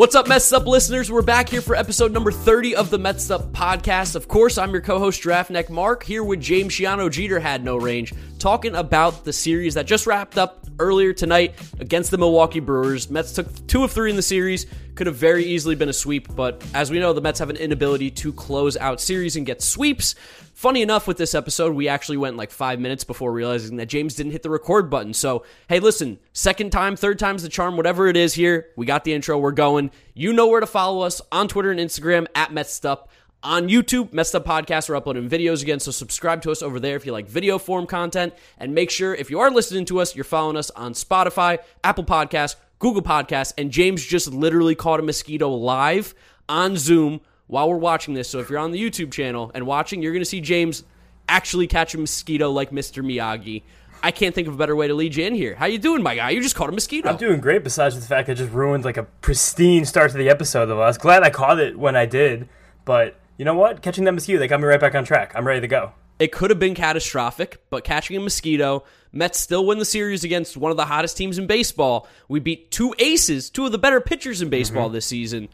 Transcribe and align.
What's 0.00 0.14
up, 0.14 0.28
Mets 0.28 0.50
Up 0.54 0.66
listeners? 0.66 1.12
We're 1.12 1.20
back 1.20 1.50
here 1.50 1.60
for 1.60 1.76
episode 1.76 2.10
number 2.10 2.32
30 2.32 2.74
of 2.74 2.88
the 2.88 2.98
Mets 2.98 3.30
Up 3.30 3.52
podcast. 3.52 4.16
Of 4.16 4.28
course, 4.28 4.56
I'm 4.56 4.70
your 4.70 4.80
co 4.80 4.98
host, 4.98 5.22
Draftneck 5.22 5.68
Mark, 5.68 6.04
here 6.04 6.24
with 6.24 6.40
James 6.40 6.72
Shiano 6.72 7.10
Jeter 7.10 7.38
had 7.38 7.62
no 7.62 7.76
range, 7.76 8.14
talking 8.38 8.74
about 8.76 9.26
the 9.26 9.32
series 9.34 9.74
that 9.74 9.84
just 9.84 10.06
wrapped 10.06 10.38
up 10.38 10.66
earlier 10.78 11.12
tonight 11.12 11.54
against 11.80 12.10
the 12.10 12.16
Milwaukee 12.16 12.60
Brewers. 12.60 13.10
Mets 13.10 13.34
took 13.34 13.66
two 13.66 13.84
of 13.84 13.92
three 13.92 14.08
in 14.08 14.16
the 14.16 14.22
series, 14.22 14.64
could 14.94 15.06
have 15.06 15.16
very 15.16 15.44
easily 15.44 15.74
been 15.74 15.90
a 15.90 15.92
sweep, 15.92 16.34
but 16.34 16.64
as 16.72 16.90
we 16.90 16.98
know, 16.98 17.12
the 17.12 17.20
Mets 17.20 17.38
have 17.38 17.50
an 17.50 17.56
inability 17.56 18.10
to 18.10 18.32
close 18.32 18.78
out 18.78 19.02
series 19.02 19.36
and 19.36 19.44
get 19.44 19.60
sweeps. 19.60 20.14
Funny 20.60 20.82
enough, 20.82 21.06
with 21.06 21.16
this 21.16 21.34
episode, 21.34 21.74
we 21.74 21.88
actually 21.88 22.18
went 22.18 22.36
like 22.36 22.50
five 22.50 22.78
minutes 22.78 23.02
before 23.02 23.32
realizing 23.32 23.78
that 23.78 23.86
James 23.86 24.14
didn't 24.14 24.32
hit 24.32 24.42
the 24.42 24.50
record 24.50 24.90
button. 24.90 25.14
So, 25.14 25.46
hey, 25.70 25.80
listen, 25.80 26.18
second 26.34 26.68
time, 26.68 26.96
third 26.96 27.18
time's 27.18 27.42
the 27.42 27.48
charm, 27.48 27.78
whatever 27.78 28.08
it 28.08 28.16
is 28.18 28.34
here. 28.34 28.68
We 28.76 28.84
got 28.84 29.04
the 29.04 29.14
intro, 29.14 29.38
we're 29.38 29.52
going. 29.52 29.90
You 30.12 30.34
know 30.34 30.48
where 30.48 30.60
to 30.60 30.66
follow 30.66 31.00
us 31.00 31.22
on 31.32 31.48
Twitter 31.48 31.70
and 31.70 31.80
Instagram 31.80 32.26
at 32.34 32.52
Mets 32.52 32.84
Up. 32.84 33.08
On 33.42 33.70
YouTube, 33.70 34.12
Mets 34.12 34.34
Up 34.34 34.44
Podcast, 34.44 34.90
we're 34.90 34.96
uploading 34.96 35.30
videos 35.30 35.62
again, 35.62 35.80
so 35.80 35.92
subscribe 35.92 36.42
to 36.42 36.50
us 36.50 36.60
over 36.60 36.78
there 36.78 36.94
if 36.94 37.06
you 37.06 37.12
like 37.12 37.26
video 37.26 37.56
form 37.56 37.86
content. 37.86 38.34
And 38.58 38.74
make 38.74 38.90
sure, 38.90 39.14
if 39.14 39.30
you 39.30 39.40
are 39.40 39.50
listening 39.50 39.86
to 39.86 39.98
us, 39.98 40.14
you're 40.14 40.24
following 40.24 40.58
us 40.58 40.70
on 40.72 40.92
Spotify, 40.92 41.60
Apple 41.82 42.04
Podcasts, 42.04 42.56
Google 42.78 43.00
Podcasts, 43.00 43.54
and 43.56 43.70
James 43.70 44.04
just 44.04 44.30
literally 44.30 44.74
caught 44.74 45.00
a 45.00 45.02
mosquito 45.02 45.48
live 45.48 46.14
on 46.50 46.76
Zoom 46.76 47.22
while 47.50 47.68
we're 47.68 47.76
watching 47.76 48.14
this. 48.14 48.28
So 48.28 48.38
if 48.38 48.48
you're 48.48 48.60
on 48.60 48.70
the 48.70 48.80
YouTube 48.80 49.12
channel 49.12 49.50
and 49.52 49.66
watching, 49.66 50.02
you're 50.02 50.12
going 50.12 50.22
to 50.22 50.28
see 50.28 50.40
James 50.40 50.84
actually 51.28 51.66
catch 51.66 51.94
a 51.94 51.98
mosquito 51.98 52.50
like 52.50 52.70
Mr. 52.70 53.04
Miyagi. 53.04 53.62
I 54.02 54.12
can't 54.12 54.34
think 54.34 54.48
of 54.48 54.54
a 54.54 54.56
better 54.56 54.74
way 54.74 54.88
to 54.88 54.94
lead 54.94 55.16
you 55.16 55.26
in 55.26 55.34
here. 55.34 55.56
How 55.56 55.66
you 55.66 55.78
doing, 55.78 56.02
my 56.02 56.14
guy? 56.14 56.30
You 56.30 56.40
just 56.40 56.54
caught 56.54 56.68
a 56.68 56.72
mosquito. 56.72 57.10
I'm 57.10 57.16
doing 57.16 57.40
great. 57.40 57.64
Besides 57.64 58.00
the 58.00 58.06
fact 58.06 58.28
I 58.28 58.34
just 58.34 58.52
ruined 58.52 58.84
like 58.84 58.96
a 58.96 59.02
pristine 59.02 59.84
start 59.84 60.12
to 60.12 60.16
the 60.16 60.30
episode. 60.30 60.66
Though 60.66 60.80
I 60.80 60.86
was 60.86 60.96
glad 60.96 61.22
I 61.22 61.30
caught 61.30 61.58
it 61.58 61.78
when 61.78 61.96
I 61.96 62.06
did. 62.06 62.48
But 62.84 63.18
you 63.36 63.44
know 63.44 63.54
what? 63.54 63.82
Catching 63.82 64.04
that 64.04 64.12
mosquito, 64.12 64.38
they 64.38 64.46
got 64.48 64.60
me 64.60 64.66
right 64.66 64.80
back 64.80 64.94
on 64.94 65.04
track. 65.04 65.32
I'm 65.34 65.46
ready 65.46 65.60
to 65.60 65.68
go. 65.68 65.92
It 66.20 66.32
could 66.32 66.50
have 66.50 66.58
been 66.58 66.74
catastrophic, 66.74 67.62
but 67.70 67.82
catching 67.82 68.16
a 68.16 68.20
mosquito, 68.20 68.84
Mets 69.10 69.40
still 69.40 69.66
win 69.66 69.78
the 69.78 69.84
series 69.84 70.22
against 70.22 70.56
one 70.56 70.70
of 70.70 70.76
the 70.76 70.84
hottest 70.84 71.16
teams 71.16 71.38
in 71.38 71.46
baseball. 71.46 72.06
We 72.28 72.40
beat 72.40 72.70
two 72.70 72.94
aces, 72.98 73.50
two 73.50 73.66
of 73.66 73.72
the 73.72 73.78
better 73.78 74.00
pitchers 74.00 74.40
in 74.40 74.50
baseball 74.50 74.86
mm-hmm. 74.86 74.94
this 74.94 75.06
season. 75.06 75.48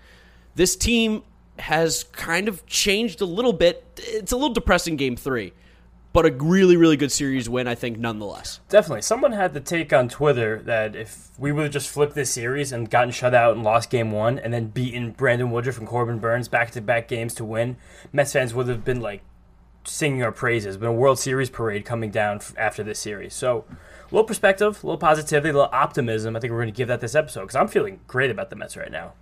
This 0.57 0.75
team 0.77 1.23
has 1.59 2.05
kind 2.05 2.49
of 2.49 2.67
changed 2.67 3.21
a 3.21 3.25
little 3.25 3.53
bit. 3.53 3.85
It's 3.97 4.33
a 4.33 4.37
little 4.37 4.53
depressing 4.53 4.97
game 4.97 5.17
three, 5.17 5.53
but 6.13 6.27
a 6.27 6.33
really, 6.33 6.77
really 6.77 6.97
good 6.97 7.13
series 7.13 7.49
win, 7.49 7.67
I 7.67 7.75
think, 7.75 7.99
nonetheless. 7.99 8.61
Definitely. 8.69 9.03
Someone 9.03 9.33
had 9.33 9.55
the 9.55 9.61
take 9.61 9.93
on 9.93 10.09
Twitter 10.09 10.63
that 10.63 10.95
if 10.95 11.31
we 11.39 11.53
would 11.53 11.65
have 11.65 11.73
just 11.73 11.89
flipped 11.89 12.15
this 12.15 12.31
series 12.31 12.73
and 12.73 12.91
gotten 12.91 13.11
shut 13.11 13.35
out 13.35 13.55
and 13.55 13.65
lost 13.65 13.91
game 13.91 14.11
one 14.11 14.39
and 14.39 14.53
then 14.53 14.69
beaten 14.69 15.13
Brandon 15.13 15.51
Woodruff 15.51 15.79
and 15.79 15.87
Corbin 15.87 16.19
Burnes 16.19 16.49
back 16.49 16.71
to 16.73 16.81
back 16.81 17.09
games 17.09 17.35
to 17.35 17.45
win, 17.45 17.77
Mets 18.13 18.33
fans 18.33 18.55
would 18.55 18.69
have 18.69 18.85
been 18.85 19.01
like 19.01 19.23
singing 19.85 20.23
our 20.23 20.33
praises. 20.33 20.77
Been 20.77 20.89
a 20.89 20.93
World 20.93 21.19
Series 21.19 21.51
parade 21.51 21.85
coming 21.85 22.11
down 22.11 22.41
after 22.57 22.83
this 22.83 22.99
series. 22.99 23.35
So, 23.35 23.65
a 23.71 24.15
little 24.15 24.25
perspective, 24.25 24.83
a 24.83 24.87
little 24.87 24.99
positivity, 24.99 25.51
a 25.51 25.53
little 25.53 25.71
optimism. 25.73 26.37
I 26.37 26.41
think 26.41 26.53
we're 26.53 26.61
going 26.61 26.73
to 26.73 26.77
give 26.77 26.89
that 26.89 27.01
this 27.01 27.15
episode 27.15 27.43
because 27.43 27.57
I'm 27.57 27.69
feeling 27.69 28.01
great 28.07 28.31
about 28.31 28.51
the 28.51 28.57
Mets 28.57 28.77
right 28.77 28.91
now. 28.91 29.15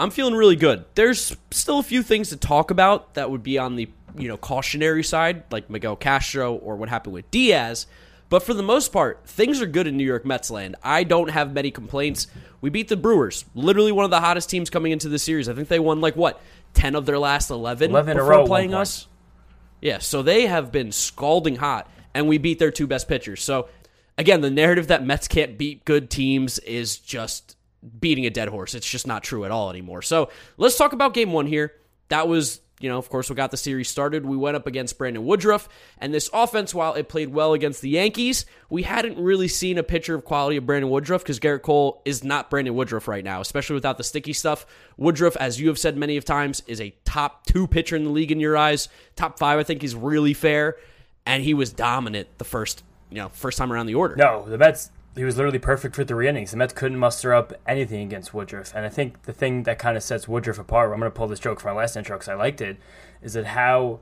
I'm 0.00 0.10
feeling 0.10 0.34
really 0.34 0.56
good. 0.56 0.86
There's 0.94 1.36
still 1.50 1.78
a 1.78 1.82
few 1.82 2.02
things 2.02 2.30
to 2.30 2.36
talk 2.38 2.70
about 2.70 3.14
that 3.14 3.30
would 3.30 3.42
be 3.42 3.58
on 3.58 3.76
the 3.76 3.90
you 4.16 4.28
know 4.28 4.38
cautionary 4.38 5.04
side, 5.04 5.44
like 5.50 5.68
Miguel 5.68 5.94
Castro 5.94 6.54
or 6.54 6.76
what 6.76 6.88
happened 6.88 7.12
with 7.12 7.30
Diaz. 7.30 7.86
But 8.30 8.42
for 8.42 8.54
the 8.54 8.62
most 8.62 8.92
part, 8.92 9.26
things 9.26 9.60
are 9.60 9.66
good 9.66 9.86
in 9.86 9.96
New 9.96 10.06
York 10.06 10.24
Mets 10.24 10.50
land. 10.50 10.76
I 10.82 11.04
don't 11.04 11.30
have 11.30 11.52
many 11.52 11.70
complaints. 11.70 12.28
We 12.60 12.70
beat 12.70 12.88
the 12.88 12.96
Brewers, 12.96 13.44
literally 13.54 13.92
one 13.92 14.04
of 14.04 14.10
the 14.10 14.20
hottest 14.20 14.48
teams 14.48 14.70
coming 14.70 14.92
into 14.92 15.08
the 15.08 15.18
series. 15.18 15.48
I 15.48 15.54
think 15.54 15.68
they 15.68 15.80
won 15.80 16.00
like 16.00 16.16
what 16.16 16.40
ten 16.72 16.94
of 16.94 17.04
their 17.04 17.18
last 17.18 17.50
eleven, 17.50 17.90
11 17.90 18.16
before 18.16 18.30
row, 18.30 18.46
playing 18.46 18.72
us. 18.72 19.06
Yeah, 19.82 19.98
so 19.98 20.22
they 20.22 20.46
have 20.46 20.72
been 20.72 20.92
scalding 20.92 21.56
hot, 21.56 21.90
and 22.14 22.26
we 22.26 22.38
beat 22.38 22.58
their 22.58 22.70
two 22.70 22.86
best 22.86 23.06
pitchers. 23.06 23.42
So 23.42 23.68
again, 24.16 24.40
the 24.40 24.50
narrative 24.50 24.86
that 24.86 25.04
Mets 25.04 25.28
can't 25.28 25.58
beat 25.58 25.84
good 25.84 26.08
teams 26.08 26.58
is 26.60 26.96
just 26.96 27.56
beating 28.00 28.26
a 28.26 28.30
dead 28.30 28.48
horse. 28.48 28.74
It's 28.74 28.88
just 28.88 29.06
not 29.06 29.22
true 29.22 29.44
at 29.44 29.50
all 29.50 29.70
anymore. 29.70 30.02
So 30.02 30.30
let's 30.56 30.76
talk 30.76 30.92
about 30.92 31.14
game 31.14 31.32
one 31.32 31.46
here. 31.46 31.74
That 32.08 32.28
was, 32.28 32.60
you 32.80 32.88
know, 32.88 32.98
of 32.98 33.08
course, 33.08 33.30
we 33.30 33.36
got 33.36 33.50
the 33.50 33.56
series 33.56 33.88
started. 33.88 34.26
We 34.26 34.36
went 34.36 34.56
up 34.56 34.66
against 34.66 34.98
Brandon 34.98 35.24
Woodruff, 35.24 35.68
and 35.98 36.12
this 36.12 36.28
offense, 36.32 36.74
while 36.74 36.94
it 36.94 37.08
played 37.08 37.28
well 37.28 37.52
against 37.52 37.82
the 37.82 37.90
Yankees, 37.90 38.46
we 38.68 38.82
hadn't 38.82 39.18
really 39.18 39.48
seen 39.48 39.78
a 39.78 39.82
pitcher 39.82 40.14
of 40.14 40.24
quality 40.24 40.56
of 40.56 40.66
Brandon 40.66 40.90
Woodruff 40.90 41.22
because 41.22 41.38
Garrett 41.38 41.62
Cole 41.62 42.02
is 42.04 42.24
not 42.24 42.50
Brandon 42.50 42.74
Woodruff 42.74 43.06
right 43.06 43.24
now, 43.24 43.40
especially 43.40 43.74
without 43.74 43.96
the 43.96 44.04
sticky 44.04 44.32
stuff. 44.32 44.66
Woodruff, 44.96 45.36
as 45.36 45.60
you 45.60 45.68
have 45.68 45.78
said 45.78 45.96
many 45.96 46.16
of 46.16 46.24
times, 46.24 46.62
is 46.66 46.80
a 46.80 46.94
top 47.04 47.46
two 47.46 47.66
pitcher 47.66 47.96
in 47.96 48.04
the 48.04 48.10
league 48.10 48.32
in 48.32 48.40
your 48.40 48.56
eyes. 48.56 48.88
Top 49.14 49.38
five, 49.38 49.58
I 49.58 49.62
think, 49.62 49.84
is 49.84 49.94
really 49.94 50.34
fair, 50.34 50.76
and 51.24 51.42
he 51.44 51.54
was 51.54 51.72
dominant 51.72 52.28
the 52.38 52.44
first, 52.44 52.82
you 53.10 53.18
know, 53.18 53.28
first 53.28 53.56
time 53.56 53.72
around 53.72 53.86
the 53.86 53.94
order. 53.94 54.16
No, 54.16 54.44
the 54.48 54.58
Mets 54.58 54.90
he 55.16 55.24
was 55.24 55.36
literally 55.36 55.58
perfect 55.58 55.96
for 55.96 56.04
three 56.04 56.28
innings. 56.28 56.52
The 56.52 56.56
Mets 56.56 56.72
couldn't 56.72 56.98
muster 56.98 57.34
up 57.34 57.52
anything 57.66 58.02
against 58.02 58.32
Woodruff. 58.32 58.72
And 58.74 58.86
I 58.86 58.88
think 58.88 59.22
the 59.22 59.32
thing 59.32 59.64
that 59.64 59.78
kind 59.78 59.96
of 59.96 60.02
sets 60.02 60.28
Woodruff 60.28 60.58
apart, 60.58 60.92
I'm 60.92 61.00
going 61.00 61.10
to 61.10 61.16
pull 61.16 61.26
this 61.26 61.40
joke 61.40 61.60
from 61.60 61.74
my 61.74 61.82
last 61.82 61.96
intro 61.96 62.16
because 62.16 62.28
I 62.28 62.34
liked 62.34 62.60
it, 62.60 62.78
is 63.22 63.32
that 63.32 63.46
how 63.46 64.00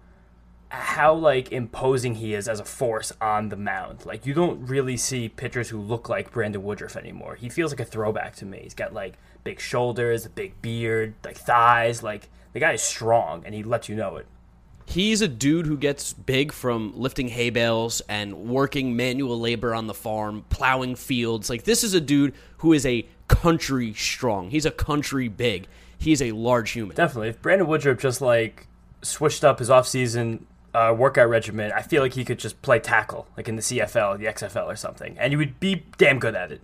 how 0.71 1.15
like 1.15 1.51
imposing 1.51 2.17
he 2.17 2.35
is 2.35 2.47
as 2.47 2.61
a 2.61 2.65
force 2.65 3.11
on 3.21 3.49
the 3.49 3.57
mound. 3.57 4.05
Like 4.05 4.27
you 4.27 4.35
don't 4.35 4.67
really 4.67 4.99
see 4.99 5.29
pitchers 5.29 5.71
who 5.71 5.81
look 5.81 6.11
like 6.11 6.31
Brandon 6.31 6.63
Woodruff 6.63 6.97
anymore. 6.97 7.37
He 7.37 7.49
feels 7.49 7.73
like 7.73 7.81
a 7.81 7.87
throwback 7.87 8.37
to 8.37 8.45
me. 8.45 8.61
He's 8.65 8.75
got 8.75 8.93
like 8.93 9.15
big 9.45 9.61
shoulders, 9.61 10.27
a 10.27 10.31
big 10.31 10.61
beard, 10.61 11.15
like 11.25 11.39
thighs. 11.39 12.03
Like 12.03 12.29
the 12.53 12.61
guy 12.61 12.73
is 12.73 12.83
strong, 12.83 13.45
and 13.47 13.55
he 13.55 13.63
lets 13.63 13.89
you 13.89 13.97
know 13.97 14.17
it. 14.17 14.27
He's 14.89 15.21
a 15.21 15.29
dude 15.29 15.67
who 15.67 15.77
gets 15.77 16.15
big 16.15 16.51
from 16.51 16.95
lifting 16.99 17.29
hay 17.29 17.51
bales 17.51 18.01
and 18.09 18.49
working 18.49 18.97
manual 18.97 19.39
labor 19.39 19.75
on 19.75 19.87
the 19.87 19.93
farm, 19.93 20.47
plowing 20.49 20.95
fields. 20.95 21.51
Like 21.51 21.65
this 21.65 21.85
is 21.85 21.93
a 21.93 22.01
dude 22.01 22.33
who 22.59 22.73
is 22.73 22.87
a 22.87 23.07
country 23.29 23.93
strong. 23.93 24.49
He's 24.49 24.65
a 24.65 24.71
country 24.71 25.29
big. 25.29 25.69
He's 25.99 26.23
a 26.23 26.33
large 26.33 26.71
human. 26.71 26.97
Definitely. 26.97 27.29
If 27.29 27.43
Brandon 27.43 27.67
Woodruff 27.67 27.99
just 27.99 28.23
like 28.23 28.67
switched 29.03 29.45
up 29.45 29.59
his 29.59 29.69
offseason 29.69 30.41
uh, 30.73 30.95
workout 30.97 31.29
regimen, 31.29 31.71
I 31.71 31.83
feel 31.83 32.01
like 32.01 32.15
he 32.15 32.25
could 32.25 32.39
just 32.39 32.63
play 32.63 32.79
tackle, 32.79 33.27
like 33.37 33.47
in 33.47 33.57
the 33.57 33.63
CFL, 33.63 34.19
the 34.19 34.25
XFL, 34.25 34.69
or 34.69 34.77
something, 34.77 35.19
and 35.19 35.35
he 35.35 35.37
would 35.37 35.61
be 35.61 35.85
damn 35.99 36.19
good 36.19 36.35
at 36.35 36.51
it. 36.51 36.63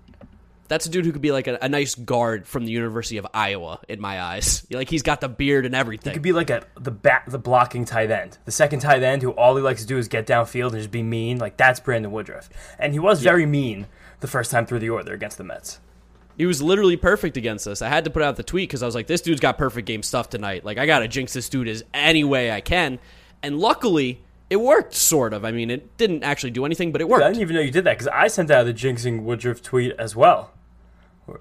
That's 0.69 0.87
a 0.87 0.89
dude 0.89 1.05
who 1.05 1.13
could 1.13 1.23
be 1.23 1.33
like 1.33 1.47
a, 1.47 1.59
a, 1.61 1.69
nice 1.69 1.95
guard 1.95 2.47
from 2.47 2.65
the 2.65 2.73
University 2.73 3.19
of 3.19 3.27
Iowa 3.35 3.81
in 3.89 4.01
my 4.01 4.21
eyes. 4.21 4.67
Like 4.75 4.91
he's 4.91 5.03
got 5.03 5.21
the 5.21 5.29
beard 5.29 5.67
and 5.67 5.75
everything. 5.75 6.11
He 6.11 6.15
could 6.15 6.23
be 6.23 6.33
like 6.33 6.51
a 6.51 6.65
the 6.81 6.91
back 6.91 7.31
the 7.31 7.39
blocking 7.39 7.85
tight 7.85 8.11
end, 8.11 8.39
the 8.45 8.51
second 8.51 8.81
tight 8.81 9.05
end 9.05 9.23
who 9.23 9.31
all 9.31 9.55
he 9.55 9.63
likes 9.63 9.83
to 9.83 9.87
do 9.87 9.99
is 9.99 10.09
get 10.09 10.27
downfield 10.27 10.71
and 10.71 10.79
just 10.79 10.91
be 10.91 11.03
mean. 11.03 11.39
Like 11.39 11.57
that's 11.57 11.79
Brandon 11.79 12.11
Woodruff, 12.11 12.49
and 12.79 12.93
he 12.93 12.99
was 12.99 13.23
very 13.23 13.47
mean 13.47 13.87
the 14.19 14.27
first 14.27 14.51
time 14.51 14.67
through 14.67 14.81
the 14.81 14.91
order 14.91 15.13
against 15.13 15.39
the 15.39 15.45
Mets. 15.45 15.79
He 16.37 16.47
was 16.47 16.61
literally 16.61 16.97
perfect 16.97 17.37
against 17.37 17.69
us. 17.69 17.83
I 17.83 17.89
had 17.89 18.05
to 18.05 18.11
put 18.11 18.23
out 18.23 18.37
the 18.37 18.43
tweet 18.43 18.69
because 18.69 18.83
I 18.83 18.87
was 18.87 18.97
like, 18.97 19.07
"This 19.07 19.21
dude's 19.21 19.41
got 19.41 19.59
perfect 19.59 19.87
game 19.87 20.03
stuff 20.03 20.29
tonight. 20.29 20.65
Like 20.65 20.79
I 20.79 20.87
gotta 20.87 21.07
jinx 21.07 21.33
this 21.35 21.49
dude 21.49 21.69
as 21.69 21.85
any 21.95 22.25
way 22.25 22.51
I 22.51 22.61
can." 22.61 22.99
And 23.43 23.61
luckily, 23.61 24.23
it 24.51 24.57
worked, 24.57 24.95
sort 24.95 25.33
of. 25.33 25.45
I 25.45 25.53
mean, 25.53 25.71
it 25.71 25.97
didn't 25.97 26.23
actually 26.23 26.51
do 26.51 26.65
anything, 26.65 26.93
but 26.93 27.01
it 27.01 27.09
worked. 27.09 27.25
I 27.25 27.29
didn't 27.29 27.43
even 27.43 27.57
know 27.57 27.63
you 27.63 27.71
did 27.71 27.85
that 27.85 27.95
because 27.99 28.09
I 28.09 28.29
sent 28.29 28.51
out 28.51 28.65
the 28.65 28.75
jinxing 28.75 29.23
Woodruff 29.23 29.63
tweet 29.63 29.93
as 29.99 30.15
well. 30.15 30.53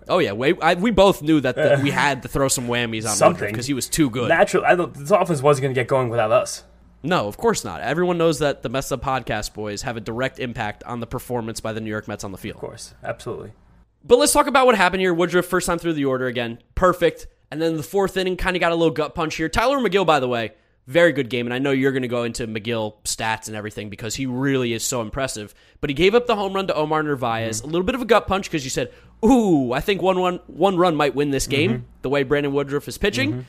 Oh 0.08 0.20
yeah, 0.20 0.32
we, 0.32 0.58
I, 0.62 0.76
we 0.76 0.92
both 0.92 1.22
knew 1.22 1.42
that 1.42 1.56
the, 1.56 1.80
we 1.84 1.92
had 2.06 2.22
to 2.24 2.30
throw 2.30 2.48
some 2.48 2.68
whammies 2.68 3.06
on 3.06 3.16
something 3.16 3.52
because 3.52 3.68
he 3.68 3.74
was 3.74 3.90
too 3.90 4.10
good. 4.10 4.30
Natural, 4.30 4.64
I 4.66 4.76
this 4.76 5.12
offense 5.12 5.42
wasn't 5.42 5.64
going 5.64 5.76
to 5.76 5.80
get 5.82 5.88
going 5.88 6.10
without 6.10 6.32
us. 6.32 6.64
No, 7.06 7.28
of 7.28 7.36
course 7.36 7.66
not. 7.66 7.82
Everyone 7.82 8.18
knows 8.18 8.40
that 8.40 8.62
the 8.62 8.70
Mets 8.70 8.90
Up 8.94 9.02
Podcast 9.02 9.54
boys 9.54 9.82
have 9.82 9.98
a 9.98 10.02
direct 10.02 10.40
impact 10.40 10.86
on 10.86 11.02
the 11.02 11.08
performance 11.08 11.60
by 11.60 11.74
the 11.74 11.82
New 11.82 11.90
York 11.90 12.08
Mets 12.08 12.24
on 12.24 12.32
the 12.32 12.38
field. 12.38 12.56
Of 12.56 12.62
course, 12.62 12.94
absolutely. 13.04 13.52
But 14.06 14.20
let's 14.20 14.32
talk 14.32 14.48
about 14.48 14.66
what 14.66 14.76
happened 14.76 15.02
here. 15.02 15.14
Woodruff 15.14 15.46
first 15.46 15.68
time 15.68 15.80
through 15.80 15.94
the 15.94 16.06
order 16.06 16.28
again, 16.28 16.60
perfect. 16.76 17.28
And 17.52 17.62
then 17.62 17.76
the 17.76 17.84
fourth 17.84 18.16
inning 18.16 18.38
kind 18.38 18.56
of 18.56 18.62
got 18.62 18.72
a 18.72 18.76
little 18.76 18.94
gut 18.94 19.16
punch 19.16 19.36
here. 19.36 19.50
Tylor 19.50 19.78
Megill, 19.80 20.06
by 20.06 20.20
the 20.22 20.28
way, 20.28 20.54
very 20.88 21.12
good 21.12 21.30
game. 21.30 21.48
And 21.48 21.54
I 21.54 21.60
know 21.60 21.72
you're 21.72 21.92
going 21.92 22.04
to 22.04 22.08
go 22.08 22.24
into 22.24 22.48
Megill 22.48 22.96
stats 23.04 23.48
and 23.48 23.56
everything 23.56 23.90
because 23.90 24.16
he 24.16 24.26
really 24.26 24.74
is 24.74 24.84
so 24.84 25.02
impressive. 25.02 25.54
But 25.82 25.90
he 25.90 25.94
gave 25.94 26.16
up 26.16 26.28
the 26.28 26.36
home 26.36 26.54
run 26.54 26.68
to 26.68 26.76
Omar 26.76 27.04
Narvaez. 27.04 27.60
Mm-hmm. 27.60 27.70
A 27.70 27.72
little 27.72 27.86
bit 27.86 27.96
of 27.96 28.02
a 28.02 28.06
gut 28.06 28.28
punch 28.28 28.50
because 28.50 28.64
you 28.64 28.70
said, 28.70 28.92
ooh, 29.24 29.72
I 29.72 29.80
think 29.80 30.02
one, 30.02 30.20
one, 30.20 30.40
one 30.48 30.78
run 30.78 30.96
might 30.96 31.16
win 31.16 31.32
this 31.32 31.48
game, 31.48 31.72
mm-hmm. 31.72 31.84
the 32.02 32.10
way 32.10 32.24
Brandon 32.24 32.54
Woodruff 32.54 32.88
is 32.88 32.98
pitching. 32.98 33.32
Mm-hmm. 33.32 33.42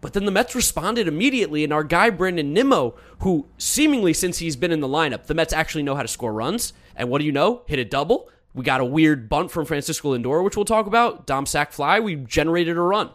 But 0.00 0.12
then 0.12 0.26
the 0.26 0.30
Mets 0.30 0.54
responded 0.54 1.08
immediately, 1.08 1.64
and 1.64 1.72
our 1.72 1.82
guy 1.82 2.10
Brandon 2.10 2.52
Nimmo, 2.52 2.94
who 3.20 3.46
seemingly 3.56 4.12
since 4.12 4.36
he's 4.36 4.54
been 4.54 4.70
in 4.70 4.80
the 4.80 4.88
lineup, 4.88 5.24
the 5.24 5.34
Mets 5.34 5.54
actually 5.54 5.82
know 5.82 5.94
how 5.94 6.02
to 6.02 6.08
score 6.08 6.32
runs. 6.32 6.74
And 6.94 7.08
what 7.08 7.20
do 7.20 7.24
you 7.24 7.32
know? 7.32 7.62
Hit 7.66 7.78
a 7.78 7.86
double. 7.86 8.28
We 8.52 8.64
got 8.64 8.82
a 8.82 8.84
weird 8.84 9.30
bunt 9.30 9.50
from 9.50 9.64
Francisco 9.64 10.14
Lindor, 10.14 10.44
which 10.44 10.56
we'll 10.56 10.66
talk 10.66 10.86
about. 10.86 11.26
Dom 11.26 11.46
sack 11.46 11.72
fly. 11.72 12.00
We 12.00 12.16
generated 12.16 12.76
a 12.76 12.80
run. 12.80 13.10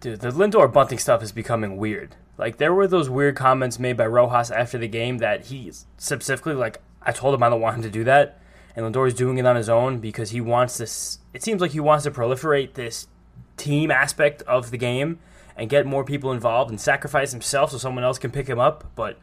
Dude, 0.00 0.20
the 0.20 0.30
Lindor 0.30 0.72
bunting 0.72 0.98
stuff 0.98 1.20
is 1.20 1.32
becoming 1.32 1.76
weird. 1.76 2.14
Like 2.40 2.56
there 2.56 2.72
were 2.72 2.88
those 2.88 3.10
weird 3.10 3.36
comments 3.36 3.78
made 3.78 3.98
by 3.98 4.06
Rojas 4.06 4.50
after 4.50 4.78
the 4.78 4.88
game 4.88 5.18
that 5.18 5.46
he 5.46 5.70
specifically 5.98 6.54
like 6.54 6.80
I 7.02 7.12
told 7.12 7.34
him 7.34 7.42
I 7.42 7.50
don't 7.50 7.60
want 7.60 7.76
him 7.76 7.82
to 7.82 7.90
do 7.90 8.02
that, 8.04 8.40
and 8.74 8.86
Lindor 8.86 9.06
is 9.06 9.12
doing 9.12 9.36
it 9.36 9.44
on 9.44 9.56
his 9.56 9.68
own 9.68 9.98
because 9.98 10.30
he 10.30 10.40
wants 10.40 10.78
this. 10.78 11.18
It 11.34 11.42
seems 11.42 11.60
like 11.60 11.72
he 11.72 11.80
wants 11.80 12.04
to 12.04 12.10
proliferate 12.10 12.74
this 12.74 13.08
team 13.58 13.90
aspect 13.90 14.40
of 14.42 14.70
the 14.70 14.78
game 14.78 15.18
and 15.54 15.68
get 15.68 15.84
more 15.84 16.02
people 16.02 16.32
involved 16.32 16.70
and 16.70 16.80
sacrifice 16.80 17.32
himself 17.32 17.72
so 17.72 17.78
someone 17.78 18.04
else 18.04 18.18
can 18.18 18.30
pick 18.30 18.46
him 18.48 18.58
up. 18.58 18.90
But 18.94 19.18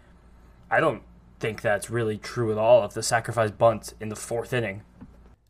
I 0.69 0.79
don't 0.79 1.01
think 1.39 1.61
that's 1.61 1.89
really 1.89 2.19
true 2.19 2.51
at 2.51 2.59
all 2.59 2.83
of 2.83 2.93
the 2.93 3.01
sacrifice 3.01 3.49
bunt 3.49 3.95
in 3.99 4.09
the 4.09 4.15
fourth 4.15 4.53
inning. 4.53 4.83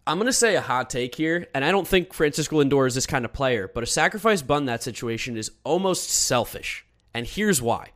I'm 0.06 0.18
going 0.18 0.28
to 0.28 0.34
say 0.34 0.56
a 0.56 0.62
hot 0.62 0.90
take 0.90 1.16
here, 1.16 1.48
and 1.54 1.66
I 1.66 1.72
don't 1.72 1.88
think 1.88 2.14
Francisco 2.14 2.64
Lindor 2.64 2.88
is 2.88 2.96
this 2.96 3.06
kind 3.06 3.26
of 3.26 3.34
player, 3.34 3.70
but 3.74 3.84
a 3.84 3.88
sacrifice 3.88 4.42
bunt 4.42 4.62
in 4.62 4.66
that 4.68 4.84
situation 4.84 5.36
is 5.36 5.52
almost 5.66 6.10
selfish. 6.10 6.87
And 7.18 7.26
here's 7.26 7.64
why. 7.64 7.94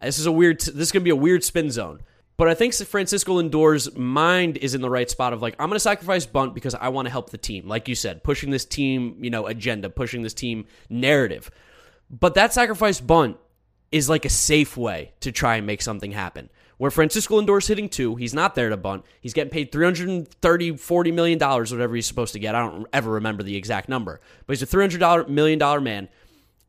This 0.00 0.18
is 0.18 0.24
a 0.24 0.32
weird 0.32 0.58
this 0.60 0.68
is 0.68 0.92
going 0.92 1.02
to 1.02 1.04
be 1.04 1.10
a 1.10 1.16
weird 1.16 1.44
spin 1.44 1.70
zone. 1.70 2.00
But 2.38 2.48
I 2.48 2.54
think 2.54 2.72
Francisco 2.74 3.34
Lindor's 3.34 3.94
mind 3.94 4.56
is 4.56 4.74
in 4.74 4.80
the 4.80 4.88
right 4.88 5.10
spot 5.10 5.34
of 5.34 5.42
like 5.42 5.54
I'm 5.58 5.68
going 5.68 5.76
to 5.76 5.80
sacrifice 5.80 6.24
bunt 6.24 6.54
because 6.54 6.74
I 6.74 6.88
want 6.88 7.04
to 7.04 7.10
help 7.10 7.28
the 7.28 7.38
team. 7.38 7.68
Like 7.68 7.86
you 7.86 7.94
said, 7.94 8.24
pushing 8.24 8.50
this 8.50 8.64
team, 8.64 9.18
you 9.20 9.28
know, 9.28 9.46
agenda, 9.46 9.90
pushing 9.90 10.22
this 10.22 10.32
team 10.32 10.64
narrative. 10.88 11.50
But 12.08 12.34
that 12.34 12.54
sacrifice 12.54 12.98
bunt 12.98 13.36
is 13.90 14.08
like 14.08 14.24
a 14.24 14.30
safe 14.30 14.74
way 14.74 15.12
to 15.20 15.30
try 15.30 15.56
and 15.56 15.66
make 15.66 15.82
something 15.82 16.12
happen 16.12 16.48
where 16.82 16.90
Francisco 16.90 17.36
Lindor's 17.36 17.68
hitting 17.68 17.88
two. 17.88 18.16
He's 18.16 18.34
not 18.34 18.56
there 18.56 18.70
to 18.70 18.76
bunt. 18.76 19.04
He's 19.20 19.34
getting 19.34 19.52
paid 19.52 19.70
330 19.70 20.76
40 20.76 21.12
million 21.12 21.38
dollars, 21.38 21.70
whatever 21.70 21.94
he's 21.94 22.06
supposed 22.06 22.32
to 22.32 22.40
get. 22.40 22.56
I 22.56 22.58
don't 22.58 22.88
ever 22.92 23.12
remember 23.12 23.44
the 23.44 23.54
exact 23.54 23.88
number, 23.88 24.20
but 24.46 24.56
he's 24.56 24.62
a 24.62 24.66
300 24.66 25.28
million 25.28 25.60
dollar 25.60 25.80
man. 25.80 26.08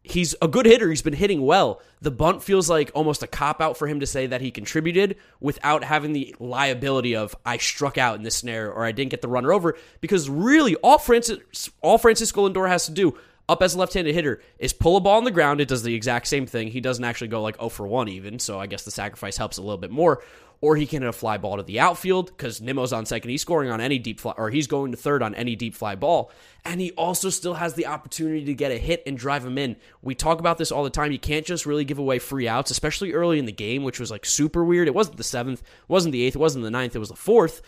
He's 0.06 0.36
a 0.42 0.50
good 0.50 0.66
hitter. 0.66 0.90
He's 0.90 1.02
been 1.02 1.14
hitting 1.14 1.42
well. 1.42 1.82
The 2.02 2.12
bunt 2.12 2.44
feels 2.44 2.70
like 2.70 2.92
almost 2.94 3.24
a 3.24 3.28
cop 3.28 3.62
out 3.62 3.78
for 3.78 3.88
him 3.88 4.02
to 4.02 4.06
say 4.06 4.28
that 4.28 4.42
he 4.42 4.52
contributed 4.52 5.16
without 5.40 5.84
having 5.86 6.12
the 6.12 6.36
liability 6.40 7.16
of 7.16 7.34
I 7.46 7.56
struck 7.58 7.98
out 7.98 8.18
in 8.18 8.24
this 8.24 8.36
snare 8.36 8.70
or 8.70 8.84
I 8.84 8.92
didn't 8.92 9.12
get 9.12 9.22
the 9.22 9.30
runner 9.30 9.54
over. 9.54 9.78
Because 10.02 10.30
really, 10.30 10.76
all 10.76 10.98
Francis, 10.98 11.70
all 11.82 11.98
Francisco 11.98 12.50
Lindor 12.50 12.68
has 12.68 12.86
to 12.88 12.92
do 12.92 13.18
up 13.50 13.62
as 13.62 13.76
a 13.76 13.78
left-handed 13.78 14.14
hitter 14.14 14.42
is 14.58 14.74
pull 14.74 14.98
a 14.98 15.02
ball 15.02 15.18
on 15.18 15.24
the 15.24 15.32
ground. 15.32 15.62
It 15.62 15.68
does 15.68 15.84
the 15.84 15.96
exact 15.96 16.28
same 16.28 16.46
thing. 16.46 16.70
He 16.70 16.82
doesn't 16.82 17.04
actually 17.04 17.28
go 17.30 17.42
like 17.42 17.58
0 17.58 17.70
for 17.70 17.88
1 17.88 18.10
even, 18.10 18.40
so 18.40 18.60
I 18.60 18.68
guess 18.68 18.84
the 18.84 18.92
sacrifice 18.92 19.38
helps 19.38 19.58
a 19.58 19.62
little 19.62 19.78
bit 19.78 19.92
more. 19.92 20.24
Or 20.64 20.78
he 20.78 20.88
can 20.88 21.02
hit 21.02 21.10
a 21.10 21.12
fly 21.12 21.38
ball 21.38 21.58
to 21.58 21.64
the 21.64 21.82
outfield 21.82 22.28
because 22.28 22.62
Nimmo's 22.62 22.94
on 22.94 23.06
second. 23.06 23.30
He's 23.30 23.42
scoring 23.42 23.70
on 23.70 23.82
any 23.82 24.00
deep 24.00 24.22
fly, 24.22 24.34
or 24.38 24.50
he's 24.50 24.66
going 24.66 24.92
to 24.92 24.98
third 24.98 25.22
on 25.22 25.36
any 25.36 25.58
deep 25.58 25.76
fly 25.76 25.96
ball. 25.96 26.32
And 26.64 26.80
he 26.80 26.92
also 26.92 27.30
still 27.30 27.56
has 27.56 27.74
the 27.74 27.88
opportunity 27.88 28.46
to 28.46 28.54
get 28.54 28.72
a 28.72 28.78
hit 28.78 29.04
and 29.06 29.18
drive 29.18 29.46
him 29.46 29.58
in. 29.58 29.76
We 30.02 30.16
talk 30.16 30.40
about 30.40 30.58
this 30.58 30.72
all 30.72 30.86
the 30.86 30.90
time. 30.90 31.12
You 31.12 31.20
can't 31.20 31.46
just 31.46 31.66
really 31.66 31.84
give 31.84 32.00
away 32.00 32.18
free 32.18 32.48
outs, 32.48 32.72
especially 32.72 33.12
early 33.12 33.40
in 33.40 33.46
the 33.46 33.52
game, 33.52 33.84
which 33.84 34.00
was 34.00 34.10
like 34.10 34.26
super 34.26 34.64
weird. 34.64 34.88
It 34.88 34.96
wasn't 34.96 35.18
the 35.18 35.26
seventh, 35.26 35.60
It 35.60 35.90
wasn't 35.90 36.14
the 36.14 36.24
eighth, 36.24 36.38
it 36.38 36.40
wasn't 36.40 36.64
the 36.64 36.72
ninth, 36.72 36.96
it 36.96 37.00
was 37.00 37.10
the 37.10 37.18
fourth. 37.18 37.62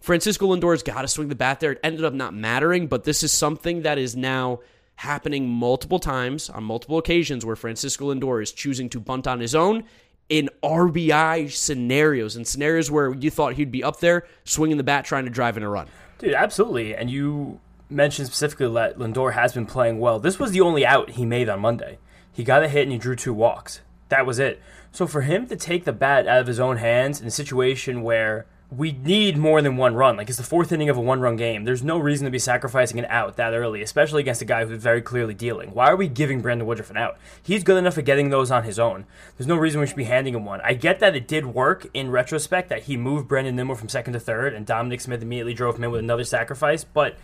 Francisco 0.00 0.52
Lindor's 0.52 0.82
got 0.82 1.02
to 1.02 1.08
swing 1.08 1.28
the 1.28 1.36
bat 1.36 1.60
there. 1.60 1.70
It 1.70 1.80
ended 1.84 2.04
up 2.04 2.14
not 2.14 2.34
mattering, 2.34 2.88
but 2.88 3.04
this 3.04 3.22
is 3.22 3.30
something 3.30 3.82
that 3.82 3.96
is 3.96 4.16
now 4.16 4.58
happening 4.96 5.48
multiple 5.48 6.00
times 6.00 6.50
on 6.50 6.64
multiple 6.64 6.98
occasions 6.98 7.44
where 7.44 7.54
Francisco 7.54 8.12
Lindor 8.12 8.42
is 8.42 8.50
choosing 8.50 8.88
to 8.90 8.98
bunt 8.98 9.28
on 9.28 9.38
his 9.38 9.54
own 9.54 9.84
in 10.28 10.48
RBI 10.62 11.50
scenarios 11.50 12.36
and 12.36 12.46
scenarios 12.46 12.90
where 12.90 13.14
you 13.14 13.30
thought 13.30 13.54
he'd 13.54 13.70
be 13.70 13.84
up 13.84 14.00
there 14.00 14.26
swinging 14.44 14.76
the 14.76 14.82
bat 14.82 15.04
trying 15.04 15.24
to 15.24 15.30
drive 15.30 15.56
in 15.56 15.62
a 15.62 15.68
run. 15.68 15.88
Dude, 16.18 16.34
absolutely. 16.34 16.94
And 16.94 17.10
you 17.10 17.60
mentioned 17.90 18.28
specifically 18.28 18.72
that 18.72 18.98
Lindor 18.98 19.34
has 19.34 19.52
been 19.52 19.66
playing 19.66 19.98
well. 19.98 20.18
This 20.18 20.38
was 20.38 20.52
the 20.52 20.60
only 20.60 20.86
out 20.86 21.10
he 21.10 21.26
made 21.26 21.48
on 21.48 21.60
Monday. 21.60 21.98
He 22.32 22.42
got 22.42 22.62
a 22.62 22.68
hit 22.68 22.82
and 22.84 22.92
he 22.92 22.98
drew 22.98 23.16
two 23.16 23.34
walks. 23.34 23.80
That 24.08 24.26
was 24.26 24.38
it. 24.38 24.60
So 24.92 25.06
for 25.06 25.22
him 25.22 25.46
to 25.48 25.56
take 25.56 25.84
the 25.84 25.92
bat 25.92 26.26
out 26.26 26.40
of 26.40 26.46
his 26.46 26.60
own 26.60 26.78
hands 26.78 27.20
in 27.20 27.26
a 27.26 27.30
situation 27.30 28.02
where 28.02 28.46
we 28.70 28.92
need 28.92 29.36
more 29.36 29.62
than 29.62 29.76
one 29.76 29.94
run. 29.94 30.16
Like 30.16 30.28
it's 30.28 30.38
the 30.38 30.44
fourth 30.44 30.72
inning 30.72 30.88
of 30.88 30.96
a 30.96 31.00
one 31.00 31.20
run 31.20 31.36
game. 31.36 31.64
There's 31.64 31.82
no 31.82 31.98
reason 31.98 32.24
to 32.24 32.30
be 32.30 32.38
sacrificing 32.38 32.98
an 32.98 33.06
out 33.08 33.36
that 33.36 33.52
early, 33.52 33.82
especially 33.82 34.20
against 34.20 34.42
a 34.42 34.46
guy 34.46 34.64
who's 34.64 34.82
very 34.82 35.02
clearly 35.02 35.34
dealing. 35.34 35.70
Why 35.72 35.86
are 35.86 35.96
we 35.96 36.08
giving 36.08 36.40
Brandon 36.40 36.66
Woodruff 36.66 36.90
an 36.90 36.96
out? 36.96 37.18
He's 37.42 37.62
good 37.62 37.76
enough 37.76 37.98
at 37.98 38.04
getting 38.04 38.30
those 38.30 38.50
on 38.50 38.64
his 38.64 38.78
own. 38.78 39.06
There's 39.36 39.46
no 39.46 39.56
reason 39.56 39.80
we 39.80 39.86
should 39.86 39.96
be 39.96 40.04
handing 40.04 40.34
him 40.34 40.44
one. 40.44 40.60
I 40.62 40.74
get 40.74 41.00
that 41.00 41.14
it 41.14 41.28
did 41.28 41.46
work 41.46 41.86
in 41.94 42.10
retrospect 42.10 42.68
that 42.70 42.84
he 42.84 42.96
moved 42.96 43.28
Brandon 43.28 43.54
Nimmo 43.54 43.74
from 43.74 43.88
second 43.88 44.14
to 44.14 44.20
third 44.20 44.54
and 44.54 44.66
Dominic 44.66 45.00
Smith 45.00 45.22
immediately 45.22 45.54
drove 45.54 45.76
him 45.76 45.84
in 45.84 45.90
with 45.90 46.00
another 46.00 46.24
sacrifice, 46.24 46.84
but 46.84 47.16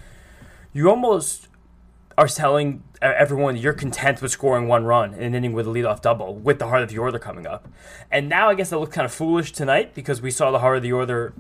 you 0.72 0.88
almost 0.88 1.48
are 2.18 2.28
telling 2.28 2.82
everyone 3.00 3.56
you're 3.56 3.72
content 3.72 4.20
with 4.20 4.30
scoring 4.30 4.68
one 4.68 4.84
run 4.84 5.14
in 5.14 5.22
an 5.22 5.34
inning 5.34 5.52
with 5.52 5.66
a 5.66 5.70
leadoff 5.70 6.02
double 6.02 6.34
with 6.34 6.58
the 6.58 6.66
heart 6.66 6.82
of 6.82 6.88
the 6.88 6.98
order 6.98 7.18
coming 7.18 7.46
up. 7.46 7.68
And 8.10 8.28
now 8.28 8.50
I 8.50 8.54
guess 8.54 8.70
that 8.70 8.78
looks 8.78 8.94
kind 8.94 9.06
of 9.06 9.12
foolish 9.12 9.52
tonight 9.52 9.94
because 9.94 10.20
we 10.20 10.30
saw 10.30 10.50
the 10.50 10.58
heart 10.58 10.78
of 10.78 10.82
the 10.82 10.92
order 10.92 11.32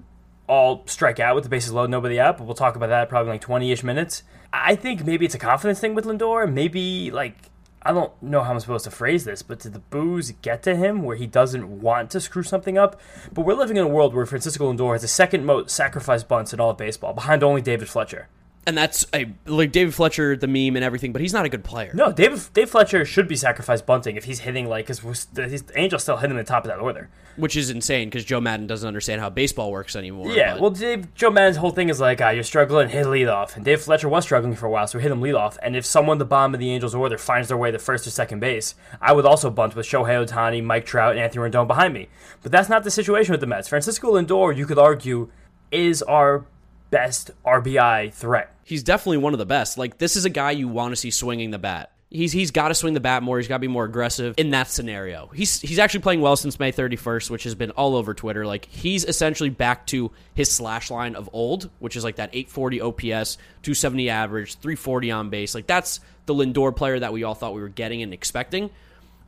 all 0.46 0.82
strike 0.86 1.20
out 1.20 1.34
with 1.34 1.44
the 1.44 1.50
bases 1.50 1.72
loaded, 1.72 1.90
nobody 1.90 2.18
out. 2.18 2.38
But 2.38 2.44
we'll 2.44 2.54
talk 2.54 2.76
about 2.76 2.88
that 2.88 3.08
probably 3.08 3.32
like 3.32 3.40
20 3.40 3.70
ish 3.70 3.82
minutes. 3.82 4.22
I 4.52 4.74
think 4.74 5.04
maybe 5.04 5.26
it's 5.26 5.34
a 5.34 5.38
confidence 5.38 5.80
thing 5.80 5.94
with 5.94 6.04
Lindor. 6.04 6.50
Maybe 6.50 7.10
like 7.10 7.36
I 7.82 7.92
don't 7.92 8.12
know 8.22 8.42
how 8.42 8.52
I'm 8.52 8.60
supposed 8.60 8.84
to 8.84 8.90
phrase 8.90 9.24
this, 9.24 9.42
but 9.42 9.60
did 9.60 9.72
the 9.72 9.78
booze 9.78 10.32
get 10.42 10.62
to 10.64 10.76
him 10.76 11.02
where 11.02 11.16
he 11.16 11.26
doesn't 11.26 11.80
want 11.80 12.10
to 12.10 12.20
screw 12.20 12.42
something 12.42 12.76
up? 12.76 13.00
But 13.32 13.46
we're 13.46 13.54
living 13.54 13.76
in 13.76 13.84
a 13.84 13.88
world 13.88 14.14
where 14.14 14.26
Francisco 14.26 14.70
Lindor 14.70 14.92
has 14.92 15.02
the 15.02 15.08
second 15.08 15.46
most 15.46 15.70
sacrifice 15.74 16.22
bunts 16.22 16.52
in 16.52 16.60
all 16.60 16.70
of 16.70 16.76
baseball, 16.76 17.14
behind 17.14 17.42
only 17.42 17.62
David 17.62 17.88
Fletcher 17.88 18.28
and 18.66 18.76
that's 18.76 19.06
a 19.14 19.32
like 19.46 19.72
David 19.72 19.94
Fletcher, 19.94 20.36
the 20.36 20.46
meme 20.46 20.76
and 20.76 20.84
everything, 20.84 21.12
but 21.12 21.22
he's 21.22 21.32
not 21.32 21.46
a 21.46 21.48
good 21.48 21.64
player. 21.64 21.92
No, 21.94 22.12
David 22.12 22.40
Dave 22.52 22.70
Fletcher 22.70 23.04
should 23.04 23.26
be 23.26 23.36
sacrificed 23.36 23.86
bunting 23.86 24.16
if 24.16 24.24
he's 24.24 24.40
hitting 24.40 24.68
like 24.68 24.88
his, 24.88 25.00
his 25.34 25.64
Angels 25.74 26.02
still 26.02 26.18
hitting 26.18 26.36
the 26.36 26.44
top 26.44 26.64
of 26.64 26.68
that 26.68 26.78
order, 26.78 27.08
which 27.36 27.56
is 27.56 27.70
insane 27.70 28.08
because 28.08 28.24
Joe 28.24 28.40
Maddon 28.40 28.66
doesn't 28.66 28.86
understand 28.86 29.22
how 29.22 29.30
baseball 29.30 29.72
works 29.72 29.96
anymore. 29.96 30.30
Yeah, 30.32 30.52
but. 30.52 30.60
well, 30.60 30.70
Dave 30.70 31.14
Joe 31.14 31.30
Maddon's 31.30 31.56
whole 31.56 31.70
thing 31.70 31.88
is 31.88 32.00
like, 32.00 32.20
uh, 32.20 32.28
you're 32.28 32.44
struggling, 32.44 32.90
hit 32.90 33.06
lead 33.06 33.28
off, 33.28 33.56
and 33.56 33.64
Dave 33.64 33.80
Fletcher 33.80 34.08
was 34.08 34.24
struggling 34.24 34.54
for 34.54 34.66
a 34.66 34.70
while, 34.70 34.86
so 34.86 34.98
hit 34.98 35.10
him 35.10 35.22
lead 35.22 35.34
off. 35.34 35.56
And 35.62 35.74
if 35.74 35.86
someone 35.86 36.18
the 36.18 36.26
bottom 36.26 36.52
of 36.52 36.60
the 36.60 36.70
Angels 36.70 36.94
order 36.94 37.16
finds 37.16 37.48
their 37.48 37.56
way 37.56 37.70
to 37.70 37.78
first 37.78 38.06
or 38.06 38.10
second 38.10 38.40
base, 38.40 38.74
I 39.00 39.12
would 39.12 39.24
also 39.24 39.50
bunt 39.50 39.74
with 39.74 39.86
Shohei 39.86 40.26
Ohtani, 40.26 40.62
Mike 40.62 40.84
Trout, 40.84 41.12
and 41.12 41.20
Anthony 41.20 41.48
Rendon 41.48 41.66
behind 41.66 41.94
me. 41.94 42.08
But 42.42 42.52
that's 42.52 42.68
not 42.68 42.84
the 42.84 42.90
situation 42.90 43.32
with 43.32 43.40
the 43.40 43.46
Mets. 43.46 43.68
Francisco 43.68 44.12
Lindor, 44.12 44.54
you 44.54 44.66
could 44.66 44.78
argue, 44.78 45.30
is 45.70 46.02
our 46.02 46.44
best 46.90 47.30
RBI 47.44 48.12
threat. 48.12 48.54
He's 48.64 48.82
definitely 48.82 49.18
one 49.18 49.32
of 49.32 49.38
the 49.38 49.46
best. 49.46 49.78
Like 49.78 49.98
this 49.98 50.16
is 50.16 50.24
a 50.24 50.30
guy 50.30 50.52
you 50.52 50.68
want 50.68 50.92
to 50.92 50.96
see 50.96 51.10
swinging 51.10 51.50
the 51.50 51.58
bat. 51.58 51.92
He's 52.12 52.32
he's 52.32 52.50
got 52.50 52.68
to 52.68 52.74
swing 52.74 52.94
the 52.94 53.00
bat 53.00 53.22
more. 53.22 53.38
He's 53.38 53.46
got 53.46 53.56
to 53.56 53.60
be 53.60 53.68
more 53.68 53.84
aggressive 53.84 54.34
in 54.36 54.50
that 54.50 54.68
scenario. 54.68 55.28
He's 55.28 55.60
he's 55.60 55.78
actually 55.78 56.00
playing 56.00 56.20
well 56.20 56.34
since 56.34 56.58
May 56.58 56.72
31st, 56.72 57.30
which 57.30 57.44
has 57.44 57.54
been 57.54 57.70
all 57.70 57.94
over 57.94 58.14
Twitter. 58.14 58.44
Like 58.44 58.64
he's 58.66 59.04
essentially 59.04 59.48
back 59.48 59.86
to 59.88 60.10
his 60.34 60.50
slash 60.50 60.90
line 60.90 61.14
of 61.14 61.30
old, 61.32 61.70
which 61.78 61.94
is 61.94 62.02
like 62.02 62.16
that 62.16 62.30
840 62.32 62.80
OPS, 62.80 63.36
270 63.62 64.10
average, 64.10 64.54
340 64.56 65.10
on 65.12 65.30
base. 65.30 65.54
Like 65.54 65.68
that's 65.68 66.00
the 66.26 66.34
Lindor 66.34 66.74
player 66.74 66.98
that 66.98 67.12
we 67.12 67.22
all 67.22 67.34
thought 67.34 67.54
we 67.54 67.60
were 67.60 67.68
getting 67.68 68.02
and 68.02 68.12
expecting. 68.12 68.70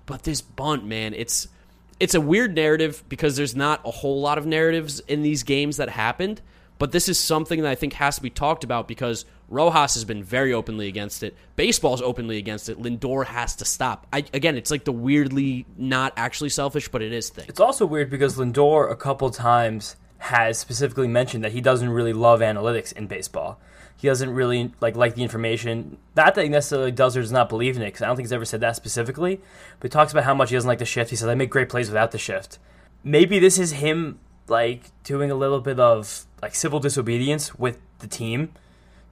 But 0.07 0.25
this 0.25 0.41
bunt, 0.41 0.85
man, 0.85 1.15
it's 1.15 1.47
it's 2.01 2.17
a 2.17 2.21
weird 2.21 2.57
narrative 2.57 3.05
because 3.09 3.37
there's 3.37 3.55
not 3.55 3.81
a 3.85 3.93
whole 3.93 4.21
lot 4.21 4.39
of 4.39 4.45
narratives 4.45 4.99
in 5.01 5.23
these 5.23 5.45
games 5.45 5.77
that 5.77 5.89
happened. 5.89 6.41
But 6.83 6.91
this 6.91 7.09
is 7.09 7.17
something 7.17 7.63
that 7.63 7.71
I 7.71 7.77
think 7.77 7.93
has 7.93 8.17
to 8.17 8.23
be 8.23 8.29
talked 8.29 8.65
about 8.65 8.89
because 8.89 9.25
Rojas 9.49 9.95
has 9.95 10.05
been 10.05 10.25
very 10.25 10.53
openly 10.53 10.89
against 10.89 11.23
it. 11.23 11.37
Baseball's 11.55 12.03
openly 12.03 12.39
against 12.39 12.69
it. 12.69 12.83
Lindor 12.83 13.25
has 13.25 13.55
to 13.55 13.65
stop. 13.65 14.09
I, 14.13 14.25
again, 14.35 14.57
it's 14.57 14.69
like 14.69 14.83
the 14.83 14.91
weirdly 14.91 15.65
not 15.77 16.13
actually 16.17 16.49
selfish, 16.49 16.89
but 16.89 17.01
it 17.01 17.13
is 17.13 17.29
thing. 17.29 17.45
It's 17.47 17.61
also 17.61 17.87
weird 17.87 18.11
because 18.11 18.37
Lindor 18.37 18.91
a 18.91 18.97
couple 18.97 19.31
times 19.31 19.95
has 20.19 20.59
specifically 20.59 21.07
mentioned 21.07 21.45
that 21.45 21.53
he 21.53 21.61
doesn't 21.61 21.89
really 21.89 22.13
love 22.13 22.41
analytics 22.41 22.93
in 22.93 23.07
baseball. 23.07 23.61
He 23.97 24.09
doesn't 24.09 24.31
really 24.31 24.73
like 24.81 24.97
like 24.97 25.15
the 25.15 25.23
information. 25.23 25.99
Not 26.17 26.35
that 26.35 26.43
he 26.43 26.49
necessarily 26.49 26.91
does 26.91 27.17
or 27.17 27.21
does 27.21 27.31
not 27.31 27.49
believe 27.49 27.77
in 27.77 27.83
it, 27.83 27.93
because 27.93 28.03
I 28.03 28.07
don't 28.07 28.17
think 28.17 28.27
he's 28.27 28.33
ever 28.33 28.45
said 28.45 28.59
that 28.63 28.75
specifically. 28.75 29.41
But 29.79 29.93
he 29.93 29.93
talks 29.93 30.11
about 30.11 30.25
how 30.25 30.35
much 30.35 30.51
he 30.51 30.57
doesn't 30.57 30.67
like 30.67 30.81
the 30.81 30.85
shift. 30.85 31.11
He 31.11 31.17
says, 31.17 31.29
"I 31.29 31.37
make 31.37 31.51
great 31.51 31.69
plays 31.69 31.87
without 31.87 32.11
the 32.11 32.19
shift." 32.19 32.59
Maybe 33.05 33.39
this 33.39 33.57
is 33.57 33.71
him 33.71 34.19
like 34.49 34.91
doing 35.05 35.31
a 35.31 35.37
little 35.37 35.61
bit 35.61 35.79
of 35.79 36.27
like 36.43 36.55
civil 36.57 36.81
disobedience 36.81 37.55
with 37.55 37.79
the 38.01 38.09
team, 38.09 38.53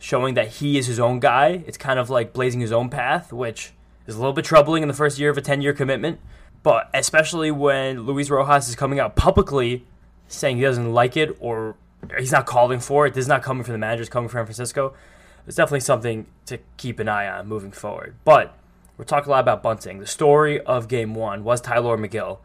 showing 0.01 0.35
that 0.35 0.49
he 0.49 0.77
is 0.77 0.87
his 0.87 0.99
own 0.99 1.21
guy. 1.21 1.63
It's 1.67 1.79
kind 1.79 1.99
of 1.99 2.11
like 2.11 2.33
blazing 2.33 2.61
his 2.61 2.73
own 2.73 2.91
path, 2.91 3.33
which 3.33 3.73
is 4.07 4.17
a 4.17 4.19
little 4.19 4.33
bit 4.33 4.45
troubling 4.45 4.83
in 4.83 4.89
the 4.89 4.95
first 4.95 5.19
year 5.19 5.31
of 5.31 5.39
a 5.39 5.41
10 5.41 5.63
year 5.63 5.73
commitment. 5.73 6.19
But 6.63 6.91
especially 6.93 7.51
when 7.51 8.03
Luis 8.03 8.29
Rojas 8.29 8.69
is 8.69 8.75
coming 8.75 8.99
out 8.99 9.17
publicly 9.17 9.87
saying 10.29 10.57
he 10.57 10.63
doesn't 10.63 10.93
like 10.93 11.17
it 11.17 11.37
or 11.41 11.77
he's 12.19 12.33
not 12.33 12.47
calling 12.47 12.81
for 12.81 13.07
it, 13.07 13.15
this 13.15 13.23
is 13.23 13.29
not 13.29 13.43
coming 13.43 13.63
from 13.63 13.73
the 13.73 13.79
manager, 13.79 14.03
it's 14.03 14.11
coming 14.11 14.29
from 14.29 14.45
Francisco. 14.45 14.93
It's 15.47 15.57
definitely 15.57 15.81
something 15.81 16.27
to 16.47 16.59
keep 16.77 16.99
an 16.99 17.09
eye 17.09 17.29
on 17.29 17.47
moving 17.47 17.73
forward. 17.73 18.17
But 18.25 18.57
we're 18.99 19.05
talking 19.05 19.29
a 19.29 19.31
lot 19.31 19.41
about 19.41 19.63
bunting. 19.63 19.99
The 19.99 20.07
story 20.07 20.61
of 20.61 20.87
game 20.87 21.15
one 21.15 21.45
was 21.45 21.61
Tylor 21.61 21.97
Megill 21.97 22.39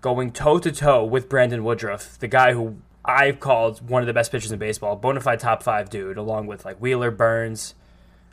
going 0.00 0.30
toe 0.30 0.58
to 0.58 0.70
toe 0.70 1.04
with 1.04 1.28
Brandon 1.28 1.64
Woodruff, 1.64 2.18
the 2.18 2.28
guy 2.28 2.52
who 2.52 2.76
I've 3.06 3.40
called 3.40 3.88
one 3.88 4.02
of 4.02 4.06
the 4.06 4.12
best 4.12 4.32
pitchers 4.32 4.52
in 4.52 4.58
baseball, 4.58 4.96
bona 4.96 5.20
fide 5.20 5.40
top 5.40 5.62
five 5.62 5.88
dude, 5.88 6.16
along 6.16 6.46
with 6.46 6.64
like 6.64 6.78
Wheeler, 6.78 7.10
Burnes. 7.10 7.74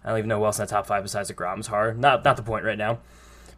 I 0.03 0.09
don't 0.09 0.17
even 0.17 0.29
know 0.29 0.39
who 0.39 0.45
else 0.45 0.59
in 0.59 0.65
the 0.65 0.69
top 0.69 0.87
five 0.87 1.03
besides 1.03 1.29
the 1.29 1.33
Grom's 1.33 1.67
hard. 1.67 1.99
Not 1.99 2.25
not 2.25 2.37
the 2.37 2.43
point 2.43 2.65
right 2.65 2.77
now. 2.77 2.99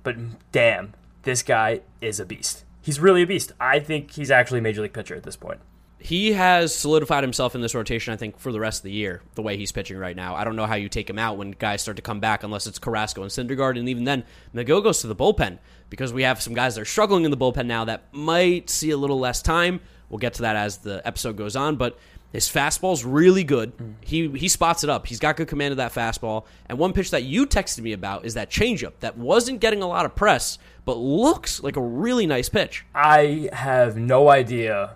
But 0.04 0.18
damn, 0.52 0.94
this 1.24 1.42
guy 1.42 1.82
is 2.02 2.20
a 2.20 2.26
beast. 2.26 2.64
He's 2.82 3.00
really 3.00 3.24
a 3.24 3.28
beast. 3.28 3.52
I 3.60 3.80
think 3.80 4.12
he's 4.12 4.30
actually 4.30 4.60
a 4.60 4.62
major 4.62 4.82
league 4.82 4.94
pitcher 4.94 5.16
at 5.16 5.24
this 5.24 5.36
point. 5.36 5.60
He 5.98 6.34
has 6.34 6.76
solidified 6.76 7.24
himself 7.24 7.56
in 7.56 7.62
this 7.62 7.74
rotation, 7.74 8.14
I 8.14 8.18
think, 8.18 8.38
for 8.38 8.52
the 8.52 8.60
rest 8.60 8.82
of 8.82 8.84
the 8.84 8.92
year, 8.92 9.24
the 9.34 9.42
way 9.42 9.58
he's 9.58 9.72
pitching 9.72 9.98
right 9.98 10.16
now. 10.16 10.36
I 10.36 10.44
don't 10.44 10.56
know 10.56 10.68
how 10.68 10.76
you 10.76 10.88
take 10.88 11.10
him 11.10 11.18
out 11.18 11.38
when 11.38 11.50
guys 11.52 11.82
start 11.82 11.96
to 11.96 12.04
come 12.04 12.20
back 12.20 12.44
unless 12.44 12.68
it's 12.68 12.78
Carrasco 12.78 13.24
and 13.24 13.32
Syndergaard, 13.32 13.80
and 13.80 13.90
even 13.90 14.04
then, 14.04 14.24
Megill 14.54 14.84
goes 14.84 15.02
to 15.02 15.08
the 15.08 15.16
bullpen 15.16 15.58
because 15.90 16.14
we 16.14 16.22
have 16.22 16.44
some 16.44 16.54
guys 16.54 16.76
that 16.76 16.82
are 16.82 16.86
struggling 16.86 17.26
in 17.26 17.32
the 17.32 17.38
bullpen 17.38 17.66
now 17.66 17.86
that 17.86 18.14
might 18.14 18.70
see 18.70 18.92
a 18.92 18.98
little 18.98 19.18
less 19.18 19.42
time. 19.42 19.80
We'll 20.16 20.20
get 20.22 20.36
to 20.36 20.44
that 20.44 20.56
as 20.56 20.78
the 20.78 21.06
episode 21.06 21.36
goes 21.36 21.58
on, 21.58 21.76
but 21.76 22.00
his 22.32 22.48
fastball's 22.48 23.04
really 23.04 23.44
good. 23.44 23.78
Mm. 23.78 23.96
He 24.00 24.30
he 24.30 24.48
spots 24.48 24.82
it 24.82 24.90
up. 24.90 25.08
He's 25.08 25.20
got 25.20 25.36
good 25.36 25.50
command 25.50 25.74
of 25.74 25.78
that 25.78 25.94
fastball. 25.94 26.46
And 26.70 26.78
one 26.78 26.94
pitch 26.94 27.12
that 27.12 27.24
you 27.24 27.46
texted 27.46 27.82
me 27.82 27.92
about 27.92 28.24
is 28.24 28.34
that 28.36 28.50
changeup 28.50 28.94
that 29.02 29.18
wasn't 29.18 29.60
getting 29.60 29.82
a 29.82 29.88
lot 29.90 30.06
of 30.06 30.16
press, 30.16 30.58
but 30.86 30.96
looks 30.96 31.62
like 31.62 31.76
a 31.76 31.82
really 31.82 32.26
nice 32.26 32.48
pitch. 32.48 32.86
I 32.96 33.50
have 33.52 33.98
no 33.98 34.30
idea 34.30 34.92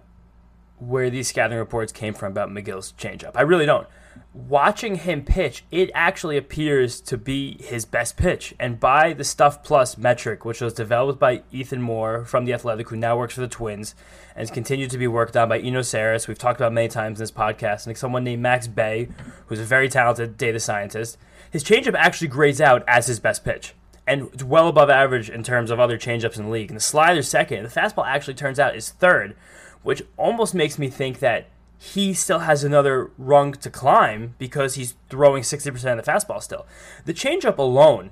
where 0.77 1.09
these 1.09 1.27
scouting 1.27 1.57
reports 1.57 1.91
came 1.91 2.13
from 2.13 2.31
about 2.31 2.49
Megill's 2.49 2.93
changeup. 2.93 3.31
I 3.35 3.41
really 3.41 3.65
don't. 3.65 3.87
Watching 4.33 4.95
him 4.95 5.23
pitch, 5.23 5.63
it 5.71 5.89
actually 5.93 6.37
appears 6.37 7.01
to 7.01 7.17
be 7.17 7.61
his 7.61 7.85
best 7.85 8.15
pitch. 8.15 8.53
And 8.59 8.79
by 8.79 9.13
the 9.13 9.23
Stuff 9.23 9.63
Plus 9.63 9.97
metric, 9.97 10.45
which 10.45 10.61
was 10.61 10.73
developed 10.73 11.19
by 11.19 11.43
Ethan 11.51 11.81
Moore 11.81 12.25
from 12.25 12.45
The 12.45 12.53
Athletic, 12.53 12.89
who 12.89 12.95
now 12.95 13.17
works 13.17 13.33
for 13.33 13.41
the 13.41 13.47
Twins, 13.47 13.95
and 14.35 14.41
has 14.41 14.51
continued 14.51 14.91
to 14.91 14.97
be 14.97 15.07
worked 15.07 15.35
on 15.35 15.49
by 15.49 15.59
Eno 15.59 15.81
Sarris, 15.81 16.27
we've 16.27 16.37
talked 16.37 16.59
about 16.59 16.73
many 16.73 16.87
times 16.87 17.19
in 17.19 17.23
this 17.23 17.31
podcast, 17.31 17.87
and 17.87 17.97
someone 17.97 18.23
named 18.23 18.41
Max 18.41 18.67
Bay, 18.67 19.09
who's 19.47 19.59
a 19.59 19.65
very 19.65 19.89
talented 19.89 20.37
data 20.37 20.59
scientist, 20.59 21.17
his 21.51 21.63
changeup 21.63 21.95
actually 21.95 22.27
grades 22.27 22.61
out 22.61 22.83
as 22.87 23.07
his 23.07 23.19
best 23.19 23.43
pitch 23.43 23.73
and 24.09 24.27
it's 24.33 24.43
well 24.43 24.67
above 24.67 24.89
average 24.89 25.29
in 25.29 25.43
terms 25.43 25.69
of 25.69 25.79
other 25.79 25.95
changeups 25.95 26.35
in 26.35 26.45
the 26.45 26.49
league. 26.49 26.71
And 26.71 26.77
the 26.77 26.81
slider's 26.81 27.27
second. 27.27 27.61
The 27.61 27.69
fastball 27.69 28.07
actually 28.07 28.33
turns 28.33 28.59
out 28.59 28.75
is 28.75 28.89
third, 28.89 29.35
which 29.83 30.01
almost 30.17 30.55
makes 30.55 30.79
me 30.79 30.89
think 30.89 31.19
that 31.19 31.45
he 31.81 32.13
still 32.13 32.39
has 32.39 32.65
another 32.65 33.09
rung 33.17 33.53
to 33.53 33.69
climb 33.69 34.35
because 34.37 34.75
he's 34.75 34.95
throwing 35.09 35.43
60% 35.43 35.67
of 35.97 36.05
the 36.05 36.11
fastball 36.11 36.43
still. 36.43 36.67
The 37.05 37.13
changeup 37.13 37.57
alone 37.57 38.11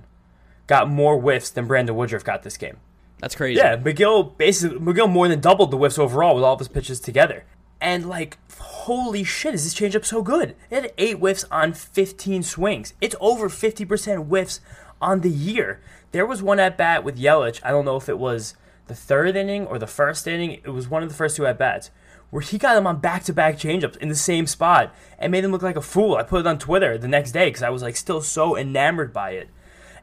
got 0.68 0.90
more 0.90 1.20
whiffs 1.20 1.50
than 1.50 1.68
Brandon 1.68 1.94
Woodruff 1.94 2.24
got 2.24 2.44
this 2.44 2.56
game. 2.56 2.78
That's 3.20 3.36
crazy. 3.36 3.60
Yeah, 3.60 3.76
Megill 3.76 4.38
basically 4.38 4.80
Megill 4.80 5.10
more 5.10 5.28
than 5.28 5.42
doubled 5.42 5.72
the 5.72 5.78
whiffs 5.78 6.00
overall 6.00 6.34
with 6.34 6.46
all 6.46 6.54
of 6.54 6.60
his 6.60 6.70
pitches 6.70 7.02
together. 7.02 7.44
And 7.82 8.08
like, 8.08 8.38
holy 8.58 9.26
shit, 9.26 9.54
is 9.54 9.66
this 9.66 9.76
changeup 9.76 10.06
so 10.06 10.22
good? 10.22 10.56
It 10.70 10.84
had 10.84 10.94
eight 10.98 11.18
whiffs 11.18 11.44
on 11.52 11.74
15 11.74 12.44
swings. 12.44 12.94
It's 13.02 13.16
over 13.20 13.50
50% 13.50 14.28
whiffs 14.28 14.62
on 15.02 15.22
the 15.22 15.30
year. 15.30 15.82
There 16.14 16.26
was 16.26 16.42
one 16.42 16.62
at 16.62 16.78
bat 16.78 17.04
with 17.04 17.20
Yelich. 17.20 17.60
I 17.66 17.72
don't 17.72 17.84
know 17.84 17.98
if 17.98 18.08
it 18.08 18.18
was 18.18 18.56
the 18.88 18.96
third 18.96 19.36
inning 19.36 19.68
or 19.68 19.78
the 19.78 19.88
first 19.88 20.26
inning. 20.26 20.62
It 20.64 20.70
was 20.70 20.88
one 20.88 21.04
of 21.04 21.10
the 21.10 21.16
first 21.16 21.36
two 21.36 21.46
at 21.46 21.58
bats 21.58 21.92
where 22.30 22.42
he 22.42 22.58
got 22.58 22.78
him 22.78 22.88
on 22.88 23.00
back 23.00 23.24
to 23.24 23.34
back 23.34 23.56
changeups 23.56 23.98
in 23.98 24.10
the 24.10 24.16
same 24.16 24.48
spot 24.48 24.94
and 25.18 25.32
made 25.32 25.44
him 25.44 25.52
look 25.52 25.62
like 25.62 25.78
a 25.78 25.82
fool. 25.82 26.16
I 26.16 26.24
put 26.24 26.42
it 26.42 26.48
on 26.48 26.60
Twitter 26.60 26.98
the 26.98 27.08
next 27.08 27.32
day 27.32 27.48
because 27.48 27.64
I 27.64 27.70
was 27.70 27.82
like 27.82 27.96
still 27.96 28.22
so 28.22 28.58
enamored 28.58 29.14
by 29.14 29.32
it. 29.32 29.50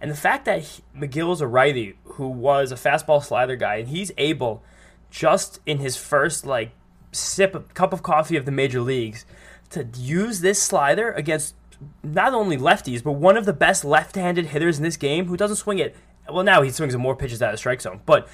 And 0.00 0.10
the 0.10 0.16
fact 0.16 0.44
that 0.44 0.62
he, 0.62 0.82
Megill's 0.96 1.40
a 1.40 1.46
righty 1.46 1.96
who 2.04 2.28
was 2.28 2.72
a 2.72 2.76
fastball 2.76 3.22
slider 3.22 3.56
guy 3.56 3.76
and 3.76 3.88
he's 3.88 4.12
able 4.18 4.62
just 5.10 5.60
in 5.66 5.78
his 5.78 5.96
first 5.96 6.46
like 6.46 6.72
sip 7.12 7.72
cup 7.74 7.92
of 7.92 8.02
coffee 8.02 8.36
of 8.36 8.44
the 8.44 8.50
major 8.50 8.80
leagues 8.80 9.24
to 9.70 9.86
use 9.96 10.40
this 10.40 10.62
slider 10.62 11.12
against 11.12 11.54
not 12.02 12.34
only 12.34 12.56
lefties 12.56 13.04
but 13.04 13.12
one 13.12 13.36
of 13.36 13.44
the 13.44 13.52
best 13.52 13.84
left-handed 13.84 14.46
hitters 14.46 14.78
in 14.78 14.82
this 14.82 14.96
game 14.96 15.26
who 15.26 15.36
doesn't 15.36 15.56
swing 15.56 15.78
it 15.78 15.94
well 16.28 16.42
now 16.42 16.62
he 16.62 16.70
swings 16.70 16.96
more 16.96 17.14
pitches 17.14 17.40
out 17.40 17.52
of 17.52 17.58
strike 17.58 17.80
zone 17.80 18.00
but 18.04 18.28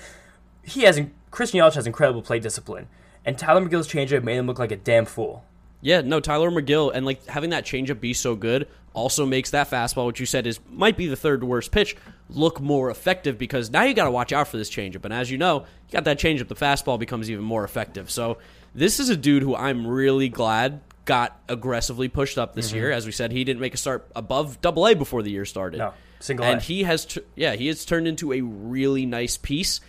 he 0.63 0.83
has 0.83 1.01
Christian 1.31 1.61
Yelich 1.61 1.75
has 1.75 1.87
incredible 1.87 2.23
plate 2.23 2.43
discipline, 2.43 2.89
and 3.25 3.39
Tylor 3.39 3.61
Megill's 3.63 3.89
changeup 3.89 4.23
made 4.23 4.37
him 4.37 4.47
look 4.47 4.59
like 4.59 4.73
a 4.73 4.77
damn 4.77 5.05
fool. 5.05 5.45
Yeah, 5.83 6.03
no, 6.03 6.21
Tylor 6.21 6.51
Megill 6.51 6.93
and 6.95 7.07
like 7.07 7.25
having 7.27 7.51
that 7.51 7.65
changeup 7.65 8.01
be 8.01 8.13
so 8.13 8.35
good 8.37 8.69
also 8.93 9.25
makes 9.25 9.51
that 9.51 9.71
fastball, 9.71 10.07
which 10.07 10.21
you 10.21 10.27
said 10.27 10.47
is 10.47 10.61
might 10.69 10.97
be 10.97 11.07
the 11.07 11.17
third 11.17 11.43
worst 11.43 11.71
pitch, 11.71 11.97
look 12.29 12.61
more 12.61 12.91
effective 12.91 13.39
because 13.39 13.71
now 13.71 13.83
you 13.85 13.95
got 13.95 14.05
to 14.05 14.11
watch 14.11 14.33
out 14.33 14.49
for 14.49 14.57
this 14.57 14.71
changeup. 14.71 15.05
And 15.05 15.15
as 15.15 15.31
you 15.31 15.39
know, 15.39 15.61
you 15.61 15.93
got 15.93 16.05
that 16.05 16.19
changeup, 16.19 16.49
the 16.49 16.55
fastball 16.55 16.99
becomes 16.99 17.31
even 17.31 17.45
more 17.45 17.65
effective. 17.65 18.11
So 18.11 18.39
this 18.75 19.01
is 19.01 19.09
a 19.09 19.17
dude 19.17 19.43
who 19.43 19.55
I'm 19.55 19.87
really 19.87 20.29
glad 20.29 20.81
got 21.07 21.41
aggressively 21.49 22.09
pushed 22.09 22.37
up 22.37 22.55
this 22.55 22.69
mm-hmm. 22.69 22.77
year. 22.77 22.93
As 22.93 23.07
we 23.07 23.13
said, 23.13 23.33
he 23.33 23.45
didn't 23.45 23.61
make 23.61 23.75
a 23.75 23.79
start 23.79 24.07
above 24.15 24.61
Double 24.61 24.87
A 24.87 24.95
before 24.95 25.23
the 25.23 25.31
year 25.31 25.47
started. 25.47 25.79
No, 25.79 25.95
single. 26.19 26.45
And 26.45 26.61
A. 26.61 26.63
he 26.63 26.83
has, 26.83 27.07
t- 27.07 27.23
yeah, 27.37 27.55
he 27.55 27.69
has 27.69 27.85
turned 27.85 28.07
into 28.07 28.33
a 28.33 28.43
really 28.43 29.07
nice 29.07 29.39
piece 29.39 29.81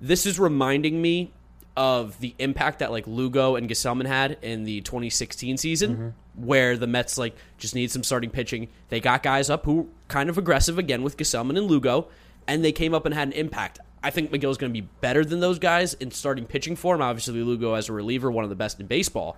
this 0.00 0.26
is 0.26 0.38
reminding 0.38 1.00
me 1.00 1.32
of 1.76 2.18
the 2.20 2.34
impact 2.38 2.78
that 2.78 2.90
like 2.90 3.06
Lugo 3.06 3.56
and 3.56 3.68
Gsellman 3.68 4.06
had 4.06 4.38
in 4.42 4.64
the 4.64 4.80
2016 4.80 5.58
season, 5.58 5.94
mm-hmm. 5.94 6.46
where 6.46 6.76
the 6.76 6.86
Mets 6.86 7.18
like 7.18 7.36
just 7.58 7.74
need 7.74 7.90
some 7.90 8.02
starting 8.02 8.30
pitching. 8.30 8.68
They 8.88 9.00
got 9.00 9.22
guys 9.22 9.50
up 9.50 9.64
who 9.64 9.90
kind 10.08 10.30
of 10.30 10.38
aggressive 10.38 10.78
again 10.78 11.02
with 11.02 11.16
Gsellman 11.16 11.58
and 11.58 11.66
Lugo, 11.66 12.08
and 12.46 12.64
they 12.64 12.72
came 12.72 12.94
up 12.94 13.04
and 13.04 13.14
had 13.14 13.28
an 13.28 13.34
impact. 13.34 13.80
I 14.02 14.10
think 14.10 14.30
Megill's 14.30 14.56
going 14.56 14.72
to 14.72 14.80
be 14.80 14.88
better 15.00 15.24
than 15.24 15.40
those 15.40 15.58
guys 15.58 15.94
in 15.94 16.10
starting 16.10 16.46
pitching 16.46 16.76
form. 16.76 17.02
Obviously, 17.02 17.42
Lugo 17.42 17.74
as 17.74 17.88
a 17.88 17.92
reliever, 17.92 18.30
one 18.30 18.44
of 18.44 18.50
the 18.50 18.56
best 18.56 18.80
in 18.80 18.86
baseball. 18.86 19.36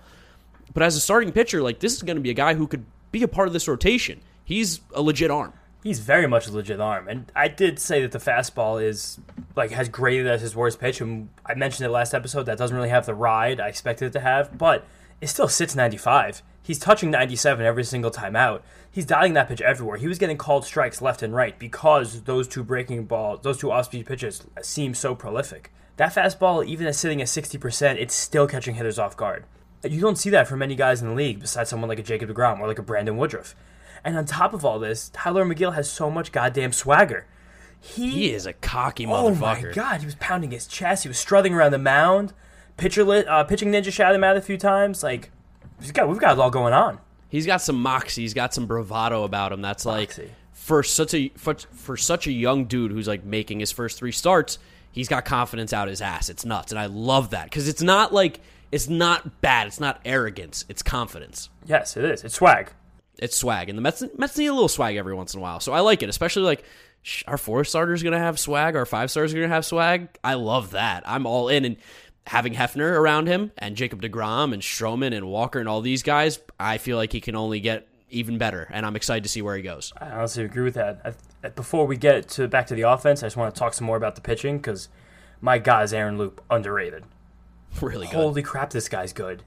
But 0.73 0.83
as 0.83 0.95
a 0.95 0.99
starting 0.99 1.31
pitcher, 1.31 1.61
like 1.61 1.79
this 1.79 1.95
is 1.95 2.03
going 2.03 2.17
to 2.17 2.21
be 2.21 2.29
a 2.29 2.35
guy 2.35 2.53
who 2.53 2.67
could 2.67 2.85
be 3.11 3.23
a 3.23 3.27
part 3.27 3.47
of 3.47 3.53
this 3.53 3.67
rotation. 3.67 4.21
He's 4.45 4.81
a 4.93 5.01
legit 5.01 5.31
arm. 5.31 5.53
He's 5.83 5.99
very 5.99 6.27
much 6.27 6.47
a 6.47 6.51
legit 6.51 6.81
arm, 6.81 7.07
and 7.07 7.31
I 7.35 7.47
did 7.47 7.79
say 7.79 8.01
that 8.01 8.11
the 8.11 8.19
fastball 8.19 8.83
is 8.83 9.17
like 9.55 9.71
has 9.71 9.87
graded 9.87 10.27
as 10.27 10.41
his 10.41 10.55
worst 10.55 10.79
pitch. 10.79 10.99
And 10.99 11.29
I 11.45 11.53
mentioned 11.53 11.85
it 11.85 11.89
last 11.89 12.13
episode 12.13 12.43
that 12.43 12.57
doesn't 12.57 12.75
really 12.75 12.89
have 12.89 13.05
the 13.05 13.15
ride 13.15 13.59
I 13.59 13.67
expected 13.67 14.07
it 14.07 14.13
to 14.13 14.19
have, 14.19 14.57
but 14.57 14.85
it 15.21 15.27
still 15.27 15.47
sits 15.47 15.75
95. 15.75 16.41
He's 16.61 16.79
touching 16.79 17.09
97 17.09 17.65
every 17.65 17.83
single 17.83 18.11
time 18.11 18.35
out. 18.35 18.63
He's 18.91 19.05
dialing 19.05 19.33
that 19.33 19.47
pitch 19.47 19.61
everywhere. 19.61 19.97
He 19.97 20.07
was 20.07 20.17
getting 20.19 20.37
called 20.37 20.65
strikes 20.65 21.01
left 21.01 21.23
and 21.23 21.33
right 21.33 21.57
because 21.57 22.23
those 22.23 22.47
two 22.47 22.63
breaking 22.63 23.05
balls, 23.05 23.39
those 23.41 23.57
two 23.57 23.71
off-speed 23.71 24.05
pitches, 24.05 24.43
seem 24.61 24.93
so 24.93 25.15
prolific. 25.15 25.71
That 25.97 26.13
fastball, 26.13 26.65
even 26.65 26.87
at 26.87 26.95
sitting 26.95 27.21
at 27.21 27.27
60%, 27.27 27.95
it's 27.95 28.13
still 28.13 28.47
catching 28.47 28.75
hitters 28.75 28.99
off 28.99 29.17
guard. 29.17 29.45
You 29.83 29.99
don't 29.99 30.17
see 30.17 30.29
that 30.29 30.47
from 30.47 30.59
many 30.59 30.75
guys 30.75 31.01
in 31.01 31.09
the 31.09 31.15
league 31.15 31.39
besides 31.39 31.69
someone 31.69 31.89
like 31.89 31.99
a 31.99 32.03
Jacob 32.03 32.29
DeGrom 32.29 32.59
or 32.59 32.67
like 32.67 32.79
a 32.79 32.83
Brandon 32.83 33.17
Woodruff. 33.17 33.55
And 34.03 34.17
on 34.17 34.25
top 34.25 34.53
of 34.53 34.63
all 34.63 34.79
this, 34.79 35.09
Tylor 35.13 35.45
Megill 35.45 35.75
has 35.75 35.89
so 35.89 36.09
much 36.09 36.31
goddamn 36.31 36.73
swagger. 36.73 37.25
He, 37.79 38.09
he 38.11 38.33
is 38.33 38.45
a 38.45 38.53
cocky 38.53 39.05
motherfucker. 39.05 39.63
Oh 39.63 39.67
my 39.67 39.71
god, 39.73 39.99
he 40.01 40.05
was 40.05 40.15
pounding 40.15 40.51
his 40.51 40.67
chest. 40.67 41.03
He 41.03 41.09
was 41.09 41.17
strutting 41.17 41.53
around 41.53 41.71
the 41.71 41.77
mound. 41.77 42.33
Pitcher, 42.77 43.05
uh, 43.27 43.43
pitching 43.45 43.71
ninja 43.71 43.91
shouted 43.91 44.15
him 44.15 44.23
out 44.23 44.37
a 44.37 44.41
few 44.41 44.57
times. 44.57 45.03
Like, 45.03 45.31
we've 45.79 45.93
got, 45.93 46.07
we've 46.09 46.19
got 46.19 46.33
it 46.33 46.39
all 46.39 46.49
going 46.49 46.73
on. 46.73 46.99
He's 47.29 47.45
got 47.45 47.61
some 47.61 47.81
moxie. 47.81 48.23
He's 48.23 48.33
got 48.33 48.53
some 48.53 48.65
bravado 48.65 49.23
about 49.23 49.51
him. 49.51 49.61
That's 49.61 49.85
like 49.85 50.09
moxie. 50.09 50.31
for 50.51 50.81
such 50.83 51.13
a 51.13 51.29
for, 51.37 51.53
for 51.53 51.95
such 51.95 52.25
a 52.27 52.31
young 52.31 52.65
dude 52.65 52.91
who's 52.91 53.07
like 53.07 53.23
making 53.23 53.59
his 53.59 53.71
first 53.71 53.97
three 53.97 54.11
starts. 54.11 54.57
He's 54.91 55.07
got 55.07 55.25
confidence 55.25 55.71
out 55.71 55.87
his 55.87 56.01
ass. 56.01 56.29
It's 56.29 56.43
nuts, 56.43 56.71
and 56.71 56.79
I 56.79 56.87
love 56.87 57.29
that 57.29 57.45
because 57.45 57.67
it's 57.67 57.83
not 57.83 58.11
like 58.13 58.39
it's 58.71 58.89
not 58.89 59.41
bad. 59.41 59.67
It's 59.67 59.79
not 59.79 60.01
arrogance. 60.03 60.65
It's 60.67 60.81
confidence. 60.81 61.49
Yes, 61.65 61.95
it 61.95 62.03
is. 62.03 62.23
It's 62.23 62.35
swag 62.35 62.71
it's 63.21 63.37
swag, 63.37 63.69
and 63.69 63.77
the 63.77 63.81
Mets 63.81 64.03
Mets 64.17 64.37
need 64.37 64.47
a 64.47 64.53
little 64.53 64.67
swag 64.67 64.95
every 64.95 65.13
once 65.13 65.33
in 65.33 65.39
a 65.39 65.41
while. 65.41 65.59
So 65.59 65.73
I 65.73 65.81
like 65.81 66.03
it, 66.03 66.09
especially 66.09 66.43
like 66.43 66.63
our 67.27 67.37
four 67.37 67.63
starters 67.63 68.03
going 68.03 68.13
to 68.13 68.19
have 68.19 68.39
swag, 68.39 68.75
our 68.75 68.85
five 68.85 69.11
stars 69.11 69.33
are 69.33 69.37
going 69.37 69.49
to 69.49 69.53
have 69.53 69.65
swag. 69.65 70.09
I 70.23 70.33
love 70.35 70.71
that. 70.71 71.03
I'm 71.05 71.25
all 71.25 71.49
in, 71.49 71.65
and 71.65 71.77
having 72.27 72.53
Hefner 72.53 72.97
around 72.97 73.27
him 73.27 73.51
and 73.57 73.75
Jacob 73.75 74.01
Degrom 74.01 74.53
and 74.53 74.61
Stroman 74.61 75.15
and 75.15 75.27
Walker 75.27 75.59
and 75.59 75.67
all 75.67 75.81
these 75.81 76.03
guys, 76.03 76.39
I 76.59 76.77
feel 76.77 76.97
like 76.97 77.11
he 77.11 77.21
can 77.21 77.35
only 77.35 77.59
get 77.59 77.87
even 78.09 78.37
better, 78.37 78.67
and 78.71 78.85
I'm 78.85 78.95
excited 78.95 79.23
to 79.23 79.29
see 79.29 79.41
where 79.41 79.55
he 79.55 79.61
goes. 79.61 79.93
I 79.97 80.09
honestly 80.09 80.43
agree 80.43 80.63
with 80.63 80.73
that. 80.75 81.15
I, 81.43 81.49
before 81.49 81.85
we 81.85 81.95
get 81.95 82.27
to 82.29 82.47
back 82.47 82.67
to 82.67 82.75
the 82.75 82.81
offense, 82.83 83.23
I 83.23 83.27
just 83.27 83.37
want 83.37 83.53
to 83.53 83.59
talk 83.59 83.73
some 83.73 83.85
more 83.85 83.97
about 83.97 84.15
the 84.15 84.21
pitching 84.21 84.57
because 84.57 84.89
my 85.41 85.57
God, 85.57 85.85
is 85.85 85.93
Aaron 85.93 86.17
Loup 86.17 86.43
underrated. 86.49 87.03
Really 87.81 88.07
good. 88.07 88.15
Holy 88.15 88.41
crap, 88.41 88.71
this 88.71 88.89
guy's 88.89 89.13
good 89.13 89.43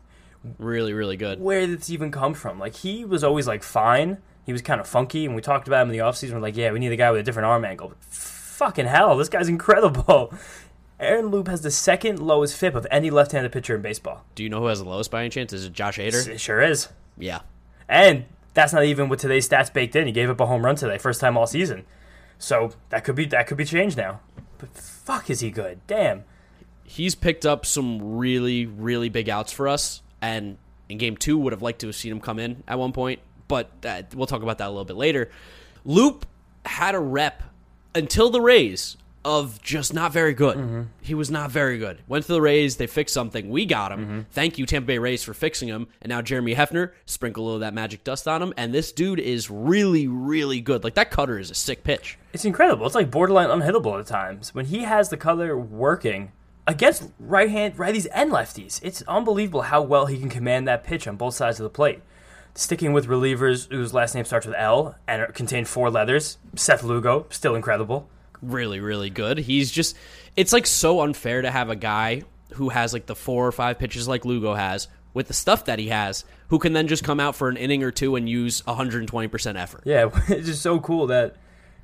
really 0.58 0.92
really 0.92 1.16
good. 1.16 1.40
Where 1.40 1.66
did 1.66 1.80
this 1.80 1.90
even 1.90 2.10
come 2.10 2.34
from? 2.34 2.58
Like 2.58 2.76
he 2.76 3.04
was 3.04 3.24
always 3.24 3.46
like 3.46 3.62
fine, 3.62 4.18
He 4.44 4.52
was 4.52 4.62
kind 4.62 4.80
of 4.80 4.88
funky, 4.88 5.24
and 5.24 5.34
we 5.34 5.42
talked 5.42 5.68
about 5.68 5.82
him 5.82 5.90
in 5.90 5.96
the 5.96 6.04
offseason. 6.04 6.32
We're 6.32 6.40
like, 6.40 6.56
yeah, 6.56 6.72
we 6.72 6.78
need 6.78 6.92
a 6.92 6.96
guy 6.96 7.10
with 7.10 7.20
a 7.20 7.24
different 7.24 7.46
arm 7.46 7.64
angle. 7.64 7.88
But 7.88 8.02
fucking 8.04 8.86
hell, 8.86 9.16
this 9.16 9.28
guy's 9.28 9.48
incredible. 9.48 10.32
Aaron 11.00 11.26
Loup 11.26 11.48
has 11.48 11.62
the 11.62 11.70
second 11.70 12.20
lowest 12.20 12.56
FIP 12.56 12.76
of 12.76 12.86
any 12.88 13.10
left-handed 13.10 13.50
pitcher 13.50 13.74
in 13.74 13.82
baseball. 13.82 14.24
Do 14.36 14.44
you 14.44 14.48
know 14.48 14.60
who 14.60 14.66
has 14.66 14.78
the 14.78 14.88
lowest 14.88 15.10
by 15.10 15.20
any 15.20 15.30
chance? 15.30 15.52
Is 15.52 15.64
it 15.64 15.72
Josh 15.72 15.98
Hader? 15.98 16.28
It 16.28 16.40
sure 16.40 16.60
is. 16.62 16.88
Yeah. 17.18 17.40
And 17.88 18.26
that's 18.54 18.72
not 18.72 18.84
even 18.84 19.08
with 19.08 19.20
today's 19.20 19.48
stats 19.48 19.72
baked 19.72 19.96
in. 19.96 20.06
He 20.06 20.12
gave 20.12 20.30
up 20.30 20.38
a 20.38 20.46
home 20.46 20.64
run 20.64 20.76
today, 20.76 20.98
first 20.98 21.20
time 21.20 21.36
all 21.36 21.48
season. 21.48 21.86
So 22.38 22.72
that 22.90 23.02
could 23.02 23.16
be 23.16 23.24
that 23.26 23.46
could 23.46 23.56
be 23.56 23.64
changed 23.64 23.96
now. 23.96 24.20
But 24.58 24.70
fuck, 24.76 25.28
is 25.28 25.40
he 25.40 25.50
good? 25.50 25.80
Damn. 25.86 26.24
He's 26.84 27.14
picked 27.14 27.46
up 27.46 27.64
some 27.66 28.16
really, 28.18 28.66
really 28.66 29.08
big 29.08 29.28
outs 29.28 29.52
for 29.52 29.66
us, 29.66 30.02
and 30.22 30.56
in 30.88 30.98
game 30.98 31.16
two, 31.16 31.36
would 31.36 31.52
have 31.52 31.62
liked 31.62 31.80
to 31.80 31.88
have 31.88 31.96
seen 31.96 32.12
him 32.12 32.20
come 32.20 32.38
in 32.38 32.62
at 32.66 32.78
one 32.78 32.92
point, 32.92 33.20
but 33.48 33.70
uh, 33.84 34.02
we'll 34.14 34.26
talk 34.26 34.42
about 34.42 34.58
that 34.58 34.68
a 34.68 34.70
little 34.70 34.84
bit 34.84 34.96
later. 34.96 35.30
Loup 35.84 36.24
had 36.64 36.94
a 36.94 37.00
rep 37.00 37.42
until 37.94 38.30
the 38.30 38.40
Rays 38.40 38.96
of 39.24 39.62
just 39.62 39.94
not 39.94 40.12
very 40.12 40.34
good. 40.34 40.56
Mm-hmm. 40.56 40.82
He 41.00 41.14
was 41.14 41.30
not 41.30 41.50
very 41.50 41.78
good. 41.78 42.00
Went 42.08 42.24
to 42.26 42.32
the 42.32 42.40
Rays, 42.40 42.76
they 42.76 42.86
fixed 42.88 43.14
something. 43.14 43.50
We 43.50 43.66
got 43.66 43.92
him. 43.92 44.00
Mm-hmm. 44.00 44.20
Thank 44.32 44.58
you, 44.58 44.66
Tampa 44.66 44.86
Bay 44.86 44.98
Rays, 44.98 45.22
for 45.22 45.32
fixing 45.32 45.68
him. 45.68 45.86
And 46.00 46.10
now 46.10 46.22
Jeremy 46.22 46.54
Hefner, 46.54 46.90
sprinkle 47.06 47.42
a 47.42 47.44
little 47.44 47.56
of 47.56 47.60
that 47.60 47.74
magic 47.74 48.02
dust 48.02 48.26
on 48.26 48.42
him. 48.42 48.52
And 48.56 48.74
this 48.74 48.90
dude 48.90 49.20
is 49.20 49.48
really, 49.48 50.08
really 50.08 50.60
good. 50.60 50.82
Like 50.82 50.94
that 50.94 51.10
cutter 51.10 51.38
is 51.38 51.50
a 51.50 51.54
sick 51.54 51.84
pitch. 51.84 52.18
It's 52.32 52.44
incredible. 52.44 52.84
It's 52.86 52.94
like 52.94 53.10
borderline 53.10 53.48
unhittable 53.48 53.98
at 53.98 54.06
times. 54.06 54.54
When 54.54 54.66
he 54.66 54.80
has 54.80 55.08
the 55.08 55.16
color 55.16 55.56
working 55.56 56.32
against 56.66 57.10
right 57.18 57.50
hand 57.50 57.76
righties 57.76 58.06
and 58.14 58.30
lefties, 58.30 58.80
it's 58.82 59.02
unbelievable 59.02 59.62
how 59.62 59.82
well 59.82 60.06
he 60.06 60.18
can 60.18 60.28
command 60.28 60.66
that 60.68 60.84
pitch 60.84 61.06
on 61.06 61.16
both 61.16 61.34
sides 61.34 61.58
of 61.60 61.64
the 61.64 61.70
plate. 61.70 62.00
Sticking 62.54 62.92
with 62.92 63.06
relievers 63.06 63.70
whose 63.70 63.94
last 63.94 64.14
name 64.14 64.24
starts 64.26 64.46
with 64.46 64.54
L 64.56 64.94
and 65.08 65.32
contain 65.34 65.64
four 65.64 65.90
letters, 65.90 66.36
Seth 66.54 66.82
Lugo, 66.82 67.26
still 67.30 67.54
incredible. 67.54 68.08
really, 68.42 68.80
really 68.80 69.08
good. 69.08 69.38
He's 69.38 69.70
just, 69.70 69.96
it's 70.36 70.52
like 70.52 70.66
so 70.66 71.00
unfair 71.00 71.42
to 71.42 71.50
have 71.50 71.70
a 71.70 71.76
guy 71.76 72.24
who 72.54 72.68
has 72.68 72.92
like 72.92 73.06
the 73.06 73.14
four 73.14 73.46
or 73.46 73.52
five 73.52 73.78
pitches 73.78 74.06
like 74.06 74.24
Lugo 74.24 74.54
has 74.54 74.88
with 75.14 75.28
the 75.28 75.34
stuff 75.34 75.64
that 75.66 75.78
he 75.78 75.88
has, 75.88 76.24
who 76.48 76.58
can 76.58 76.72
then 76.72 76.88
just 76.88 77.04
come 77.04 77.20
out 77.20 77.36
for 77.36 77.48
an 77.48 77.56
inning 77.56 77.82
or 77.82 77.90
two 77.90 78.16
and 78.16 78.28
use 78.28 78.60
120% 78.62 79.56
effort. 79.58 79.82
Yeah, 79.84 80.10
it's 80.28 80.46
just 80.46 80.62
so 80.62 80.80
cool 80.80 81.06
that 81.06 81.36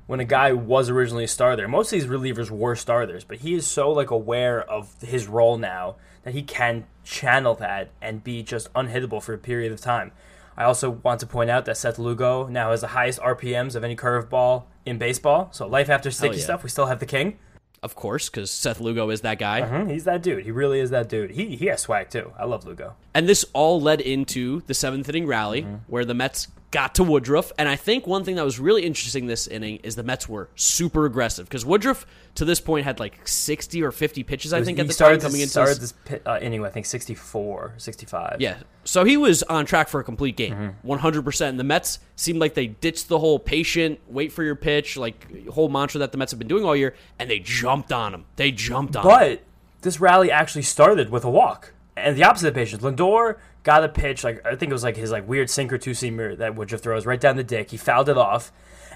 when 0.09 0.19
a 0.19 0.25
guy 0.25 0.51
was 0.51 0.89
originally 0.89 1.25
a 1.25 1.27
starter, 1.27 1.67
most 1.67 1.93
of 1.93 1.99
these 1.99 2.07
relievers 2.09 2.49
were 2.49 2.75
starters, 2.75 3.23
but 3.23 3.37
he 3.37 3.53
is 3.53 3.67
so 3.67 3.91
like 3.91 4.09
aware 4.09 4.59
of 4.63 4.99
his 5.01 5.27
role 5.27 5.55
now 5.55 5.97
that 6.23 6.33
he 6.33 6.41
can 6.41 6.83
channel 7.03 7.53
that 7.53 7.91
and 8.01 8.23
be 8.23 8.41
just 8.41 8.73
unhittable 8.73 9.21
for 9.21 9.35
a 9.35 9.37
period 9.37 9.71
of 9.71 9.79
time. 9.79 10.11
I 10.57 10.63
also 10.63 10.89
want 10.89 11.19
to 11.19 11.27
point 11.27 11.51
out 11.51 11.65
that 11.65 11.77
Seth 11.77 11.99
Lugo 11.99 12.47
now 12.47 12.71
has 12.71 12.81
the 12.81 12.87
highest 12.87 13.19
RPMs 13.19 13.75
of 13.75 13.83
any 13.83 13.95
curveball 13.95 14.63
in 14.83 14.97
baseball. 14.97 15.49
So 15.51 15.67
life 15.67 15.91
after 15.91 16.09
sticky 16.09 16.37
yeah. 16.37 16.43
stuff, 16.43 16.63
we 16.63 16.69
still 16.69 16.87
have 16.87 16.99
the 16.99 17.05
king. 17.05 17.37
Of 17.83 17.93
course, 17.93 18.29
because 18.29 18.49
Seth 18.49 18.81
Lugo 18.81 19.11
is 19.11 19.21
that 19.21 19.37
guy. 19.37 19.61
Mhm, 19.61 19.91
He's 19.91 20.05
that 20.05 20.23
dude. 20.23 20.43
He 20.43 20.49
really 20.49 20.79
is 20.79 20.89
that 20.89 21.07
dude. 21.07 21.29
He 21.29 21.55
he 21.55 21.67
has 21.67 21.81
swag 21.81 22.09
too. 22.09 22.33
I 22.35 22.45
love 22.45 22.65
Lugo. 22.65 22.95
And 23.19 23.27
this 23.27 23.43
all 23.51 23.81
led 23.81 23.99
into 23.99 24.61
the 24.67 24.73
seventh 24.73 25.09
inning 25.09 25.27
rally 25.27 25.67
where 25.87 26.05
the 26.05 26.13
Mets 26.13 26.47
got 26.71 26.95
to 26.95 27.03
Woodruff. 27.03 27.51
And 27.57 27.67
I 27.67 27.75
think 27.75 28.07
one 28.07 28.23
thing 28.23 28.35
that 28.35 28.45
was 28.45 28.61
really 28.61 28.85
interesting 28.85 29.27
this 29.27 29.45
inning 29.45 29.81
is 29.83 29.97
the 29.97 30.03
Mets 30.03 30.29
were 30.29 30.47
super 30.55 31.05
aggressive 31.05 31.45
because 31.45 31.65
Woodruff 31.65 32.05
to 32.35 32.45
this 32.45 32.61
point 32.61 32.85
had 32.85 32.97
like 32.97 33.27
60 33.27 33.83
or 33.83 33.91
50 33.91 34.23
pitches, 34.23 34.53
I 34.53 34.63
think, 34.63 34.79
at 34.79 34.87
the 34.87 34.93
started 34.93 35.19
time 35.19 35.31
coming 35.31 35.41
this, 35.41 35.53
into 35.53 35.81
started 35.81 35.81
this. 35.81 36.21
uh, 36.25 36.39
inning, 36.41 36.63
I 36.63 36.69
think 36.69 36.85
64, 36.85 37.73
65. 37.75 38.37
Yeah. 38.39 38.59
So 38.85 39.03
he 39.03 39.17
was 39.17 39.43
on 39.43 39.65
track 39.65 39.89
for 39.89 39.99
a 39.99 40.03
complete 40.05 40.37
game, 40.37 40.77
100%. 40.85 41.49
And 41.49 41.59
the 41.59 41.65
Mets 41.65 41.99
seemed 42.15 42.39
like 42.39 42.53
they 42.53 42.67
ditched 42.67 43.09
the 43.09 43.19
whole 43.19 43.37
patient, 43.37 43.99
wait 44.07 44.31
for 44.31 44.45
your 44.45 44.55
pitch, 44.55 44.95
like 44.95 45.47
whole 45.49 45.67
mantra 45.67 45.99
that 45.99 46.13
the 46.13 46.17
Mets 46.17 46.31
have 46.31 46.39
been 46.39 46.47
doing 46.47 46.63
all 46.63 46.73
year, 46.73 46.95
and 47.19 47.29
they 47.29 47.39
jumped 47.39 47.91
on 47.91 48.13
him. 48.13 48.23
They 48.37 48.51
jumped 48.51 48.95
on 48.95 49.03
him. 49.03 49.09
But 49.09 49.43
this 49.81 49.99
rally 49.99 50.31
actually 50.31 50.61
started 50.61 51.09
with 51.09 51.25
a 51.25 51.29
walk, 51.29 51.73
and 52.03 52.15
the 52.17 52.23
opposite 52.23 52.47
of 52.49 52.53
the 52.53 52.59
patience. 52.59 52.83
Lindor 52.83 53.37
got 53.63 53.83
a 53.83 53.89
pitch 53.89 54.23
like 54.23 54.45
I 54.45 54.55
think 54.55 54.69
it 54.69 54.73
was 54.73 54.83
like 54.83 54.95
his 54.97 55.11
like 55.11 55.27
weird 55.27 55.49
sinker 55.49 55.77
two 55.77 55.91
seamer 55.91 56.37
that 56.37 56.55
Woodruff 56.55 56.81
throws 56.81 57.05
right 57.05 57.19
down 57.19 57.35
the 57.35 57.43
dick. 57.43 57.71
He 57.71 57.77
fouled 57.77 58.09
it 58.09 58.17
off, 58.17 58.51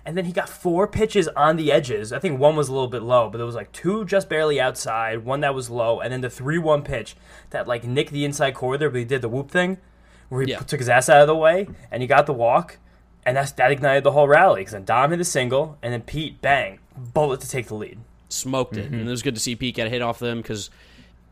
and 0.05 0.17
then 0.17 0.25
he 0.25 0.31
got 0.31 0.49
four 0.49 0.87
pitches 0.87 1.27
on 1.29 1.55
the 1.57 1.71
edges. 1.71 2.11
I 2.13 2.19
think 2.19 2.39
one 2.39 2.55
was 2.55 2.69
a 2.69 2.73
little 2.73 2.87
bit 2.87 3.03
low, 3.03 3.29
but 3.29 3.37
there 3.37 3.45
was 3.45 3.55
like 3.55 3.71
two 3.71 4.05
just 4.05 4.29
barely 4.29 4.59
outside, 4.59 5.25
one 5.25 5.41
that 5.41 5.53
was 5.55 5.69
low, 5.69 5.99
and 5.99 6.11
then 6.11 6.21
the 6.21 6.29
three 6.29 6.57
one 6.57 6.81
pitch 6.83 7.15
that 7.51 7.67
like 7.67 7.83
nicked 7.83 8.11
the 8.11 8.25
inside 8.25 8.55
corner, 8.55 8.89
but 8.89 8.97
he 8.99 9.05
did 9.05 9.21
the 9.21 9.29
whoop 9.29 9.51
thing 9.51 9.77
where 10.29 10.41
he 10.41 10.49
Yeah. 10.51 10.59
took 10.59 10.79
his 10.79 10.89
ass 10.89 11.09
out 11.09 11.21
of 11.21 11.27
the 11.27 11.35
way 11.35 11.67
and 11.91 12.01
he 12.01 12.07
got 12.07 12.25
the 12.25 12.33
walk. 12.33 12.79
And 13.25 13.37
that's, 13.37 13.51
that 13.53 13.71
ignited 13.71 14.03
the 14.03 14.11
whole 14.11 14.27
rally 14.27 14.61
because 14.61 14.73
then 14.73 14.83
Dom 14.83 15.11
hit 15.11 15.19
a 15.21 15.23
single 15.23 15.77
and 15.81 15.93
then 15.93 16.01
Pete 16.01 16.41
bang 16.41 16.79
bullet 16.97 17.39
to 17.39 17.47
take 17.49 17.67
the 17.67 17.75
lead. 17.75 17.99
smoked 18.27 18.73
Mm-hmm. 18.75 18.93
it. 18.95 18.99
And 18.99 19.07
it 19.07 19.11
was 19.11 19.21
good 19.21 19.35
to 19.35 19.39
see 19.39 19.55
Pete 19.55 19.75
get 19.75 19.87
a 19.87 19.89
hit 19.89 20.01
off 20.01 20.19
them 20.19 20.41
because, 20.41 20.69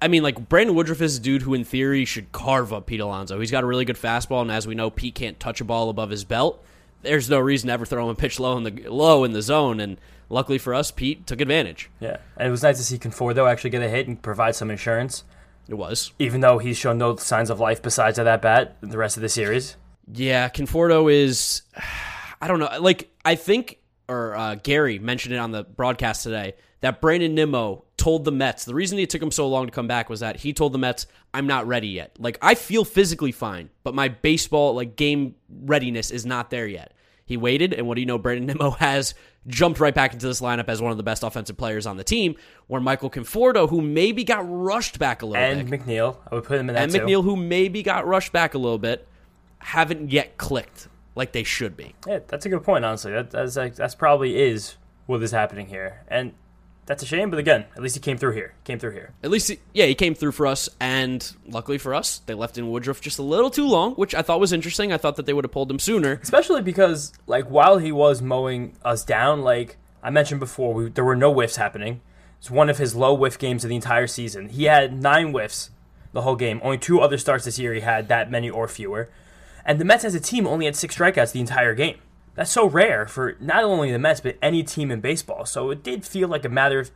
I 0.02 0.08
mean, 0.08 0.24
like 0.24 0.50
Brandon 0.50 0.76
Woodruff 0.76 1.02
is 1.02 1.18
a 1.18 1.22
dude 1.22 1.44
who, 1.44 1.54
in 1.54 1.64
theory, 1.64 2.06
should 2.06 2.32
carve 2.32 2.74
up 2.74 2.88
Pete 2.88 3.00
Alonso. 3.00 3.40
He's 3.40 3.52
got 3.52 3.64
a 3.64 3.68
really 3.68 3.86
good 3.86 3.98
fastball, 3.98 4.42
and 4.42 4.52
as 4.52 4.66
we 4.66 4.74
know, 4.76 4.90
Pete 4.90 5.16
can't 5.16 5.40
touch 5.40 5.62
a 5.62 5.64
ball 5.64 5.90
above 5.90 6.10
his 6.10 6.24
belt. 6.24 6.64
There's 7.04 7.30
no 7.30 7.40
reason 7.40 7.68
to 7.68 7.74
ever 7.74 7.86
throw 7.86 8.04
him 8.06 8.10
a 8.10 8.16
pitch 8.16 8.40
low 8.40 8.58
in 8.58 8.64
the 8.64 8.72
low 8.90 9.24
in 9.24 9.32
the 9.34 9.42
zone, 9.42 9.80
and 9.80 10.00
luckily 10.30 10.58
for 10.58 10.74
us, 10.74 10.92
Pete 10.92 11.26
took 11.28 11.40
advantage. 11.42 11.90
Yeah, 12.00 12.18
and 12.38 12.48
it 12.48 12.52
was 12.52 12.64
nice 12.64 12.78
to 12.78 12.84
see 12.84 12.98
Conforto 12.98 13.50
actually 13.50 13.70
get 13.72 13.82
a 13.84 13.90
hit 13.90 14.08
and 14.08 14.22
provide 14.22 14.56
some 14.56 14.70
insurance, 14.72 15.24
It 15.68 15.76
was. 15.76 16.12
even 16.20 16.42
though 16.42 16.58
he's 16.58 16.78
shown 16.78 16.98
no 16.98 17.16
signs 17.16 17.50
of 17.50 17.60
life 17.60 17.82
besides 17.82 18.18
of 18.20 18.26
that 18.26 18.42
bat 18.42 18.78
the 18.82 18.98
rest 18.98 19.18
of 19.18 19.22
the 19.22 19.30
series. 19.30 19.76
Yeah, 20.12 20.50
Conforto 20.50 21.12
is. 21.12 21.62
I 22.42 22.48
don't 22.48 22.60
know. 22.60 22.70
Like 22.80 23.12
I 23.24 23.36
think, 23.36 23.78
or 24.08 24.36
uh, 24.36 24.56
Gary 24.56 24.98
mentioned 24.98 25.36
it 25.36 25.38
on 25.38 25.52
the 25.52 25.64
broadcast 25.64 26.24
today 26.24 26.56
that 26.82 27.00
Brandon 27.02 27.36
Nimmo 27.36 27.86
told 28.02 28.26
the 28.26 28.32
Mets 28.32 28.66
the 28.66 28.74
reason 28.74 28.98
it 28.98 29.12
took 29.12 29.22
him 29.22 29.30
so 29.30 29.48
long 29.48 29.68
to 29.68 29.72
come 29.72 29.88
back 29.88 30.10
was 30.10 30.22
that 30.22 30.38
he 30.38 30.54
told 30.54 30.74
the 30.74 30.80
Mets, 30.80 31.06
"I'm 31.36 31.46
not 31.46 31.68
ready 31.68 31.90
yet. 31.90 32.16
Like 32.18 32.40
I 32.42 32.56
feel 32.56 32.84
physically 32.84 33.32
fine, 33.32 33.70
but 33.84 33.94
my 33.94 34.08
baseball 34.08 34.74
like 34.74 34.96
game 34.96 35.36
readiness 35.48 36.10
is 36.10 36.26
not 36.26 36.50
there 36.50 36.66
yet." 36.66 36.94
He 37.26 37.38
waited, 37.38 37.74
and 37.74 37.88
what 37.88 37.96
do 37.96 38.02
you 38.02 38.08
know? 38.08 38.18
Brandon 38.18 38.48
Nimmo 38.48 38.72
has 38.80 39.14
jumped 39.46 39.80
right 39.80 39.94
back 39.94 40.14
into 40.14 40.26
this 40.26 40.42
lineup 40.42 40.68
as 40.68 40.82
one 40.82 40.90
of 40.90 40.98
the 40.98 41.04
best 41.04 41.22
offensive 41.22 41.58
players 41.58 41.86
on 41.86 41.98
the 41.98 42.04
team. 42.04 42.36
Where 42.66 42.82
Michael 42.82 43.12
Conforto, 43.12 43.70
who 43.70 43.82
maybe 43.82 44.24
got 44.24 44.44
rushed 44.48 44.98
back 44.98 45.22
a 45.22 45.28
little 45.28 45.44
And 45.44 45.70
bit, 45.70 45.82
McNeil, 45.82 46.18
I 46.32 46.36
would 46.36 46.44
put 46.44 46.60
him 46.60 46.70
in 46.70 46.76
that 46.76 46.84
and 46.84 46.92
too. 46.92 47.02
McNeil, 47.02 47.24
who 47.24 47.36
maybe 47.36 47.84
got 47.84 48.08
rushed 48.08 48.32
back 48.32 48.56
a 48.56 48.58
little 48.58 48.80
bit, 48.80 49.08
haven't 49.60 50.12
yet 50.12 50.38
clicked 50.38 50.88
like 51.14 51.34
they 51.34 51.44
should 51.44 51.78
be. 51.78 51.94
Yeah, 52.08 52.20
that's 52.28 52.48
a 52.48 52.50
good 52.50 52.64
point. 52.64 52.84
Honestly, 52.84 53.12
that, 53.12 53.30
that's 53.30 53.56
like, 53.56 53.76
that's 53.76 53.94
probably 53.94 54.42
is 54.42 54.78
what 55.06 55.22
is 55.22 55.32
happening 55.32 55.68
here, 55.68 56.04
and 56.08 56.34
that's 56.86 57.04
a 57.04 57.06
shame. 57.06 57.30
But 57.30 57.40
again, 57.40 57.66
at 57.76 57.82
least 57.82 57.96
he 57.96 58.02
came 58.02 58.18
through 58.18 58.34
here. 58.34 58.54
Came 58.64 58.80
through 58.80 58.92
here. 58.92 59.12
At 59.24 59.30
least, 59.32 59.48
he- 59.50 59.60
yeah, 59.74 59.86
he 59.86 59.96
came 59.96 60.14
through 60.16 60.32
for 60.34 60.48
us, 60.48 60.70
and 60.80 61.32
luckily 61.48 61.78
for 61.78 61.94
us, 61.94 62.22
they 62.26 62.34
left 62.34 62.58
in 62.58 62.70
Woodruff 62.70 63.02
just 63.02 63.20
a 63.20 63.24
little 63.24 63.50
too 63.50 63.68
long, 63.68 63.94
which 63.96 64.14
I 64.16 64.22
thought 64.22 64.40
was 64.40 64.52
interesting. 64.54 64.92
I 64.92 64.98
thought 64.98 65.16
that 65.16 65.26
they 65.26 65.34
would 65.34 65.46
have 65.46 65.52
pulled 65.52 65.72
him 65.72 65.80
sooner. 65.80 66.20
Especially 66.22 66.62
because 66.62 67.14
like 67.28 67.46
while 67.46 67.78
he 67.78 67.92
was 67.92 68.22
mowing 68.22 68.76
us 68.84 69.04
down, 69.04 69.42
like 69.42 69.78
I 70.04 70.10
mentioned 70.10 70.40
before, 70.40 70.74
we, 70.74 70.90
there 70.90 71.06
were 71.06 71.16
no 71.16 71.32
whiffs 71.34 71.56
happening. 71.58 72.02
It's 72.40 72.50
one 72.50 72.70
of 72.70 72.80
his 72.80 72.96
low 72.96 73.14
whiff 73.14 73.38
games 73.38 73.64
of 73.64 73.70
the 73.70 73.76
entire 73.76 74.08
season. 74.08 74.50
He 74.50 74.64
had 74.64 75.00
nine 75.00 75.28
whiffs 75.32 75.70
the 76.12 76.24
whole 76.24 76.36
game. 76.36 76.60
Only 76.64 76.80
two 76.80 77.00
other 77.00 77.18
starts 77.20 77.46
this 77.46 77.60
year 77.60 77.74
he 77.74 77.82
had 77.82 78.08
that 78.08 78.32
many 78.32 78.50
or 78.50 78.68
fewer. 78.68 79.10
And 79.64 79.80
the 79.80 79.86
Mets 79.86 80.04
as 80.04 80.16
a 80.16 80.20
team 80.20 80.48
only 80.48 80.66
had 80.66 80.76
six 80.76 80.98
strikeouts 80.98 81.34
the 81.34 81.40
entire 81.40 81.76
game. 81.76 82.00
That's 82.36 82.52
so 82.52 82.68
rare 82.68 83.08
for 83.08 83.36
not 83.40 83.64
only 83.64 83.92
the 83.92 84.00
Mets 84.00 84.22
but 84.22 84.38
any 84.42 84.64
team 84.64 84.92
in 84.92 85.02
baseball. 85.02 85.46
So 85.46 85.70
it 85.70 85.84
did 85.84 86.06
feel 86.06 86.28
like 86.28 86.46
a 86.46 86.50
matter 86.50 86.80
of 86.80 86.92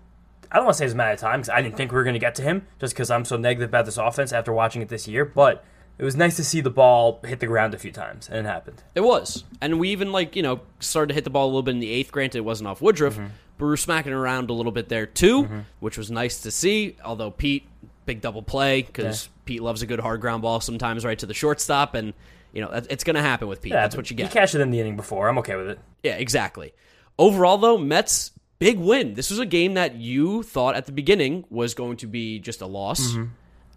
I 0.51 0.57
don't 0.57 0.65
want 0.65 0.75
to 0.75 0.77
say 0.79 0.85
it's 0.85 0.93
a 0.93 0.97
matter 0.97 1.13
of 1.13 1.19
time 1.19 1.41
because 1.41 1.49
I 1.49 1.61
didn't 1.61 1.75
think 1.75 1.91
we 1.91 1.97
were 1.97 2.03
going 2.03 2.13
to 2.13 2.19
get 2.19 2.35
to 2.35 2.41
him 2.41 2.67
just 2.79 2.93
because 2.93 3.09
I'm 3.09 3.25
so 3.25 3.35
negative 3.35 3.69
about 3.69 3.85
this 3.85 3.97
offense 3.97 4.31
after 4.31 4.53
watching 4.53 4.81
it 4.81 4.89
this 4.89 5.07
year. 5.07 5.25
But 5.25 5.65
it 5.97 6.03
was 6.03 6.15
nice 6.15 6.35
to 6.37 6.43
see 6.43 6.61
the 6.61 6.69
ball 6.69 7.19
hit 7.25 7.39
the 7.39 7.47
ground 7.47 7.73
a 7.73 7.77
few 7.77 7.91
times, 7.91 8.27
and 8.27 8.39
it 8.39 8.49
happened. 8.49 8.83
It 8.95 9.01
was, 9.01 9.43
and 9.61 9.79
we 9.79 9.89
even 9.89 10.11
like 10.11 10.35
you 10.35 10.43
know 10.43 10.61
started 10.79 11.09
to 11.09 11.13
hit 11.13 11.23
the 11.23 11.29
ball 11.29 11.45
a 11.45 11.47
little 11.47 11.63
bit 11.63 11.71
in 11.71 11.79
the 11.79 11.91
eighth. 11.91 12.11
Granted, 12.11 12.39
it 12.39 12.45
wasn't 12.45 12.67
off 12.67 12.81
Woodruff, 12.81 13.17
but 13.17 13.65
we 13.65 13.67
were 13.67 13.77
smacking 13.77 14.13
around 14.13 14.49
a 14.49 14.53
little 14.53 14.71
bit 14.71 14.89
there 14.89 15.05
too, 15.05 15.43
mm-hmm. 15.43 15.59
which 15.79 15.97
was 15.97 16.11
nice 16.11 16.41
to 16.41 16.51
see. 16.51 16.97
Although 17.03 17.31
Pete, 17.31 17.67
big 18.05 18.21
double 18.21 18.41
play 18.41 18.81
because 18.81 19.29
Pete 19.45 19.61
loves 19.61 19.81
a 19.81 19.85
good 19.85 19.99
hard 19.99 20.21
ground 20.21 20.41
ball 20.41 20.59
sometimes 20.59 21.05
right 21.05 21.19
to 21.19 21.25
the 21.25 21.33
shortstop, 21.33 21.95
and 21.95 22.13
you 22.55 22.61
know 22.61 22.69
it's 22.89 23.03
going 23.03 23.15
to 23.15 23.21
happen 23.21 23.47
with 23.47 23.61
Pete. 23.61 23.73
Yeah, 23.73 23.81
That's 23.81 23.95
what 23.95 24.09
you 24.09 24.15
get. 24.15 24.27
He 24.27 24.33
cashed 24.33 24.55
it 24.55 24.61
in 24.61 24.71
the 24.71 24.79
inning 24.79 24.95
before. 24.95 25.27
I'm 25.27 25.37
okay 25.39 25.55
with 25.55 25.69
it. 25.69 25.79
Yeah, 26.01 26.15
exactly. 26.15 26.73
Overall, 27.19 27.57
though, 27.59 27.77
Mets 27.77 28.31
big 28.57 28.79
win. 28.79 29.13
This 29.13 29.29
was 29.29 29.37
a 29.39 29.45
game 29.45 29.75
that 29.75 29.95
you 29.95 30.41
thought 30.41 30.75
at 30.75 30.85
the 30.87 30.91
beginning 30.91 31.45
was 31.49 31.73
going 31.73 31.97
to 31.97 32.07
be 32.07 32.39
just 32.39 32.61
a 32.61 32.65
loss, 32.65 33.15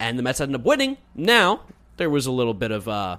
and 0.00 0.18
the 0.18 0.22
Mets 0.22 0.40
ended 0.40 0.60
up 0.60 0.64
winning. 0.64 0.96
Now 1.14 1.62
there 1.98 2.08
was 2.08 2.26
a 2.26 2.32
little 2.32 2.54
bit 2.54 2.70
of 2.70 2.88
uh, 2.88 3.18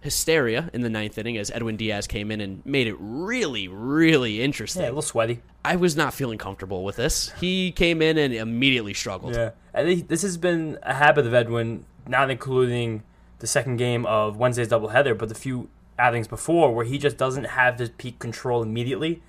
hysteria 0.00 0.70
in 0.72 0.80
the 0.82 0.90
ninth 0.90 1.18
inning 1.18 1.36
as 1.36 1.50
Edwin 1.50 1.76
Diaz 1.76 2.06
came 2.06 2.30
in 2.30 2.40
and 2.40 2.64
made 2.64 2.86
it 2.86 2.96
really, 2.98 3.68
really 3.68 4.42
interesting. 4.42 4.82
Yeah, 4.82 4.88
a 4.88 4.90
little 4.90 5.02
sweaty. 5.02 5.40
I 5.64 5.76
was 5.76 5.96
not 5.96 6.14
feeling 6.14 6.38
comfortable 6.38 6.84
with 6.84 6.96
this. 6.96 7.30
He 7.40 7.72
came 7.72 8.00
in 8.02 8.16
and 8.18 8.32
immediately 8.32 8.94
struggled. 8.94 9.34
Yeah, 9.34 9.50
and 9.74 10.06
this 10.08 10.22
has 10.22 10.36
been 10.36 10.78
a 10.82 10.94
habit 10.94 11.26
of 11.26 11.34
Edwin, 11.34 11.84
not 12.06 12.30
including 12.30 13.02
the 13.40 13.46
second 13.46 13.76
game 13.76 14.06
of 14.06 14.36
Wednesday's 14.36 14.68
doubleheader, 14.68 15.18
but 15.18 15.28
the 15.28 15.34
few 15.34 15.68
outings 15.98 16.28
before 16.28 16.74
where 16.74 16.84
he 16.84 16.96
just 16.96 17.16
doesn't 17.16 17.44
have 17.44 17.78
his 17.78 17.90
peak 17.90 18.18
control 18.18 18.62
immediately. 18.62 19.22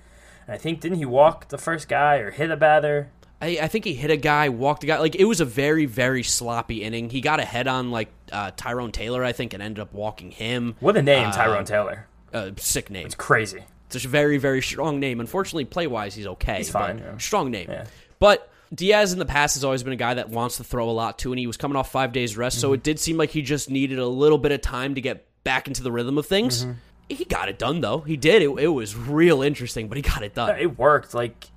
And 0.46 0.54
I 0.54 0.58
think 0.58 0.80
didn't 0.80 0.98
he 0.98 1.04
walk 1.04 1.48
the 1.48 1.58
first 1.58 1.88
guy 1.88 2.16
or 2.16 2.30
hit 2.30 2.50
a 2.50 2.56
batter? 2.56 3.10
I, 3.40 3.58
I 3.62 3.68
think 3.68 3.84
he 3.84 3.94
hit 3.94 4.10
a 4.10 4.16
guy, 4.16 4.48
walked 4.48 4.84
a 4.84 4.86
guy. 4.86 4.98
Like 4.98 5.16
it 5.16 5.24
was 5.24 5.40
a 5.40 5.44
very, 5.44 5.86
very 5.86 6.22
sloppy 6.22 6.82
inning. 6.82 7.10
He 7.10 7.20
got 7.20 7.40
a 7.40 7.44
head 7.44 7.66
on 7.66 7.90
like 7.90 8.12
uh, 8.30 8.52
Tyrone 8.56 8.92
Taylor, 8.92 9.24
I 9.24 9.32
think, 9.32 9.52
and 9.52 9.62
ended 9.62 9.80
up 9.80 9.92
walking 9.92 10.30
him. 10.30 10.76
What 10.80 10.96
a 10.96 11.02
name, 11.02 11.30
Tyrone 11.32 11.64
Taylor. 11.64 12.06
Uh, 12.32 12.52
sick 12.56 12.88
name. 12.88 13.04
It's 13.06 13.14
crazy. 13.14 13.64
It's 13.86 14.04
a 14.04 14.08
very, 14.08 14.38
very 14.38 14.62
strong 14.62 15.00
name. 15.00 15.20
Unfortunately, 15.20 15.64
play 15.66 15.86
wise, 15.86 16.14
he's 16.14 16.26
okay. 16.26 16.58
He's 16.58 16.70
fine, 16.70 16.98
yeah. 16.98 17.18
Strong 17.18 17.50
name. 17.50 17.70
Yeah. 17.70 17.84
But 18.18 18.50
Diaz 18.74 19.12
in 19.12 19.18
the 19.18 19.26
past 19.26 19.54
has 19.56 19.64
always 19.64 19.82
been 19.82 19.92
a 19.92 19.96
guy 19.96 20.14
that 20.14 20.30
wants 20.30 20.56
to 20.56 20.64
throw 20.64 20.88
a 20.88 20.92
lot 20.92 21.18
too, 21.18 21.32
and 21.32 21.38
he 21.38 21.46
was 21.46 21.56
coming 21.56 21.76
off 21.76 21.90
five 21.92 22.12
days 22.12 22.36
rest, 22.36 22.56
Mm-hmm. 22.56 22.60
so 22.62 22.72
it 22.72 22.82
did 22.82 22.98
seem 22.98 23.16
like 23.16 23.30
he 23.30 23.42
just 23.42 23.70
needed 23.70 23.98
a 23.98 24.06
little 24.06 24.38
bit 24.38 24.52
of 24.52 24.60
time 24.62 24.94
to 24.94 25.00
get 25.00 25.26
back 25.44 25.66
into 25.68 25.82
the 25.82 25.92
rhythm 25.92 26.16
of 26.18 26.26
things. 26.26 26.64
Mm-hmm. 26.64 26.72
He 27.08 27.24
got 27.26 27.48
it 27.48 27.58
done 27.58 27.80
though. 27.80 27.98
He 28.00 28.16
did. 28.16 28.42
It, 28.42 28.50
it 28.58 28.68
was 28.68 28.96
real 28.96 29.42
interesting, 29.42 29.88
but 29.88 29.96
he 29.96 30.02
got 30.02 30.22
it 30.22 30.34
done. 30.34 30.58
It 30.58 30.78
worked. 30.78 31.12
Like, 31.12 31.48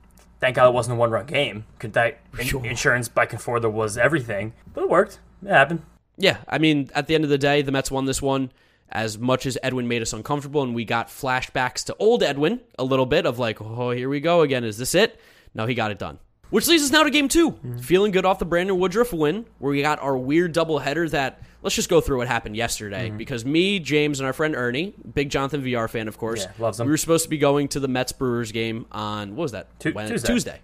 thank 0.42 0.58
God 0.58 0.68
it 0.68 0.74
wasn't 0.74 0.98
a 0.98 1.00
one 1.00 1.12
run 1.12 1.26
game. 1.28 1.66
Could 1.80 1.94
that 1.94 2.20
in- 2.38 2.66
insurance 2.66 3.08
by 3.08 3.26
Conforto 3.26 3.72
was 3.72 3.98
everything, 3.98 4.54
but 4.74 4.82
it 4.84 4.90
worked. 4.90 5.20
It 5.44 5.50
happened. 5.50 5.82
Yeah, 6.18 6.38
I 6.50 6.58
mean, 6.58 6.90
at 6.96 7.08
the 7.08 7.16
end 7.16 7.24
of 7.24 7.30
the 7.30 7.38
day, 7.38 7.62
the 7.62 7.72
Mets 7.72 7.92
won 7.92 8.06
this 8.06 8.22
one. 8.22 8.52
As 8.90 9.18
much 9.18 9.46
as 9.46 9.58
Edwin 9.64 9.88
made 9.88 10.02
us 10.02 10.14
uncomfortable, 10.14 10.62
and 10.62 10.76
we 10.76 10.86
got 10.86 11.08
flashbacks 11.08 11.84
to 11.86 11.96
old 12.00 12.22
Edwin 12.24 12.60
a 12.78 12.84
little 12.84 13.06
bit 13.08 13.26
of 13.26 13.40
like, 13.40 13.62
oh, 13.62 13.92
here 13.92 14.08
we 14.10 14.20
go 14.20 14.42
again. 14.42 14.64
Is 14.64 14.78
this 14.78 14.94
it? 14.96 15.20
No, 15.54 15.66
he 15.66 15.74
got 15.74 15.92
it 15.92 15.98
done. 16.00 16.20
Which 16.52 16.68
leads 16.68 16.84
us 16.84 16.92
now 16.92 17.04
to 17.04 17.10
game 17.10 17.28
2 17.28 17.80
Feeling 17.82 18.12
good 18.12 18.26
off 18.26 18.40
the 18.40 18.46
Brandon 18.46 18.78
Woodruff 18.80 19.12
win, 19.14 19.46
where 19.60 19.72
we 19.72 19.82
got 19.82 20.00
our 20.00 20.16
weird 20.16 20.54
doubleheader 20.54 21.10
that, 21.12 21.42
let's 21.64 21.76
just 21.76 21.90
go 21.90 22.00
through 22.02 22.18
what 22.18 22.28
happened 22.28 22.56
yesterday. 22.56 23.10
Because 23.10 23.44
me, 23.44 23.80
James, 23.80 24.20
and 24.20 24.28
our 24.28 24.34
friend 24.34 24.56
Ernie, 24.56 24.94
big 25.14 25.30
Jonathan 25.30 25.62
Villar 25.62 25.88
fan, 25.88 26.08
of 26.08 26.18
course, 26.18 26.44
Yeah, 26.46 26.52
loves 26.60 26.80
him. 26.80 26.86
we 26.88 26.92
were 26.92 26.98
supposed 26.98 27.24
to 27.24 27.30
be 27.30 27.38
going 27.38 27.68
to 27.70 27.80
the 27.80 27.88
Mets 27.88 28.12
Brewers 28.12 28.52
game 28.52 28.86
on, 28.92 29.32
what 29.36 29.44
was 29.44 29.52
that? 29.54 29.68
Tu- 29.80 29.92
When- 29.92 30.08
Tuesday. 30.08 30.28
Tuesday. 30.28 30.60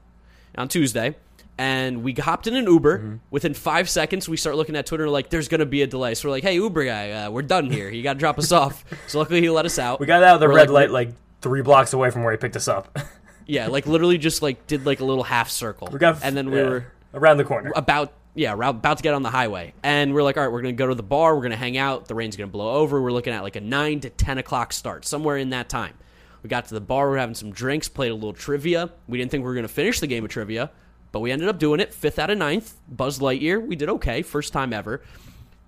On 0.57 0.67
Tuesday. 0.67 1.15
And 1.57 2.01
we 2.03 2.13
hopped 2.13 2.47
in 2.47 2.55
an 2.55 2.65
Uber. 2.65 2.97
Mm-hmm. 2.99 3.15
Within 3.29 3.53
five 3.53 3.89
seconds, 3.89 4.27
we 4.29 4.37
start 4.37 4.55
looking 4.55 4.75
at 4.75 4.85
Twitter 4.87 5.07
like, 5.09 5.29
"There's 5.29 5.47
gonna 5.47 5.65
be 5.65 5.81
a 5.83 5.87
delay." 5.87 6.15
So 6.15 6.27
we're 6.27 6.31
like, 6.31 6.43
"Hey, 6.43 6.55
Uber 6.55 6.85
guy, 6.85 7.11
uh, 7.11 7.29
we're 7.29 7.41
done 7.43 7.69
here. 7.69 7.89
You 7.89 8.01
got 8.01 8.13
to 8.13 8.19
drop 8.19 8.39
us 8.39 8.51
off." 8.51 8.83
So 9.07 9.19
luckily, 9.19 9.41
he 9.41 9.49
let 9.49 9.65
us 9.65 9.77
out. 9.77 9.99
We 9.99 10.07
got 10.07 10.23
out 10.23 10.35
of 10.35 10.39
the 10.41 10.47
We're 10.47 10.55
red 10.55 10.69
like- 10.71 10.89
light 10.89 10.91
like 10.91 11.09
three 11.41 11.61
blocks 11.61 11.93
away 11.93 12.09
from 12.09 12.23
where 12.23 12.31
he 12.31 12.37
picked 12.37 12.55
us 12.55 12.67
up. 12.67 12.97
Yeah, 13.51 13.67
like 13.67 13.85
literally 13.85 14.17
just 14.17 14.41
like 14.41 14.65
did 14.65 14.85
like 14.85 15.01
a 15.01 15.05
little 15.05 15.23
half 15.25 15.49
circle. 15.49 15.89
we 15.91 15.99
got 15.99 16.23
and 16.23 16.37
then 16.37 16.49
we 16.49 16.57
yeah, 16.57 16.69
were 16.69 16.85
around 17.13 17.35
the 17.37 17.43
corner. 17.43 17.71
about 17.75 18.13
yeah 18.33 18.53
rou- 18.53 18.69
about 18.69 18.95
to 18.95 19.03
get 19.03 19.13
on 19.13 19.23
the 19.23 19.29
highway 19.29 19.73
and 19.83 20.13
we're 20.13 20.23
like 20.23 20.37
all 20.37 20.43
right 20.43 20.51
we're 20.53 20.61
gonna 20.61 20.71
go 20.71 20.87
to 20.87 20.95
the 20.95 21.03
bar 21.03 21.35
we're 21.35 21.41
gonna 21.41 21.57
hang 21.57 21.77
out 21.77 22.07
the 22.07 22.15
rain's 22.15 22.37
gonna 22.37 22.47
blow 22.47 22.75
over 22.75 23.01
we're 23.01 23.11
looking 23.11 23.33
at 23.33 23.43
like 23.43 23.57
a 23.57 23.59
9 23.59 23.99
to 23.99 24.09
10 24.09 24.37
o'clock 24.37 24.71
start 24.71 25.03
somewhere 25.03 25.35
in 25.35 25.49
that 25.49 25.67
time 25.67 25.93
we 26.41 26.47
got 26.47 26.63
to 26.67 26.73
the 26.73 26.79
bar 26.79 27.09
we 27.09 27.17
are 27.17 27.19
having 27.19 27.35
some 27.35 27.51
drinks 27.51 27.89
played 27.89 28.09
a 28.11 28.15
little 28.15 28.31
trivia 28.31 28.89
we 29.09 29.17
didn't 29.17 29.31
think 29.31 29.41
we 29.43 29.49
were 29.49 29.55
gonna 29.55 29.67
finish 29.67 29.99
the 29.99 30.07
game 30.07 30.23
of 30.23 30.29
trivia 30.31 30.71
but 31.11 31.19
we 31.19 31.29
ended 31.29 31.49
up 31.49 31.59
doing 31.59 31.81
it 31.81 31.93
fifth 31.93 32.17
out 32.19 32.29
of 32.29 32.37
ninth 32.37 32.75
buzz 32.87 33.19
lightyear 33.19 33.61
we 33.61 33.75
did 33.75 33.89
okay 33.89 34.21
first 34.21 34.53
time 34.53 34.71
ever 34.71 35.01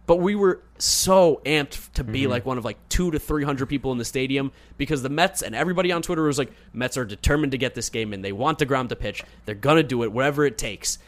but 0.06 0.18
we 0.18 0.36
were 0.36 0.62
so 0.78 1.42
amped 1.46 1.92
to 1.94 2.04
be 2.04 2.22
mm-hmm. 2.22 2.32
like 2.32 2.46
one 2.46 2.58
of 2.58 2.66
like 2.66 2.78
two 2.90 3.12
to 3.12 3.20
three 3.20 3.44
hundred 3.44 3.68
people 3.68 3.92
in 3.92 3.98
the 3.98 4.06
stadium 4.06 4.52
because 4.78 5.02
the 5.02 5.10
Mets 5.10 5.42
and 5.42 5.56
everybody 5.56 5.92
on 5.92 6.02
Twitter 6.02 6.24
was 6.24 6.38
like, 6.38 6.52
Mets 6.74 6.98
are 6.98 7.06
determined 7.06 7.54
to 7.54 7.58
get 7.58 7.74
this 7.74 7.90
game 7.90 8.14
in. 8.14 8.22
They 8.22 8.32
want 8.32 8.60
Degrom 8.60 8.90
to 8.90 8.96
pitch. 8.96 9.24
They're 9.46 9.56
gonna 9.56 9.84
do 9.84 10.04
it, 10.04 10.12
whatever 10.12 10.46
it 10.46 10.58
takes. 10.58 11.00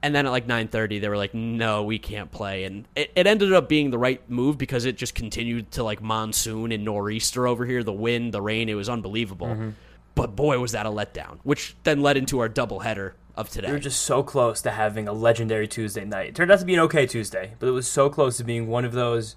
And 0.00 0.14
then 0.14 0.26
at 0.26 0.30
like 0.30 0.46
nine 0.46 0.68
thirty, 0.68 1.00
they 1.00 1.08
were 1.08 1.16
like, 1.16 1.34
"No, 1.34 1.82
we 1.82 1.98
can't 1.98 2.30
play." 2.30 2.64
And 2.64 2.86
it, 2.94 3.10
it 3.16 3.26
ended 3.26 3.52
up 3.52 3.68
being 3.68 3.90
the 3.90 3.98
right 3.98 4.28
move 4.30 4.56
because 4.56 4.84
it 4.84 4.96
just 4.96 5.14
continued 5.16 5.72
to 5.72 5.82
like 5.82 6.00
monsoon 6.00 6.70
and 6.70 6.84
nor'easter 6.84 7.48
over 7.48 7.66
here. 7.66 7.82
The 7.82 7.92
wind, 7.92 8.32
the 8.32 8.40
rain, 8.40 8.68
it 8.68 8.74
was 8.74 8.88
unbelievable. 8.88 9.48
Mm-hmm. 9.48 9.70
But 10.14 10.36
boy, 10.36 10.60
was 10.60 10.72
that 10.72 10.86
a 10.86 10.90
letdown, 10.90 11.38
which 11.42 11.76
then 11.82 12.00
led 12.00 12.16
into 12.16 12.38
our 12.38 12.48
doubleheader 12.48 13.14
of 13.38 13.48
today. 13.48 13.68
We 13.68 13.74
were 13.74 13.78
just 13.78 14.02
so 14.02 14.22
close 14.22 14.60
to 14.62 14.72
having 14.72 15.06
a 15.08 15.12
legendary 15.12 15.68
Tuesday 15.68 16.04
night. 16.04 16.28
It 16.28 16.34
turned 16.34 16.50
out 16.50 16.58
to 16.58 16.64
be 16.66 16.74
an 16.74 16.80
okay 16.80 17.06
Tuesday, 17.06 17.54
but 17.58 17.68
it 17.68 17.70
was 17.72 17.86
so 17.88 18.10
close 18.10 18.36
to 18.38 18.44
being 18.44 18.66
one 18.66 18.84
of 18.84 18.92
those 18.92 19.36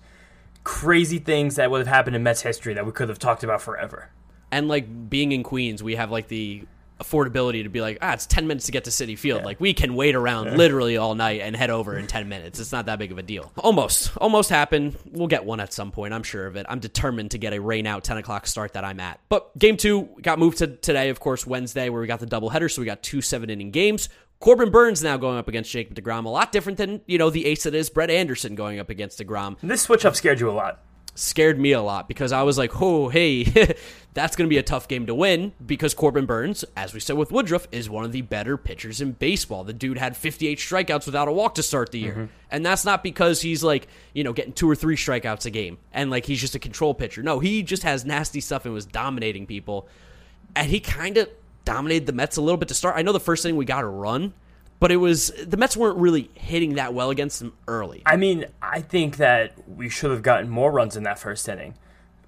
crazy 0.64 1.20
things 1.20 1.56
that 1.56 1.70
would 1.72 1.80
have 1.80 1.88
happened 1.88 2.16
in 2.16 2.24
Mets 2.24 2.42
history 2.42 2.74
that 2.74 2.86
we 2.86 2.92
could 2.92 3.10
have 3.10 3.20
talked 3.20 3.44
about 3.44 3.62
forever. 3.62 4.10
and 4.52 4.68
like 4.68 5.10
being 5.10 5.32
in 5.32 5.44
Queens, 5.44 5.82
we 5.82 5.96
have 5.96 6.12
like 6.12 6.28
the 6.28 6.64
affordability 7.02 7.64
to 7.64 7.70
be 7.70 7.82
like, 7.82 7.98
ah, 8.02 8.14
it's 8.14 8.26
ten 8.26 8.48
minutes 8.48 8.68
to 8.68 8.72
get 8.72 8.84
to 8.86 8.90
Citi 8.90 9.18
Field. 9.18 9.44
Like 9.44 9.60
we 9.60 9.74
can 9.74 9.96
wait 9.96 10.16
around 10.16 10.58
literally 10.58 10.98
all 10.98 11.16
night 11.16 11.42
and 11.42 11.56
head 11.56 11.70
over 11.70 11.98
in 11.98 12.08
ten 12.08 12.30
minutes. 12.30 12.60
It's 12.60 12.72
not 12.72 12.86
that 12.86 13.00
big 13.00 13.12
of 13.12 13.18
a 13.18 13.24
deal. 13.24 13.52
Almost, 13.58 14.16
almost 14.18 14.50
happened. 14.50 14.98
We'll 15.12 15.28
get 15.28 15.46
one 15.46 15.60
at 15.60 15.74
some 15.74 15.92
point. 15.92 16.14
I'm 16.14 16.24
sure 16.24 16.48
of 16.48 16.56
it. 16.56 16.66
I'm 16.70 16.80
determined 16.80 17.32
to 17.32 17.38
get 17.38 17.54
a 17.54 17.60
rain 17.60 17.88
out 17.88 18.04
ten 18.04 18.18
o'clock 18.18 18.48
start 18.48 18.74
that 18.74 18.84
I'm 18.84 19.00
at. 19.00 19.20
But 19.30 19.58
game 19.58 19.78
two 19.78 20.10
got 20.22 20.40
moved 20.40 20.60
to 20.60 20.68
today, 20.68 21.10
of 21.10 21.20
course, 21.20 21.46
Wednesday, 21.48 21.90
where 21.90 22.02
we 22.02 22.08
got 22.08 22.20
the 22.20 22.28
doubleheader. 22.28 22.72
So 22.72 22.82
we 22.82 22.86
got 22.86 23.04
two 23.04 23.22
seven 23.22 23.50
inning 23.50 23.72
games. 23.72 24.10
Corbin 24.40 24.72
Burnes 24.72 25.04
now 25.04 25.18
going 25.18 25.38
up 25.38 25.48
against 25.48 25.70
Jacob 25.70 25.96
DeGrom. 25.96 26.26
A 26.26 26.30
lot 26.30 26.52
different 26.52 26.80
than, 26.80 27.02
you 27.06 27.20
know, 27.20 27.30
the 27.30 27.46
ace 27.46 27.64
that 27.64 27.76
is 27.76 27.92
Brett 27.92 28.10
Anderson 28.10 28.56
going 28.56 28.80
up 28.80 28.90
against 28.90 29.20
DeGrom 29.20 29.58
this 29.62 29.84
switch 29.84 30.04
up 30.04 30.16
scared 30.16 30.40
you 30.40 30.50
a 30.50 30.52
lot. 30.52 30.80
Scared 31.22 31.60
me 31.60 31.72
a 31.72 31.82
lot 31.82 32.08
because 32.08 32.32
I 32.32 32.42
was 32.42 32.58
like, 32.58 32.82
oh, 32.82 33.10
hey, 33.10 33.44
that's 34.14 34.36
going 34.36 34.48
to 34.48 34.50
be 34.50 34.58
a 34.58 34.64
tough 34.64 34.88
game 34.88 35.06
to 35.06 35.14
win 35.14 35.54
because 35.64 35.94
Corbin 35.94 36.26
Burnes, 36.26 36.66
as 36.76 36.96
we 36.96 37.00
said 37.00 37.16
with 37.16 37.32
Woodruff, 37.32 37.68
is 37.72 37.92
one 37.92 38.04
of 38.04 38.12
the 38.12 38.22
better 38.22 38.58
pitchers 38.58 39.02
in 39.02 39.12
baseball. 39.12 39.64
The 39.64 39.72
dude 39.72 40.00
had 40.00 40.18
58 40.18 40.58
strikeouts 40.58 41.06
without 41.06 41.28
a 41.28 41.32
walk 41.32 41.56
to 41.56 41.64
start 41.64 41.92
the 41.92 42.00
year. 42.00 42.14
Mm-hmm. 42.14 42.26
And 42.50 42.66
that's 42.66 42.86
not 42.86 43.04
because 43.04 43.40
he's 43.40 43.64
like, 43.64 43.88
you 44.14 44.24
know, 44.24 44.34
getting 44.34 44.52
two 44.52 44.68
or 44.68 44.76
three 44.76 44.96
strikeouts 44.96 45.46
a 45.46 45.52
game 45.52 45.78
and 45.94 46.10
like 46.10 46.26
he's 46.26 46.42
just 46.42 46.56
a 46.56 46.60
control 46.60 46.96
pitcher. 46.96 47.22
No, 47.22 47.40
he 47.40 47.62
just 47.62 47.84
has 47.84 48.04
nasty 48.04 48.42
stuff 48.42 48.66
and 48.66 48.74
was 48.74 48.88
dominating 48.88 49.46
people. 49.46 49.88
And 50.56 50.72
he 50.72 50.80
kind 50.80 51.18
of 51.18 51.30
dominated 51.66 52.08
the 52.08 52.14
Mets 52.14 52.38
a 52.38 52.42
little 52.42 52.58
bit 52.58 52.68
to 52.70 52.74
start. 52.74 52.96
I 52.98 53.04
know 53.04 53.14
the 53.14 53.20
first 53.20 53.44
thing 53.44 53.56
we 53.56 53.66
got 53.66 53.84
a 53.84 53.88
run. 53.88 54.34
But 54.82 54.92
it 54.92 54.98
was 54.98 55.32
the 55.46 55.58
Mets 55.58 55.78
weren't 55.78 56.00
really 56.00 56.32
hitting 56.34 56.74
that 56.74 56.96
well 56.96 57.12
against 57.12 57.38
them 57.38 57.54
early. 57.68 58.02
I 58.04 58.18
mean, 58.18 58.48
I 58.64 58.82
think 58.82 59.18
that 59.18 59.54
we 59.70 59.90
should 59.90 60.10
have 60.10 60.24
gotten 60.24 60.50
more 60.50 60.72
runs 60.72 60.98
in 60.98 61.04
that 61.04 61.20
first 61.20 61.48
inning. 61.48 61.76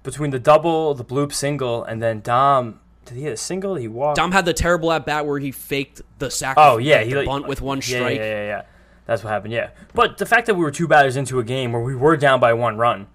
Between 0.04 0.30
the 0.30 0.38
double, 0.38 0.94
the 0.94 1.04
bloop 1.04 1.32
single, 1.32 1.82
and 1.82 2.00
then 2.00 2.20
Dom. 2.20 2.78
Did 3.06 3.16
he 3.16 3.24
hit 3.24 3.32
a 3.32 3.36
single? 3.36 3.74
He 3.74 3.88
walked. 3.88 4.16
Dom 4.16 4.30
had 4.30 4.44
the 4.44 4.52
terrible 4.52 4.92
at 4.92 5.04
bat 5.04 5.26
where 5.26 5.40
he 5.40 5.50
faked 5.50 6.02
the 6.20 6.30
sack. 6.30 6.54
Oh 6.56 6.78
yeah, 6.78 7.00
the 7.00 7.08
he 7.08 7.14
like, 7.16 7.26
bunt 7.26 7.48
with 7.48 7.60
one 7.60 7.78
yeah, 7.78 7.82
strike. 7.82 8.18
Yeah, 8.18 8.24
yeah, 8.24 8.46
yeah. 8.46 8.62
That's 9.06 9.24
what 9.24 9.30
happened. 9.30 9.52
Yeah, 9.52 9.70
but 9.92 10.18
the 10.18 10.24
fact 10.24 10.46
that 10.46 10.54
we 10.54 10.62
were 10.62 10.70
two 10.70 10.86
batters 10.86 11.16
into 11.16 11.40
a 11.40 11.44
game 11.44 11.72
where 11.72 11.82
we 11.82 11.96
were 11.96 12.16
down 12.16 12.38
by 12.38 12.52
one 12.52 12.76
run, 12.76 13.08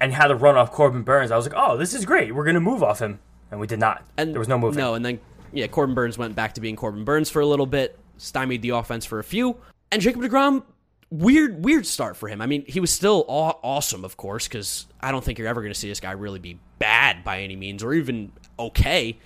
and 0.00 0.14
had 0.14 0.30
a 0.30 0.34
run 0.34 0.56
off 0.56 0.72
Corbin 0.72 1.02
Burnes, 1.02 1.30
I 1.30 1.36
was 1.36 1.46
like, 1.46 1.54
oh, 1.54 1.76
this 1.76 1.92
is 1.92 2.06
great. 2.06 2.34
We're 2.34 2.46
gonna 2.46 2.60
move 2.60 2.82
off 2.82 3.00
him, 3.00 3.20
and 3.50 3.60
we 3.60 3.66
did 3.66 3.78
not. 3.78 4.06
And 4.16 4.32
there 4.32 4.38
was 4.38 4.48
no 4.48 4.56
moving. 4.56 4.78
No, 4.78 4.94
and 4.94 5.04
then 5.04 5.20
yeah, 5.52 5.66
Corbin 5.66 5.94
Burnes 5.94 6.16
went 6.16 6.34
back 6.34 6.54
to 6.54 6.62
being 6.62 6.76
Corbin 6.76 7.04
Burnes 7.04 7.28
for 7.28 7.40
a 7.40 7.46
little 7.46 7.66
bit, 7.66 7.98
stymied 8.18 8.62
the 8.62 8.70
offense 8.70 9.04
for 9.04 9.18
a 9.18 9.24
few, 9.24 9.56
and 9.90 10.02
Jacob 10.02 10.22
Degrom. 10.22 10.64
Weird, 11.08 11.64
weird 11.64 11.86
start 11.86 12.16
for 12.16 12.28
him. 12.28 12.40
I 12.40 12.46
mean, 12.46 12.64
he 12.66 12.80
was 12.80 12.90
still 12.90 13.24
aw- 13.28 13.60
awesome, 13.62 14.04
of 14.04 14.16
course, 14.16 14.48
because 14.48 14.86
I 15.00 15.12
don't 15.12 15.22
think 15.22 15.38
you're 15.38 15.46
ever 15.46 15.60
going 15.60 15.72
to 15.72 15.78
see 15.78 15.88
this 15.88 16.00
guy 16.00 16.10
really 16.10 16.40
be 16.40 16.58
bad 16.80 17.22
by 17.22 17.42
any 17.42 17.54
means, 17.54 17.84
or 17.84 17.94
even 17.94 18.32
okay. 18.58 19.16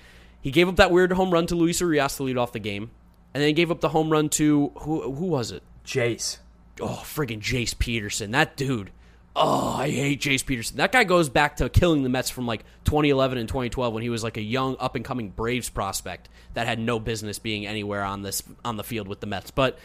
He 0.43 0.51
gave 0.51 0.69
up 0.69 0.77
that 0.77 0.91
weird 0.91 1.11
home 1.13 1.31
run 1.31 1.47
to 1.47 1.55
Luis 1.55 1.81
Urias 1.81 2.17
to 2.17 2.25
lead 2.25 2.37
off 2.37 2.53
the 2.53 2.59
game, 2.59 2.91
and 3.33 3.41
then 3.41 3.49
he 3.49 3.53
gave 3.55 3.71
up 3.71 3.81
the 3.81 3.89
home 3.89 4.11
run 4.11 4.29
to 4.31 4.73
who? 4.81 5.11
Who 5.11 5.25
was 5.25 5.53
it? 5.53 5.63
Jace. 5.85 6.39
oh, 6.83 7.01
friggin' 7.03 7.41
Jace 7.41 7.77
Peterson. 7.79 8.31
That 8.33 8.57
dude. 8.59 8.91
Oh, 9.37 9.77
I 9.79 9.89
hate 9.91 10.21
Jace 10.21 10.45
Peterson. 10.45 10.79
That 10.79 10.91
guy 10.91 11.05
goes 11.05 11.29
back 11.29 11.57
to 11.57 11.69
killing 11.69 12.03
the 12.03 12.09
Mets 12.09 12.31
from 12.31 12.47
like 12.47 12.65
2011 12.85 13.39
and 13.39 13.49
2012 13.49 13.95
when 13.95 14.03
he 14.03 14.11
was 14.11 14.25
like 14.25 14.37
a 14.37 14.43
young 14.43 14.77
up 14.81 14.97
and 14.97 15.05
coming 15.05 15.31
Braves 15.31 15.71
prospect 15.71 16.29
that 16.55 16.67
had 16.67 16.81
no 16.81 16.99
business 16.99 17.39
being 17.39 17.65
anywhere 17.67 18.03
on 18.03 18.23
this 18.23 18.43
on 18.65 18.77
the 18.77 18.85
field 18.85 19.07
with 19.07 19.21
the 19.21 19.27
Mets. 19.27 19.51
But 19.51 19.79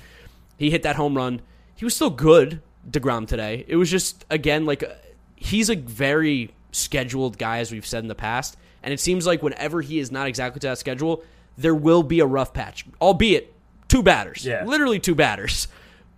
he 0.58 0.72
hit 0.72 0.84
that 0.84 0.96
home 0.96 1.16
run. 1.16 1.42
He 1.76 1.86
was 1.86 1.96
still 1.96 2.10
good, 2.10 2.62
DeGrom 2.90 3.28
today. 3.28 3.66
It 3.68 3.76
was 3.76 3.92
just 3.92 4.26
again 4.32 4.66
like 4.66 4.84
uh, 4.84 4.94
he's 5.36 5.70
a 5.70 5.76
very 5.76 6.52
scheduled 6.72 7.38
guy 7.38 7.60
as 7.60 7.72
we've 7.72 7.86
said 7.86 8.04
in 8.04 8.08
the 8.08 8.16
past, 8.16 8.58
and 8.82 8.92
it 8.94 9.00
seems 9.00 9.28
like 9.28 9.44
whenever 9.44 9.82
he 9.82 10.00
is 10.00 10.12
not 10.12 10.28
exactly 10.28 10.60
to 10.62 10.68
that 10.68 10.80
schedule, 10.80 11.24
there 11.56 11.76
will 11.76 12.04
be 12.04 12.20
a 12.20 12.26
rough 12.26 12.52
patch, 12.52 12.86
albeit 13.00 13.54
two 13.88 14.02
batters. 14.02 14.44
Yeah. 14.44 14.66
Literally 14.66 15.00
two 15.00 15.16
batters. 15.16 15.68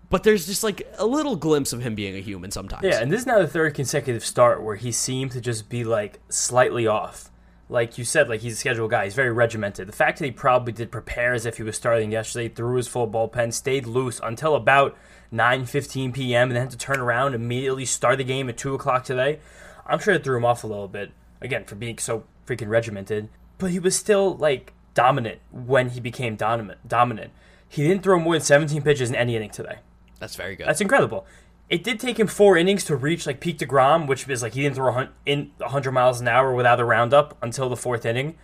But 0.10 0.24
there's 0.24 0.46
just 0.46 0.64
like 0.64 0.88
a 0.98 1.06
little 1.06 1.36
glimpse 1.36 1.74
of 1.74 1.82
him 1.82 1.94
being 1.94 2.16
a 2.16 2.20
human 2.20 2.52
sometimes. 2.52 2.84
Yeah, 2.84 3.02
and 3.02 3.12
this 3.12 3.22
is 3.22 3.26
now 3.26 3.40
the 3.40 3.48
third 3.48 3.74
consecutive 3.74 4.24
start 4.24 4.64
where 4.64 4.76
he 4.76 4.92
seemed 4.92 5.32
to 5.32 5.42
just 5.42 5.70
be 5.70 5.84
like 5.84 6.20
slightly 6.30 6.88
off. 6.88 7.30
Like 7.70 7.98
you 7.98 8.06
said, 8.06 8.30
like 8.30 8.40
he's 8.40 8.54
a 8.54 8.58
scheduled 8.58 8.92
guy. 8.92 9.04
He's 9.04 9.16
very 9.16 9.32
regimented. 9.34 9.90
The 9.90 9.94
fact 9.94 10.20
that 10.20 10.26
he 10.26 10.32
probably 10.32 10.72
did 10.72 10.92
prepare 10.92 11.34
as 11.34 11.46
if 11.46 11.58
he 11.58 11.64
was 11.64 11.76
starting 11.76 12.14
yesterday, 12.14 12.48
threw 12.48 12.78
his 12.78 12.88
full 12.88 13.10
bullpen, 13.10 13.52
stayed 13.52 13.86
loose 13.86 14.22
until 14.24 14.56
about 14.56 14.96
9:15 15.34 16.14
p.m. 16.14 16.50
and 16.50 16.56
then 16.56 16.64
had 16.64 16.72
to 16.72 16.78
turn 16.78 17.00
around 17.00 17.34
immediately 17.34 17.84
start 17.84 18.18
the 18.18 18.24
game 18.24 18.48
at 18.48 18.58
two 18.58 18.74
o'clock 18.74 19.04
today. 19.04 19.40
I'm 19.86 20.00
sure 20.00 20.14
it 20.14 20.24
threw 20.24 20.38
him 20.38 20.46
off 20.46 20.64
a 20.64 20.68
little 20.68 20.88
bit 20.88 21.12
again 21.42 21.66
for 21.66 21.76
being 21.76 21.98
so 21.98 22.24
freaking 22.46 22.70
regimented. 22.70 23.28
But 23.58 23.72
he 23.72 23.80
was 23.80 23.98
still 23.98 24.38
like 24.38 24.72
dominant 24.94 25.42
when 25.52 25.90
he 25.90 26.00
became 26.00 26.38
dominant. 26.38 26.88
Dominant. 26.88 27.32
He 27.68 27.86
didn't 27.86 28.04
throw 28.04 28.18
more 28.18 28.36
than 28.36 28.42
17 28.42 28.82
pitches 28.82 29.10
in 29.10 29.16
any 29.16 29.36
inning 29.36 29.50
today. 29.50 29.80
That's 30.20 30.36
very 30.36 30.56
good. 30.56 30.68
That's 30.68 30.82
incredible. 30.82 31.26
it 31.70 31.84
did 31.84 32.00
take 32.00 32.18
him 32.18 32.28
four 32.28 32.56
innings 32.58 32.86
to 32.86 32.96
reach 32.96 33.28
like 33.28 33.40
peak 33.42 33.58
Degrom, 33.60 34.08
which 34.08 34.28
is 34.30 34.42
like 34.42 34.54
he 34.54 34.62
didn't 34.62 34.76
throw 34.78 34.88
a 34.88 34.92
hun- 34.94 35.10
in 35.26 35.52
100 35.58 35.92
miles 35.92 36.22
an 36.22 36.28
hour 36.30 36.54
without 36.54 36.80
a 36.80 36.86
roundup 36.86 37.38
until 37.42 37.68
the 37.70 37.76
fourth 37.76 38.06
inning, 38.06 38.38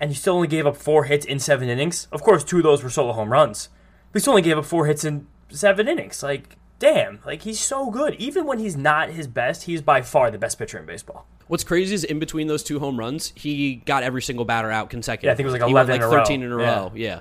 and 0.00 0.10
he 0.10 0.16
still 0.16 0.34
only 0.36 0.48
gave 0.48 0.66
up 0.66 0.76
four 0.76 1.04
hits 1.04 1.26
in 1.26 1.38
seven 1.38 1.68
innings. 1.68 2.08
Of 2.10 2.22
course, 2.22 2.42
two 2.42 2.56
of 2.58 2.62
those 2.62 2.82
were 2.82 2.88
solo 2.90 3.12
home 3.12 3.30
runs, 3.30 3.68
but 4.10 4.18
he 4.18 4.22
still 4.22 4.32
only 4.32 4.42
gave 4.42 4.56
up 4.56 4.64
four 4.64 4.86
hits 4.86 5.04
in 5.04 5.26
seven 5.50 5.86
innings. 5.86 6.22
Like, 6.22 6.56
damn, 6.78 7.20
like 7.26 7.42
he's 7.42 7.60
so 7.60 7.90
good. 7.90 8.14
Even 8.14 8.46
when 8.46 8.58
he's 8.58 8.76
not 8.76 9.10
his 9.10 9.26
best, 9.26 9.64
he's 9.64 9.82
by 9.82 10.00
far 10.00 10.30
the 10.30 10.38
best 10.38 10.58
pitcher 10.58 10.78
in 10.78 10.86
baseball. 10.86 11.26
What's 11.48 11.64
crazy 11.64 11.94
is 11.94 12.04
in 12.04 12.18
between 12.18 12.46
those 12.46 12.62
two 12.62 12.78
home 12.78 12.98
runs, 12.98 13.34
he 13.36 13.76
got 13.84 14.02
every 14.02 14.22
single 14.22 14.46
batter 14.46 14.70
out 14.70 14.88
consecutive. 14.88 15.26
Yeah, 15.28 15.32
I 15.32 15.34
think 15.36 15.44
it 15.44 15.52
was 15.52 15.60
like 15.60 15.68
He 15.68 15.74
went, 15.74 15.90
11 15.90 15.94
in 15.96 16.00
like 16.00 16.10
a 16.10 16.16
row. 16.16 16.24
13 16.24 16.42
in 16.42 16.52
a 16.52 16.58
Yeah. 16.58 16.74
row. 16.74 16.92
Yeah. 16.94 17.20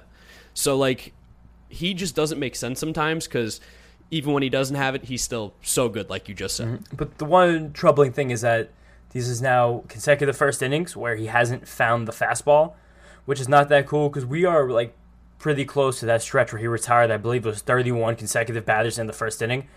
So 0.53 0.77
like, 0.77 1.11
he 1.67 1.93
just 1.93 2.15
doesn't 2.15 2.39
make 2.39 2.55
sense 2.55 2.79
sometimes 2.79 3.27
because 3.27 3.59
even 4.11 4.33
when 4.33 4.43
he 4.43 4.49
doesn't 4.49 4.75
have 4.75 4.93
it, 4.93 5.05
he's 5.05 5.23
still 5.23 5.53
so 5.61 5.89
good, 5.89 6.09
like 6.09 6.27
you 6.27 6.35
just 6.35 6.57
said. 6.57 6.67
Mm-hmm. 6.67 6.95
But 6.97 7.17
the 7.17 7.25
one 7.25 7.71
troubling 7.71 8.11
thing 8.11 8.29
is 8.29 8.41
that 8.41 8.69
these 9.11 9.27
is 9.27 9.41
now 9.41 9.83
consecutive 9.87 10.35
first 10.37 10.61
innings 10.61 10.95
where 10.95 11.15
he 11.15 11.27
hasn't 11.27 11.67
found 11.67 12.07
the 12.07 12.11
fastball, 12.11 12.73
which 13.25 13.39
is 13.39 13.47
not 13.47 13.69
that 13.69 13.87
cool 13.87 14.09
because 14.09 14.25
we 14.25 14.45
are 14.45 14.69
like 14.69 14.93
pretty 15.39 15.65
close 15.65 15.99
to 16.01 16.05
that 16.05 16.21
stretch 16.21 16.51
where 16.51 16.59
he 16.59 16.67
retired. 16.67 17.09
I 17.09 17.17
believe 17.17 17.45
it 17.45 17.49
was 17.49 17.61
31 17.61 18.17
consecutive 18.17 18.65
batters 18.65 18.99
in 18.99 19.07
the 19.07 19.13
first 19.13 19.41
inning. 19.41 19.67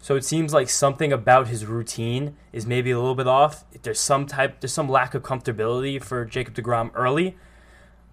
So 0.00 0.16
it 0.16 0.24
seems 0.24 0.52
like 0.52 0.68
something 0.68 1.12
about 1.12 1.48
his 1.48 1.66
routine 1.66 2.36
is 2.52 2.66
maybe 2.66 2.90
a 2.90 2.98
little 2.98 3.16
bit 3.16 3.26
off. 3.26 3.64
There's 3.82 3.98
some 3.98 4.26
type, 4.26 4.60
there's 4.60 4.72
some 4.72 4.88
lack 4.88 5.14
of 5.14 5.22
comfortability 5.22 6.02
for 6.02 6.24
Jacob 6.24 6.54
Degrom 6.54 6.90
early. 6.94 7.36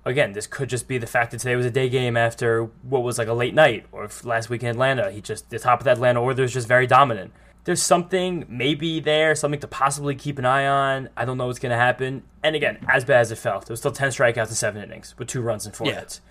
Again, 0.05 0.33
this 0.33 0.45
could 0.45 0.69
just 0.69 0.87
be 0.87 0.97
the 0.99 1.07
fact 1.07 1.31
that 1.31 1.39
today 1.39 1.55
was 1.55 1.65
a 1.65 1.71
day 1.71 1.89
game 1.89 2.15
after 2.15 2.65
what 2.83 3.01
was 3.01 3.17
like 3.17 3.27
a 3.27 3.33
late 3.33 3.55
night, 3.55 3.85
or 3.91 4.03
if 4.05 4.23
last 4.23 4.49
week 4.49 4.61
in 4.61 4.69
Atlanta, 4.69 5.09
he 5.11 5.19
just 5.19 5.49
the 5.49 5.57
top 5.57 5.79
of 5.79 5.85
the 5.85 5.91
Atlanta 5.91 6.21
order 6.21 6.43
is 6.43 6.53
just 6.53 6.67
very 6.67 6.85
dominant. 6.85 7.33
There's 7.63 7.81
something 7.81 8.45
maybe 8.47 8.99
there, 8.99 9.33
something 9.33 9.59
to 9.61 9.67
possibly 9.67 10.13
keep 10.13 10.37
an 10.37 10.45
eye 10.45 10.67
on. 10.67 11.09
I 11.17 11.25
don't 11.25 11.37
know 11.39 11.47
what's 11.47 11.57
going 11.57 11.71
to 11.71 11.77
happen. 11.77 12.21
And 12.43 12.55
again, 12.55 12.77
as 12.87 13.03
bad 13.03 13.21
as 13.21 13.31
it 13.31 13.39
felt, 13.39 13.65
there 13.65 13.73
was 13.73 13.79
still 13.79 13.91
10 13.91 14.09
strikeouts 14.09 14.49
in 14.49 14.53
seven 14.53 14.83
innings 14.83 15.15
with 15.17 15.27
two 15.29 15.41
runs 15.41 15.65
and 15.65 15.75
four 15.75 15.87
Yeah. 15.87 16.01
hits. 16.01 16.21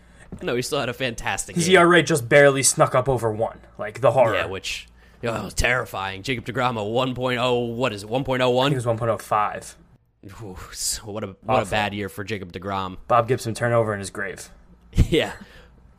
No, 0.42 0.54
he 0.54 0.62
still 0.62 0.78
had 0.78 0.88
a 0.88 0.92
fantastic 0.94 1.56
His 1.56 1.66
game. 1.66 1.76
ERA 1.76 2.02
just 2.04 2.28
barely 2.28 2.62
snuck 2.62 2.94
up 2.94 3.08
over 3.08 3.32
one, 3.32 3.58
like 3.78 4.00
the 4.00 4.12
horror. 4.12 4.34
Yeah, 4.36 4.46
which 4.46 4.86
oh, 5.24 5.50
terrifying. 5.50 6.22
Jacob 6.22 6.44
Degrom 6.44 6.76
a 6.76 6.84
1.0, 6.84 7.74
what 7.74 7.92
is 7.92 8.04
it? 8.04 8.10
Oh 8.10 8.14
I 8.14 8.22
think 8.22 8.28
1.01. 8.40 8.70
it 8.70 8.74
was 8.76 8.84
1.05. 8.86 9.74
Ooh, 10.42 10.56
so 10.72 11.02
what 11.10 11.24
a 11.24 11.36
what 11.42 11.66
a 11.66 11.70
bad 11.70 11.94
year 11.94 12.08
for 12.08 12.24
Jacob 12.24 12.52
Degrom. 12.52 12.96
Bob 13.08 13.28
Gibson 13.28 13.54
turnover 13.54 13.92
in 13.92 14.00
his 14.00 14.10
grave. 14.10 14.50
yeah. 14.92 15.32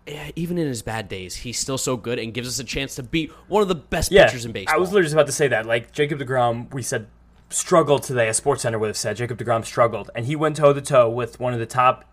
Yeah, 0.07 0.29
even 0.35 0.59
in 0.59 0.67
his 0.67 0.83
bad 0.83 1.07
days, 1.09 1.35
he's 1.35 1.57
still 1.57 1.79
so 1.79 1.97
good 1.97 2.19
and 2.19 2.31
gives 2.31 2.47
us 2.47 2.59
a 2.59 2.63
chance 2.63 2.93
to 2.95 3.03
beat 3.03 3.31
one 3.47 3.63
of 3.63 3.67
the 3.67 3.73
best 3.75 4.11
Yeah, 4.11 4.27
pitchers 4.27 4.45
in 4.45 4.51
baseball. 4.51 4.75
I 4.75 4.77
was 4.77 4.89
literally 4.89 5.05
just 5.05 5.13
about 5.15 5.25
to 5.25 5.31
say 5.31 5.47
that. 5.47 5.65
Like 5.65 5.91
Jacob 5.93 6.19
Degrom, 6.19 6.71
we 6.71 6.83
said 6.83 7.07
struggled 7.49 8.03
today. 8.03 8.29
A 8.29 8.33
Sports 8.35 8.61
Center 8.61 8.77
would 8.77 8.87
have 8.87 8.97
said 8.97 9.17
Jacob 9.17 9.39
Degrom 9.39 9.65
struggled, 9.65 10.11
and 10.13 10.27
he 10.27 10.35
went 10.35 10.57
toe 10.57 10.73
to 10.73 10.81
toe 10.81 11.09
with 11.09 11.39
one 11.39 11.53
of 11.53 11.59
the 11.59 11.65
top 11.65 12.05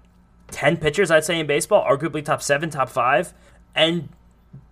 ten 0.51 0.79
pitchers 0.79 1.11
I'd 1.11 1.25
say 1.25 1.39
in 1.39 1.47
baseball, 1.47 1.85
arguably 1.85 2.25
top 2.25 2.41
seven, 2.43 2.71
top 2.71 2.89
five, 2.89 3.35
and 3.75 4.09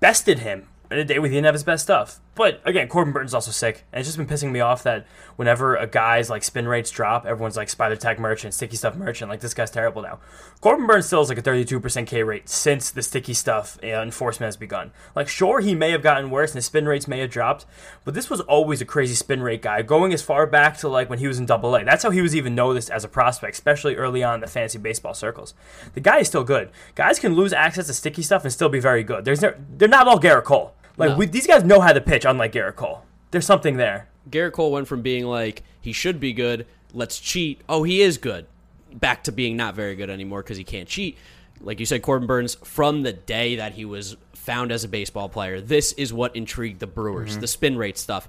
bested 0.01 0.39
him 0.39 0.67
in 0.91 0.99
a 0.99 1.05
day 1.05 1.19
where 1.19 1.29
he 1.29 1.37
didn't 1.37 1.45
have 1.47 1.55
his 1.55 1.65
best 1.65 1.85
stuff. 1.85 2.21
But 2.37 2.61
again, 2.65 2.89
Corbin 2.89 3.13
Burton's 3.13 3.35
also 3.35 3.51
sick, 3.51 3.85
and 3.93 4.01
it's 4.01 4.09
just 4.09 4.17
been 4.17 4.27
pissing 4.27 4.53
me 4.53 4.61
off 4.61 4.85
that 4.85 5.05
whenever 5.37 5.75
a 5.75 5.87
guy's 5.87 6.31
like 6.31 6.45
spin 6.45 6.69
rates 6.69 6.91
drop, 6.91 7.27
everyone's 7.27 7.57
like 7.57 7.69
Spider 7.69 7.97
Tack 7.97 8.21
merchant, 8.21 8.55
sticky 8.55 8.77
stuff 8.77 8.95
merchant. 8.95 9.29
Like 9.29 9.41
this 9.41 9.53
guy's 9.53 9.71
terrible 9.71 10.01
now. 10.01 10.21
Corbin 10.61 10.87
Burton 10.87 11.03
still 11.03 11.21
has 11.21 11.29
like 11.29 11.39
a 11.39 11.43
32% 11.43 12.07
K 12.07 12.23
rate 12.23 12.49
since 12.49 12.91
the 12.91 13.03
sticky 13.03 13.35
stuff 13.35 13.79
uh, 13.83 13.87
enforcement 13.89 14.47
has 14.47 14.57
begun. 14.57 14.93
Like 15.17 15.27
sure, 15.29 15.61
he 15.61 15.75
may 15.75 15.91
have 15.91 16.03
gotten 16.03 16.31
worse 16.31 16.53
and 16.53 16.57
his 16.57 16.67
spin 16.67 16.87
rates 16.87 17.09
may 17.09 17.19
have 17.19 17.31
dropped, 17.31 17.67
but 18.05 18.15
this 18.15 18.31
was 18.31 18.41
always 18.43 18.81
a 18.81 18.85
crazy 18.85 19.15
spin 19.15 19.43
rate 19.43 19.63
guy, 19.63 19.83
going 19.83 20.13
as 20.13 20.23
far 20.23 20.47
back 20.47 20.79
to 20.79 20.89
like 20.89 21.11
when 21.11 21.19
he 21.19 21.27
was 21.27 21.39
in 21.39 21.47
Double 21.47 21.75
A. 21.75 21.85
That's 21.85 22.05
how 22.05 22.11
he 22.11 22.23
was 22.23 22.37
even 22.37 22.55
noticed 22.55 22.91
as 22.91 23.03
a 23.03 23.09
prospect, 23.09 23.55
especially 23.55 23.97
early 23.97 24.23
on 24.23 24.37
in 24.37 24.41
the 24.41 24.47
fantasy 24.47 24.79
baseball 24.79 25.15
circles. 25.15 25.53
The 25.95 26.01
guy 26.01 26.19
is 26.21 26.29
still 26.29 26.45
good. 26.45 26.71
Guys 26.95 27.19
can 27.19 27.35
lose 27.35 27.53
access 27.53 27.89
to 27.89 27.93
sticky 27.93 28.23
stuff 28.23 28.45
and 28.45 28.53
still 28.53 28.69
be 28.69 28.81
very 28.81 29.03
good. 29.03 29.25
There's 29.25 29.43
no, 29.43 29.53
they're 29.77 29.89
not 29.89 30.07
all 30.07 30.19
Garrett 30.19 30.45
Cole. 30.45 30.75
Like 31.01 31.11
No. 31.11 31.17
we, 31.17 31.27
these 31.27 31.47
guys 31.47 31.65
know 31.65 31.81
how 31.81 31.93
to 31.93 32.01
pitch, 32.01 32.25
unlike 32.25 32.53
Garrett 32.53 32.77
Cole. 32.77 33.03
There's 33.33 33.47
something 33.47 33.77
there. 33.77 34.09
Garrett 34.31 34.53
Cole 34.55 34.71
went 34.71 34.87
from 34.87 35.03
being 35.03 35.25
like 35.25 35.63
he 35.81 35.93
should 35.93 36.21
be 36.21 36.33
good, 36.33 36.67
let's 36.93 37.19
cheat. 37.19 37.61
Oh, 37.69 37.83
he 37.83 38.01
is 38.03 38.19
good. 38.19 38.47
Back 38.93 39.25
to 39.25 39.33
being 39.33 39.57
not 39.57 39.75
very 39.75 39.97
good 39.97 40.11
anymore 40.11 40.43
because 40.43 40.57
he 40.59 40.65
can't 40.65 40.89
cheat. 40.89 41.17
Like 41.61 41.81
you 41.81 41.87
said, 41.87 42.03
Corbin 42.03 42.27
Burnes, 42.27 42.55
from 42.65 43.03
the 43.03 43.13
day 43.13 43.57
that 43.57 43.73
he 43.73 43.85
was 43.85 44.17
found 44.35 44.73
as 44.73 44.83
a 44.85 44.89
baseball 44.89 45.29
player, 45.29 45.61
this 45.61 45.93
is 45.93 46.13
what 46.13 46.35
intrigued 46.37 46.81
the 46.81 46.87
Brewers, 46.87 47.33
Mm-hmm. 47.33 47.41
the 47.41 47.47
spin 47.47 47.77
rate 47.77 47.99
stuff. 47.99 48.29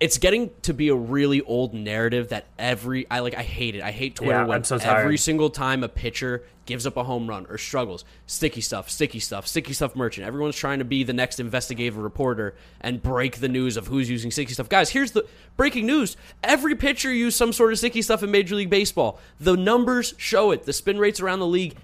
It's 0.00 0.16
getting 0.16 0.50
to 0.62 0.72
be 0.72 0.88
a 0.88 0.94
really 0.94 1.42
old 1.42 1.74
narrative 1.74 2.30
that 2.30 2.46
every 2.58 3.06
I 3.10 3.20
like 3.20 3.34
I 3.34 3.42
hate 3.42 3.74
it. 3.74 3.82
I 3.82 3.90
hate 3.90 4.16
Twitter 4.16 4.32
Yeah, 4.32 4.46
when 4.46 4.64
so 4.64 4.76
every 4.76 5.18
single 5.18 5.50
time 5.50 5.84
a 5.84 5.88
pitcher 5.88 6.42
gives 6.64 6.86
up 6.86 6.96
a 6.96 7.04
home 7.04 7.28
run 7.28 7.46
or 7.50 7.58
struggles, 7.58 8.04
sticky 8.26 8.62
stuff, 8.62 8.88
sticky 8.88 9.18
stuff, 9.18 9.46
sticky 9.46 9.74
stuff 9.74 9.94
merchant. 9.94 10.26
Everyone's 10.26 10.56
trying 10.56 10.78
to 10.78 10.86
be 10.86 11.04
the 11.04 11.12
next 11.12 11.38
investigative 11.38 11.98
reporter 11.98 12.54
and 12.80 13.02
break 13.02 13.40
the 13.40 13.48
news 13.48 13.76
of 13.76 13.88
who's 13.88 14.08
using 14.08 14.30
sticky 14.30 14.54
stuff. 14.54 14.70
Guys, 14.70 14.88
here's 14.88 15.12
the 15.12 15.26
breaking 15.58 15.84
news. 15.84 16.16
Every 16.42 16.74
pitcher 16.74 17.12
used 17.12 17.36
some 17.36 17.52
sort 17.52 17.72
of 17.72 17.78
sticky 17.78 18.00
stuff 18.00 18.22
in 18.22 18.30
Major 18.30 18.54
League 18.54 18.70
Baseball. 18.70 19.20
The 19.38 19.56
numbers 19.56 20.14
show 20.16 20.50
it. 20.50 20.62
The 20.62 20.72
spin 20.72 20.98
rates 20.98 21.20
around 21.20 21.40
the 21.40 21.46
league, 21.46 21.76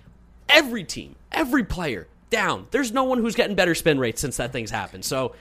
every 0.49 0.85
team, 0.85 1.17
every 1.33 1.65
player 1.65 2.09
down. 2.31 2.67
There's 2.71 2.93
no 2.93 3.05
one 3.05 3.19
who's 3.19 3.35
getting 3.35 3.57
better 3.57 3.75
spin 3.75 3.99
rates 3.99 4.21
since 4.21 4.37
that 4.39 4.53
thing's 4.53 4.71
happened. 4.71 5.05
So, 5.05 5.35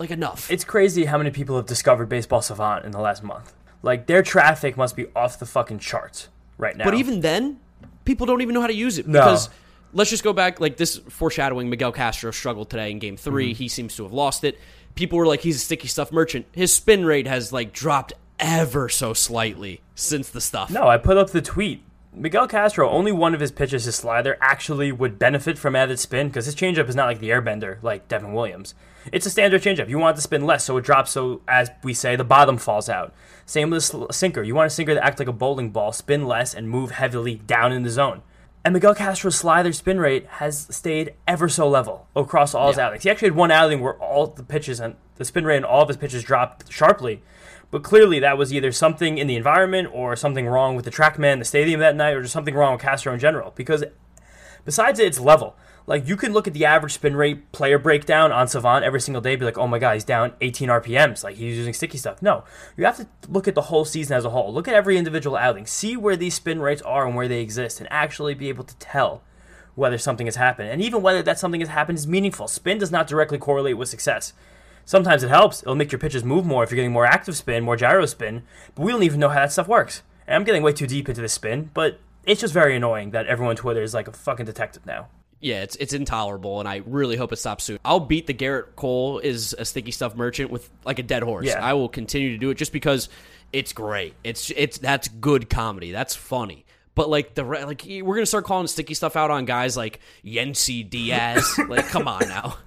like 0.00 0.10
enough. 0.10 0.50
It's 0.50 0.64
crazy 0.64 1.04
how 1.04 1.18
many 1.18 1.30
people 1.30 1.56
have 1.56 1.66
discovered 1.66 2.08
Baseball 2.08 2.42
Savant 2.42 2.84
in 2.84 2.90
the 2.90 2.98
last 2.98 3.22
month. 3.22 3.52
Like 3.82 4.06
their 4.06 4.22
traffic 4.22 4.76
must 4.76 4.96
be 4.96 5.06
off 5.14 5.38
the 5.38 5.46
fucking 5.46 5.78
charts 5.78 6.28
right 6.58 6.76
now. 6.76 6.84
But 6.84 6.94
even 6.94 7.20
then, 7.20 7.60
people 8.04 8.26
don't 8.26 8.40
even 8.40 8.54
know 8.54 8.62
how 8.62 8.66
to 8.66 8.74
use 8.74 8.98
it 8.98 9.06
No. 9.06 9.20
because 9.20 9.50
let's 9.92 10.10
just 10.10 10.24
go 10.24 10.32
back 10.32 10.58
like 10.58 10.78
this 10.78 10.96
foreshadowing. 10.96 11.70
Miguel 11.70 11.92
Castro 11.92 12.30
struggled 12.30 12.70
today 12.70 12.90
in 12.90 12.98
Game 12.98 13.16
3 13.16 13.52
mm-hmm. 13.52 13.56
He 13.56 13.68
seems 13.68 13.94
to 13.96 14.02
have 14.02 14.12
lost 14.12 14.42
it. 14.42 14.58
People 14.96 15.18
were 15.18 15.26
like, 15.26 15.40
"He's 15.40 15.56
a 15.56 15.60
sticky 15.60 15.86
stuff 15.86 16.10
merchant." 16.10 16.46
His 16.52 16.72
spin 16.72 17.04
rate 17.04 17.26
has 17.26 17.52
like 17.52 17.72
dropped 17.72 18.12
ever 18.40 18.88
so 18.88 19.12
slightly 19.12 19.82
since 19.94 20.30
the 20.30 20.40
stuff. 20.40 20.70
No, 20.70 20.88
I 20.88 20.96
put 20.96 21.16
up 21.16 21.30
the 21.30 21.42
tweet. 21.42 21.82
Miguel 22.12 22.48
Castro, 22.48 22.90
only 22.90 23.12
one 23.12 23.34
of 23.34 23.40
his 23.40 23.52
pitches, 23.52 23.84
his 23.84 23.94
slider, 23.94 24.36
actually 24.40 24.90
would 24.90 25.18
benefit 25.18 25.56
from 25.56 25.76
added 25.76 25.98
spin 25.98 26.26
because 26.28 26.46
his 26.46 26.56
changeup 26.56 26.88
is 26.88 26.96
not 26.96 27.06
like 27.06 27.20
the 27.20 27.30
airbender 27.30 27.80
like 27.82 28.08
Devin 28.08 28.32
Williams. 28.32 28.74
It's 29.12 29.26
a 29.26 29.30
standard 29.30 29.62
changeup. 29.62 29.88
You 29.88 29.98
want 29.98 30.14
it 30.14 30.16
to 30.16 30.22
spin 30.22 30.44
less, 30.44 30.64
so 30.64 30.76
it 30.76 30.84
drops. 30.84 31.12
So 31.12 31.40
as 31.46 31.70
we 31.84 31.94
say, 31.94 32.16
the 32.16 32.24
bottom 32.24 32.58
falls 32.58 32.88
out. 32.88 33.14
Same 33.46 33.70
with 33.70 33.78
a 33.78 33.80
sl- 33.80 34.10
sinker. 34.10 34.42
You 34.42 34.54
want 34.56 34.66
a 34.66 34.70
sinker 34.70 34.94
to 34.94 35.04
act 35.04 35.20
like 35.20 35.28
a 35.28 35.32
bowling 35.32 35.70
ball, 35.70 35.92
spin 35.92 36.26
less, 36.26 36.52
and 36.52 36.68
move 36.68 36.90
heavily 36.90 37.36
down 37.36 37.72
in 37.72 37.84
the 37.84 37.90
zone. 37.90 38.22
And 38.64 38.74
Miguel 38.74 38.94
Castro's 38.94 39.36
slider 39.36 39.72
spin 39.72 39.98
rate 40.00 40.26
has 40.26 40.66
stayed 40.70 41.14
ever 41.26 41.48
so 41.48 41.68
level 41.68 42.08
across 42.14 42.54
all 42.54 42.68
his 42.68 42.76
Yeah. 42.76 42.86
outings. 42.88 43.04
He 43.04 43.10
actually 43.10 43.28
had 43.28 43.36
one 43.36 43.50
outing 43.50 43.80
where 43.80 43.94
all 43.94 44.26
the 44.26 44.42
pitches 44.42 44.80
and 44.80 44.96
the 45.16 45.24
spin 45.24 45.44
rate 45.46 45.56
and 45.58 45.64
all 45.64 45.82
of 45.82 45.88
his 45.88 45.96
pitches 45.96 46.22
dropped 46.24 46.70
sharply. 46.70 47.22
But 47.70 47.82
clearly, 47.84 48.18
that 48.18 48.36
was 48.36 48.52
either 48.52 48.72
something 48.72 49.18
in 49.18 49.26
the 49.26 49.36
environment 49.36 49.88
or 49.92 50.16
something 50.16 50.46
wrong 50.46 50.74
with 50.74 50.84
the 50.84 50.90
TrackMan, 50.90 51.38
the 51.38 51.44
stadium 51.44 51.80
that 51.80 51.94
night, 51.94 52.16
or 52.16 52.22
just 52.22 52.32
something 52.32 52.54
wrong 52.54 52.72
with 52.72 52.82
Castro 52.82 53.12
in 53.12 53.20
general. 53.20 53.52
Because 53.54 53.84
besides 54.64 54.98
its 54.98 55.20
level, 55.20 55.56
like 55.86 56.06
you 56.06 56.16
can 56.16 56.32
look 56.32 56.46
at 56.46 56.52
the 56.52 56.64
average 56.64 56.92
spin 56.94 57.16
rate 57.16 57.52
player 57.52 57.78
breakdown 57.78 58.32
on 58.32 58.48
Savant 58.48 58.84
every 58.84 59.00
single 59.00 59.20
day, 59.20 59.36
be 59.36 59.44
like, 59.44 59.58
oh 59.58 59.66
my 59.66 59.78
god, 59.78 59.94
he's 59.94 60.04
down 60.04 60.32
18 60.40 60.68
RPMs, 60.68 61.24
like 61.24 61.36
he's 61.36 61.56
using 61.56 61.72
sticky 61.72 61.98
stuff. 61.98 62.22
No, 62.22 62.44
you 62.76 62.84
have 62.84 62.96
to 62.96 63.06
look 63.28 63.48
at 63.48 63.54
the 63.54 63.62
whole 63.62 63.84
season 63.84 64.16
as 64.16 64.24
a 64.24 64.30
whole. 64.30 64.52
Look 64.52 64.68
at 64.68 64.74
every 64.74 64.96
individual 64.96 65.36
outing, 65.36 65.66
see 65.66 65.96
where 65.96 66.16
these 66.16 66.34
spin 66.34 66.60
rates 66.60 66.82
are 66.82 67.06
and 67.06 67.16
where 67.16 67.28
they 67.28 67.40
exist, 67.40 67.80
and 67.80 67.88
actually 67.90 68.34
be 68.34 68.48
able 68.48 68.64
to 68.64 68.76
tell 68.76 69.22
whether 69.74 69.98
something 69.98 70.26
has 70.26 70.36
happened, 70.36 70.68
and 70.68 70.82
even 70.82 71.02
whether 71.02 71.22
that 71.22 71.38
something 71.38 71.60
has 71.60 71.70
happened 71.70 71.98
is 71.98 72.06
meaningful. 72.06 72.48
Spin 72.48 72.78
does 72.78 72.90
not 72.90 73.06
directly 73.06 73.38
correlate 73.38 73.78
with 73.78 73.88
success. 73.88 74.32
Sometimes 74.90 75.22
it 75.22 75.28
helps. 75.28 75.62
It'll 75.62 75.76
make 75.76 75.92
your 75.92 76.00
pitches 76.00 76.24
move 76.24 76.44
more 76.44 76.64
if 76.64 76.72
you're 76.72 76.74
getting 76.74 76.90
more 76.90 77.06
active 77.06 77.36
spin, 77.36 77.62
more 77.62 77.76
gyro 77.76 78.06
spin. 78.06 78.42
But 78.74 78.82
we 78.82 78.90
don't 78.90 79.04
even 79.04 79.20
know 79.20 79.28
how 79.28 79.36
that 79.36 79.52
stuff 79.52 79.68
works. 79.68 80.02
And 80.26 80.34
I'm 80.34 80.42
getting 80.42 80.64
way 80.64 80.72
too 80.72 80.88
deep 80.88 81.08
into 81.08 81.20
this 81.20 81.32
spin, 81.32 81.70
but 81.74 82.00
it's 82.26 82.40
just 82.40 82.52
very 82.52 82.74
annoying 82.74 83.12
that 83.12 83.28
everyone 83.28 83.50
on 83.50 83.56
Twitter 83.56 83.84
is 83.84 83.94
like 83.94 84.08
a 84.08 84.12
fucking 84.12 84.46
detective 84.46 84.84
now. 84.84 85.06
Yeah, 85.38 85.62
it's 85.62 85.76
it's 85.76 85.92
intolerable, 85.92 86.58
and 86.58 86.68
I 86.68 86.82
really 86.86 87.14
hope 87.14 87.32
it 87.32 87.36
stops 87.36 87.62
soon. 87.62 87.78
I'll 87.84 88.00
beat 88.00 88.26
the 88.26 88.32
Garrett 88.32 88.74
Cole 88.74 89.20
is 89.20 89.54
a 89.56 89.64
sticky 89.64 89.92
stuff 89.92 90.16
merchant 90.16 90.50
with 90.50 90.68
like 90.84 90.98
a 90.98 91.04
dead 91.04 91.22
horse. 91.22 91.46
Yeah. 91.46 91.64
I 91.64 91.74
will 91.74 91.88
continue 91.88 92.32
to 92.32 92.38
do 92.38 92.50
it 92.50 92.56
just 92.56 92.72
because 92.72 93.08
it's 93.52 93.72
great. 93.72 94.14
It's 94.24 94.50
it's 94.56 94.78
that's 94.78 95.06
good 95.06 95.48
comedy. 95.48 95.92
That's 95.92 96.16
funny. 96.16 96.66
But 96.96 97.08
like 97.08 97.36
the 97.36 97.44
like 97.44 97.84
we're 97.86 98.16
gonna 98.16 98.26
start 98.26 98.44
calling 98.44 98.66
sticky 98.66 98.94
stuff 98.94 99.14
out 99.14 99.30
on 99.30 99.44
guys 99.44 99.76
like 99.76 100.00
Yensi 100.24 100.90
Diaz. 100.90 101.60
like, 101.68 101.86
come 101.86 102.08
on 102.08 102.28
now. 102.28 102.58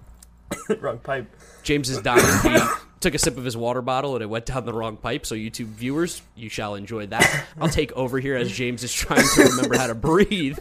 Wrong 0.80 1.00
pipe. 1.00 1.28
James 1.63 1.89
is 1.89 2.02
dying. 2.02 2.23
He 2.43 2.60
took 2.99 3.13
a 3.13 3.19
sip 3.19 3.38
of 3.38 3.45
his 3.45 3.58
water 3.58 3.82
bottle 3.82 4.15
and 4.15 4.23
it 4.23 4.28
went 4.28 4.45
down 4.45 4.65
the 4.65 4.73
wrong 4.73 4.97
pipe. 4.97 5.26
So, 5.26 5.36
YouTube 5.36 5.67
viewers, 5.67 6.21
you 6.36 6.49
shall 6.49 6.76
enjoy 6.76 7.08
that. 7.08 7.45
I'll 7.60 7.69
take 7.69 7.91
over 7.93 8.19
here 8.19 8.36
as 8.36 8.52
James 8.52 8.84
is 8.84 8.93
trying 8.93 9.23
to 9.36 9.43
remember 9.43 9.78
how 9.78 9.88
to 9.88 9.95
breathe. 9.95 10.60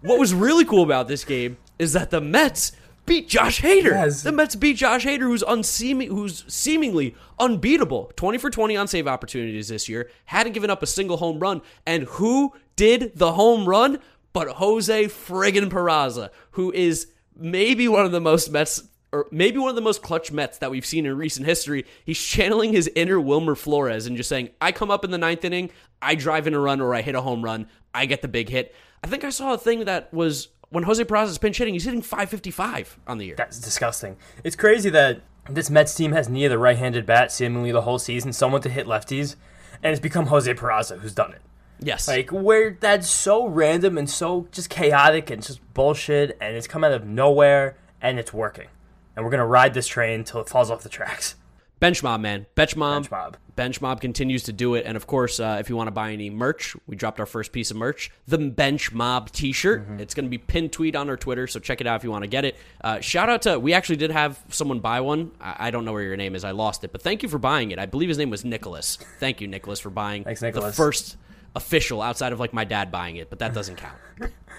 What 0.00 0.18
was 0.18 0.34
really 0.34 0.64
cool 0.64 0.82
about 0.82 1.08
this 1.08 1.24
game 1.24 1.56
is 1.78 1.92
that 1.92 2.10
the 2.10 2.20
Mets 2.20 2.72
beat 3.06 3.28
Josh 3.28 3.60
Hader. 3.60 3.90
Yes. 3.90 4.22
The 4.22 4.32
Mets 4.32 4.56
beat 4.56 4.76
Josh 4.76 5.04
Hader, 5.04 5.20
who's 5.20 5.42
unseeming, 5.42 6.08
who's 6.08 6.44
seemingly 6.52 7.14
unbeatable. 7.38 8.12
Twenty 8.16 8.38
for 8.38 8.50
twenty 8.50 8.76
on 8.76 8.88
save 8.88 9.06
opportunities 9.06 9.68
this 9.68 9.88
year. 9.88 10.10
Hadn't 10.24 10.52
given 10.52 10.70
up 10.70 10.82
a 10.82 10.86
single 10.86 11.16
home 11.16 11.38
run. 11.38 11.62
And 11.86 12.04
who 12.04 12.52
did 12.76 13.12
the 13.16 13.32
home 13.32 13.68
run? 13.68 13.98
But 14.32 14.48
Jose 14.48 15.04
friggin' 15.06 15.68
Peraza, 15.68 16.30
who 16.52 16.72
is 16.72 17.08
maybe 17.36 17.86
one 17.86 18.06
of 18.06 18.12
the 18.12 18.20
most 18.20 18.50
Mets 18.50 18.82
or 19.12 19.26
maybe 19.30 19.58
one 19.58 19.68
of 19.68 19.76
the 19.76 19.82
most 19.82 20.02
clutch 20.02 20.32
Mets 20.32 20.58
that 20.58 20.70
we've 20.70 20.86
seen 20.86 21.04
in 21.04 21.16
recent 21.16 21.46
history. 21.46 21.84
He's 22.04 22.18
channeling 22.20 22.72
his 22.72 22.90
inner 22.94 23.20
Wilmer 23.20 23.54
Flores 23.54 24.06
and 24.06 24.16
just 24.16 24.28
saying, 24.28 24.50
I 24.60 24.72
come 24.72 24.90
up 24.90 25.04
in 25.04 25.10
the 25.10 25.18
ninth 25.18 25.44
inning, 25.44 25.70
I 26.00 26.14
drive 26.14 26.46
in 26.46 26.54
a 26.54 26.58
run 26.58 26.80
or 26.80 26.94
I 26.94 27.02
hit 27.02 27.14
a 27.14 27.20
home 27.20 27.42
run, 27.42 27.68
I 27.94 28.06
get 28.06 28.22
the 28.22 28.28
big 28.28 28.48
hit. 28.48 28.74
I 29.04 29.08
think 29.08 29.24
I 29.24 29.30
saw 29.30 29.52
a 29.52 29.58
thing 29.58 29.84
that 29.84 30.12
was 30.14 30.48
when 30.70 30.84
Jose 30.84 31.04
Peraza's 31.04 31.36
pinch 31.36 31.58
hitting, 31.58 31.74
he's 31.74 31.84
hitting 31.84 32.00
555 32.00 32.98
on 33.06 33.18
the 33.18 33.26
year. 33.26 33.34
That's 33.36 33.58
disgusting. 33.58 34.16
It's 34.42 34.56
crazy 34.56 34.88
that 34.90 35.20
this 35.50 35.68
Mets 35.68 35.94
team 35.94 36.12
has 36.12 36.28
neither 36.28 36.56
right-handed 36.56 37.04
bat 37.04 37.30
seemingly 37.30 37.72
the 37.72 37.82
whole 37.82 37.98
season, 37.98 38.32
someone 38.32 38.62
to 38.62 38.70
hit 38.70 38.86
lefties, 38.86 39.36
and 39.82 39.90
it's 39.90 40.00
become 40.00 40.26
Jose 40.26 40.52
Peraza 40.54 41.00
who's 41.00 41.12
done 41.12 41.32
it. 41.32 41.42
yes. 41.80 42.08
Like 42.08 42.30
where 42.30 42.78
that's 42.80 43.10
so 43.10 43.46
random 43.46 43.98
and 43.98 44.08
so 44.08 44.46
just 44.52 44.70
chaotic 44.70 45.28
and 45.30 45.42
just 45.42 45.60
bullshit, 45.74 46.38
and 46.40 46.56
it's 46.56 46.66
come 46.66 46.82
out 46.84 46.92
of 46.92 47.04
nowhere 47.04 47.76
and 48.00 48.18
it's 48.18 48.32
working. 48.32 48.68
And 49.16 49.24
we're 49.24 49.30
gonna 49.30 49.46
ride 49.46 49.74
this 49.74 49.86
train 49.86 50.20
until 50.20 50.40
it 50.40 50.48
falls 50.48 50.70
off 50.70 50.82
the 50.82 50.88
tracks. 50.88 51.36
Bench 51.82 52.00
Mob, 52.00 52.20
man. 52.20 52.46
Bench 52.54 52.76
Mob. 52.76 53.02
Bench 53.02 53.10
mob. 53.10 53.36
Bench 53.56 53.80
Mob 53.80 54.00
continues 54.00 54.44
to 54.44 54.52
do 54.52 54.76
it. 54.76 54.86
And 54.86 54.96
of 54.96 55.08
course, 55.08 55.40
uh, 55.40 55.56
if 55.58 55.68
you 55.68 55.74
want 55.74 55.88
to 55.88 55.90
buy 55.90 56.12
any 56.12 56.30
merch, 56.30 56.76
we 56.86 56.94
dropped 56.94 57.18
our 57.18 57.26
first 57.26 57.50
piece 57.50 57.72
of 57.72 57.76
merch, 57.76 58.12
the 58.28 58.38
Bench 58.38 58.92
Mob 58.92 59.32
t 59.32 59.50
shirt. 59.50 59.84
It's 59.98 60.14
going 60.14 60.26
to 60.26 60.30
be 60.30 60.38
pinned 60.38 60.70
tweet 60.72 60.94
on 60.94 61.10
our 61.10 61.16
Twitter, 61.16 61.48
so 61.48 61.58
check 61.58 61.80
it 61.80 61.88
out 61.88 61.96
if 61.96 62.04
you 62.04 62.10
want 62.12 62.22
to 62.22 62.28
get 62.28 62.44
it. 62.44 62.56
Uh, 62.84 63.00
shout 63.00 63.28
out 63.28 63.42
to, 63.42 63.58
we 63.58 63.74
actually 63.74 63.96
did 63.96 64.12
have 64.12 64.40
someone 64.48 64.78
buy 64.78 65.00
one. 65.00 65.32
I, 65.40 65.56
I 65.66 65.70
don't 65.72 65.84
know 65.84 65.92
where 65.92 66.04
your 66.04 66.16
name 66.16 66.36
is, 66.36 66.44
I 66.44 66.52
lost 66.52 66.84
it, 66.84 66.92
but 66.92 67.02
thank 67.02 67.24
you 67.24 67.28
for 67.28 67.38
buying 67.38 67.72
it. 67.72 67.80
I 67.80 67.86
believe 67.86 68.08
his 68.08 68.18
name 68.18 68.30
was 68.30 68.44
Nicholas. 68.44 68.96
Thank 69.18 69.40
you, 69.40 69.48
Nicholas, 69.48 69.80
for 69.80 69.90
buying 69.90 70.22
Thanks, 70.22 70.40
the 70.40 70.72
first 70.72 71.16
official 71.56 72.00
outside 72.00 72.32
of 72.32 72.38
like 72.38 72.52
my 72.52 72.64
dad 72.64 72.92
buying 72.92 73.16
it, 73.16 73.28
but 73.28 73.40
that 73.40 73.54
doesn't 73.54 73.76
count. 73.76 73.98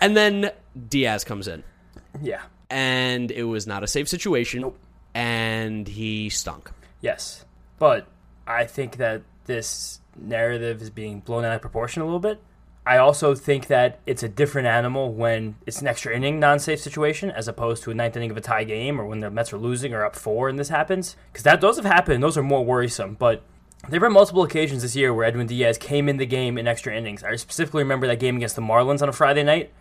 and 0.02 0.16
then 0.18 0.52
Diaz 0.89 1.24
comes 1.24 1.48
in, 1.48 1.63
Yeah. 2.22 2.42
And 2.69 3.32
it 3.32 3.43
was 3.43 3.67
not 3.67 3.84
a 3.84 3.88
safe 3.88 4.08
situation, 4.08 4.71
and 5.13 5.88
he 5.88 6.30
stunk. 6.30 6.71
Yes. 7.02 7.45
But 7.80 8.08
I 8.47 8.65
think 8.65 8.97
that 8.97 9.23
this 9.45 9.99
narrative 10.17 10.82
is 10.82 10.89
being 10.89 11.19
blown 11.19 11.45
out 11.45 11.54
of 11.54 11.62
proportion 11.62 12.02
a 12.02 12.06
little 12.06 12.19
bit. 12.19 12.41
I 12.86 12.97
also 12.97 13.34
think 13.34 13.67
that 13.67 13.99
it's 14.06 14.23
a 14.23 14.30
different 14.30 14.67
animal 14.67 15.13
when 15.13 15.56
it's 15.65 15.80
an 15.80 15.88
extra 15.88 16.13
inning 16.13 16.39
non 16.39 16.60
safe 16.60 16.82
situation 16.82 17.32
as 17.32 17.47
opposed 17.47 17.84
to 17.84 17.91
a 17.91 17.93
ninth 17.93 18.17
inning 18.17 18.32
of 18.32 18.36
a 18.36 18.41
tie 18.41 18.65
game 18.65 18.99
or 18.99 19.06
when 19.06 19.21
the 19.21 19.30
Mets 19.30 19.54
are 19.54 19.58
losing 19.58 19.93
or 19.93 20.04
up 20.04 20.15
four 20.17 20.49
and 20.49 20.60
this 20.60 20.67
happens. 20.67 21.15
Because 21.32 21.43
that 21.43 21.62
those 21.62 21.78
have 21.78 21.86
happened. 21.86 22.21
Those 22.21 22.38
are 22.38 22.43
more 22.43 22.65
worrisome. 22.65 23.15
But 23.15 23.41
there 23.88 24.02
were 24.02 24.10
multiple 24.10 24.43
occasions 24.43 24.82
this 24.82 24.97
year 24.97 25.13
where 25.13 25.26
Edwin 25.26 25.47
Diaz 25.47 25.78
came 25.78 26.10
in 26.10 26.17
the 26.17 26.26
game 26.26 26.58
in 26.58 26.67
extra 26.67 26.95
innings. 26.95 27.23
I 27.23 27.36
specifically 27.38 27.84
remember 27.84 28.08
that 28.08 28.19
game 28.19 28.36
against 28.36 28.58
the 28.58 28.62
Marlins 28.62 29.02
on 29.02 29.08
a 29.08 29.13
Friday 29.13 29.43
night 29.43 29.71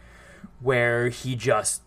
where 0.61 1.09
he 1.09 1.35
just 1.35 1.83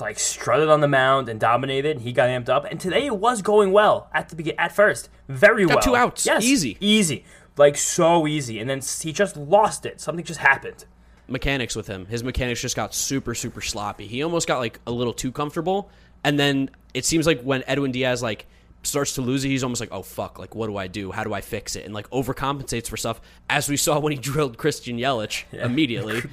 like 0.00 0.18
strutted 0.18 0.68
on 0.68 0.80
the 0.80 0.88
mound 0.88 1.28
and 1.28 1.38
dominated. 1.40 2.00
He 2.00 2.12
got 2.12 2.28
amped 2.28 2.48
up, 2.48 2.64
and 2.70 2.78
today 2.80 3.06
it 3.06 3.16
was 3.16 3.42
going 3.42 3.72
well 3.72 4.08
at 4.12 4.28
the 4.28 4.36
begin 4.36 4.54
at 4.58 4.72
first, 4.72 5.08
very 5.28 5.66
Got 5.66 5.74
well. 5.76 5.82
two 5.82 5.96
outs. 5.96 6.26
yes, 6.26 6.42
Easy. 6.44 6.76
easy, 6.80 7.24
like 7.56 7.76
so 7.76 8.26
easy, 8.26 8.58
and 8.58 8.68
then 8.68 8.80
he 9.00 9.12
just 9.12 9.36
lost 9.36 9.86
it. 9.86 10.00
Something 10.00 10.24
just 10.24 10.40
happened. 10.40 10.84
mechanics 11.28 11.74
with 11.76 11.86
him. 11.86 12.06
His 12.06 12.22
mechanics 12.24 12.60
just 12.60 12.76
got 12.76 12.94
super, 12.94 13.34
super 13.34 13.60
sloppy. 13.60 14.06
He 14.06 14.22
almost 14.22 14.46
got 14.48 14.58
like 14.58 14.80
a 14.86 14.90
little 14.92 15.12
too 15.14 15.32
comfortable. 15.32 15.88
And 16.22 16.38
then 16.38 16.70
it 16.94 17.04
seems 17.04 17.26
like 17.26 17.42
when 17.42 17.62
Edwin 17.66 17.92
Diaz 17.92 18.22
like 18.22 18.46
starts 18.82 19.14
to 19.14 19.22
lose 19.22 19.44
it, 19.44 19.48
he's 19.48 19.62
almost 19.62 19.80
like, 19.80 19.92
oh 19.92 20.02
fuck, 20.02 20.38
like 20.38 20.54
what 20.54 20.66
do 20.68 20.76
I 20.76 20.86
do? 20.86 21.12
How 21.12 21.24
do 21.24 21.32
I 21.32 21.40
fix 21.40 21.76
it? 21.76 21.84
And 21.84 21.94
like 21.94 22.08
overcompensates 22.10 22.88
for 22.88 22.96
stuff, 22.96 23.20
as 23.48 23.68
we 23.68 23.76
saw 23.76 23.98
when 23.98 24.12
he 24.12 24.18
drilled 24.30 24.56
Christian 24.58 24.98
Yelich 24.98 25.44
immediately. 25.52 26.22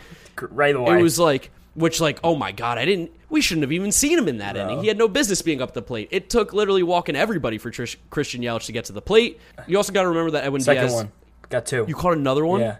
Right 0.49 0.75
away, 0.75 0.97
It 0.97 1.03
was 1.03 1.19
like 1.19 1.51
which 1.73 2.01
like, 2.01 2.19
oh 2.23 2.35
my 2.35 2.51
god, 2.51 2.77
I 2.77 2.85
didn't 2.85 3.11
we 3.29 3.41
shouldn't 3.41 3.63
have 3.63 3.71
even 3.71 3.91
seen 3.91 4.17
him 4.17 4.27
in 4.27 4.39
that 4.39 4.57
inning. 4.57 4.81
He 4.81 4.87
had 4.87 4.97
no 4.97 5.07
business 5.07 5.41
being 5.41 5.61
up 5.61 5.73
the 5.73 5.81
plate. 5.81 6.09
It 6.11 6.29
took 6.29 6.53
literally 6.53 6.83
walking 6.83 7.15
everybody 7.15 7.57
for 7.57 7.71
Trish, 7.71 7.95
Christian 8.09 8.41
Yelich 8.41 8.65
to 8.65 8.71
get 8.71 8.85
to 8.85 8.93
the 8.93 9.01
plate. 9.01 9.39
You 9.67 9.77
also 9.77 9.93
got 9.93 10.03
to 10.03 10.09
remember 10.09 10.31
that 10.31 10.43
Edwin 10.43 10.61
second 10.61 10.83
Diaz 10.83 10.93
one 10.93 11.11
got 11.49 11.65
two. 11.65 11.85
You 11.87 11.95
caught 11.95 12.13
another 12.13 12.45
one? 12.45 12.61
yeah, 12.61 12.77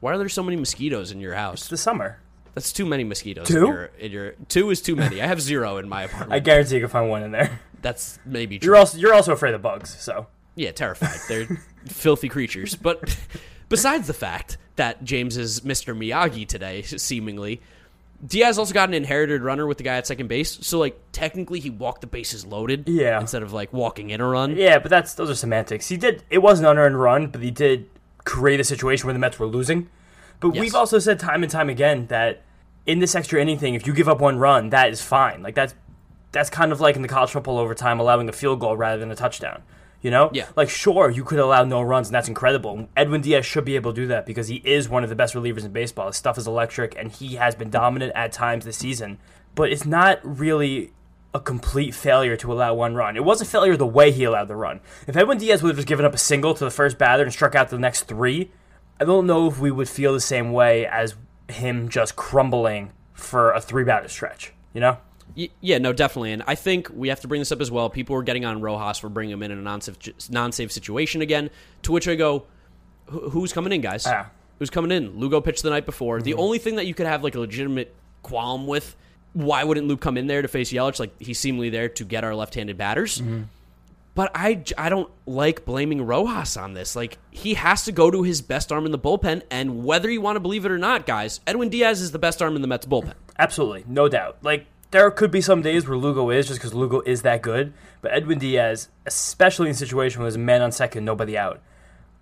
Why 0.00 0.12
are 0.12 0.18
there 0.18 0.28
so 0.28 0.42
many 0.42 0.56
mosquitoes 0.56 1.12
in 1.12 1.20
your 1.20 1.34
house? 1.34 1.60
it's 1.62 1.68
the 1.68 1.76
summer. 1.76 2.18
That's 2.54 2.72
too 2.72 2.84
many 2.84 3.04
mosquitoes. 3.04 3.46
Two? 3.46 3.66
In 3.66 3.72
your, 3.72 3.84
in 3.98 4.12
your, 4.12 4.32
two 4.48 4.70
is 4.70 4.82
too 4.82 4.94
many. 4.94 5.22
I 5.22 5.26
have 5.26 5.40
zero 5.40 5.78
in 5.78 5.88
my 5.88 6.02
apartment. 6.02 6.32
I 6.32 6.38
guarantee 6.40 6.74
you 6.74 6.80
can 6.80 6.90
find 6.90 7.08
one 7.08 7.22
in 7.22 7.30
there. 7.30 7.60
That's 7.80 8.18
maybe 8.26 8.58
true. 8.58 8.66
You're 8.66 8.76
also 8.76 8.98
you're 8.98 9.14
also 9.14 9.32
afraid 9.32 9.54
of 9.54 9.62
bugs, 9.62 9.96
so 9.98 10.26
yeah, 10.54 10.70
terrified. 10.70 11.18
They're 11.28 11.48
filthy 11.86 12.28
creatures. 12.28 12.76
But 12.76 13.16
besides 13.68 14.06
the 14.06 14.14
fact 14.14 14.58
that 14.76 15.02
James 15.02 15.36
is 15.36 15.60
Mr. 15.62 15.96
Miyagi 15.96 16.46
today, 16.46 16.82
seemingly, 16.82 17.60
Diaz 18.26 18.58
also 18.58 18.72
got 18.72 18.88
an 18.88 18.94
inherited 18.94 19.42
runner 19.42 19.66
with 19.66 19.78
the 19.78 19.84
guy 19.84 19.96
at 19.96 20.06
second 20.06 20.28
base. 20.28 20.58
So 20.62 20.78
like 20.78 20.98
technically 21.12 21.58
he 21.60 21.70
walked 21.70 22.02
the 22.02 22.06
bases 22.06 22.46
loaded. 22.46 22.88
Yeah. 22.88 23.20
Instead 23.20 23.42
of 23.42 23.52
like 23.52 23.72
walking 23.72 24.10
in 24.10 24.20
a 24.20 24.26
run. 24.26 24.56
yeah. 24.56 24.78
But 24.78 24.90
that's 24.90 25.14
those 25.14 25.30
are 25.30 25.34
semantics. 25.34 25.88
He 25.88 25.96
did 25.96 26.22
it 26.30 26.38
was 26.38 26.60
an 26.60 26.66
unearned 26.66 27.00
run, 27.00 27.26
but 27.28 27.42
he 27.42 27.50
did 27.50 27.88
create 28.24 28.60
a 28.60 28.64
situation 28.64 29.06
where 29.06 29.12
the 29.12 29.18
Mets 29.18 29.38
were 29.38 29.46
losing. 29.46 29.88
But 30.40 30.54
Yes. 30.54 30.60
we've 30.60 30.74
also 30.74 30.98
said 30.98 31.18
time 31.18 31.42
and 31.42 31.50
time 31.50 31.68
again 31.68 32.06
that 32.08 32.42
in 32.86 32.98
this 33.00 33.14
extra 33.14 33.40
inning 33.40 33.58
thing, 33.58 33.74
if 33.74 33.86
you 33.86 33.92
give 33.92 34.08
up 34.08 34.20
one 34.20 34.38
run, 34.38 34.70
that 34.70 34.90
is 34.90 35.02
fine. 35.02 35.42
Like 35.42 35.54
that's 35.56 35.74
that's 36.30 36.48
kind 36.48 36.72
of 36.72 36.80
like 36.80 36.96
in 36.96 37.02
the 37.02 37.08
college 37.08 37.30
football 37.30 37.58
overtime, 37.58 37.98
allowing 38.00 38.28
a 38.28 38.32
field 38.32 38.60
goal 38.60 38.76
rather 38.76 38.98
than 38.98 39.10
a 39.10 39.16
touchdown. 39.16 39.62
You 40.02 40.10
know? 40.10 40.30
Yeah. 40.32 40.48
Like 40.56 40.68
sure, 40.68 41.08
you 41.08 41.24
could 41.24 41.38
allow 41.38 41.64
no 41.64 41.80
runs, 41.80 42.08
and 42.08 42.14
that's 42.14 42.28
incredible. 42.28 42.88
Edwin 42.96 43.20
Diaz 43.20 43.46
should 43.46 43.64
be 43.64 43.76
able 43.76 43.92
to 43.92 44.00
do 44.02 44.06
that 44.08 44.26
because 44.26 44.48
he 44.48 44.56
is 44.64 44.88
one 44.88 45.04
of 45.04 45.08
the 45.08 45.16
best 45.16 45.34
relievers 45.34 45.64
in 45.64 45.72
baseball. 45.72 46.08
His 46.08 46.16
stuff 46.16 46.36
is 46.36 46.46
electric, 46.46 46.96
and 46.98 47.10
he 47.10 47.36
has 47.36 47.54
been 47.54 47.70
dominant 47.70 48.12
at 48.14 48.32
times 48.32 48.64
this 48.64 48.76
season. 48.76 49.18
But 49.54 49.70
it's 49.70 49.86
not 49.86 50.18
really 50.22 50.92
a 51.34 51.40
complete 51.40 51.94
failure 51.94 52.36
to 52.36 52.52
allow 52.52 52.74
one 52.74 52.94
run. 52.94 53.16
It 53.16 53.24
was 53.24 53.40
a 53.40 53.44
failure 53.44 53.76
the 53.76 53.86
way 53.86 54.10
he 54.10 54.24
allowed 54.24 54.48
the 54.48 54.56
run. 54.56 54.80
If 55.06 55.16
Edwin 55.16 55.38
Diaz 55.38 55.62
would 55.62 55.70
have 55.70 55.76
just 55.76 55.88
given 55.88 56.04
up 56.04 56.14
a 56.14 56.18
single 56.18 56.52
to 56.54 56.64
the 56.64 56.70
first 56.70 56.98
batter 56.98 57.22
and 57.22 57.32
struck 57.32 57.54
out 57.54 57.70
the 57.70 57.78
next 57.78 58.02
three, 58.02 58.50
I 59.00 59.04
don't 59.04 59.26
know 59.26 59.46
if 59.48 59.58
we 59.58 59.70
would 59.70 59.88
feel 59.88 60.12
the 60.12 60.20
same 60.20 60.52
way 60.52 60.86
as 60.86 61.14
him 61.48 61.88
just 61.88 62.16
crumbling 62.16 62.92
for 63.14 63.52
a 63.52 63.60
three 63.60 63.84
batter 63.84 64.08
stretch. 64.08 64.52
You 64.74 64.80
know? 64.80 64.98
Yeah, 65.34 65.78
no, 65.78 65.92
definitely. 65.92 66.32
And 66.32 66.42
I 66.46 66.54
think 66.54 66.88
we 66.92 67.08
have 67.08 67.20
to 67.20 67.28
bring 67.28 67.40
this 67.40 67.52
up 67.52 67.60
as 67.60 67.70
well. 67.70 67.88
People 67.90 68.16
were 68.16 68.22
getting 68.22 68.44
on 68.44 68.60
Rojas 68.60 68.98
for 68.98 69.08
bringing 69.08 69.32
him 69.32 69.42
in 69.42 69.50
in 69.50 69.58
a 69.58 69.62
non-safe, 69.62 69.96
non-safe 70.30 70.70
situation 70.72 71.22
again. 71.22 71.50
To 71.82 71.92
which 71.92 72.08
I 72.08 72.14
go, 72.14 72.46
who's 73.06 73.52
coming 73.52 73.72
in, 73.72 73.80
guys? 73.80 74.06
Who's 74.58 74.70
coming 74.70 74.92
in? 74.92 75.18
Lugo 75.18 75.40
pitched 75.40 75.62
the 75.62 75.70
night 75.70 75.86
before. 75.86 76.20
The 76.20 76.32
mm-hmm. 76.32 76.40
only 76.40 76.58
thing 76.58 76.76
that 76.76 76.86
you 76.86 76.94
could 76.94 77.06
have 77.06 77.24
like 77.24 77.34
a 77.34 77.40
legitimate 77.40 77.94
qualm 78.22 78.66
with, 78.66 78.94
why 79.32 79.64
wouldn't 79.64 79.88
Luke 79.88 80.00
come 80.00 80.16
in 80.16 80.26
there 80.26 80.42
to 80.42 80.48
face 80.48 80.72
Yelich? 80.72 81.00
Like 81.00 81.20
he's 81.20 81.38
seemingly 81.40 81.70
there 81.70 81.88
to 81.88 82.04
get 82.04 82.22
our 82.24 82.34
left-handed 82.34 82.76
batters. 82.76 83.20
Mm-hmm. 83.20 83.42
But 84.14 84.30
I, 84.34 84.62
I 84.76 84.90
don't 84.90 85.10
like 85.24 85.64
blaming 85.64 86.02
Rojas 86.02 86.58
on 86.58 86.74
this. 86.74 86.94
Like 86.94 87.16
he 87.30 87.54
has 87.54 87.86
to 87.86 87.92
go 87.92 88.10
to 88.10 88.22
his 88.22 88.42
best 88.42 88.70
arm 88.70 88.84
in 88.84 88.92
the 88.92 88.98
bullpen, 88.98 89.42
and 89.50 89.84
whether 89.84 90.10
you 90.10 90.20
want 90.20 90.36
to 90.36 90.40
believe 90.40 90.66
it 90.66 90.70
or 90.70 90.76
not, 90.76 91.06
guys, 91.06 91.40
Edwin 91.46 91.70
Diaz 91.70 92.02
is 92.02 92.12
the 92.12 92.18
best 92.18 92.42
arm 92.42 92.54
in 92.54 92.60
the 92.60 92.68
Mets 92.68 92.84
bullpen. 92.84 93.14
Absolutely, 93.38 93.84
no 93.88 94.10
doubt. 94.10 94.36
Like 94.42 94.66
there 94.92 95.10
could 95.10 95.30
be 95.30 95.40
some 95.40 95.62
days 95.62 95.88
where 95.88 95.96
Lugo 95.96 96.30
is 96.30 96.46
just 96.46 96.60
because 96.60 96.74
Lugo 96.74 97.00
is 97.04 97.22
that 97.22 97.42
good, 97.42 97.72
but 98.00 98.12
Edwin 98.12 98.38
Diaz, 98.38 98.88
especially 99.06 99.68
in 99.68 99.72
a 99.72 99.76
situation 99.76 100.20
where 100.20 100.26
there's 100.26 100.36
a 100.36 100.38
man 100.38 100.62
on 100.62 100.70
second, 100.70 101.04
nobody 101.04 101.36
out, 101.36 101.60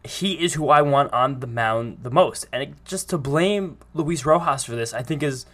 he 0.04 0.42
is 0.42 0.54
who 0.54 0.70
I 0.70 0.80
want 0.80 1.12
on 1.12 1.40
the 1.40 1.46
mound 1.46 1.98
the 2.02 2.10
most. 2.10 2.46
And 2.52 2.62
it, 2.62 2.84
just 2.84 3.10
to 3.10 3.18
blame 3.18 3.78
Luis 3.92 4.24
Rojas 4.24 4.64
for 4.64 4.76
this, 4.76 4.94
I 4.94 5.02
think 5.02 5.22
is 5.22 5.46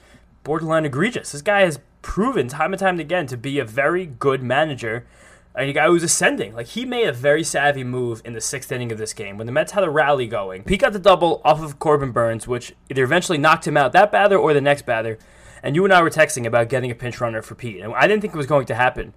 borderline 0.44 0.84
egregious. 0.84 1.32
This 1.32 1.42
guy 1.42 1.62
has 1.62 1.80
proven 2.02 2.48
time 2.48 2.72
and 2.72 2.78
time 2.78 3.00
again 3.00 3.26
to 3.28 3.36
be 3.36 3.58
a 3.58 3.64
very 3.64 4.06
good 4.06 4.42
manager. 4.42 5.06
And 5.54 5.70
a 5.70 5.72
guy 5.72 5.86
who's 5.86 6.02
ascending. 6.02 6.54
Like 6.54 6.66
he 6.66 6.84
made 6.84 7.08
a 7.08 7.14
very 7.14 7.42
savvy 7.42 7.82
move 7.82 8.20
in 8.26 8.34
the 8.34 8.42
sixth 8.42 8.70
inning 8.70 8.92
of 8.92 8.98
this 8.98 9.14
game 9.14 9.38
when 9.38 9.46
the 9.46 9.52
Mets 9.52 9.72
had 9.72 9.84
a 9.84 9.90
rally 9.90 10.26
going. 10.26 10.64
He 10.68 10.76
got 10.76 10.92
the 10.92 10.98
double 10.98 11.40
off 11.46 11.62
of 11.62 11.78
Corbin 11.78 12.12
Burnes, 12.12 12.46
which 12.46 12.74
either 12.90 13.02
eventually 13.02 13.38
knocked 13.38 13.66
him 13.66 13.78
out 13.78 13.92
that 13.92 14.12
batter 14.12 14.36
or 14.36 14.52
the 14.52 14.60
next 14.60 14.84
batter. 14.84 15.18
And 15.66 15.74
you 15.74 15.82
and 15.82 15.92
I 15.92 16.00
were 16.00 16.10
texting 16.10 16.46
about 16.46 16.68
getting 16.68 16.92
a 16.92 16.94
pinch 16.94 17.20
runner 17.20 17.42
for 17.42 17.56
Pete, 17.56 17.80
and 17.80 17.92
I 17.92 18.06
didn't 18.06 18.20
think 18.20 18.32
it 18.32 18.36
was 18.36 18.46
going 18.46 18.66
to 18.66 18.76
happen. 18.76 19.12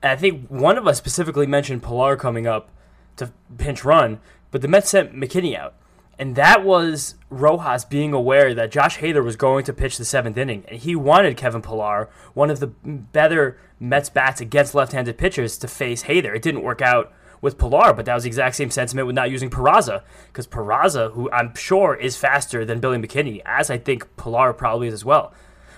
And 0.00 0.12
I 0.12 0.14
think 0.14 0.46
one 0.46 0.78
of 0.78 0.86
us 0.86 0.96
specifically 0.96 1.48
mentioned 1.48 1.82
Pillar 1.82 2.14
coming 2.14 2.46
up 2.46 2.70
to 3.16 3.32
pinch 3.58 3.84
run, 3.84 4.20
but 4.52 4.62
the 4.62 4.68
Mets 4.68 4.90
sent 4.90 5.16
McKinney 5.16 5.58
out. 5.58 5.74
And 6.16 6.36
that 6.36 6.64
was 6.64 7.16
Rojas 7.28 7.84
being 7.84 8.12
aware 8.12 8.54
that 8.54 8.70
Josh 8.70 8.98
Hader 8.98 9.24
was 9.24 9.34
going 9.34 9.64
to 9.64 9.72
pitch 9.72 9.98
the 9.98 10.04
seventh 10.04 10.38
inning, 10.38 10.64
and 10.68 10.78
he 10.78 10.94
wanted 10.94 11.36
Kevin 11.36 11.60
Pillar, 11.60 12.08
one 12.34 12.50
of 12.50 12.60
the 12.60 12.68
better 12.68 13.58
Mets 13.80 14.10
bats 14.10 14.40
against 14.40 14.76
left-handed 14.76 15.18
pitchers, 15.18 15.58
to 15.58 15.66
face 15.66 16.04
Hader. 16.04 16.36
It 16.36 16.42
didn't 16.42 16.62
work 16.62 16.80
out 16.80 17.12
with 17.40 17.58
Pillar, 17.58 17.92
but 17.94 18.04
that 18.04 18.14
was 18.14 18.22
the 18.22 18.28
exact 18.28 18.54
same 18.54 18.70
sentiment 18.70 19.08
with 19.08 19.16
not 19.16 19.32
using 19.32 19.50
Peraza, 19.50 20.04
because 20.28 20.46
Peraza, 20.46 21.12
who 21.14 21.28
I'm 21.32 21.52
sure 21.56 21.96
is 21.96 22.16
faster 22.16 22.64
than 22.64 22.78
Billy 22.78 22.98
McKinney, 22.98 23.42
as 23.44 23.70
I 23.70 23.78
think 23.78 24.16
Pillar 24.16 24.52
probably 24.52 24.86
is 24.86 24.94
as 24.94 25.04
well. 25.04 25.34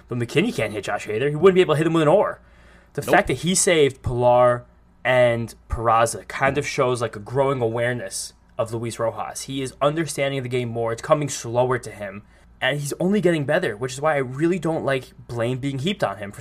But 0.08 0.18
McKinney 0.18 0.54
can't 0.54 0.72
hit 0.72 0.84
Josh 0.84 1.06
Hader. 1.06 1.28
He 1.28 1.36
wouldn't 1.36 1.54
be 1.54 1.60
able 1.60 1.74
to 1.74 1.78
hit 1.78 1.86
him 1.86 1.92
with 1.92 2.02
an 2.02 2.08
oar. 2.08 2.40
The 2.94 3.02
fact 3.02 3.28
that 3.28 3.38
he 3.38 3.54
saved 3.54 4.02
Pillar 4.02 4.64
and 5.04 5.54
Peraza 5.68 6.28
kind 6.28 6.58
of 6.58 6.66
shows 6.66 7.00
like 7.00 7.16
a 7.16 7.20
growing 7.20 7.60
awareness 7.60 8.34
of 8.58 8.72
Luis 8.72 8.98
Rojas. 8.98 9.42
He 9.42 9.62
is 9.62 9.74
understanding 9.80 10.42
the 10.42 10.48
game 10.48 10.68
more. 10.68 10.92
It's 10.92 11.02
coming 11.02 11.28
slower 11.28 11.78
to 11.78 11.90
him, 11.90 12.22
and 12.60 12.78
he's 12.78 12.92
only 13.00 13.20
getting 13.20 13.44
better, 13.44 13.76
which 13.76 13.94
is 13.94 14.00
why 14.00 14.14
I 14.14 14.18
really 14.18 14.58
don't 14.58 14.84
like 14.84 15.12
blame 15.26 15.58
being 15.58 15.78
heaped 15.78 16.04
on 16.04 16.18
him 16.18 16.32
for 16.32 16.40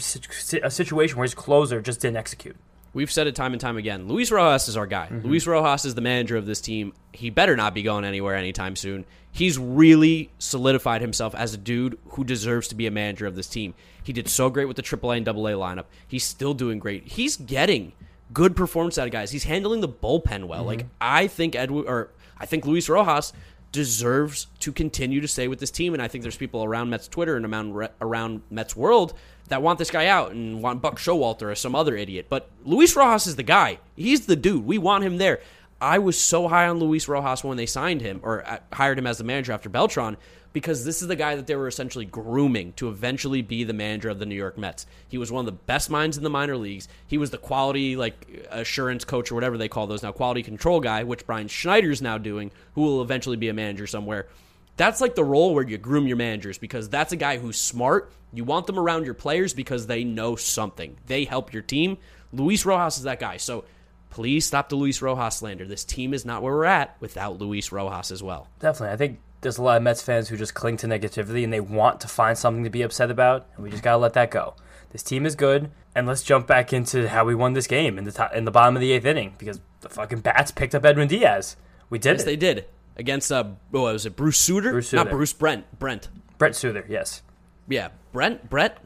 a 0.62 0.70
situation 0.70 1.18
where 1.18 1.24
his 1.24 1.34
closer 1.34 1.82
just 1.82 2.02
didn't 2.02 2.18
execute. 2.18 2.58
We've 2.94 3.12
said 3.12 3.28
it 3.28 3.36
time 3.36 3.54
and 3.54 3.62
time 3.62 3.78
again. 3.78 4.08
Luis 4.08 4.32
Rojas 4.32 4.68
is 4.68 4.76
our 4.76 4.88
guy. 4.88 5.08
Mm-hmm. 5.08 5.28
Luis 5.28 5.48
Rojas 5.48 5.86
is 5.86 5.96
the 5.96 6.02
manager 6.02 6.36
of 6.36 6.46
this 6.46 6.60
team. 6.60 6.94
He 7.14 7.30
better 7.30 7.56
not 7.56 7.74
be 7.74 7.84
going 7.84 8.04
anywhere 8.04 8.36
anytime 8.36 8.76
soon. 8.76 9.06
He's 9.32 9.58
really 9.58 10.30
solidified 10.40 11.02
himself 11.02 11.34
as 11.34 11.54
a 11.54 11.58
dude 11.58 11.98
who 12.10 12.26
deserves 12.26 12.68
to 12.68 12.76
be 12.76 12.88
a 12.88 12.92
manager 12.92 13.26
of 13.26 13.36
this 13.36 13.48
team. 13.48 13.74
He 14.04 14.12
did 14.12 14.28
so 14.28 14.50
great 14.50 14.66
with 14.66 14.76
the 14.76 14.84
AAA 14.84 15.18
and 15.18 15.30
AA 15.30 15.34
lineup. 15.34 15.86
He's 16.06 16.26
still 16.26 16.54
doing 16.54 16.80
great. 16.80 17.08
He's 17.08 17.38
getting 17.38 17.94
good 18.34 18.56
performance 18.56 18.98
out 18.98 19.08
of 19.08 19.14
guys. 19.14 19.32
He's 19.32 19.46
handling 19.46 19.80
the 19.80 19.90
bullpen 19.90 20.46
well. 20.46 20.60
Mm-hmm. 20.60 20.68
Like 20.68 20.86
I 21.00 21.28
think 21.28 21.56
Edwin 21.56 21.88
or 21.88 22.10
I 22.38 22.46
think 22.46 22.66
Luis 22.66 22.90
Rojas 22.90 23.32
deserves 23.72 24.48
to 24.60 24.72
continue 24.72 25.22
to 25.22 25.28
stay 25.28 25.48
with 25.48 25.60
this 25.60 25.72
team. 25.72 25.94
And 25.94 26.02
I 26.02 26.08
think 26.08 26.24
there's 26.24 26.38
people 26.38 26.64
around 26.64 26.90
Mets 26.90 27.08
Twitter 27.08 27.38
and 27.38 27.46
around, 27.46 27.90
around 28.02 28.42
Mets 28.50 28.76
world 28.76 29.14
that 29.48 29.62
want 29.62 29.80
this 29.80 29.92
guy 29.92 30.08
out 30.08 30.32
and 30.32 30.62
want 30.62 30.82
Buck 30.82 30.98
Showalter 30.98 31.52
or 31.52 31.56
some 31.56 31.76
other 31.76 31.96
idiot. 31.96 32.28
But 32.30 32.50
Luis 32.66 32.96
Rojas 32.96 33.28
is 33.28 33.36
the 33.36 33.44
guy. 33.44 33.80
He's 33.96 34.26
the 34.26 34.36
dude. 34.36 34.66
We 34.66 34.78
want 34.78 35.04
him 35.04 35.18
there. 35.18 35.42
I 35.80 35.98
was 35.98 36.20
so 36.20 36.48
high 36.48 36.68
on 36.68 36.80
Luis 36.80 37.08
Rojas 37.08 37.44
when 37.44 37.58
they 37.58 37.66
signed 37.66 38.02
him 38.02 38.20
or 38.24 38.48
uh, 38.48 38.60
hired 38.72 39.00
him 39.00 39.08
as 39.08 39.18
the 39.18 39.24
manager 39.24 39.52
after 39.52 39.68
Beltran 39.68 40.16
because 40.54 40.84
this 40.84 41.02
is 41.02 41.08
the 41.08 41.16
guy 41.16 41.36
that 41.36 41.48
they 41.48 41.56
were 41.56 41.68
essentially 41.68 42.06
grooming 42.06 42.74
to 42.74 42.90
eventually 42.90 43.42
be 43.42 43.64
the 43.64 43.74
manager 43.74 44.10
of 44.10 44.20
the 44.20 44.26
New 44.26 44.36
York 44.36 44.58
Mets. 44.58 44.86
He 45.08 45.18
was 45.18 45.32
one 45.32 45.42
of 45.42 45.46
the 45.46 45.64
best 45.66 45.90
minds 45.90 46.18
in 46.18 46.24
the 46.24 46.30
minor 46.30 46.58
leagues. 46.58 46.88
He 47.08 47.18
was 47.18 47.32
the 47.32 47.38
quality 47.38 47.96
like 47.96 48.48
assurance 48.50 49.06
coach 49.06 49.32
or 49.32 49.36
whatever 49.36 49.58
they 49.58 49.70
call 49.70 49.88
those 49.88 50.04
now, 50.04 50.12
quality 50.12 50.44
control 50.44 50.80
guy, 50.80 51.04
which 51.04 51.26
Brian 51.26 51.48
Schneider's 51.48 52.02
now 52.02 52.18
doing, 52.18 52.52
who 52.76 52.82
will 52.82 53.02
eventually 53.02 53.38
be 53.38 53.50
a 53.50 53.54
manager 53.54 53.88
somewhere. 53.88 54.28
That's 54.78 55.02
like 55.02 55.16
the 55.16 55.24
role 55.24 55.54
where 55.54 55.68
you 55.68 55.78
groom 55.78 56.08
your 56.08 56.18
managers 56.18 56.58
because 56.58 56.90
that's 56.90 57.12
a 57.12 57.18
guy 57.18 57.38
who's 57.38 57.60
smart. 57.60 58.12
You 58.34 58.44
want 58.44 58.68
them 58.68 58.80
around 58.80 59.06
your 59.06 59.14
players 59.14 59.54
because 59.54 59.88
they 59.88 60.04
know 60.04 60.36
something. 60.36 60.98
They 61.08 61.26
help 61.26 61.54
your 61.54 61.62
team. 61.62 61.98
Luis 62.34 62.66
Rojas 62.66 62.98
is 62.98 63.04
that 63.04 63.20
guy. 63.20 63.38
So 63.38 63.66
please 64.10 64.46
stop 64.46 64.70
the 64.70 64.76
Luis 64.76 65.02
Rojas 65.02 65.38
slander. 65.38 65.66
This 65.66 65.84
team 65.84 66.14
is 66.14 66.26
not 66.26 66.42
where 66.42 66.54
we're 66.54 66.66
at 66.66 66.96
without 67.00 67.40
Luis 67.40 67.72
Rojas 67.72 68.12
as 68.12 68.24
well. 68.24 68.48
Definitely. 68.60 68.94
I 68.94 68.98
think 68.98 69.20
there's 69.42 69.58
a 69.58 69.64
lot 69.64 69.78
of 69.78 69.84
Mets 69.84 70.02
fans 70.02 70.30
who 70.30 70.38
just 70.38 70.54
cling 70.54 70.78
to 70.78 70.88
negativity 70.88 71.44
and 71.44 71.52
they 71.52 71.60
want 71.60 72.00
to 72.02 72.08
find 72.08 72.38
something 72.38 72.64
to 72.64 72.70
be 72.70 72.82
upset 72.82 73.12
about, 73.12 73.48
and 73.56 73.64
we 73.64 73.70
just 73.70 73.84
gotta 73.84 73.98
let 73.98 74.14
that 74.14 74.32
go. 74.32 74.56
This 74.92 75.04
team 75.04 75.26
is 75.26 75.36
good, 75.36 75.72
and 75.96 76.08
let's 76.08 76.24
jump 76.24 76.48
back 76.48 76.74
into 76.74 77.10
how 77.10 77.26
we 77.26 77.36
won 77.36 77.54
this 77.54 77.68
game 77.68 77.98
in 77.98 78.04
the 78.04 78.12
top, 78.12 78.34
in 78.34 78.46
the 78.46 78.52
bottom 78.52 78.76
of 78.76 78.82
the 78.82 78.92
eighth 78.92 79.06
inning 79.06 79.34
because 79.38 79.60
the 79.82 79.90
fucking 79.90 80.20
bats 80.20 80.52
picked 80.52 80.76
up 80.76 80.86
Edwin 80.86 81.08
Diaz. 81.08 81.56
We 81.90 82.00
did 82.00 82.14
yes, 82.14 82.22
it. 82.22 82.26
they 82.26 82.36
did 82.36 82.66
against 82.96 83.32
uh, 83.32 83.46
what 83.72 83.82
was 83.82 84.06
it? 84.06 84.16
Bruce 84.16 84.38
Sutter, 84.38 84.72
Bruce 84.72 84.90
Sutter. 84.90 85.04
not 85.04 85.12
Bruce 85.12 85.34
Brent, 85.34 85.80
Brent, 85.80 86.10
Brent 86.38 86.56
Suter. 86.56 86.86
Yes. 86.88 87.22
Yeah, 87.68 87.90
Brent, 88.14 88.50
Brett, 88.50 88.78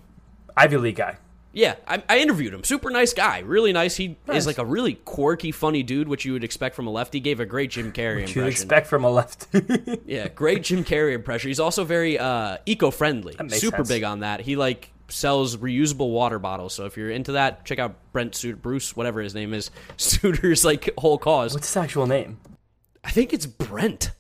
Ivy 0.56 0.78
League 0.78 0.96
guy. 0.96 1.18
Yeah, 1.56 1.76
I, 1.88 2.04
I, 2.10 2.20
interviewed 2.20 2.54
him. 2.54 2.66
Super 2.66 2.90
nice 2.90 3.14
guy, 3.14 3.40
really 3.40 3.72
nice. 3.72 3.96
He 3.96 4.18
nice. 4.28 4.40
is 4.40 4.46
like 4.46 4.58
a 4.58 4.66
really 4.66 4.96
quirky, 4.96 5.54
funny 5.54 5.84
dude, 5.84 6.10
which 6.10 6.26
you 6.26 6.34
would 6.34 6.44
expect 6.44 6.76
from 6.76 6.86
a 6.86 6.90
lefty. 6.90 7.22
Gave 7.22 7.40
a 7.40 7.46
great 7.46 7.72
Jim 7.72 7.94
Carrey 7.94 8.20
impression. 8.20 8.42
You 8.42 8.48
expect 8.50 8.88
from 8.88 9.06
a 9.06 9.10
lefty. 9.10 10.02
yeah, 10.06 10.28
great 10.28 10.64
Jim 10.64 10.84
Carrey 10.84 11.14
impression. 11.16 11.48
He's 11.50 11.62
also 11.62 11.86
very 11.86 12.20
uh, 12.20 12.58
eco-friendly. 12.66 13.36
Super 13.52 13.78
sense. 13.78 13.88
big 13.88 14.04
on 14.04 14.20
that. 14.20 14.42
He 14.42 14.58
like 14.58 14.92
sells 15.08 15.56
reusable 15.56 16.12
water 16.12 16.40
bottles. 16.40 16.74
So 16.74 16.86
if 16.88 16.98
you're 16.98 17.10
into 17.10 17.32
that, 17.34 17.64
check 17.64 17.80
out 17.80 17.96
Brent 18.12 18.36
Suter, 18.36 18.58
Bruce, 18.58 18.94
whatever 18.94 19.22
his 19.22 19.34
name 19.34 19.54
is, 19.54 19.72
Suter's 19.98 20.66
like 20.66 20.90
whole 20.98 21.18
cause. 21.18 21.54
What's 21.54 21.68
his 21.68 21.78
actual 21.78 22.06
name? 22.06 22.38
I 23.02 23.12
think 23.12 23.32
it's 23.32 23.46
Brent. 23.46 24.12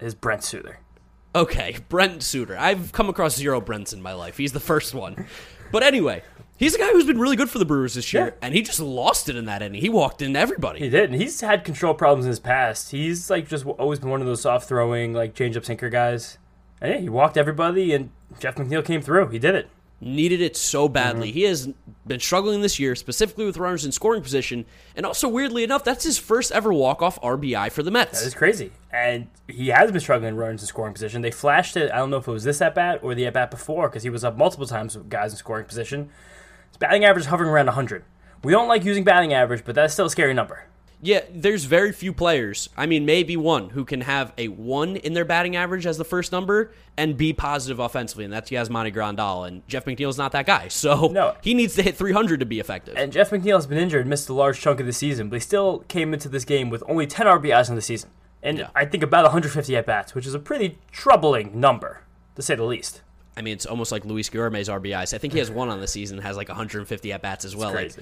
Is 0.00 0.14
Brent 0.14 0.44
Suter. 0.44 0.80
Okay, 1.34 1.78
Brent 1.88 2.22
Suter. 2.22 2.58
I've 2.58 2.92
come 2.92 3.08
across 3.08 3.36
zero 3.36 3.60
Brents 3.62 3.94
in 3.94 4.02
my 4.02 4.12
life. 4.12 4.36
He's 4.36 4.52
the 4.52 4.60
first 4.60 4.92
one. 4.92 5.26
But 5.72 5.82
anyway, 5.82 6.22
He's 6.56 6.74
a 6.74 6.78
guy 6.78 6.90
who's 6.92 7.06
been 7.06 7.18
really 7.18 7.36
good 7.36 7.50
for 7.50 7.58
the 7.58 7.64
Brewers 7.64 7.94
this 7.94 8.12
year, 8.12 8.26
yeah. 8.26 8.32
and 8.40 8.54
he 8.54 8.62
just 8.62 8.78
lost 8.78 9.28
it 9.28 9.36
in 9.36 9.44
that 9.46 9.60
inning. 9.60 9.80
He 9.80 9.88
walked 9.88 10.22
in 10.22 10.36
everybody. 10.36 10.78
He 10.78 10.88
did, 10.88 11.10
and 11.10 11.20
he's 11.20 11.40
had 11.40 11.64
control 11.64 11.94
problems 11.94 12.26
in 12.26 12.30
his 12.30 12.38
past. 12.38 12.92
He's 12.92 13.28
like 13.28 13.48
just 13.48 13.66
always 13.66 13.98
been 13.98 14.10
one 14.10 14.20
of 14.20 14.26
those 14.26 14.42
soft 14.42 14.68
throwing, 14.68 15.12
like 15.12 15.34
change 15.34 15.56
up 15.56 15.64
sinker 15.64 15.90
guys. 15.90 16.38
And 16.80 16.92
yeah, 16.92 17.00
he 17.00 17.08
walked 17.08 17.36
everybody, 17.36 17.92
and 17.92 18.10
Jeff 18.38 18.54
McNeil 18.54 18.84
came 18.84 19.02
through. 19.02 19.28
He 19.28 19.38
did 19.38 19.54
it 19.54 19.68
needed 20.04 20.40
it 20.40 20.56
so 20.56 20.88
badly. 20.88 21.28
Mm-hmm. 21.28 21.38
He 21.38 21.42
has 21.44 21.68
been 22.06 22.20
struggling 22.20 22.60
this 22.60 22.78
year, 22.78 22.94
specifically 22.94 23.46
with 23.46 23.56
runners 23.56 23.84
in 23.84 23.92
scoring 23.92 24.22
position, 24.22 24.66
and 24.94 25.06
also 25.06 25.28
weirdly 25.28 25.64
enough, 25.64 25.82
that's 25.82 26.04
his 26.04 26.18
first 26.18 26.52
ever 26.52 26.72
walk 26.72 27.02
off 27.02 27.20
RBI 27.20 27.72
for 27.72 27.82
the 27.82 27.90
Mets. 27.90 28.20
That 28.20 28.26
is 28.26 28.34
crazy, 28.34 28.72
and 28.92 29.28
he 29.48 29.68
has 29.68 29.90
been 29.90 30.00
struggling 30.00 30.30
in 30.30 30.36
runners 30.36 30.60
in 30.60 30.66
scoring 30.66 30.92
position. 30.92 31.22
They 31.22 31.30
flashed 31.30 31.76
it. 31.76 31.90
I 31.90 31.96
don't 31.96 32.10
know 32.10 32.18
if 32.18 32.28
it 32.28 32.32
was 32.32 32.44
this 32.44 32.60
at 32.60 32.74
bat 32.74 33.00
or 33.02 33.14
the 33.14 33.26
at 33.26 33.32
bat 33.32 33.50
before, 33.50 33.88
because 33.88 34.02
he 34.02 34.10
was 34.10 34.24
up 34.24 34.36
multiple 34.36 34.66
times 34.66 34.96
with 34.96 35.08
guys 35.08 35.32
in 35.32 35.38
scoring 35.38 35.64
position. 35.64 36.10
His 36.74 36.78
batting 36.78 37.04
average 37.04 37.26
is 37.26 37.28
hovering 37.28 37.50
around 37.50 37.66
100. 37.66 38.04
We 38.42 38.50
don't 38.50 38.66
like 38.66 38.84
using 38.84 39.04
batting 39.04 39.32
average, 39.32 39.64
but 39.64 39.76
that's 39.76 39.92
still 39.92 40.06
a 40.06 40.10
scary 40.10 40.34
number. 40.34 40.64
Yeah, 41.00 41.20
there's 41.32 41.66
very 41.66 41.92
few 41.92 42.12
players. 42.12 42.68
I 42.76 42.86
mean, 42.86 43.06
maybe 43.06 43.36
one 43.36 43.70
who 43.70 43.84
can 43.84 44.00
have 44.00 44.32
a 44.36 44.48
one 44.48 44.96
in 44.96 45.12
their 45.12 45.24
batting 45.24 45.54
average 45.54 45.86
as 45.86 45.98
the 45.98 46.04
first 46.04 46.32
number 46.32 46.72
and 46.96 47.16
be 47.16 47.32
positive 47.32 47.78
offensively, 47.78 48.24
and 48.24 48.32
that's 48.32 48.50
Yasmani 48.50 48.92
Grandal. 48.92 49.46
And 49.46 49.64
Jeff 49.68 49.84
McNeil's 49.84 50.18
not 50.18 50.32
that 50.32 50.46
guy, 50.46 50.66
so 50.68 51.06
no. 51.12 51.36
he 51.42 51.54
needs 51.54 51.76
to 51.76 51.82
hit 51.82 51.96
300 51.96 52.40
to 52.40 52.46
be 52.46 52.58
effective. 52.58 52.96
And 52.96 53.12
Jeff 53.12 53.30
McNeil 53.30 53.54
has 53.54 53.68
been 53.68 53.78
injured, 53.78 54.08
missed 54.08 54.28
a 54.28 54.34
large 54.34 54.60
chunk 54.60 54.80
of 54.80 54.86
the 54.86 54.92
season, 54.92 55.28
but 55.28 55.36
he 55.36 55.40
still 55.40 55.84
came 55.86 56.12
into 56.12 56.28
this 56.28 56.44
game 56.44 56.70
with 56.70 56.82
only 56.88 57.06
10 57.06 57.26
RBIs 57.26 57.68
in 57.68 57.76
the 57.76 57.82
season, 57.82 58.10
and 58.42 58.58
yeah. 58.58 58.70
I 58.74 58.84
think 58.84 59.04
about 59.04 59.22
150 59.22 59.76
at 59.76 59.86
bats, 59.86 60.16
which 60.16 60.26
is 60.26 60.34
a 60.34 60.40
pretty 60.40 60.78
troubling 60.90 61.60
number 61.60 62.00
to 62.34 62.42
say 62.42 62.56
the 62.56 62.64
least. 62.64 63.02
I 63.36 63.42
mean, 63.42 63.54
it's 63.54 63.66
almost 63.66 63.90
like 63.92 64.04
Luis 64.04 64.30
Guillorme's 64.30 64.68
RBIs. 64.68 65.12
I 65.14 65.18
think 65.18 65.32
he 65.32 65.38
has 65.40 65.50
one 65.50 65.68
on 65.68 65.80
the 65.80 65.88
season, 65.88 66.18
has 66.18 66.36
like 66.36 66.48
150 66.48 67.12
at 67.12 67.22
bats 67.22 67.44
as 67.44 67.56
well. 67.56 67.74
Like, 67.74 67.92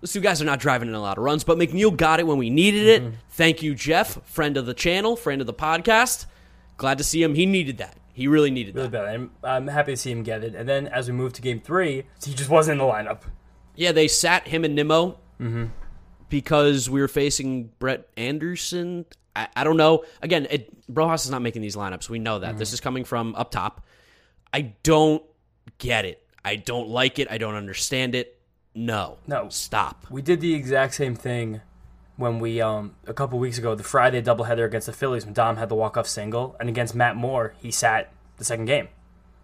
those 0.00 0.12
two 0.12 0.20
guys 0.20 0.40
are 0.40 0.44
not 0.44 0.60
driving 0.60 0.88
in 0.88 0.94
a 0.94 1.00
lot 1.00 1.18
of 1.18 1.24
runs, 1.24 1.44
but 1.44 1.58
McNeil 1.58 1.96
got 1.96 2.20
it 2.20 2.26
when 2.26 2.38
we 2.38 2.50
needed 2.50 2.86
it. 2.86 3.02
Mm-hmm. 3.02 3.14
Thank 3.30 3.62
you, 3.62 3.74
Jeff, 3.74 4.24
friend 4.26 4.56
of 4.56 4.64
the 4.66 4.74
channel, 4.74 5.16
friend 5.16 5.40
of 5.40 5.46
the 5.46 5.54
podcast. 5.54 6.26
Glad 6.76 6.98
to 6.98 7.04
see 7.04 7.22
him. 7.22 7.34
He 7.34 7.46
needed 7.46 7.78
that. 7.78 7.96
He 8.12 8.28
really 8.28 8.50
needed 8.50 8.74
really 8.74 8.88
that. 8.88 9.04
Bad. 9.04 9.14
I'm, 9.14 9.30
I'm 9.42 9.66
happy 9.66 9.92
to 9.92 9.96
see 9.96 10.10
him 10.10 10.22
get 10.22 10.44
it. 10.44 10.54
And 10.54 10.68
then 10.68 10.86
as 10.88 11.08
we 11.08 11.14
move 11.14 11.32
to 11.34 11.42
game 11.42 11.60
three, 11.60 12.04
he 12.24 12.34
just 12.34 12.50
wasn't 12.50 12.80
in 12.80 12.86
the 12.86 12.92
lineup. 12.92 13.22
Yeah, 13.74 13.92
they 13.92 14.08
sat 14.08 14.48
him 14.48 14.64
and 14.64 14.74
Nimmo 14.74 15.18
mm-hmm. 15.40 15.66
because 16.28 16.88
we 16.88 17.00
were 17.00 17.08
facing 17.08 17.70
Brett 17.78 18.08
Anderson. 18.16 19.04
I, 19.36 19.48
I 19.54 19.64
don't 19.64 19.76
know. 19.76 20.04
Again, 20.22 20.46
it, 20.50 20.68
Rojas 20.88 21.26
is 21.26 21.30
not 21.30 21.42
making 21.42 21.62
these 21.62 21.76
lineups. 21.76 22.08
We 22.08 22.18
know 22.18 22.40
that. 22.40 22.50
Mm-hmm. 22.50 22.58
This 22.58 22.72
is 22.72 22.80
coming 22.80 23.04
from 23.04 23.34
up 23.36 23.50
top. 23.50 23.84
I 24.52 24.74
don't 24.82 25.22
get 25.78 26.04
it. 26.04 26.22
I 26.44 26.56
don't 26.56 26.88
like 26.88 27.18
it. 27.18 27.30
I 27.30 27.38
don't 27.38 27.54
understand 27.54 28.14
it. 28.14 28.38
No. 28.74 29.18
No. 29.26 29.48
Stop. 29.48 30.06
We 30.10 30.22
did 30.22 30.40
the 30.40 30.54
exact 30.54 30.94
same 30.94 31.14
thing 31.14 31.60
when 32.18 32.40
we 32.40 32.60
um 32.60 32.94
a 33.06 33.14
couple 33.14 33.38
weeks 33.38 33.56
ago, 33.58 33.74
the 33.74 33.82
Friday 33.82 34.20
doubleheader 34.20 34.66
against 34.66 34.86
the 34.86 34.92
Phillies 34.92 35.24
when 35.24 35.32
Dom 35.32 35.56
had 35.56 35.68
the 35.68 35.74
walk 35.74 35.96
off 35.96 36.06
single, 36.06 36.56
and 36.60 36.68
against 36.68 36.94
Matt 36.94 37.16
Moore, 37.16 37.54
he 37.58 37.70
sat 37.70 38.12
the 38.36 38.44
second 38.44 38.66
game. 38.66 38.88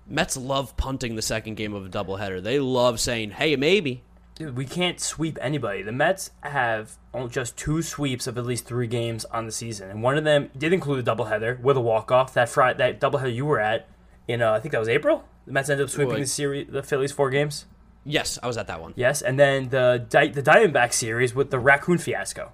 Mets 0.06 0.36
love 0.36 0.76
punting 0.76 1.14
the 1.14 1.22
second 1.22 1.54
game 1.54 1.72
of 1.72 1.86
a 1.86 1.88
doubleheader. 1.88 2.42
They 2.42 2.58
love 2.58 3.00
saying, 3.00 3.30
"Hey, 3.30 3.56
maybe." 3.56 4.02
Dude, 4.34 4.56
we 4.56 4.66
can't 4.66 4.98
sweep 4.98 5.38
anybody. 5.40 5.82
The 5.82 5.92
Mets 5.92 6.32
have 6.40 6.98
just 7.30 7.56
two 7.56 7.80
sweeps 7.82 8.26
of 8.26 8.36
at 8.36 8.44
least 8.44 8.66
three 8.66 8.88
games 8.88 9.24
on 9.26 9.46
the 9.46 9.52
season, 9.52 9.88
and 9.88 10.02
one 10.02 10.18
of 10.18 10.24
them 10.24 10.50
did 10.58 10.72
include 10.72 11.06
a 11.06 11.14
doubleheader 11.14 11.60
with 11.60 11.76
a 11.76 11.80
walk 11.80 12.10
off. 12.10 12.34
That 12.34 12.48
Friday, 12.48 12.78
that 12.78 13.00
doubleheader 13.00 13.32
you 13.32 13.46
were 13.46 13.60
at 13.60 13.88
in 14.28 14.42
uh, 14.42 14.52
I 14.52 14.60
think 14.60 14.72
that 14.72 14.78
was 14.78 14.88
April. 14.88 15.24
The 15.46 15.52
Mets 15.52 15.68
ended 15.68 15.84
up 15.84 15.90
sweeping 15.90 16.20
the 16.20 16.26
series, 16.26 16.66
the 16.70 16.82
Phillies 16.82 17.12
four 17.12 17.30
games. 17.30 17.66
Yes, 18.04 18.38
I 18.42 18.46
was 18.46 18.56
at 18.58 18.66
that 18.66 18.80
one. 18.80 18.92
Yes, 18.96 19.22
and 19.22 19.38
then 19.38 19.70
the 19.70 20.04
Di- 20.08 20.28
the 20.28 20.42
Diamondback 20.42 20.92
series 20.92 21.34
with 21.34 21.50
the 21.50 21.58
raccoon 21.58 21.98
fiasco. 21.98 22.52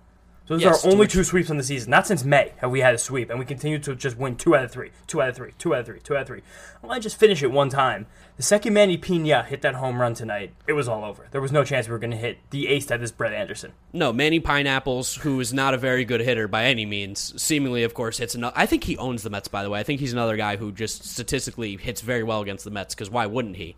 Those 0.51 0.62
yes, 0.62 0.84
are 0.84 0.90
only 0.90 1.07
two 1.07 1.22
sweeps 1.22 1.48
in 1.48 1.59
the 1.59 1.62
season. 1.62 1.90
Not 1.90 2.09
since 2.09 2.24
May 2.24 2.55
have 2.57 2.72
we 2.72 2.80
had 2.80 2.92
a 2.92 2.98
sweep, 2.98 3.30
and 3.30 3.38
we 3.38 3.44
continue 3.44 3.78
to 3.78 3.94
just 3.94 4.18
win 4.18 4.34
two 4.34 4.57
out 4.57 4.64
of 4.64 4.72
three, 4.72 4.90
two 5.07 5.22
out 5.22 5.28
of 5.28 5.36
three, 5.36 5.53
two 5.59 5.72
out 5.72 5.82
of 5.82 5.86
three, 5.86 6.01
two 6.01 6.16
out 6.16 6.22
of 6.22 6.26
three. 6.26 6.42
I 6.82 6.88
want 6.88 7.05
just 7.05 7.20
finish 7.20 7.40
it 7.44 7.53
one 7.53 7.68
time. 7.68 8.09
The 8.36 8.42
second 8.42 8.74
Manny 8.74 8.96
Pina 8.96 9.44
hit 9.44 9.62
that 9.62 9.76
home 9.76 10.01
run 10.01 10.12
tonight, 10.12 10.53
it 10.66 10.72
was 10.72 10.88
all 10.88 11.05
over. 11.05 11.28
There 11.30 11.40
was 11.40 11.53
no 11.53 11.62
chance 11.62 11.86
we 11.86 11.92
were 11.92 12.01
going 12.01 12.11
to 12.11 12.16
hit 12.16 12.38
the 12.51 12.66
ace 12.66 12.86
that 12.86 13.01
is 13.01 13.12
Brett 13.12 13.32
Anderson. 13.32 13.74
No, 13.92 14.12
Manny 14.12 14.40
Pineapples, 14.40 15.18
who 15.18 15.38
is 15.38 15.55
not 15.55 15.72
a 15.72 15.78
very 15.78 16.05
good 16.05 16.20
hitter 16.20 16.48
by 16.48 16.64
any 16.64 16.84
means, 16.84 17.40
seemingly, 17.40 17.84
of 17.84 17.94
course, 17.94 18.18
hits 18.18 18.34
another. 18.34 18.57
I 18.59 18.66
think 18.66 18.82
he 18.82 18.96
owns 18.96 19.22
the 19.22 19.30
Mets, 19.30 19.46
by 19.46 19.62
the 19.62 19.70
way. 19.70 19.78
I 19.78 19.84
think 19.84 20.01
he's 20.01 20.12
another 20.12 20.36
guy 20.36 20.57
who 20.57 20.72
just 20.72 21.05
statistically 21.05 21.76
hits 21.76 22.01
very 22.01 22.24
well 22.24 22.40
against 22.40 22.64
the 22.64 22.72
Mets, 22.72 22.92
because 22.92 23.09
why 23.09 23.26
wouldn't 23.26 23.55
he? 23.55 23.76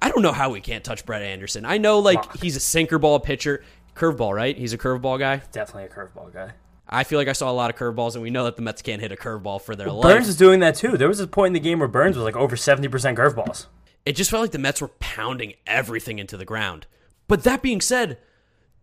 I 0.00 0.10
don't 0.10 0.22
know 0.22 0.32
how 0.32 0.50
we 0.50 0.60
can't 0.60 0.84
touch 0.84 1.04
Brett 1.04 1.22
Anderson. 1.22 1.64
I 1.64 1.78
know 1.78 1.98
like 1.98 2.16
Lock. 2.16 2.40
he's 2.40 2.56
a 2.56 2.60
sinker 2.60 2.98
ball 2.98 3.18
pitcher, 3.18 3.64
curveball, 3.98 4.34
right? 4.34 4.56
He's 4.56 4.72
a 4.72 4.78
curveball 4.78 5.18
guy. 5.18 5.42
Definitely 5.52 5.84
a 5.84 5.88
curveball 5.88 6.32
guy. 6.32 6.52
I 6.88 7.04
feel 7.04 7.18
like 7.18 7.28
I 7.28 7.32
saw 7.32 7.50
a 7.50 7.52
lot 7.52 7.68
of 7.70 7.76
curveballs, 7.76 8.14
and 8.14 8.22
we 8.22 8.30
know 8.30 8.44
that 8.44 8.56
the 8.56 8.62
Mets 8.62 8.80
can't 8.80 9.02
hit 9.02 9.12
a 9.12 9.16
curveball 9.16 9.60
for 9.60 9.76
their 9.76 9.88
well, 9.88 9.96
life. 9.96 10.14
Burnes 10.14 10.28
is 10.28 10.36
doing 10.36 10.60
that 10.60 10.74
too. 10.74 10.96
There 10.96 11.08
was 11.08 11.20
a 11.20 11.26
point 11.26 11.48
in 11.48 11.52
the 11.52 11.60
game 11.60 11.80
where 11.80 11.88
Burnes 11.88 12.16
was 12.16 12.24
like 12.24 12.36
over 12.36 12.56
seventy 12.56 12.88
percent 12.88 13.18
curveballs. 13.18 13.66
It 14.06 14.16
just 14.16 14.30
felt 14.30 14.40
like 14.40 14.52
the 14.52 14.58
Mets 14.58 14.80
were 14.80 14.88
pounding 15.00 15.54
everything 15.66 16.18
into 16.18 16.38
the 16.38 16.46
ground. 16.46 16.86
But 17.26 17.42
that 17.44 17.60
being 17.60 17.82
said, 17.82 18.16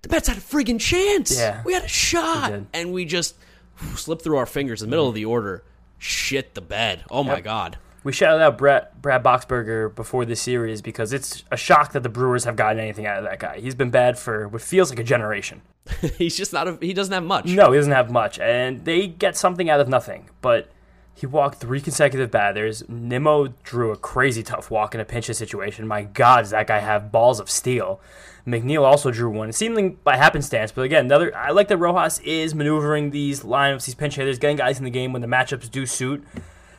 the 0.03 0.09
Mets 0.09 0.27
had 0.27 0.37
a 0.37 0.41
friggin' 0.41 0.79
chance. 0.79 1.35
Yeah. 1.35 1.63
We 1.65 1.73
had 1.73 1.83
a 1.83 1.87
shot. 1.87 2.51
did. 2.51 2.67
And 2.73 2.93
we 2.93 3.05
just 3.05 3.35
whew, 3.79 3.95
slipped 3.97 4.23
through 4.23 4.37
our 4.37 4.45
fingers 4.45 4.83
in 4.83 4.89
the 4.89 4.91
middle 4.91 5.05
mm-hmm. 5.05 5.09
of 5.09 5.15
the 5.15 5.25
order. 5.25 5.63
Shit 5.97 6.53
the 6.53 6.61
bed. 6.61 7.05
Oh 7.09 7.23
my 7.23 7.35
Yep. 7.35 7.43
God. 7.43 7.77
We 8.05 8.11
shouted 8.11 8.43
out 8.43 8.59
Brad, 8.59 8.89
Brad 9.01 9.23
Boxberger 9.23 9.93
before 9.93 10.25
this 10.25 10.39
series 10.39 10.79
because 10.79 11.11
it's 11.11 11.43
a 11.49 11.57
shock 11.57 11.93
that 11.93 12.03
the 12.03 12.09
Brewers 12.09 12.43
have 12.43 12.55
gotten 12.55 12.79
anything 12.79 13.07
out 13.07 13.17
of 13.17 13.23
that 13.23 13.39
guy. 13.39 13.59
He's 13.59 13.73
been 13.73 13.89
bad 13.89 14.19
for 14.19 14.47
what 14.47 14.61
feels 14.61 14.91
like 14.91 14.99
a 14.99 15.03
generation. 15.03 15.63
He's 16.19 16.37
just 16.37 16.53
not 16.53 16.67
a, 16.67 16.77
he 16.79 16.93
doesn't 16.93 17.13
have 17.13 17.23
much. 17.23 17.45
No, 17.45 17.71
he 17.71 17.79
doesn't 17.79 17.91
have 17.91 18.11
much, 18.11 18.37
and 18.37 18.85
they 18.85 19.07
get 19.07 19.35
something 19.35 19.71
out 19.71 19.79
of 19.79 19.87
nothing. 19.87 20.29
But 20.41 20.69
he 21.15 21.25
walked 21.25 21.59
three 21.59 21.81
consecutive 21.81 22.29
batters. 22.29 22.87
Nimmo 22.87 23.47
drew 23.63 23.91
a 23.91 23.97
crazy 23.97 24.43
tough 24.43 24.69
walk 24.69 24.93
in 24.93 25.01
a 25.01 25.05
pinch 25.05 25.25
situation. 25.25 25.87
My 25.87 26.03
God, 26.03 26.41
does 26.41 26.51
that 26.51 26.67
guy 26.67 26.79
have 26.79 27.11
balls 27.11 27.39
of 27.39 27.49
steel? 27.49 27.99
McNeil 28.45 28.83
also 28.83 29.09
drew 29.09 29.31
one. 29.31 29.49
It 29.49 29.55
seemed 29.55 29.75
like 29.77 30.03
by 30.03 30.17
happenstance, 30.17 30.71
but 30.71 30.83
again, 30.83 31.05
another. 31.05 31.35
I 31.35 31.49
like 31.49 31.69
that 31.69 31.77
Rojas 31.77 32.19
is 32.19 32.53
maneuvering 32.53 33.09
these 33.09 33.41
lineups, 33.41 33.85
these 33.85 33.95
pinch 33.95 34.15
hitters, 34.15 34.37
getting 34.37 34.57
guys 34.57 34.77
in 34.77 34.83
the 34.83 34.91
game 34.91 35.11
when 35.11 35.23
the 35.23 35.27
matchups 35.27 35.71
do 35.71 35.87
suit. 35.87 36.23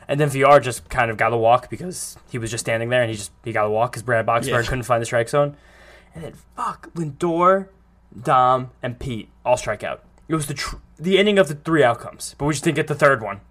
And 0.07 0.19
then 0.19 0.29
VR 0.29 0.61
just 0.61 0.87
kind 0.89 1.11
of 1.11 1.17
got 1.17 1.33
a 1.33 1.37
walk 1.37 1.69
because 1.69 2.17
he 2.29 2.37
was 2.37 2.49
just 2.49 2.63
standing 2.65 2.89
there 2.89 3.01
and 3.01 3.11
he 3.11 3.17
just 3.17 3.31
he 3.43 3.51
got 3.51 3.65
a 3.65 3.69
walk 3.69 3.91
because 3.91 4.03
Brad 4.03 4.25
Boxberg 4.25 4.47
Yeah. 4.47 4.61
couldn't 4.63 4.83
find 4.83 5.01
the 5.01 5.05
strike 5.05 5.27
zone. 5.29 5.57
And 6.15 6.23
then 6.23 6.33
fuck 6.55 6.89
Lindor, 6.93 7.67
Dom, 8.23 8.71
and 8.81 8.97
Pete 8.99 9.29
all 9.45 9.57
strike 9.57 9.83
out. 9.83 10.03
It 10.27 10.35
was 10.35 10.47
the 10.47 10.53
tr- 10.53 10.77
the 10.97 11.17
ending 11.17 11.37
of 11.37 11.47
the 11.47 11.55
three 11.55 11.83
outcomes, 11.83 12.35
but 12.37 12.45
we 12.45 12.53
just 12.53 12.63
didn't 12.63 12.77
get 12.77 12.87
the 12.87 12.95
third 12.95 13.21
one. 13.21 13.41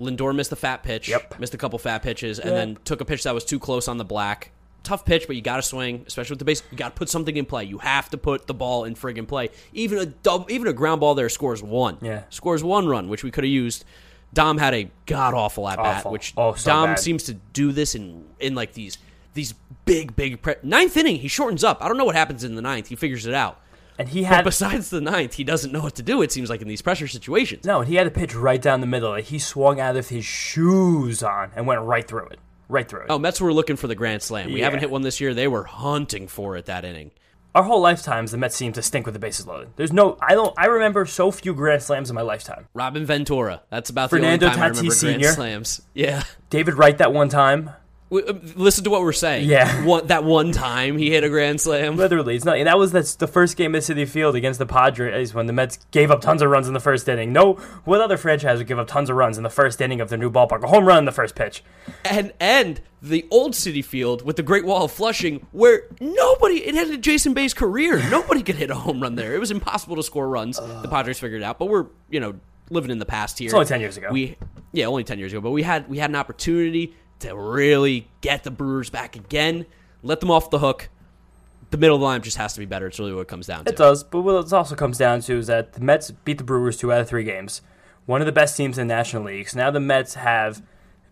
Lindor 0.00 0.34
missed 0.34 0.50
a 0.52 0.56
fat 0.56 0.82
pitch. 0.82 1.08
Yep. 1.08 1.38
Missed 1.38 1.54
a 1.54 1.58
couple 1.58 1.78
fat 1.78 2.02
pitches, 2.02 2.38
and 2.38 2.50
Yep. 2.50 2.56
then 2.58 2.78
took 2.84 3.00
a 3.00 3.04
pitch 3.04 3.22
that 3.22 3.34
was 3.34 3.44
too 3.44 3.58
close 3.60 3.86
on 3.88 3.98
the 3.98 4.04
black. 4.04 4.50
Tough 4.82 5.04
pitch, 5.04 5.28
but 5.28 5.36
you 5.36 5.42
got 5.42 5.56
to 5.56 5.62
swing, 5.62 6.02
especially 6.08 6.34
with 6.34 6.40
the 6.40 6.44
base. 6.44 6.60
You 6.72 6.76
got 6.76 6.88
to 6.88 6.94
put 6.98 7.08
something 7.08 7.36
in 7.36 7.46
play. 7.46 7.62
You 7.64 7.78
have 7.78 8.10
to 8.10 8.18
put 8.18 8.48
the 8.48 8.54
ball 8.54 8.82
in 8.82 8.96
friggin' 8.96 9.28
play. 9.28 9.50
Even 9.72 9.98
a 9.98 10.06
dub, 10.06 10.50
even 10.50 10.66
a 10.66 10.72
ground 10.72 11.00
ball 11.00 11.14
there 11.14 11.28
scores 11.28 11.62
one. 11.62 11.98
Yeah. 12.02 12.24
scores 12.30 12.64
one 12.64 12.88
run, 12.88 13.08
which 13.08 13.22
we 13.22 13.30
could 13.30 13.44
have 13.44 13.50
used. 13.52 13.84
Dom 14.34 14.58
had 14.58 14.74
a 14.74 14.90
god 15.06 15.34
awful 15.34 15.68
at 15.68 15.76
bat, 15.78 16.10
which 16.10 16.32
Oh, 16.36 16.54
so 16.54 16.70
Dom 16.70 16.90
bad. 16.90 16.98
seems 16.98 17.24
to 17.24 17.34
do 17.34 17.72
this 17.72 17.94
in 17.94 18.24
in 18.40 18.54
like 18.54 18.72
these 18.72 18.98
these 19.34 19.54
big 19.84 20.14
big 20.16 20.40
pre- 20.42 20.54
ninth 20.62 20.96
inning. 20.96 21.16
He 21.16 21.28
shortens 21.28 21.62
up. 21.64 21.78
I 21.84 21.88
don't 21.88 21.96
know 21.98 22.04
what 22.04 22.16
happens 22.16 22.42
in 22.44 22.54
the 22.54 22.62
ninth. 22.62 22.88
He 22.88 22.96
figures 22.96 23.26
it 23.26 23.34
out. 23.34 23.58
And 23.98 24.08
he 24.08 24.22
But 24.22 24.28
had 24.28 24.44
besides 24.44 24.88
the 24.90 25.02
ninth, 25.02 25.34
he 25.34 25.44
doesn't 25.44 25.70
know 25.70 25.82
what 25.82 25.94
to 25.96 26.02
do. 26.02 26.22
It 26.22 26.32
seems 26.32 26.48
like 26.48 26.62
in 26.62 26.68
these 26.68 26.80
pressure 26.82 27.06
situations. 27.06 27.64
no, 27.66 27.80
and 27.80 27.88
he 27.88 27.96
had 27.96 28.06
a 28.06 28.10
pitch 28.10 28.34
right 28.34 28.60
down 28.60 28.80
the 28.80 28.86
middle. 28.86 29.10
Like 29.10 29.24
he 29.24 29.38
swung 29.38 29.80
out 29.80 29.96
of 29.96 30.08
his 30.08 30.24
shoes 30.24 31.22
on 31.22 31.50
and 31.54 31.66
went 31.66 31.82
right 31.82 32.06
through 32.06 32.26
it, 32.28 32.38
right 32.68 32.88
through 32.88 33.00
it. 33.02 33.06
Oh, 33.10 33.18
Mets 33.18 33.40
were 33.40 33.52
looking 33.52 33.76
for 33.76 33.86
the 33.88 33.94
grand 33.94 34.22
slam. 34.22 34.50
We 34.52 34.58
Yeah. 34.60 34.64
haven't 34.64 34.80
hit 34.80 34.90
one 34.90 35.02
this 35.02 35.20
year. 35.20 35.34
They 35.34 35.46
were 35.48 35.64
hunting 35.64 36.26
for 36.26 36.56
it 36.56 36.64
that 36.66 36.84
inning. 36.86 37.10
Our 37.54 37.64
whole 37.64 37.80
lifetimes, 37.82 38.30
the 38.30 38.38
Mets 38.38 38.56
seem 38.56 38.72
to 38.72 38.82
stink 38.82 39.04
with 39.04 39.12
the 39.12 39.18
bases 39.18 39.46
loaded. 39.46 39.70
There's 39.76 39.92
no, 39.92 40.16
I 40.22 40.34
don't, 40.34 40.54
I 40.56 40.66
remember 40.66 41.04
so 41.04 41.30
few 41.30 41.52
grand 41.52 41.82
slams 41.82 42.08
in 42.08 42.14
my 42.14 42.22
lifetime. 42.22 42.66
Robin 42.72 43.04
Ventura. 43.04 43.62
That's 43.68 43.90
about 43.90 44.08
Fernando 44.08 44.46
the 44.46 44.52
only 44.52 44.56
time 44.56 44.64
I 44.64 44.68
remember 44.68 44.90
Tatis 44.90 45.02
grand 45.02 45.22
Sr.. 45.22 45.32
slams. 45.32 45.82
Yeah. 45.92 46.22
David 46.48 46.74
Wright 46.74 46.96
that 46.96 47.12
one 47.12 47.28
time, 47.28 47.70
Uh, 48.12 48.34
listen 48.56 48.84
to 48.84 48.90
what 48.90 49.00
we're 49.00 49.12
saying. 49.12 49.48
Yeah. 49.48 49.84
One, 49.84 50.06
that 50.08 50.22
one 50.24 50.52
time 50.52 50.98
he 50.98 51.10
hit 51.10 51.24
a 51.24 51.30
grand 51.30 51.60
slam. 51.60 51.96
literally, 51.96 52.36
it's 52.36 52.44
not. 52.44 52.62
That 52.62 52.78
was 52.78 52.92
that's 52.92 53.14
the 53.14 53.26
first 53.26 53.56
game 53.56 53.74
at 53.74 53.82
Citi 53.82 54.06
Field 54.06 54.34
against 54.34 54.58
the 54.58 54.66
Padres 54.66 55.32
when 55.32 55.46
the 55.46 55.52
Mets 55.52 55.78
gave 55.90 56.10
up 56.10 56.20
tons 56.20 56.42
of 56.42 56.50
runs 56.50 56.68
in 56.68 56.74
the 56.74 56.80
first 56.80 57.08
inning. 57.08 57.32
No, 57.32 57.54
what 57.84 58.00
other 58.00 58.16
franchise 58.16 58.58
would 58.58 58.66
give 58.66 58.78
up 58.78 58.88
tons 58.88 59.08
of 59.08 59.16
runs 59.16 59.38
in 59.38 59.42
the 59.42 59.50
first 59.50 59.80
inning 59.80 60.00
of 60.00 60.10
their 60.10 60.18
new 60.18 60.30
ballpark? 60.30 60.62
A 60.62 60.66
home 60.66 60.84
run 60.84 60.98
in 60.98 61.04
the 61.06 61.12
first 61.12 61.34
pitch. 61.34 61.64
And 62.04 62.32
and 62.38 62.80
the 63.00 63.26
old 63.30 63.52
Citi 63.54 63.84
Field 63.84 64.22
with 64.22 64.36
the 64.36 64.42
Great 64.42 64.64
Wall 64.64 64.84
of 64.84 64.92
Flushing, 64.92 65.46
where 65.52 65.84
nobody 66.00 66.66
it 66.66 66.74
had 66.74 66.88
a 66.90 66.98
Jason 66.98 67.32
Bay's 67.32 67.54
career. 67.54 67.98
Nobody 68.10 68.42
could 68.42 68.56
hit 68.56 68.70
a 68.70 68.74
home 68.74 69.00
run 69.00 69.14
there. 69.14 69.34
It 69.34 69.40
was 69.40 69.50
impossible 69.50 69.96
to 69.96 70.02
score 70.02 70.28
runs. 70.28 70.58
the 70.58 70.88
Padres 70.88 71.18
figured 71.18 71.40
it 71.40 71.44
out, 71.44 71.58
but 71.58 71.66
we're 71.66 71.86
you 72.10 72.20
know 72.20 72.34
living 72.70 72.90
in 72.90 72.98
the 72.98 73.06
past 73.06 73.38
here. 73.38 73.46
It's 73.46 73.54
only 73.54 73.66
ten 73.66 73.80
years 73.80 73.96
ago. 73.96 74.08
We 74.10 74.36
yeah, 74.72 74.86
only 74.86 75.04
ten 75.04 75.18
years 75.18 75.32
ago, 75.32 75.40
but 75.40 75.50
we 75.50 75.62
had 75.62 75.88
we 75.88 75.98
had 75.98 76.10
an 76.10 76.16
opportunity 76.16 76.94
to 77.22 77.34
really 77.36 78.08
get 78.20 78.44
the 78.44 78.50
Brewers 78.50 78.90
back 78.90 79.16
again, 79.16 79.66
let 80.02 80.20
them 80.20 80.30
off 80.30 80.50
the 80.50 80.58
hook. 80.58 80.88
The 81.70 81.78
middle 81.78 81.96
of 81.96 82.00
the 82.00 82.06
line 82.06 82.20
just 82.22 82.36
has 82.36 82.52
to 82.54 82.60
be 82.60 82.66
better. 82.66 82.86
It's 82.86 82.98
really 82.98 83.14
what 83.14 83.22
it 83.22 83.28
comes 83.28 83.46
down 83.46 83.64
to. 83.64 83.70
It 83.70 83.76
does, 83.76 84.04
but 84.04 84.20
what 84.20 84.44
it 84.46 84.52
also 84.52 84.74
comes 84.74 84.98
down 84.98 85.20
to 85.22 85.38
is 85.38 85.46
that 85.46 85.72
the 85.72 85.80
Mets 85.80 86.10
beat 86.10 86.36
the 86.38 86.44
Brewers 86.44 86.76
two 86.76 86.92
out 86.92 87.00
of 87.00 87.08
three 87.08 87.24
games. 87.24 87.62
One 88.04 88.20
of 88.20 88.26
the 88.26 88.32
best 88.32 88.56
teams 88.56 88.76
in 88.78 88.88
the 88.88 88.94
National 88.94 89.22
League. 89.24 89.48
So 89.48 89.58
now 89.58 89.70
the 89.70 89.80
Mets 89.80 90.14
have 90.14 90.62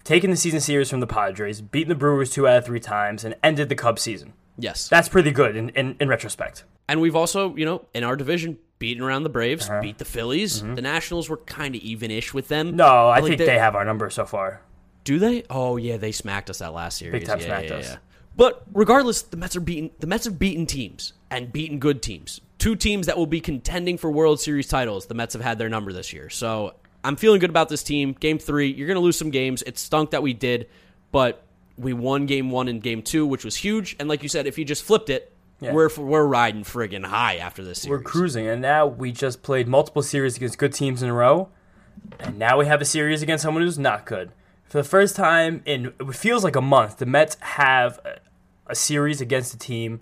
taken 0.04 0.30
the 0.30 0.36
season 0.36 0.60
series 0.60 0.90
from 0.90 1.00
the 1.00 1.06
Padres, 1.06 1.60
beaten 1.62 1.88
the 1.88 1.94
Brewers 1.94 2.30
two 2.30 2.46
out 2.46 2.58
of 2.58 2.64
three 2.66 2.80
times, 2.80 3.24
and 3.24 3.34
ended 3.42 3.68
the 3.70 3.74
Cubs 3.74 4.02
season. 4.02 4.34
Yes, 4.58 4.88
That's 4.88 5.08
pretty 5.08 5.30
good 5.30 5.56
in, 5.56 5.70
in, 5.70 5.96
in 6.00 6.08
retrospect. 6.08 6.64
and 6.88 7.00
we've 7.00 7.16
also 7.16 7.54
you 7.56 7.64
know 7.64 7.86
in 7.94 8.04
our 8.04 8.14
division 8.16 8.58
beaten 8.78 9.02
around 9.02 9.22
the 9.22 9.28
Braves, 9.30 9.68
Uh-huh. 9.70 9.80
beat 9.80 9.96
the 9.98 10.04
Phillies. 10.04 10.62
The 10.62 10.82
Nationals 10.82 11.28
were 11.30 11.36
kind 11.38 11.74
of 11.74 11.80
even-ish 11.82 12.34
with 12.34 12.48
them. 12.48 12.68
Mm-hmm. 12.68 12.76
No, 12.76 13.08
I 13.08 13.20
Like 13.20 13.24
think 13.36 13.38
they 13.38 13.58
have 13.58 13.74
our 13.74 13.84
number 13.84 14.10
so 14.10 14.24
far. 14.26 14.60
Do 15.04 15.18
they? 15.18 15.44
Oh 15.50 15.76
yeah, 15.76 15.96
they 15.96 16.12
smacked 16.12 16.50
us 16.50 16.58
that 16.58 16.72
last 16.74 16.98
series. 16.98 17.12
Big 17.20 17.26
time 17.26 17.38
yeah, 17.40 17.46
smacked 17.46 17.70
yeah, 17.70 17.76
us. 17.76 17.84
yeah. 17.90 17.96
But 18.36 18.62
regardless, 18.72 19.22
the 19.22 19.36
Mets 19.36 19.56
are 19.56 19.60
beaten. 19.60 19.90
The 19.98 20.06
Mets 20.06 20.24
have 20.24 20.38
beaten 20.38 20.66
teams 20.66 21.12
and 21.30 21.52
beaten 21.52 21.78
good 21.78 22.02
teams. 22.02 22.40
Two 22.58 22.76
teams 22.76 23.06
that 23.06 23.16
will 23.16 23.26
be 23.26 23.40
contending 23.40 23.96
for 23.98 24.10
World 24.10 24.40
Series 24.40 24.68
titles. 24.68 25.06
The 25.06 25.14
Mets 25.14 25.32
have 25.34 25.42
had 25.42 25.58
their 25.58 25.68
number 25.68 25.92
this 25.92 26.12
year. 26.12 26.28
So 26.30 26.74
I'm 27.02 27.16
feeling 27.16 27.40
good 27.40 27.50
about 27.50 27.68
this 27.70 27.82
team. 27.82 28.12
Game 28.12 28.38
three, 28.38 28.70
you're 28.70 28.86
going 28.86 28.96
to 28.96 29.00
lose 29.02 29.16
some 29.18 29.30
games. 29.30 29.62
It 29.62 29.78
stunk 29.78 30.10
that 30.10 30.22
we 30.22 30.34
did, 30.34 30.68
but 31.12 31.42
we 31.78 31.92
won 31.94 32.26
game 32.26 32.50
one 32.50 32.68
and 32.68 32.82
game 32.82 33.02
two, 33.02 33.26
which 33.26 33.44
was 33.44 33.56
huge. 33.56 33.96
And 33.98 34.08
like 34.08 34.22
you 34.22 34.28
said, 34.28 34.46
if 34.46 34.58
you 34.58 34.64
just 34.66 34.82
flipped 34.82 35.08
it, 35.08 35.32
Yeah. 35.60 35.72
we're 35.72 35.88
we're 35.96 36.24
riding 36.26 36.62
friggin' 36.62 37.04
high 37.04 37.36
after 37.36 37.64
this 37.64 37.82
series. 37.82 37.90
We're 37.98 38.02
cruising, 38.04 38.46
and 38.46 38.60
now 38.62 38.86
we 38.86 39.12
just 39.12 39.42
played 39.42 39.66
multiple 39.66 40.02
series 40.02 40.36
against 40.36 40.58
good 40.58 40.72
teams 40.74 41.02
in 41.02 41.08
a 41.08 41.14
row, 41.14 41.48
and 42.18 42.38
now 42.38 42.58
we 42.58 42.66
have 42.66 42.80
a 42.80 42.84
series 42.86 43.22
against 43.22 43.42
someone 43.42 43.62
who's 43.62 43.78
not 43.78 44.04
good. 44.06 44.30
For 44.70 44.78
the 44.78 44.84
first 44.88 45.16
time 45.16 45.62
in 45.66 45.92
it 45.98 46.14
feels 46.14 46.44
like 46.44 46.54
a 46.54 46.60
month, 46.60 46.98
the 46.98 47.06
Mets 47.06 47.36
have 47.40 47.98
a, 48.04 48.20
a 48.68 48.76
series 48.76 49.20
against 49.20 49.52
a 49.52 49.58
team 49.58 50.00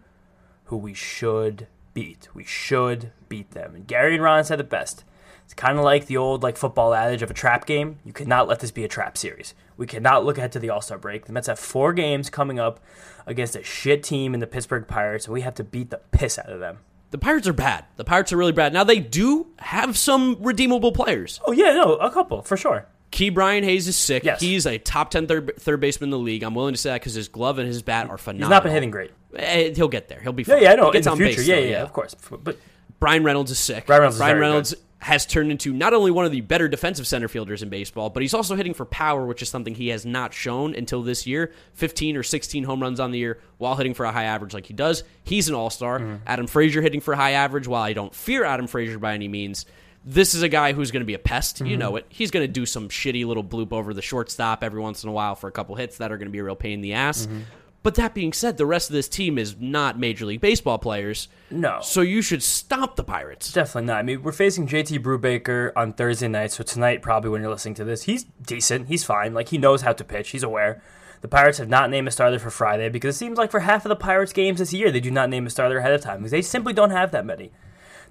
who 0.64 0.77
we 0.77 0.93
should 0.93 1.69
beat. 1.95 2.29
We 2.35 2.45
should 2.45 3.12
beat 3.31 3.53
them. 3.53 3.75
And 3.75 3.87
Gary 3.87 4.12
and 4.12 4.23
Ron 4.23 4.45
said 4.45 4.61
it 4.61 4.69
best. 4.69 5.05
It's 5.47 5.55
kind 5.55 5.79
of 5.79 5.85
like 5.85 6.05
the 6.05 6.19
old 6.19 6.43
like 6.43 6.59
football 6.59 6.93
adage 6.93 7.23
of 7.23 7.31
a 7.31 7.35
trap 7.35 7.64
game. 7.64 7.99
You 8.05 8.12
cannot 8.12 8.47
let 8.47 8.61
this 8.61 8.71
be 8.71 8.85
a 8.85 8.89
trap 8.89 9.16
series. 9.16 9.55
We 9.79 9.87
cannot 9.87 10.27
look 10.27 10.37
ahead 10.37 10.53
to 10.53 10.59
the 10.59 10.69
All 10.69 10.83
Star 10.83 10.99
break. 10.99 11.25
The 11.25 11.33
Mets 11.33 11.47
have 11.47 11.59
four 11.59 11.95
games 11.95 12.29
coming 12.29 12.59
up 12.59 12.79
against 13.27 13.57
a 13.57 13.64
shit 13.64 14.03
team 14.03 14.35
in 14.35 14.41
the 14.41 14.47
Pittsburgh 14.47 14.87
Pirates, 14.87 15.25
and 15.25 15.33
we 15.33 15.41
have 15.41 15.55
to 15.55 15.64
beat 15.64 15.89
the 15.89 16.03
piss 16.11 16.39
out 16.39 16.53
of 16.53 16.61
them. 16.61 16.81
the 17.11 17.16
Pirates 17.16 17.49
are 17.49 17.55
bad. 17.55 17.87
The 17.97 18.05
Pirates 18.05 18.35
are 18.35 18.37
really 18.37 18.53
bad. 18.53 18.75
Now 18.75 18.85
they 18.85 19.01
do 19.01 19.47
have 19.61 19.97
some 19.97 20.37
redeemable 20.41 20.93
players. 20.93 21.41
Oh 21.47 21.53
yeah, 21.53 21.73
no, 21.73 21.95
a 21.95 22.11
couple 22.11 22.43
for 22.43 22.59
sure. 22.59 22.87
Ke'Bryan 23.13 23.65
Hayes 23.65 23.89
is 23.89 23.97
sick. 23.97 24.25
Yes. 24.25 24.41
He's 24.41 24.67
a 24.67 24.79
top 24.79 25.11
10 25.11 25.27
third, 25.27 25.53
third 25.59 25.81
baseman 25.81 26.09
in 26.09 26.11
the 26.11 26.19
league. 26.19 26.43
I'm 26.43 26.55
willing 26.55 26.75
to 26.75 26.79
say 26.79 26.91
that 26.91 27.01
because 27.01 27.15
his 27.15 27.29
glove 27.29 27.59
and 27.59 27.67
his 27.67 27.83
bat 27.83 28.11
are 28.11 28.19
phenomenal. 28.19 28.49
He's 28.49 28.51
not 28.51 28.63
been 28.63 28.73
hitting 28.73 28.91
great. 28.91 29.13
Eh, 29.35 29.73
He'll 29.75 29.89
get 29.89 30.09
there. 30.09 30.21
He'll 30.21 30.33
be 30.33 30.43
Yeah, 30.43 30.55
fine. 30.55 30.63
yeah, 30.63 30.73
I 30.73 30.75
know. 30.77 30.91
He 30.91 30.99
In 30.99 31.05
the 31.05 31.11
on 31.11 31.17
future, 31.17 31.37
base, 31.37 31.47
yeah, 31.49 31.55
though, 31.57 31.61
yeah, 31.63 31.83
of 31.83 31.93
course. 31.93 32.15
But 32.31 32.59
Bryan 33.01 33.25
Reynolds 33.25 33.51
is 33.51 33.59
sick. 33.59 33.87
Bryan 33.87 34.01
Reynolds 34.03 34.17
is 34.17 34.23
very 34.23 34.41
Reynolds 34.41 34.75
has 35.01 35.25
turned 35.27 35.53
into 35.53 35.73
not 35.73 35.95
only 35.95 36.11
one 36.11 36.25
of 36.25 36.33
the 36.33 36.41
better 36.41 36.67
defensive 36.67 37.07
center 37.07 37.29
fielders 37.29 37.63
in 37.63 37.69
baseball, 37.69 38.11
but 38.11 38.21
he's 38.21 38.35
also 38.35 38.57
hitting 38.57 38.75
for 38.75 38.85
power, 38.85 39.25
which 39.25 39.43
is 39.43 39.49
something 39.49 39.73
he 39.77 39.89
has 39.89 40.05
not 40.05 40.35
shown 40.35 40.75
until 40.75 41.03
this 41.03 41.25
year. 41.25 41.53
15 41.75 42.17
or 42.17 42.25
16 42.25 42.65
home 42.65 42.83
runs 42.83 42.99
on 42.99 43.13
the 43.13 43.19
year 43.19 43.39
while 43.59 43.77
hitting 43.77 43.95
for 43.95 44.05
a 44.07 44.11
high 44.11 44.25
average 44.25 44.53
like 44.55 44.67
he 44.67 44.75
does. 44.75 45.05
He's 45.23 45.49
an 45.49 45.55
all 45.55 45.71
star. 45.71 46.01
Mm-hmm. 46.01 46.17
Adam 46.27 46.47
Frazier 46.49 46.83
hitting 46.83 47.01
for 47.01 47.15
a 47.15 47.17
high 47.17 47.33
average. 47.33 47.69
While 47.69 47.83
I 47.83 47.93
don't 47.93 48.13
fear 48.13 48.45
Adam 48.45 48.67
Frazier 48.67 48.99
by 48.99 49.15
any 49.15 49.29
means, 49.29 49.67
this 50.05 50.35
is 50.35 50.43
a 50.43 50.49
guy 50.49 50.73
who's 50.73 50.91
going 50.91 51.03
to 51.03 51.07
be 51.07 51.15
a 51.15 51.19
pest. 51.19 51.61
You 51.61 51.67
Mm-hmm. 51.67 51.79
know 51.79 51.97
it. 51.97 52.07
He's 52.09 52.31
going 52.31 52.45
to 52.47 52.53
do 52.53 52.65
some 52.67 52.89
shitty 52.89 53.27
little 53.27 53.45
bloop 53.45 53.73
over 53.73 53.93
the 53.93 54.03
shortstop 54.03 54.63
every 54.65 54.81
once 54.81 55.03
in 55.03 55.09
a 55.09 55.13
while 55.13 55.35
for 55.35 55.49
a 55.49 55.53
couple 55.53 55.75
hits 55.75 55.99
that 55.99 56.11
are 56.13 56.17
going 56.19 56.29
to 56.29 56.33
be 56.33 56.39
a 56.39 56.45
real 56.45 56.57
pain 56.57 56.75
in 56.75 56.81
the 56.81 56.95
ass. 56.95 57.27
Mm-hmm. 57.27 57.41
But 57.85 57.95
that 57.95 58.13
being 58.13 58.33
said, 58.33 58.57
the 58.59 58.67
rest 58.67 58.91
of 58.91 58.95
this 58.95 59.09
team 59.09 59.39
is 59.39 59.57
not 59.59 59.99
Major 59.99 60.27
League 60.27 60.41
Baseball 60.41 60.79
players. 60.79 61.29
No. 61.51 61.79
So 61.81 62.01
you 62.01 62.23
should 62.23 62.43
stop 62.43 62.97
the 62.97 63.05
Pirates. 63.05 63.53
definitely 63.53 63.87
not. 63.87 63.99
I 63.99 64.03
mean, 64.03 64.23
we're 64.23 64.33
facing 64.33 64.67
JT 64.67 64.99
Brubaker 64.99 65.73
on 65.77 65.93
Thursday 65.93 66.27
night, 66.29 66.51
so 66.53 66.65
tonight 66.65 67.03
probably 67.03 67.31
when 67.31 67.41
you're 67.41 67.51
listening 67.51 67.75
to 67.77 67.85
this, 67.85 68.03
he's 68.03 68.25
decent. 68.25 68.89
He's 68.89 69.05
fine. 69.05 69.33
Like 69.33 69.49
he 69.51 69.59
knows 69.59 69.83
how 69.83 69.93
to 69.93 70.05
pitch. 70.05 70.31
He's 70.31 70.43
aware. 70.43 70.83
The 71.21 71.29
Pirates 71.29 71.59
have 71.59 71.69
not 71.69 71.89
named 71.89 72.09
a 72.09 72.11
starter 72.11 72.39
for 72.41 72.51
Friday 72.51 72.89
because 72.89 73.15
it 73.15 73.19
seems 73.19 73.39
like 73.39 73.51
for 73.51 73.61
half 73.61 73.85
of 73.85 73.89
the 73.91 73.97
Pirates 73.97 74.33
games 74.33 74.59
this 74.59 74.73
year, 74.75 74.91
they 74.91 75.01
do 75.01 75.11
not 75.11 75.31
name 75.31 75.47
a 75.47 75.51
starter 75.51 75.79
ahead 75.79 75.93
of 75.93 76.01
time 76.01 76.19
because 76.19 76.33
they 76.33 76.43
simply 76.43 76.73
don't 76.73 76.91
have 76.91 77.13
that 77.13 77.25
many. 77.27 77.53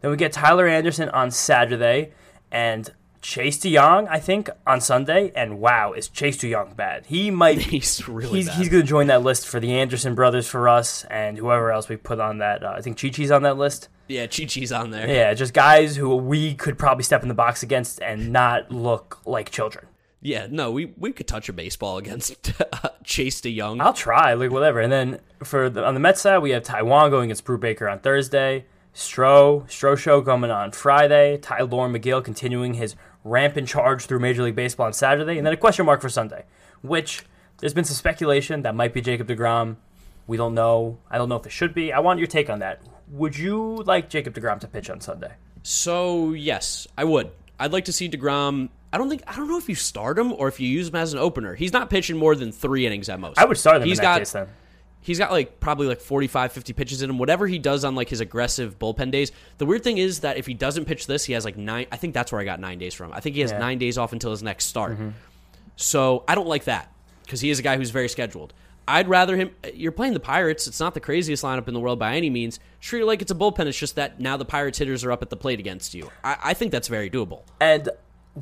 Then 0.01 0.11
we 0.11 0.17
get 0.17 0.31
Tyler 0.31 0.67
Anderson 0.67 1.09
on 1.09 1.31
Saturday 1.31 2.11
and 2.51 2.91
Chase 3.21 3.57
De 3.57 3.73
Jong, 3.73 4.07
I 4.07 4.19
think, 4.19 4.49
on 4.65 4.79
Sunday. 4.79 5.31
And 5.35 5.59
wow, 5.59 5.93
is 5.93 6.07
Chase 6.07 6.37
De 6.37 6.51
Jong 6.51 6.73
bad? 6.75 7.05
He 7.07 7.31
might. 7.31 7.57
He's 7.67 8.07
really 8.07 8.37
he's 8.39 8.47
bad. 8.47 8.57
he's 8.57 8.69
going 8.69 8.83
to 8.83 8.87
join 8.87 9.07
that 9.07 9.23
list 9.23 9.47
for 9.47 9.59
the 9.59 9.73
Anderson 9.73 10.15
brothers 10.15 10.47
for 10.47 10.69
us 10.69 11.03
and 11.05 11.37
whoever 11.37 11.71
else 11.71 11.89
we 11.89 11.97
put 11.97 12.19
on 12.19 12.37
that. 12.37 12.63
Uh, 12.63 12.73
I 12.77 12.81
think 12.81 12.99
Chi 12.99 13.09
Chi's 13.09 13.31
on 13.31 13.43
that 13.43 13.57
list. 13.57 13.89
Yeah, 14.07 14.27
Chi 14.27 14.45
Chi's 14.45 14.71
on 14.71 14.91
there. 14.91 15.07
Yeah, 15.07 15.33
just 15.33 15.53
guys 15.53 15.95
who 15.97 16.15
we 16.15 16.55
could 16.55 16.77
probably 16.77 17.03
step 17.03 17.21
in 17.21 17.27
the 17.27 17.33
box 17.33 17.63
against 17.63 18.01
and 18.01 18.31
not 18.31 18.71
look 18.71 19.19
like 19.25 19.51
children. 19.51 19.87
Yeah, 20.21 20.47
no, 20.49 20.71
we, 20.71 20.93
we 20.97 21.11
could 21.11 21.27
touch 21.27 21.47
a 21.49 21.53
baseball 21.53 21.97
against 21.97 22.53
uh, 22.83 22.89
Chase 23.03 23.41
De 23.41 23.55
Jong. 23.55 23.81
I'll 23.81 23.93
try, 23.93 24.33
like 24.33 24.51
whatever. 24.51 24.79
And 24.79 24.91
then 24.91 25.19
for 25.43 25.69
the, 25.69 25.85
on 25.85 25.93
the 25.93 25.99
Mets 25.99 26.21
side, 26.21 26.39
we 26.39 26.51
have 26.51 26.63
Taijuan 26.63 27.09
going 27.09 27.25
against 27.25 27.45
Brubaker 27.45 27.91
on 27.91 27.99
Thursday. 27.99 28.65
Stro, 28.97 29.63
Stro 29.67 29.95
show 29.95 30.23
coming 30.23 30.49
on 30.49 30.71
Friday. 30.71 31.37
Tylor 31.37 31.87
Megill 31.87 32.23
continuing 32.23 32.73
his 32.73 32.95
rampant 33.23 33.67
charge 33.67 34.07
through 34.07 34.17
Major 34.17 34.41
League 34.41 34.55
Baseball 34.55 34.87
on 34.87 34.93
Saturday, 34.93 35.37
and 35.37 35.45
then 35.45 35.53
a 35.53 35.57
question 35.57 35.85
mark 35.85 36.01
for 36.01 36.09
Sunday, 36.09 36.45
which 36.81 37.23
there's 37.59 37.75
been 37.75 37.83
some 37.83 37.93
speculation 37.95 38.63
that 38.63 38.73
might 38.73 38.95
be 38.95 39.01
Jacob 39.01 39.27
Degrom. 39.27 39.75
We 40.25 40.35
don't 40.35 40.55
know. 40.55 40.97
I 41.11 41.19
don't 41.19 41.29
know 41.29 41.35
if 41.35 41.45
it 41.45 41.51
should 41.51 41.75
be. 41.75 41.93
I 41.93 41.99
want 41.99 42.17
your 42.17 42.27
take 42.27 42.49
on 42.49 42.57
that. 42.59 42.81
Would 43.11 43.37
you 43.37 43.83
like 43.85 44.09
Jacob 44.09 44.33
Degrom 44.33 44.59
to 44.61 44.67
pitch 44.67 44.89
on 44.89 44.99
Sunday? 44.99 45.33
So 45.61 46.33
yes, 46.33 46.87
I 46.97 47.03
would. 47.03 47.29
I'd 47.59 47.73
like 47.73 47.85
to 47.85 47.93
see 47.93 48.09
Degrom. 48.09 48.69
I 48.91 48.97
don't 48.97 49.09
think 49.09 49.21
I 49.27 49.35
don't 49.35 49.47
know 49.47 49.59
if 49.59 49.69
you 49.69 49.75
start 49.75 50.17
him 50.17 50.33
or 50.33 50.47
if 50.47 50.59
you 50.59 50.67
use 50.67 50.87
him 50.87 50.95
as 50.95 51.13
an 51.13 51.19
opener. 51.19 51.53
He's 51.53 51.71
not 51.71 51.91
pitching 51.91 52.17
more 52.17 52.35
than 52.35 52.51
three 52.51 52.87
innings 52.87 53.09
at 53.09 53.19
most. 53.19 53.37
I 53.37 53.45
would 53.45 53.57
start 53.57 53.83
him 53.83 53.87
He's 53.87 53.99
in 53.99 54.03
that 54.03 54.13
got 54.15 54.19
case 54.21 54.31
then. 54.31 54.47
He's 55.01 55.19
got 55.19 55.31
like 55.31 55.59
probably 55.61 55.87
like 55.87 56.01
45 56.01 56.51
50 56.51 56.73
pitches 56.73 57.01
in 57.01 57.09
him 57.09 57.17
whatever 57.17 57.47
he 57.47 57.59
does 57.59 57.85
on 57.85 57.95
like 57.95 58.09
his 58.09 58.19
aggressive 58.19 58.77
bullpen 58.77 59.09
days 59.09 59.31
the 59.57 59.65
weird 59.65 59.81
thing 59.83 59.97
is 59.97 60.19
that 60.19 60.35
if 60.35 60.45
he 60.45 60.53
doesn't 60.53 60.83
pitch 60.83 61.07
this 61.07 61.23
he 61.23 61.31
has 61.31 61.45
like 61.45 61.55
nine 61.55 61.85
i 61.93 61.95
think 61.97 62.13
that's 62.13 62.31
where 62.31 62.41
i 62.41 62.43
got 62.43 62.59
nine 62.59 62.77
days 62.77 62.93
from 62.93 63.13
i 63.13 63.21
think 63.21 63.35
he 63.35 63.41
has 63.41 63.51
Yeah. 63.51 63.59
nine 63.59 63.77
days 63.77 63.97
off 63.97 64.11
until 64.11 64.31
his 64.31 64.43
next 64.43 64.65
start 64.65 64.93
mm-hmm. 64.93 65.09
so 65.77 66.25
i 66.27 66.35
don't 66.35 66.47
like 66.47 66.65
that 66.65 66.91
because 67.23 67.39
he 67.39 67.49
is 67.49 67.57
a 67.59 67.61
guy 67.61 67.77
who's 67.77 67.89
very 67.91 68.09
scheduled 68.09 68.53
i'd 68.89 69.07
rather 69.07 69.37
him 69.37 69.51
you're 69.73 69.93
playing 69.93 70.13
the 70.13 70.19
pirates 70.19 70.67
it's 70.67 70.79
not 70.79 70.93
the 70.93 70.99
craziest 70.99 71.41
lineup 71.43 71.69
in 71.69 71.73
the 71.73 71.79
world 71.79 71.99
by 71.99 72.15
any 72.15 72.29
means 72.29 72.59
treat 72.81 73.01
it 73.01 73.05
like 73.05 73.21
it's 73.21 73.31
a 73.31 73.35
bullpen 73.35 73.65
it's 73.65 73.77
just 73.77 73.95
that 73.95 74.19
now 74.19 74.35
the 74.35 74.45
pirates 74.45 74.77
hitters 74.77 75.05
are 75.05 75.11
up 75.13 75.21
at 75.21 75.29
the 75.29 75.37
plate 75.37 75.59
against 75.59 75.93
you 75.93 76.09
i, 76.25 76.37
I 76.45 76.53
think 76.53 76.71
that's 76.73 76.89
very 76.89 77.09
doable 77.09 77.43
And 77.61 77.89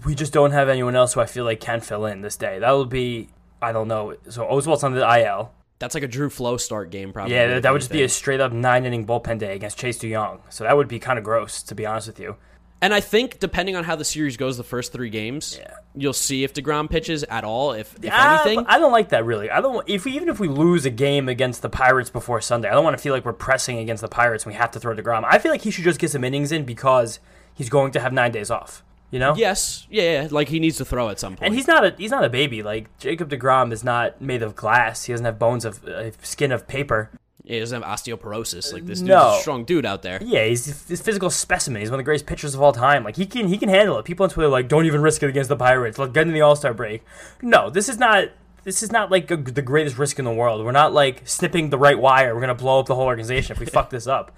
we 0.04 0.14
just 0.16 0.34
don't 0.34 0.52
have 0.52 0.68
anyone 0.68 0.96
else 0.96 1.14
who 1.14 1.22
I 1.22 1.26
feel 1.26 1.46
like 1.46 1.62
can 1.62 1.80
fill 1.80 2.06
in 2.06 2.20
this 2.20 2.36
day. 2.36 2.60
That 2.60 2.72
will 2.72 2.84
be, 2.86 3.30
I 3.62 3.72
don't 3.72 3.88
know. 3.88 4.18
So 4.28 4.44
Oswalt's 4.44 4.84
on 4.84 4.94
the 4.94 5.00
IL. 5.20 5.54
That's 5.80 5.94
like 5.94 6.04
a 6.04 6.08
drew 6.08 6.30
flow 6.30 6.58
start 6.58 6.90
game 6.90 7.12
probably 7.12 7.36
Yeah, 7.36 7.48
that, 7.48 7.64
that 7.64 7.74
would 7.74 7.82
just 7.82 7.92
be 7.92 8.04
a 8.04 8.10
straight 8.10 8.40
up 8.40 8.52
nine 8.54 8.86
inning 8.86 9.06
bullpen 9.06 9.40
day 9.40 9.56
against 9.56 9.78
Chase 9.78 9.98
De 9.98 10.12
Jong. 10.12 10.40
So 10.50 10.64
that 10.64 10.78
would 10.78 10.88
be 10.88 11.00
kind 11.00 11.18
of 11.20 11.26
gross, 11.26 11.62
to 11.64 11.76
be 11.76 11.86
honest 11.86 12.08
with 12.08 12.20
you. 12.20 12.38
And 12.82 12.94
I 12.94 13.00
think 13.00 13.40
depending 13.40 13.76
on 13.76 13.84
how 13.84 13.96
the 13.96 14.06
series 14.06 14.38
goes, 14.38 14.58
the 14.58 14.64
first 14.64 14.92
three 14.94 15.10
games, 15.10 15.58
Yeah. 15.60 15.74
you'll 15.96 16.14
see 16.14 16.44
if 16.44 16.54
Degrom 16.54 16.90
pitches 16.90 17.24
at 17.24 17.44
all. 17.44 17.72
If 17.72 17.96
if 18.04 18.12
Ah, 18.14 18.42
anything, 18.46 18.66
I 18.68 18.78
don't 18.80 18.92
like 18.92 19.10
that 19.10 19.26
really. 19.26 19.50
I 19.50 19.60
don't. 19.62 19.84
If 19.90 20.06
we, 20.06 20.12
even 20.12 20.30
if 20.30 20.40
we 20.40 20.48
lose 20.48 20.86
a 20.86 20.90
game 20.90 21.28
against 21.28 21.62
the 21.62 21.70
Pirates 21.70 22.10
before 22.10 22.42
Sunday, 22.42 22.70
I 22.70 22.74
don't 22.74 22.84
want 22.84 22.96
to 22.98 23.02
feel 23.02 23.14
like 23.14 23.26
we're 23.26 23.34
pressing 23.34 23.78
against 23.80 24.02
the 24.02 24.08
Pirates 24.10 24.44
and 24.46 24.54
we 24.54 24.58
have 24.58 24.72
to 24.72 24.80
throw 24.80 24.94
Degrom. 24.96 25.24
I 25.26 25.40
feel 25.40 25.52
like 25.52 25.62
he 25.62 25.72
should 25.72 25.84
just 25.86 26.00
get 26.00 26.12
some 26.12 26.24
innings 26.24 26.52
in 26.52 26.64
because 26.64 27.20
he's 27.54 27.70
going 27.70 27.92
to 27.94 28.00
have 28.02 28.14
nine 28.14 28.32
days 28.32 28.52
off. 28.52 28.84
You 29.16 29.20
know. 29.20 29.34
yes, 29.36 29.88
yeah, 29.90 30.22
yeah, 30.24 30.28
like 30.30 30.50
he 30.50 30.60
needs 30.60 30.78
to 30.78 30.86
throw 30.86 31.08
at 31.10 31.20
some 31.20 31.34
point. 31.38 31.48
And 31.48 31.56
he's 31.56 31.68
not 31.68 31.86
a 31.86 31.96
he's 31.98 32.12
not 32.12 32.26
a 32.26 32.30
baby. 32.30 32.62
Like 32.64 32.96
Jacob 33.00 33.30
Degrom 33.30 33.72
is 33.72 33.84
not 33.84 34.20
made 34.22 34.42
of 34.44 34.56
glass. 34.56 35.06
He 35.06 35.14
doesn't 35.14 35.26
have 35.26 35.40
bones 35.40 35.64
of 35.64 35.84
uh, 35.88 36.12
skin 36.22 36.52
of 36.52 36.68
paper. 36.68 37.10
he 37.46 37.60
doesn't 37.60 37.82
have 37.82 37.90
osteoporosis. 37.90 38.74
Like 38.74 38.86
this 38.86 39.00
dude's 39.00 39.10
No. 39.10 39.38
a 39.38 39.40
strong 39.42 39.64
dude 39.64 39.86
out 39.86 40.02
there. 40.02 40.20
Yeah, 40.22 40.46
he's 40.46 40.86
this 40.88 41.02
physical 41.02 41.30
specimen. 41.30 41.80
He's 41.82 41.90
one 41.92 42.00
of 42.00 42.04
the 42.04 42.10
greatest 42.10 42.26
pitchers 42.26 42.56
of 42.56 42.62
all 42.62 42.74
time. 42.74 43.04
Like 43.04 43.16
he 43.16 43.26
can 43.26 43.48
he 43.48 43.58
can 43.58 43.70
handle 43.70 43.98
it. 44.00 44.04
People 44.06 44.24
on 44.26 44.30
Twitter 44.30 44.48
are 44.48 44.52
like 44.52 44.68
don't 44.68 44.86
even 44.86 45.02
risk 45.02 45.24
it 45.24 45.30
against 45.30 45.50
the 45.50 45.56
Pirates. 45.56 45.98
Like 45.98 46.12
get 46.14 46.28
in 46.28 46.34
the 46.34 46.42
All 46.42 46.56
Star 46.58 46.74
break. 46.74 47.02
No, 47.42 47.70
this 47.70 47.88
is 47.88 47.98
not. 47.98 48.30
This 48.66 48.82
is 48.82 48.92
not 48.92 49.12
like 49.12 49.30
a, 49.30 49.38
the 49.38 49.62
greatest 49.62 49.98
risk 50.00 50.18
in 50.18 50.26
the 50.26 50.34
world. 50.34 50.66
We're 50.66 50.72
not 50.72 50.92
like 50.92 51.22
snipping 51.26 51.70
the 51.70 51.78
right 51.78 51.98
wire. 52.00 52.34
We're 52.34 52.42
gonna 52.42 52.56
blow 52.56 52.80
up 52.80 52.88
the 52.88 52.96
whole 52.96 53.06
organization 53.06 53.54
if 53.54 53.60
we 53.60 53.66
fuck 53.78 53.92
this 53.92 54.08
up. 54.08 54.36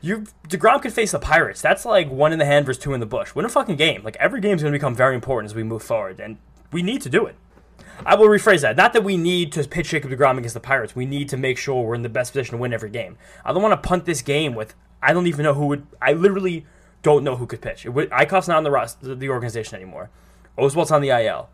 You 0.00 0.24
Degrom 0.48 0.80
could 0.80 0.92
face 0.92 1.12
the 1.12 1.18
Pirates. 1.18 1.60
That's 1.60 1.84
like 1.84 2.10
one 2.10 2.32
in 2.32 2.38
the 2.38 2.46
hand 2.46 2.66
versus 2.66 2.82
two 2.82 2.94
in 2.94 3.00
the 3.00 3.06
bush. 3.06 3.34
Win 3.34 3.44
a 3.44 3.48
fucking 3.48 3.76
game. 3.76 4.02
Like 4.02 4.16
every 4.16 4.40
game's 4.40 4.62
gonna 4.62 4.72
become 4.72 4.94
very 4.94 5.14
important 5.14 5.50
as 5.50 5.54
we 5.54 5.62
move 5.62 5.82
forward, 5.82 6.20
and 6.20 6.38
we 6.72 6.82
need 6.82 7.02
to 7.02 7.10
do 7.10 7.26
it. 7.26 7.36
I 8.06 8.14
will 8.14 8.28
rephrase 8.28 8.62
that. 8.62 8.76
Not 8.76 8.94
that 8.94 9.04
we 9.04 9.16
need 9.16 9.52
to 9.52 9.64
pitch 9.64 9.90
Jacob 9.90 10.10
DeGrom 10.10 10.38
against 10.38 10.54
the 10.54 10.60
Pirates. 10.60 10.96
We 10.96 11.04
need 11.04 11.28
to 11.28 11.36
make 11.36 11.58
sure 11.58 11.82
we're 11.82 11.94
in 11.94 12.02
the 12.02 12.08
best 12.08 12.32
position 12.32 12.52
to 12.52 12.60
win 12.60 12.72
every 12.72 12.88
game. 12.88 13.18
I 13.44 13.52
don't 13.52 13.62
want 13.62 13.80
to 13.80 13.88
punt 13.88 14.06
this 14.06 14.22
game 14.22 14.54
with. 14.54 14.74
I 15.02 15.12
don't 15.12 15.26
even 15.26 15.44
know 15.44 15.54
who 15.54 15.66
would. 15.66 15.86
I 16.00 16.14
literally 16.14 16.66
don't 17.02 17.24
know 17.24 17.36
who 17.36 17.46
could 17.46 17.60
pitch. 17.60 17.84
It 17.84 17.90
would, 17.90 18.10
Eickhoff's 18.10 18.48
not 18.48 18.58
on 18.58 18.64
the 18.64 19.14
the 19.14 19.28
organization 19.28 19.76
anymore. 19.76 20.10
Oswalt's 20.58 20.90
on 20.90 21.02
the 21.02 21.10
IL. 21.10 21.48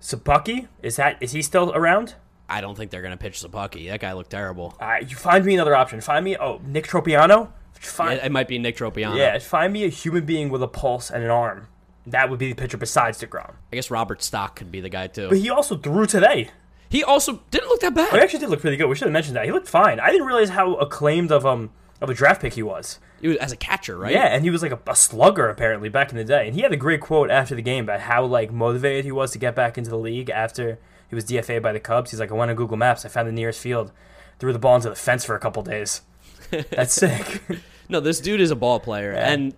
Szapucki 0.00 0.68
is 0.82 0.96
that 0.96 1.16
is 1.20 1.32
he 1.32 1.42
still 1.42 1.72
around? 1.72 2.14
I 2.48 2.60
don't 2.60 2.76
think 2.76 2.90
they're 2.90 3.02
gonna 3.02 3.16
pitch 3.16 3.40
Szapucki. 3.40 3.88
That 3.88 4.00
guy 4.00 4.12
looked 4.12 4.30
terrible. 4.30 4.76
Uh, 4.80 4.96
you 5.06 5.16
find 5.16 5.44
me 5.44 5.54
another 5.54 5.74
option. 5.74 6.00
Find 6.00 6.24
me 6.24 6.36
oh 6.36 6.60
Nick 6.64 6.86
Tropeano. 6.86 7.50
Find, 7.80 8.18
It, 8.20 8.26
it 8.26 8.32
might 8.32 8.48
be 8.48 8.58
Nick 8.58 8.76
Tropeano. 8.76 9.16
yeah, 9.16 9.38
find 9.38 9.72
me 9.72 9.84
a 9.84 9.88
human 9.88 10.24
being 10.24 10.48
with 10.50 10.62
a 10.62 10.68
pulse 10.68 11.10
and 11.10 11.22
an 11.22 11.30
arm. 11.30 11.68
That 12.06 12.30
would 12.30 12.38
be 12.38 12.48
the 12.48 12.54
pitcher 12.54 12.76
besides 12.76 13.20
Degrom. 13.20 13.54
I 13.72 13.76
guess 13.76 13.90
Robert 13.90 14.22
Stock 14.22 14.54
could 14.56 14.70
be 14.70 14.80
the 14.80 14.88
guy 14.88 15.08
too. 15.08 15.28
But 15.28 15.38
he 15.38 15.50
also 15.50 15.76
threw 15.76 16.06
today. 16.06 16.50
He 16.88 17.02
also 17.02 17.42
didn't 17.50 17.68
look 17.68 17.80
that 17.80 17.94
bad. 17.94 18.12
He 18.12 18.18
actually 18.20 18.38
did 18.40 18.48
look 18.50 18.60
pretty 18.60 18.76
good. 18.76 18.86
We 18.86 18.94
should 18.94 19.08
have 19.08 19.12
mentioned 19.12 19.36
that. 19.36 19.44
He 19.44 19.50
looked 19.50 19.68
fine. 19.68 19.98
I 19.98 20.10
didn't 20.12 20.26
realize 20.26 20.50
how 20.50 20.74
acclaimed 20.76 21.32
of 21.32 21.44
um 21.44 21.70
of 22.00 22.08
a 22.10 22.14
draft 22.14 22.42
pick 22.42 22.52
he 22.54 22.62
was. 22.62 23.00
He 23.20 23.28
was 23.28 23.38
as 23.38 23.50
a 23.50 23.56
catcher, 23.56 23.96
right? 23.98 24.12
Yeah, 24.12 24.26
and 24.26 24.44
he 24.44 24.50
was 24.50 24.62
like 24.62 24.70
a, 24.70 24.78
a 24.86 24.94
slugger 24.94 25.48
apparently 25.48 25.88
back 25.88 26.10
in 26.12 26.16
the 26.16 26.24
day. 26.24 26.46
And 26.46 26.54
he 26.54 26.60
had 26.62 26.72
a 26.72 26.76
great 26.76 27.00
quote 27.00 27.30
after 27.30 27.54
the 27.56 27.62
game 27.62 27.84
about 27.84 28.00
how 28.00 28.24
like 28.24 28.52
motivated 28.52 29.04
he 29.04 29.10
was 29.12 29.32
to 29.32 29.38
get 29.38 29.54
back 29.56 29.76
into 29.76 29.90
the 29.90 29.98
league 29.98 30.30
after 30.30 30.78
he 31.08 31.14
was 31.16 31.24
DFA 31.24 31.60
by 31.60 31.72
the 31.72 31.80
Cubs. 31.80 32.10
He's 32.12 32.20
like, 32.20 32.30
I 32.30 32.34
went 32.34 32.50
on 32.50 32.56
Google 32.56 32.76
Maps, 32.76 33.04
I 33.04 33.08
found 33.08 33.26
the 33.26 33.32
nearest 33.32 33.60
field, 33.60 33.90
threw 34.38 34.52
the 34.52 34.58
ball 34.58 34.76
into 34.76 34.90
the 34.90 34.94
fence 34.94 35.24
for 35.24 35.34
a 35.34 35.40
couple 35.40 35.62
days. 35.62 36.02
That's 36.70 36.94
sick. 36.94 37.42
No, 37.88 38.00
this 38.00 38.20
dude 38.20 38.40
is 38.40 38.50
a 38.50 38.56
ball 38.56 38.80
player, 38.80 39.12
and 39.12 39.54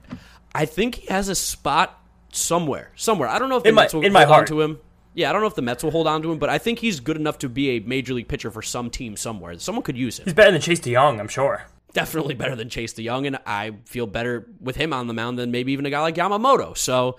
I 0.55 0.65
think 0.67 0.97
he 0.97 1.07
has 1.07 1.29
a 1.29 1.35
spot 1.35 1.99
somewhere. 2.33 2.91
Somewhere. 2.95 3.29
I 3.29 3.39
don't 3.39 3.49
know 3.49 3.57
if 3.57 3.63
the 3.63 3.71
In 3.71 3.75
my- 3.75 3.83
Mets 3.83 3.95
will 3.95 4.05
in 4.05 4.13
my 4.13 4.25
hold 4.25 4.39
on 4.41 4.47
to 4.47 4.61
him. 4.61 4.79
Yeah, 5.15 5.31
I 5.31 5.33
don't 5.33 5.41
know 5.41 5.49
if 5.49 5.55
the 5.57 5.63
Mets 5.63 5.83
will 5.83 5.91
hold 5.91 6.07
on 6.07 6.23
to 6.23 6.31
him, 6.31 6.39
but 6.39 6.49
I 6.49 6.59
think 6.59 6.79
he's 6.79 7.01
good 7.01 7.17
enough 7.17 7.39
to 7.39 7.49
be 7.49 7.71
a 7.71 7.81
major 7.81 8.15
league 8.15 8.29
pitcher 8.29 8.51
for 8.51 8.63
some 8.63 8.89
team 8.91 9.17
somewhere. 9.17 9.59
Someone 9.59 9.83
could 9.83 9.97
use 9.97 10.19
him. 10.19 10.27
He's 10.27 10.35
better 10.35 10.53
than 10.53 10.61
Chase 10.61 10.79
De 10.81 10.93
Jong, 10.93 11.19
I'm 11.19 11.27
sure. 11.29 11.65
Definitely 11.93 12.35
better 12.35 12.55
than 12.55 12.69
Chase 12.69 12.93
De 12.93 13.05
Jong, 13.05 13.27
and 13.27 13.39
I 13.47 13.73
feel 13.87 14.07
better 14.07 14.47
with 14.61 14.77
him 14.77 14.93
on 14.93 15.07
the 15.09 15.15
mound 15.15 15.39
than 15.39 15.51
maybe 15.51 15.73
even 15.73 15.87
a 15.87 15.91
guy 15.91 16.01
like 16.03 16.15
Yamamoto. 16.15 16.77
So, 16.77 17.19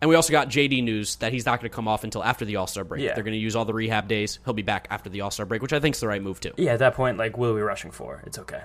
and 0.00 0.08
we 0.10 0.14
also 0.14 0.30
got 0.30 0.48
JD 0.48 0.84
news 0.84 1.16
that 1.16 1.32
he's 1.32 1.46
not 1.46 1.58
going 1.60 1.70
to 1.70 1.74
come 1.74 1.88
off 1.88 2.04
until 2.04 2.22
after 2.22 2.44
the 2.44 2.56
All 2.56 2.66
Star 2.68 2.84
break. 2.84 3.02
Yeah. 3.02 3.14
They're 3.14 3.24
going 3.24 3.32
to 3.34 3.38
use 3.40 3.56
all 3.56 3.64
the 3.64 3.74
rehab 3.74 4.06
days. 4.06 4.38
He'll 4.44 4.54
be 4.54 4.62
back 4.62 4.86
after 4.90 5.08
the 5.08 5.22
All 5.22 5.30
Star 5.32 5.46
break, 5.46 5.62
which 5.62 5.72
I 5.72 5.80
think 5.80 5.96
is 5.96 6.00
the 6.00 6.06
right 6.08 6.22
move 6.22 6.38
too. 6.38 6.52
Yeah, 6.56 6.74
at 6.74 6.80
that 6.80 6.94
point, 6.94 7.16
like, 7.16 7.36
what 7.38 7.46
are 7.48 7.54
we 7.54 7.62
rushing 7.62 7.90
for? 7.90 8.22
It's 8.26 8.38
okay. 8.38 8.60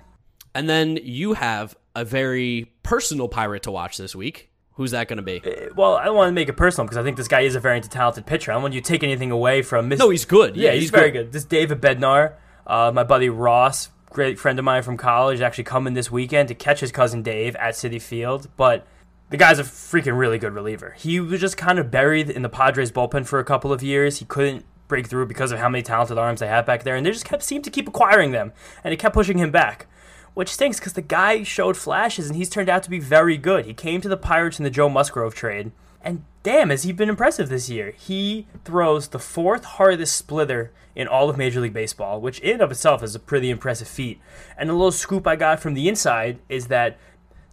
And 0.54 0.70
then 0.70 0.98
you 1.02 1.34
have 1.34 1.76
a 1.96 2.04
very 2.04 2.72
personal 2.84 3.28
pirate 3.28 3.64
to 3.64 3.72
watch 3.72 3.98
this 3.98 4.16
week. 4.16 4.50
Who's 4.74 4.92
that 4.92 5.10
going 5.10 5.18
to 5.18 5.24
be? 5.24 5.42
Well, 5.76 5.96
I 5.96 6.06
don't 6.06 6.16
want 6.16 6.30
to 6.30 6.34
make 6.34 6.48
it 6.48 6.54
personal 6.54 6.86
because 6.86 6.98
I 6.98 7.04
think 7.04 7.18
this 7.18 7.28
guy 7.28 7.42
is 7.42 7.56
a 7.56 7.60
very 7.60 7.82
talented 7.82 8.26
pitcher. 8.26 8.52
I 8.52 8.56
don't 8.56 8.62
want 8.62 8.74
you 8.74 8.80
to 8.80 8.88
take 8.88 9.04
anything 9.04 9.30
away 9.30 9.62
from 9.62 9.90
Mr. 9.90 10.00
No, 10.00 10.10
he's 10.10 10.24
good. 10.24 10.56
Yeah, 10.56 10.72
he's, 10.72 10.90
very 10.90 11.12
good. 11.12 11.34
This 11.34 11.44
David 11.44 11.82
Bednar, 11.82 12.36
uh, 12.66 12.90
my 12.96 13.04
buddy 13.04 13.28
Ross, 13.28 13.90
great 14.10 14.40
friend 14.40 14.58
of 14.58 14.64
mine 14.64 14.84
from 14.84 14.96
college, 14.96 15.42
actually 15.42 15.66
coming 15.66 15.96
this 15.96 16.10
weekend 16.10 16.48
to 16.48 16.56
catch 16.56 16.80
his 16.80 16.94
cousin 16.94 17.24
Dave 17.24 17.58
at 17.58 17.74
Citi 17.74 18.02
Field. 18.02 18.48
But 18.56 18.88
the 19.30 19.36
guy's 19.36 19.60
a 19.60 19.64
freaking 19.64 20.18
really 20.18 20.38
good 20.38 20.54
reliever. 20.54 20.96
He 20.98 21.20
was 21.20 21.42
just 21.42 21.58
kind 21.58 21.78
of 21.78 21.92
buried 21.92 22.30
in 22.30 22.42
the 22.42 22.50
Padres 22.50 22.90
bullpen 22.90 23.26
for 23.26 23.40
a 23.40 23.44
couple 23.44 23.74
of 23.74 23.84
years. 23.84 24.20
He 24.20 24.26
couldn't 24.26 24.66
break 24.88 25.08
through 25.08 25.26
because 25.28 25.52
of 25.52 25.60
how 25.60 25.68
many 25.68 25.84
talented 25.84 26.18
arms 26.18 26.40
they 26.40 26.48
have 26.48 26.66
back 26.66 26.84
there, 26.84 26.96
and 26.96 27.06
they 27.06 27.12
just 27.12 27.26
kept 27.26 27.44
seemed 27.44 27.66
to 27.66 27.70
keep 27.70 27.88
acquiring 27.88 28.32
them, 28.32 28.54
and 28.84 28.94
it 28.94 28.98
kept 28.98 29.14
pushing 29.14 29.38
him 29.38 29.52
back. 29.52 29.88
Which 30.34 30.54
stinks 30.54 30.80
because 30.80 30.94
the 30.94 31.02
guy 31.02 31.44
showed 31.44 31.76
flashes 31.76 32.28
and 32.28 32.36
he's 32.36 32.50
turned 32.50 32.70
out 32.70 32.84
to 32.84 32.90
be 32.90 33.00
very 33.00 33.38
good. 33.38 33.66
He 33.66 33.74
came 33.74 34.02
to 34.02 34.10
the 34.10 34.18
Pirates 34.18 34.60
in 34.60 34.64
the 34.64 34.70
Joe 34.70 34.90
Musgrove 34.90 35.36
trade, 35.36 35.72
and 36.02 36.24
damn, 36.44 36.70
has 36.70 36.84
he 36.84 36.92
been 36.92 37.10
impressive 37.10 37.50
this 37.50 37.70
year. 37.70 37.94
He 37.98 38.48
throws 38.64 39.10
the 39.10 39.20
fourth 39.20 39.66
hardest 39.66 40.16
splitter 40.18 40.72
in 40.96 41.08
all 41.08 41.30
of 41.30 41.38
Major 41.38 41.60
League 41.62 41.74
Baseball, 41.74 42.22
which 42.22 42.40
in 42.40 42.54
and 42.54 42.62
of 42.62 42.72
itself 42.72 43.04
is 43.04 43.16
a 43.16 43.20
pretty 43.20 43.50
impressive 43.50 43.88
feat. 43.88 44.20
And 44.58 44.70
a 44.70 44.74
little 44.74 44.92
scoop 44.92 45.28
I 45.28 45.36
got 45.36 45.60
from 45.60 45.74
the 45.74 45.88
inside 45.88 46.40
is 46.48 46.68
that 46.68 46.98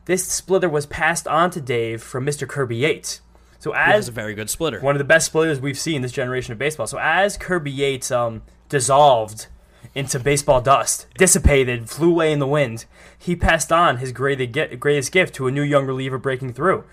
this 0.06 0.26
splitter 0.26 0.68
was 0.68 0.86
passed 0.86 1.26
on 1.26 1.50
to 1.50 1.60
Dave 1.60 2.02
from 2.02 2.24
Mr. 2.24 2.48
Kirby 2.48 2.76
Yates. 2.76 3.20
So 3.58 3.72
as 3.74 4.08
a 4.08 4.12
very 4.12 4.34
good 4.34 4.50
splitter. 4.50 4.80
one 4.80 4.94
of 4.94 4.98
the 4.98 5.04
best 5.04 5.26
splitters 5.26 5.60
we've 5.60 5.78
seen 5.78 6.02
this 6.02 6.12
generation 6.12 6.52
of 6.52 6.58
baseball. 6.58 6.86
So 6.86 6.98
as 7.00 7.36
Kirby 7.36 7.70
Yates 7.70 8.10
um, 8.10 8.42
dissolved 8.68 9.48
into 9.96 10.20
baseball 10.20 10.60
dust, 10.60 11.06
dissipated, 11.16 11.88
flew 11.88 12.10
away 12.10 12.30
in 12.30 12.38
the 12.38 12.46
wind, 12.46 12.84
he 13.18 13.34
passed 13.34 13.72
on 13.72 13.96
his 13.96 14.12
greatest 14.12 15.10
gift 15.10 15.34
to 15.34 15.46
a 15.46 15.50
new 15.50 15.62
young 15.62 15.86
reliever 15.86 16.18
breaking 16.18 16.52
through. 16.52 16.84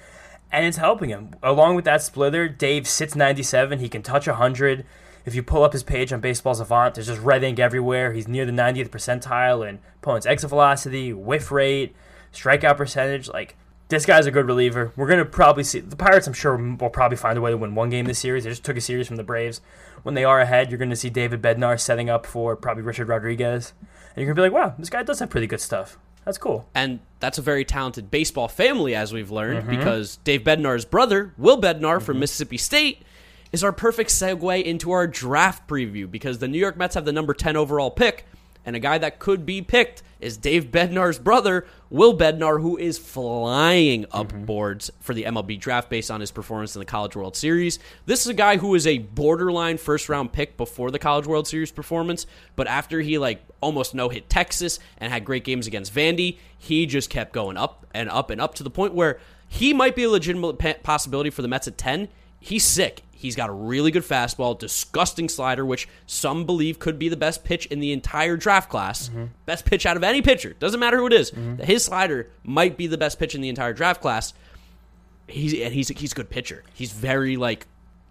And 0.54 0.66
it's 0.66 0.78
helping 0.78 1.10
him. 1.10 1.36
Along 1.44 1.76
with 1.76 1.84
that 1.84 2.02
splitter, 2.02 2.48
Dave 2.48 2.88
sits 2.88 3.14
97. 3.14 3.80
He 3.80 3.90
can 3.90 4.04
touch 4.04 4.26
100. 4.26 4.86
If 5.26 5.36
you 5.36 5.44
pull 5.44 5.64
up 5.64 5.74
his 5.74 5.84
page 5.84 6.14
on 6.14 6.22
Baseball 6.22 6.56
Savant, 6.56 6.96
there's 6.96 7.08
just 7.08 7.22
red 7.22 7.44
ink 7.44 7.60
everywhere. 7.60 8.14
He's 8.14 8.28
near 8.28 8.46
the 8.46 8.52
90th 8.54 8.90
percentile 8.90 9.68
in 9.68 9.80
opponent's 10.02 10.26
exit 10.26 10.50
velocity, 10.50 11.12
whiff 11.12 11.52
rate, 11.52 11.94
strikeout 12.34 12.78
percentage. 12.78 13.28
Like, 13.28 13.58
this 13.90 14.06
guy's 14.06 14.28
a 14.28 14.32
good 14.32 14.48
reliever. 14.48 14.94
We're 14.96 15.08
going 15.08 15.20
to 15.20 15.26
probably 15.26 15.66
see 15.66 15.82
the 15.82 15.98
Pirates, 15.98 16.26
I'm 16.26 16.34
sure, 16.34 16.56
will 16.56 16.90
probably 16.90 17.18
find 17.18 17.38
a 17.38 17.42
way 17.42 17.52
to 17.52 17.58
win 17.58 17.76
one 17.76 17.90
game 17.90 18.06
this 18.06 18.20
series. 18.20 18.46
They 18.46 18.50
just 18.50 18.64
took 18.64 18.78
a 18.78 18.82
series 18.82 19.08
from 19.08 19.18
the 19.18 19.24
Braves. 19.24 19.60
When 20.04 20.16
they 20.16 20.24
are 20.26 20.40
ahead, 20.40 20.70
you're 20.70 20.78
going 20.78 20.90
to 20.90 20.96
see 20.96 21.10
David 21.10 21.42
Bednar 21.42 21.80
setting 21.80 22.10
up 22.10 22.26
for 22.26 22.56
probably 22.56 22.84
Richard 22.84 23.08
Rodriguez. 23.08 23.74
And 24.16 24.18
you're 24.18 24.34
going 24.34 24.36
to 24.36 24.50
be 24.50 24.56
like, 24.56 24.70
wow, 24.70 24.76
this 24.78 24.90
guy 24.90 25.02
does 25.04 25.20
have 25.20 25.30
pretty 25.30 25.48
good 25.48 25.62
stuff. 25.62 25.98
That's 26.26 26.38
cool. 26.38 26.70
and 26.74 27.00
that's 27.20 27.38
a 27.38 27.42
very 27.42 27.66
talented 27.66 28.10
baseball 28.12 28.48
family, 28.48 28.96
as 28.96 29.12
we've 29.12 29.32
learned, 29.32 29.62
Mm-hmm. 29.68 29.78
because 29.78 30.18
Dave 30.24 30.42
Bednar's 30.44 30.86
brother, 30.86 31.34
Will 31.38 31.60
Bednar 31.60 32.02
from 32.02 32.20
Mississippi 32.20 32.58
State, 32.58 33.02
is 33.52 33.62
our 33.64 33.72
perfect 33.74 34.10
segue 34.10 34.64
into 34.64 34.92
our 34.92 35.06
draft 35.08 35.68
preview 35.68 36.10
because 36.10 36.40
the 36.40 36.48
New 36.48 36.58
York 36.60 36.76
Mets 36.78 36.96
have 36.96 37.06
the 37.06 37.12
number 37.12 37.34
10 37.34 37.56
overall 37.58 37.92
pick, 37.92 38.26
and 38.66 38.76
a 38.76 38.80
guy 38.80 38.98
that 38.98 39.20
could 39.20 39.46
be 39.46 39.62
picked 39.62 40.02
is 40.22 40.38
Dave 40.38 40.66
Bednar's 40.72 41.20
brother, 41.20 41.66
Will 41.94 42.18
Bednar, 42.18 42.60
who 42.60 42.76
is 42.76 42.98
flying 42.98 44.08
up 44.12 44.30
mm-hmm. 44.30 44.46
boards 44.46 44.92
for 45.00 45.14
the 45.14 45.26
MLB 45.26 45.60
draft 45.60 45.92
based 45.92 46.10
on 46.10 46.22
his 46.22 46.32
performance 46.32 46.76
in 46.76 46.80
the 46.80 46.88
College 46.88 47.16
World 47.16 47.36
Series. 47.36 47.78
This 48.08 48.22
is 48.22 48.28
a 48.30 48.34
guy 48.34 48.58
who 48.58 48.70
was 48.70 48.88
a 48.88 48.98
borderline 48.98 49.78
first 49.78 50.10
round 50.10 50.34
pick 50.34 50.58
before 50.58 50.90
the 50.90 50.98
College 50.98 51.28
World 51.28 51.48
Series 51.48 51.72
performance, 51.72 52.26
but 52.56 52.66
after 52.66 53.00
he 53.02 53.20
like 53.20 53.46
almost 53.62 53.94
no 53.94 54.10
hit 54.10 54.28
Texas 54.28 54.80
and 54.98 55.14
had 55.14 55.24
great 55.24 55.44
games 55.44 55.68
against 55.68 55.94
Vandy, 55.94 56.40
he 56.58 56.88
just 56.88 57.12
kept 57.12 57.32
going 57.32 57.58
up 57.58 57.86
and 57.94 58.10
up 58.10 58.32
and 58.32 58.42
up 58.42 58.56
to 58.56 58.64
the 58.64 58.72
point 58.72 58.96
where 58.96 59.20
he 59.48 59.72
might 59.72 59.96
be 59.96 60.06
a 60.06 60.10
legitimate 60.10 60.82
possibility 60.82 61.30
for 61.30 61.44
the 61.44 61.48
Mets 61.48 61.68
at 61.68 61.78
10. 61.78 62.08
He's 62.40 62.64
sick. 62.64 63.04
He's 63.24 63.38
got 63.38 63.50
a 63.50 63.54
really 63.54 63.90
good 63.90 64.04
fastball, 64.04 64.60
disgusting 64.60 65.30
slider, 65.30 65.66
which 65.66 65.88
some 66.06 66.46
believe 66.46 66.78
could 66.78 67.00
be 67.00 67.08
the 67.08 67.16
best 67.16 67.46
pitch 67.46 67.66
in 67.68 67.80
the 67.80 67.94
entire 67.94 68.36
draft 68.36 68.70
class. 68.70 69.08
Mm-hmm. 69.08 69.28
Best 69.46 69.64
pitch 69.64 69.86
out 69.86 69.96
of 69.96 70.04
any 70.04 70.22
pitcher. 70.22 70.54
Doesn't 70.60 70.78
matter 70.78 70.98
who 70.98 71.08
it 71.08 71.14
is. 71.14 71.32
Mm-hmm. 71.32 71.64
His 71.64 71.86
slider 71.86 72.30
might 72.44 72.76
be 72.76 72.86
the 72.86 72.98
best 72.98 73.20
pitch 73.20 73.34
in 73.34 73.40
the 73.40 73.48
entire 73.48 73.72
draft 73.72 74.02
class. 74.02 74.34
He's 75.26 75.54
and 75.54 75.74
he's 75.74 75.88
he's 75.88 76.12
a 76.12 76.16
good 76.16 76.30
pitcher. 76.30 76.66
He's 76.74 76.92
very 76.92 77.38
like 77.38 77.66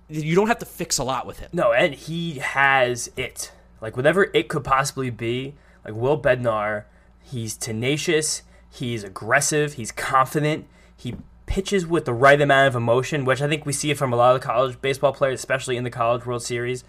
you 0.08 0.34
don't 0.34 0.48
have 0.48 0.60
to 0.60 0.66
fix 0.66 0.96
a 0.96 1.04
lot 1.04 1.26
with 1.26 1.40
him. 1.40 1.50
No, 1.52 1.72
and 1.72 1.92
he 1.92 2.38
has 2.38 3.10
it. 3.14 3.52
Like 3.82 3.98
whatever 3.98 4.30
it 4.32 4.48
could 4.48 4.64
possibly 4.64 5.10
be. 5.10 5.56
Like 5.84 5.94
Will 5.94 6.18
Bednar, 6.18 6.84
he's 7.20 7.54
tenacious, 7.54 8.44
he's 8.70 9.04
aggressive, 9.04 9.74
he's 9.74 9.92
confident, 9.92 10.66
he 10.96 11.16
pitches 11.53 11.86
with 11.86 12.07
the 12.07 12.14
right 12.14 12.40
amount 12.40 12.66
of 12.66 12.74
emotion, 12.74 13.26
which 13.26 13.42
I 13.42 13.46
think 13.46 13.66
we 13.66 13.74
see 13.74 13.92
from 13.92 14.11
a 14.11 14.16
lot 14.16 14.34
of 14.34 14.40
the 14.40 14.46
college 14.46 14.80
baseball 14.80 15.12
players, 15.12 15.38
especially 15.38 15.76
in 15.76 15.84
the 15.84 15.90
College 15.90 16.24
World 16.24 16.42
Series. 16.42 16.82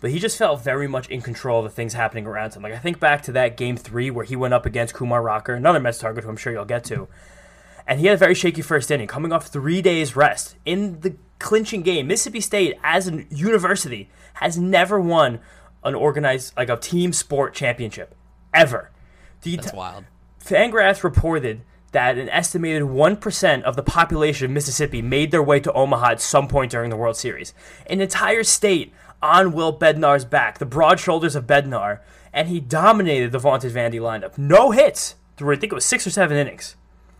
But 0.00 0.10
he 0.10 0.18
just 0.18 0.38
felt 0.38 0.64
very 0.64 0.88
much 0.88 1.10
in 1.10 1.20
control 1.20 1.58
of 1.58 1.64
the 1.64 1.70
things 1.70 1.92
happening 1.92 2.26
around 2.26 2.54
him. 2.54 2.62
Like 2.62 2.72
I 2.72 2.78
think 2.78 2.98
back 2.98 3.20
to 3.24 3.32
that 3.32 3.58
game 3.58 3.76
three 3.76 4.10
where 4.10 4.24
he 4.24 4.34
went 4.34 4.54
up 4.54 4.64
against 4.64 4.94
Kumar 4.94 5.20
Rocker, 5.20 5.52
another 5.52 5.80
Mets 5.80 5.98
target 5.98 6.24
who 6.24 6.30
I'm 6.30 6.38
sure 6.38 6.50
you'll 6.50 6.64
get 6.64 6.82
to. 6.84 7.08
And 7.86 8.00
he 8.00 8.06
had 8.06 8.14
a 8.14 8.16
very 8.18 8.34
shaky 8.34 8.62
first 8.62 8.90
inning, 8.90 9.06
coming 9.06 9.32
off 9.32 9.48
three 9.48 9.82
days 9.82 10.16
rest. 10.16 10.56
In 10.64 11.00
the 11.00 11.16
clinching 11.38 11.82
game, 11.82 12.06
Mississippi 12.06 12.40
State, 12.40 12.78
as 12.82 13.06
a 13.08 13.24
university, 13.28 14.08
has 14.34 14.56
never 14.56 14.98
won 14.98 15.40
an 15.84 15.94
organized, 15.94 16.56
like 16.56 16.70
a 16.70 16.78
team 16.78 17.12
sport 17.12 17.52
championship. 17.52 18.14
Ever. 18.54 18.90
The 19.42 19.56
That's 19.56 19.74
wild. 19.74 20.04
Fangraphs 20.42 21.04
reported 21.04 21.60
that 21.96 22.18
an 22.18 22.28
estimated 22.28 22.82
1% 22.82 23.62
of 23.62 23.74
the 23.74 23.82
population 23.82 24.44
of 24.44 24.50
Mississippi 24.50 25.00
made 25.00 25.30
their 25.30 25.42
way 25.42 25.60
to 25.60 25.72
Omaha 25.72 26.10
at 26.10 26.20
some 26.20 26.46
point 26.46 26.70
during 26.70 26.90
the 26.90 26.96
World 26.96 27.16
Series. 27.16 27.54
An 27.86 28.02
entire 28.02 28.44
state 28.44 28.92
on 29.22 29.52
Will 29.52 29.72
Bednar's 29.72 30.26
back, 30.26 30.58
the 30.58 30.66
broad 30.66 31.00
shoulders 31.00 31.34
of 31.34 31.46
Bednar, 31.46 32.00
and 32.34 32.48
he 32.48 32.60
dominated 32.60 33.32
the 33.32 33.38
vaunted 33.38 33.72
Vandy 33.72 33.98
lineup. 33.98 34.36
No 34.36 34.72
hits 34.72 35.14
through, 35.38 35.54
I 35.54 35.56
think 35.56 35.72
it 35.72 35.74
was 35.74 35.86
six 35.86 36.06
or 36.06 36.10
seven 36.10 36.36
innings. 36.36 36.76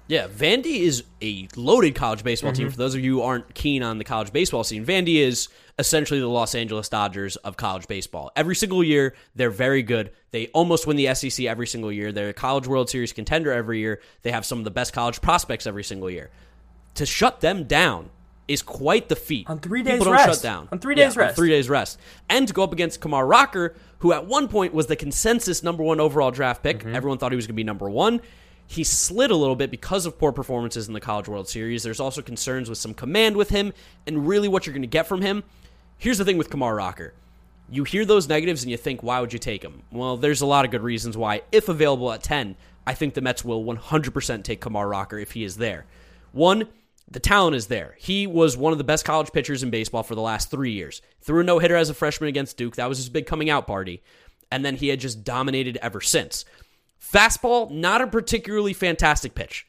Yeah, 0.08 0.28
Vandy 0.28 0.80
is 0.80 1.02
a 1.20 1.48
loaded 1.56 1.94
college 1.94 2.22
baseball 2.22 2.52
mm-hmm. 2.52 2.62
team. 2.62 2.70
For 2.70 2.76
those 2.76 2.94
of 2.94 3.00
you 3.00 3.16
who 3.16 3.22
aren't 3.22 3.54
keen 3.54 3.82
on 3.82 3.98
the 3.98 4.04
college 4.04 4.32
baseball 4.32 4.62
scene, 4.62 4.86
Vandy 4.86 5.16
is 5.16 5.48
essentially 5.78 6.20
the 6.20 6.28
Los 6.28 6.54
Angeles 6.54 6.88
Dodgers 6.88 7.36
of 7.36 7.56
college 7.56 7.88
baseball. 7.88 8.30
Every 8.36 8.54
single 8.54 8.84
year, 8.84 9.14
they're 9.34 9.50
very 9.50 9.82
good. 9.82 10.12
They 10.30 10.46
almost 10.48 10.86
win 10.86 10.96
the 10.96 11.12
SEC 11.14 11.46
every 11.46 11.66
single 11.66 11.90
year. 11.90 12.12
They're 12.12 12.28
a 12.28 12.34
College 12.34 12.66
World 12.66 12.88
Series 12.88 13.12
contender 13.12 13.52
every 13.52 13.80
year. 13.80 14.00
They 14.22 14.30
have 14.30 14.46
some 14.46 14.58
of 14.58 14.64
the 14.64 14.70
best 14.70 14.92
college 14.92 15.20
prospects 15.20 15.66
every 15.66 15.84
single 15.84 16.10
year. 16.10 16.30
To 16.94 17.04
shut 17.06 17.40
them 17.40 17.64
down 17.64 18.10
is 18.48 18.62
quite 18.62 19.08
the 19.08 19.16
feat. 19.16 19.50
On 19.50 19.58
three 19.58 19.82
days 19.82 19.94
People 19.94 20.06
don't 20.06 20.14
rest. 20.14 20.28
shut 20.28 20.42
down. 20.42 20.68
On 20.70 20.78
three 20.78 20.94
days 20.94 21.16
yeah, 21.16 21.22
rest. 21.22 21.36
three 21.36 21.50
days 21.50 21.68
rest. 21.68 21.98
And 22.28 22.46
to 22.46 22.54
go 22.54 22.62
up 22.62 22.72
against 22.72 23.00
Kumar 23.00 23.26
Rocker, 23.26 23.74
who 23.98 24.12
at 24.12 24.26
one 24.26 24.46
point 24.46 24.72
was 24.72 24.86
the 24.86 24.96
consensus 24.96 25.62
number 25.62 25.82
one 25.82 25.98
overall 25.98 26.30
draft 26.30 26.62
pick. 26.62 26.78
Mm-hmm. 26.78 26.94
Everyone 26.94 27.18
thought 27.18 27.32
he 27.32 27.36
was 27.36 27.46
going 27.46 27.54
to 27.54 27.56
be 27.56 27.64
number 27.64 27.90
one. 27.90 28.20
He 28.66 28.84
slid 28.84 29.30
a 29.30 29.36
little 29.36 29.56
bit 29.56 29.70
because 29.70 30.06
of 30.06 30.18
poor 30.18 30.32
performances 30.32 30.88
in 30.88 30.94
the 30.94 31.00
College 31.00 31.28
World 31.28 31.48
Series. 31.48 31.82
There's 31.82 32.00
also 32.00 32.22
concerns 32.22 32.68
with 32.68 32.78
some 32.78 32.94
command 32.94 33.36
with 33.36 33.50
him, 33.50 33.72
and 34.06 34.26
really 34.26 34.48
what 34.48 34.66
you're 34.66 34.74
going 34.74 34.82
to 34.82 34.88
get 34.88 35.06
from 35.06 35.22
him 35.22 35.44
Here's 35.98 36.18
the 36.18 36.24
thing 36.26 36.36
with 36.36 36.50
Kumar 36.50 36.74
Rocker. 36.74 37.14
You 37.70 37.84
hear 37.84 38.04
those 38.04 38.28
negatives 38.28 38.62
and 38.62 38.70
you 38.70 38.76
think, 38.76 39.02
why 39.02 39.20
would 39.20 39.32
you 39.32 39.38
take 39.38 39.62
him? 39.62 39.82
Well, 39.90 40.18
there's 40.18 40.42
a 40.42 40.46
lot 40.46 40.64
of 40.64 40.70
good 40.70 40.82
reasons 40.82 41.16
why. 41.16 41.42
If 41.50 41.68
available 41.68 42.12
at 42.12 42.22
10, 42.22 42.54
I 42.86 42.94
think 42.94 43.14
the 43.14 43.22
Mets 43.22 43.44
will 43.44 43.64
100% 43.64 44.44
take 44.44 44.60
Kumar 44.60 44.86
Rocker 44.86 45.18
if 45.18 45.32
he 45.32 45.42
is 45.42 45.56
there. 45.56 45.86
One, 46.32 46.68
the 47.10 47.18
talent 47.18 47.56
is 47.56 47.68
there. 47.68 47.96
He 47.98 48.26
was 48.26 48.58
one 48.58 48.72
of 48.72 48.78
the 48.78 48.84
best 48.84 49.06
college 49.06 49.32
pitchers 49.32 49.62
in 49.62 49.70
baseball 49.70 50.02
for 50.02 50.14
the 50.14 50.20
last 50.20 50.50
three 50.50 50.72
years. 50.72 51.00
Threw 51.22 51.40
a 51.40 51.44
no 51.44 51.58
hitter 51.58 51.76
as 51.76 51.88
a 51.88 51.94
freshman 51.94 52.28
against 52.28 52.58
Duke. 52.58 52.76
That 52.76 52.90
was 52.90 52.98
his 52.98 53.08
big 53.08 53.26
coming 53.26 53.48
out 53.48 53.66
party. 53.66 54.02
And 54.52 54.64
then 54.64 54.76
he 54.76 54.88
had 54.88 55.00
just 55.00 55.24
dominated 55.24 55.78
ever 55.80 56.02
since. 56.02 56.44
Fastball, 57.12 57.70
not 57.70 58.00
a 58.00 58.06
particularly 58.06 58.72
fantastic 58.72 59.34
pitch. 59.34 59.66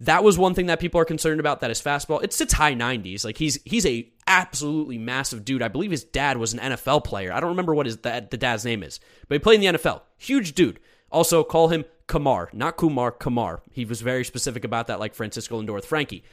That 0.00 0.22
was 0.22 0.36
one 0.36 0.54
thing 0.54 0.66
that 0.66 0.78
people 0.80 1.00
are 1.00 1.06
concerned 1.06 1.40
about. 1.40 1.60
That 1.60 1.70
his 1.70 1.80
fastball, 1.80 2.22
it 2.22 2.32
sits 2.32 2.52
high 2.52 2.74
90s. 2.74 3.24
Like 3.24 3.38
he's 3.38 3.58
he's 3.64 3.86
a 3.86 4.08
absolutely 4.26 4.98
massive 4.98 5.44
dude. 5.44 5.62
I 5.62 5.68
believe 5.68 5.90
his 5.90 6.04
dad 6.04 6.36
was 6.36 6.52
an 6.52 6.60
NFL 6.60 7.04
player. 7.04 7.32
I 7.32 7.40
don't 7.40 7.50
remember 7.50 7.74
what 7.74 7.86
his 7.86 7.96
the 7.98 8.20
dad's 8.20 8.64
name 8.64 8.82
is, 8.82 9.00
but 9.28 9.36
he 9.36 9.38
played 9.38 9.62
in 9.62 9.72
the 9.72 9.78
NFL. 9.78 10.02
Huge 10.18 10.54
dude. 10.54 10.80
Also 11.10 11.42
call 11.44 11.68
him 11.68 11.84
Kamar, 12.06 12.50
not 12.52 12.76
Kumar, 12.76 13.10
Kamar. 13.10 13.62
He 13.70 13.84
was 13.84 14.02
very 14.02 14.24
specific 14.24 14.64
about 14.64 14.88
that, 14.88 15.00
like 15.00 15.14
Francisco 15.14 15.60
Lindor 15.60 15.74
with 15.74 15.86
Frankie. 15.86 16.24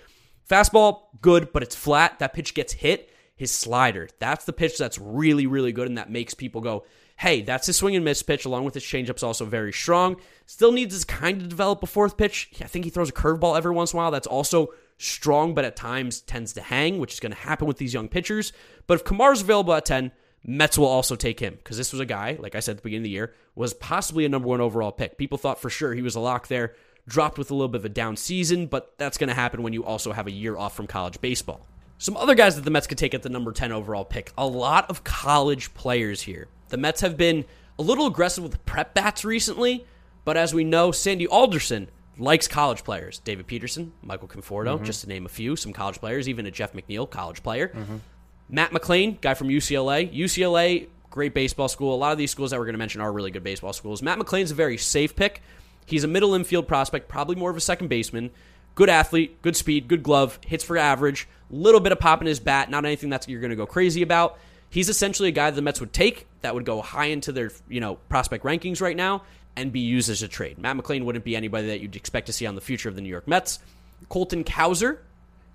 Fastball, 0.49 1.03
good, 1.21 1.53
but 1.53 1.63
it's 1.63 1.75
flat. 1.75 2.19
That 2.19 2.33
pitch 2.33 2.53
gets 2.53 2.73
hit. 2.73 3.09
His 3.35 3.51
slider, 3.51 4.09
that's 4.19 4.45
the 4.45 4.53
pitch 4.53 4.77
that's 4.77 4.99
really, 4.99 5.47
really 5.47 5.71
good, 5.71 5.87
and 5.87 5.97
that 5.97 6.11
makes 6.11 6.35
people 6.35 6.61
go, 6.61 6.85
hey, 7.24 7.41
that's 7.41 7.67
his 7.67 7.78
swing 7.78 7.95
and 7.95 8.03
miss 8.03 8.21
pitch, 8.21 8.43
along 8.43 8.65
with 8.65 8.74
his 8.74 8.84
changeup's 8.84 9.24
also 9.24 9.45
very 9.45 9.71
strong. 9.71 10.17
Still 10.45 10.74
needs 10.74 10.99
to 10.99 11.07
kind 11.07 11.41
of 11.41 11.47
develop 11.47 11.82
a 11.82 11.88
fourth 11.88 12.17
pitch. 12.17 12.49
I 12.59 12.65
think 12.65 12.84
he 12.84 12.91
throws 12.91 13.07
a 13.07 13.13
curveball 13.13 13.55
every 13.57 13.71
once 13.71 13.93
in 13.93 13.97
a 13.97 14.01
while. 14.01 14.11
That's 14.11 14.28
also 14.28 14.74
strong, 14.97 15.53
but 15.53 15.63
at 15.63 15.78
times 15.78 16.19
tends 16.19 16.51
to 16.51 16.61
hang, 16.61 16.99
which 16.99 17.13
is 17.13 17.21
going 17.21 17.32
to 17.32 17.38
happen 17.38 17.65
with 17.65 17.78
these 17.78 17.93
young 17.93 18.09
pitchers. 18.09 18.51
But 18.88 18.95
if 18.95 19.05
Kamar's 19.05 19.39
available 19.39 19.74
at 19.74 19.86
10, 19.86 20.11
Mets 20.43 20.78
will 20.78 20.88
also 20.88 21.15
take 21.15 21.39
him 21.39 21.55
because 21.55 21.78
this 21.78 21.93
was 21.93 22.01
a 22.01 22.05
guy, 22.05 22.36
like 22.41 22.55
I 22.55 22.59
said 22.59 22.71
at 22.71 22.78
the 22.80 22.84
beginning 22.84 23.03
of 23.03 23.05
the 23.05 23.11
year, 23.11 23.34
was 23.55 23.74
possibly 23.74 24.26
a 24.26 24.30
number 24.30 24.49
one 24.49 24.59
overall 24.59 24.91
pick. 24.91 25.17
People 25.17 25.38
thought 25.38 25.61
for 25.61 25.69
sure 25.69 25.93
he 25.93 26.01
was 26.01 26.15
a 26.15 26.19
lock 26.19 26.49
there, 26.49 26.76
dropped 27.07 27.38
with 27.38 27.51
a 27.51 27.53
little 27.53 27.69
bit 27.69 27.80
of 27.80 27.86
a 27.86 27.89
down 27.89 28.17
season, 28.17 28.67
but 28.67 28.97
that's 28.97 29.17
going 29.17 29.30
to 29.30 29.34
happen 29.34 29.63
when 29.63 29.71
you 29.71 29.86
also 29.86 30.11
have 30.11 30.28
a 30.28 30.32
year 30.32 30.57
off 30.57 30.76
from 30.76 30.88
college 30.88 31.21
baseball. 31.21 31.65
Some 31.99 32.17
other 32.17 32.36
guys 32.36 32.57
that 32.57 32.65
the 32.65 32.71
Mets 32.71 32.86
could 32.86 32.97
take 32.97 33.13
at 33.13 33.24
the 33.24 33.30
number 33.30 33.53
10 33.53 33.71
overall 33.71 34.03
pick. 34.03 34.34
A 34.38 34.45
lot 34.45 34.89
of 34.89 35.05
college 35.05 35.74
players 35.74 36.21
here. 36.21 36.49
The 36.74 36.78
Mets 36.78 37.01
have 37.01 37.17
been 37.17 37.45
a 37.78 37.84
little 37.84 38.07
aggressive 38.07 38.43
with 38.43 38.65
prep 38.65 38.95
bats 38.95 39.24
recently, 39.24 39.86
but 40.26 40.38
as 40.38 40.55
we 40.55 40.63
know, 40.63 40.91
Sandy 40.91 41.28
Alderson 41.28 41.88
likes 42.17 42.47
college 42.47 42.84
players. 42.84 43.19
David 43.19 43.45
Peterson, 43.45 43.93
Michael 44.01 44.28
Conforto, 44.28 44.78
mm-hmm. 44.78 44.84
just 44.84 45.01
to 45.01 45.07
name 45.07 45.28
a 45.28 45.30
few, 45.30 45.55
some 45.55 45.71
college 45.71 45.99
players, 45.99 46.28
even 46.28 46.47
a 46.47 46.51
Jeff 46.51 46.74
McNeil, 46.74 47.07
college 47.07 47.43
player. 47.43 47.67
Mm-hmm. 47.67 47.97
Matt 48.49 48.71
McLain, 48.71 49.21
guy 49.21 49.36
from 49.36 49.49
UCLA. 49.49 50.11
UCLA, 50.11 50.88
great 51.11 51.36
baseball 51.36 51.67
school. 51.67 51.93
A 51.93 51.95
lot 51.95 52.11
of 52.11 52.17
these 52.17 52.32
schools 52.32 52.49
that 52.49 52.57
we're 52.57 52.65
going 52.65 52.74
to 52.74 52.80
mention 52.80 53.01
are 53.01 53.11
really 53.11 53.30
good 53.30 53.43
baseball 53.43 53.74
schools. 53.74 54.01
Matt 54.01 54.17
McLain's 54.17 54.49
a 54.49 54.55
very 54.55 54.80
safe 54.80 55.15
pick. 55.15 55.43
He's 55.86 56.03
a 56.03 56.07
middle 56.07 56.34
infield 56.34 56.67
prospect, 56.67 57.07
probably 57.07 57.36
more 57.36 57.51
of 57.51 57.55
a 57.55 57.61
second 57.61 57.89
baseman. 57.89 58.32
Good 58.74 58.89
athlete, 58.89 59.43
good 59.43 59.55
speed, 59.55 59.88
good 59.88 60.01
glove, 60.01 60.39
hits 60.43 60.63
for 60.63 60.76
average, 60.76 61.28
little 61.51 61.80
bit 61.80 61.91
of 61.91 61.99
pop 61.99 62.21
in 62.21 62.26
his 62.26 62.39
bat, 62.39 62.71
not 62.71 62.84
anything 62.84 63.11
that 63.11 63.30
you're 63.30 63.41
going 63.41 63.51
to 63.51 63.55
go 63.55 63.67
crazy 63.67 64.01
about. 64.01 64.39
He's 64.74 64.89
essentially 64.89 65.30
a 65.30 65.32
guy 65.32 65.51
the 65.51 65.61
Mets 65.61 65.80
would 65.80 65.93
take 65.93 66.26
that 66.41 66.55
would 66.55 66.65
go 66.65 66.82
high 66.82 67.05
into 67.05 67.32
their, 67.32 67.51
you 67.69 67.80
know, 67.80 67.97
prospect 68.09 68.43
rankings 68.43 68.82
right 68.82 68.97
now 68.97 69.21
and 69.55 69.71
be 69.71 69.82
used 69.82 70.09
as 70.09 70.24
a 70.24 70.28
trade. 70.28 70.57
Matt 70.57 70.76
McLain 70.76 71.05
wouldn't 71.05 71.24
be 71.24 71.36
anybody 71.36 71.67
that 71.67 71.80
you'd 71.80 71.95
expect 71.95 72.26
to 72.26 72.34
see 72.34 72.47
on 72.47 72.55
the 72.55 72.61
future 72.61 72.89
of 72.89 72.95
the 72.95 73.01
New 73.01 73.09
York 73.09 73.28
Mets. 73.28 73.59
Colton 74.09 74.43
Cowser 74.43 74.97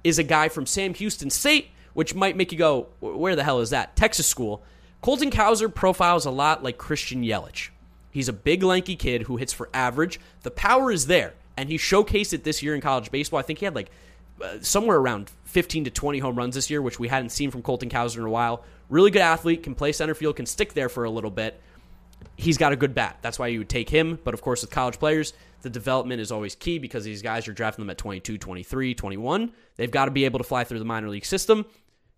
is 0.04 0.20
a 0.20 0.22
guy 0.22 0.48
from 0.48 0.66
Sam 0.66 0.94
Houston 0.94 1.30
State, 1.30 1.70
which 1.94 2.14
might 2.14 2.36
make 2.36 2.52
you 2.52 2.58
go, 2.58 2.86
where 3.00 3.34
the 3.34 3.42
hell 3.42 3.58
is 3.58 3.70
that? 3.70 3.96
Texas 3.96 4.28
school. 4.28 4.62
Colton 5.00 5.32
Cowser 5.32 5.74
profiles 5.74 6.24
a 6.24 6.30
lot 6.30 6.62
like 6.62 6.78
Christian 6.78 7.24
Yelich. 7.24 7.70
He's 8.12 8.28
a 8.28 8.32
big, 8.32 8.62
lanky 8.62 8.94
kid 8.94 9.22
who 9.22 9.36
hits 9.36 9.52
for 9.52 9.68
average. 9.74 10.20
The 10.44 10.52
power 10.52 10.92
is 10.92 11.08
there, 11.08 11.34
and 11.56 11.68
he 11.68 11.76
showcased 11.76 12.32
it 12.32 12.44
this 12.44 12.62
year 12.62 12.76
in 12.76 12.80
college 12.80 13.10
baseball. 13.10 13.40
I 13.40 13.42
think 13.42 13.58
he 13.58 13.64
had 13.64 13.74
like 13.74 13.90
uh, 14.40 14.58
somewhere 14.60 14.98
around 14.98 15.32
15 15.46 15.86
to 15.86 15.90
20 15.90 16.20
home 16.20 16.36
runs 16.36 16.54
this 16.54 16.70
year, 16.70 16.80
which 16.80 17.00
we 17.00 17.08
hadn't 17.08 17.30
seen 17.30 17.50
from 17.50 17.62
Colton 17.62 17.88
Cowser 17.88 18.18
in 18.18 18.24
a 18.24 18.30
while. 18.30 18.64
Really 18.88 19.10
good 19.10 19.22
athlete, 19.22 19.62
can 19.62 19.74
play 19.74 19.92
center 19.92 20.14
field, 20.14 20.36
can 20.36 20.46
stick 20.46 20.72
there 20.72 20.88
for 20.88 21.04
a 21.04 21.10
little 21.10 21.30
bit 21.30 21.60
he's 22.36 22.56
got 22.56 22.72
a 22.72 22.76
good 22.76 22.94
bat. 22.94 23.18
That's 23.20 23.38
why 23.38 23.48
you 23.48 23.58
would 23.58 23.68
take 23.68 23.90
him. 23.90 24.18
But 24.24 24.34
of 24.34 24.40
course, 24.40 24.62
with 24.62 24.70
college 24.70 24.98
players, 24.98 25.32
the 25.62 25.70
development 25.70 26.20
is 26.20 26.32
always 26.32 26.54
key 26.54 26.78
because 26.78 27.04
these 27.04 27.22
guys, 27.22 27.46
you're 27.46 27.54
drafting 27.54 27.84
them 27.84 27.90
at 27.90 27.98
22, 27.98 28.38
23, 28.38 28.94
21. 28.94 29.52
They've 29.76 29.90
got 29.90 30.06
to 30.06 30.10
be 30.10 30.24
able 30.24 30.38
to 30.38 30.44
fly 30.44 30.64
through 30.64 30.78
the 30.78 30.84
minor 30.84 31.08
league 31.08 31.26
system. 31.26 31.66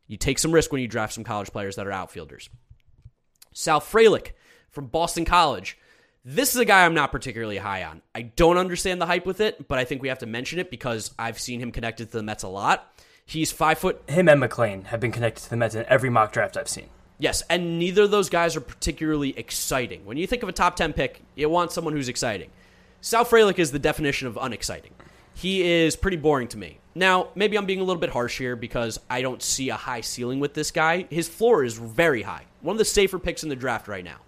You 0.07 0.17
take 0.17 0.39
some 0.39 0.53
risk 0.53 0.73
when 0.73 0.83
you 0.83 0.89
draft 0.89 1.15
some 1.15 1.25
college 1.25 1.51
players 1.51 1.77
that 1.77 1.87
are 1.87 1.93
outfielders. 1.93 2.49
Sal 3.53 3.81
Frelick 3.81 4.33
from 4.71 4.87
Boston 4.87 5.25
College. 5.25 5.79
This 6.25 6.55
is 6.55 6.61
a 6.61 6.67
guy 6.67 6.85
I'm 6.85 6.95
not 6.95 7.13
particularly 7.13 7.57
high 7.57 7.85
on. 7.85 8.03
I 8.15 8.23
don't 8.23 8.59
understand 8.59 9.01
the 9.01 9.07
hype 9.07 9.25
with 9.25 9.41
it, 9.41 9.69
but 9.69 9.79
I 9.79 9.85
think 9.85 10.03
we 10.03 10.09
have 10.09 10.19
to 10.19 10.27
mention 10.27 10.59
it 10.59 10.71
because 10.71 11.15
I've 11.19 11.39
seen 11.39 11.61
him 11.61 11.73
connected 11.73 12.11
to 12.11 12.19
the 12.19 12.23
Mets 12.23 12.43
a 12.43 12.49
lot. 12.49 12.93
He's 13.31 13.53
five 13.53 13.79
foot. 13.79 14.03
Him 14.09 14.29
and 14.29 14.43
McLain 14.43 14.87
have 14.87 14.99
been 14.99 15.13
connected 15.13 15.45
to 15.45 15.51
the 15.51 15.57
Mets 15.57 15.77
in 15.77 15.85
every 15.87 16.11
mock 16.11 16.33
draft 16.33 16.57
I've 16.57 16.69
seen. 16.69 16.89
Yes, 17.17 17.45
and 17.49 17.79
neither 17.79 18.03
of 18.03 18.11
those 18.11 18.29
guys 18.29 18.57
are 18.57 18.61
particularly 18.61 19.39
exciting. 19.39 20.05
When 20.05 20.17
you 20.17 20.27
think 20.27 20.43
of 20.43 20.49
a 20.49 20.53
top 20.53 20.75
10 20.75 20.95
pick, 20.95 21.23
you 21.37 21.49
want 21.49 21.71
someone 21.71 21.93
who's 21.93 22.09
exciting. 22.09 22.51
Sal 23.01 23.25
Frelick 23.25 23.61
is 23.61 23.71
the 23.71 23.79
definition 23.79 24.27
of 24.27 24.37
unexciting. 24.37 24.91
He 25.33 25.63
is 25.63 25.95
pretty 25.95 26.17
boring 26.17 26.49
to 26.49 26.59
me. 26.59 26.81
Now, 26.97 27.29
maybe 27.37 27.57
I'm 27.57 27.67
being 27.67 27.79
a 27.79 27.85
little 27.85 28.01
bit 28.01 28.11
harsh 28.11 28.37
here 28.37 28.57
because 28.57 28.99
I 29.09 29.23
don't 29.23 29.43
see 29.45 29.69
a 29.69 29.77
high 29.77 30.01
ceiling 30.01 30.41
with 30.41 30.55
this 30.55 30.73
guy. 30.73 31.07
His 31.09 31.29
floor 31.29 31.63
is 31.63 31.75
very 31.75 32.23
high. 32.23 32.47
One 32.63 32.75
of 32.75 32.79
the 32.79 32.85
safer 32.85 33.21
picks 33.21 33.45
in 33.45 33.49
the 33.49 33.55
draft 33.55 33.87
right 33.87 34.03
now. 34.03 34.19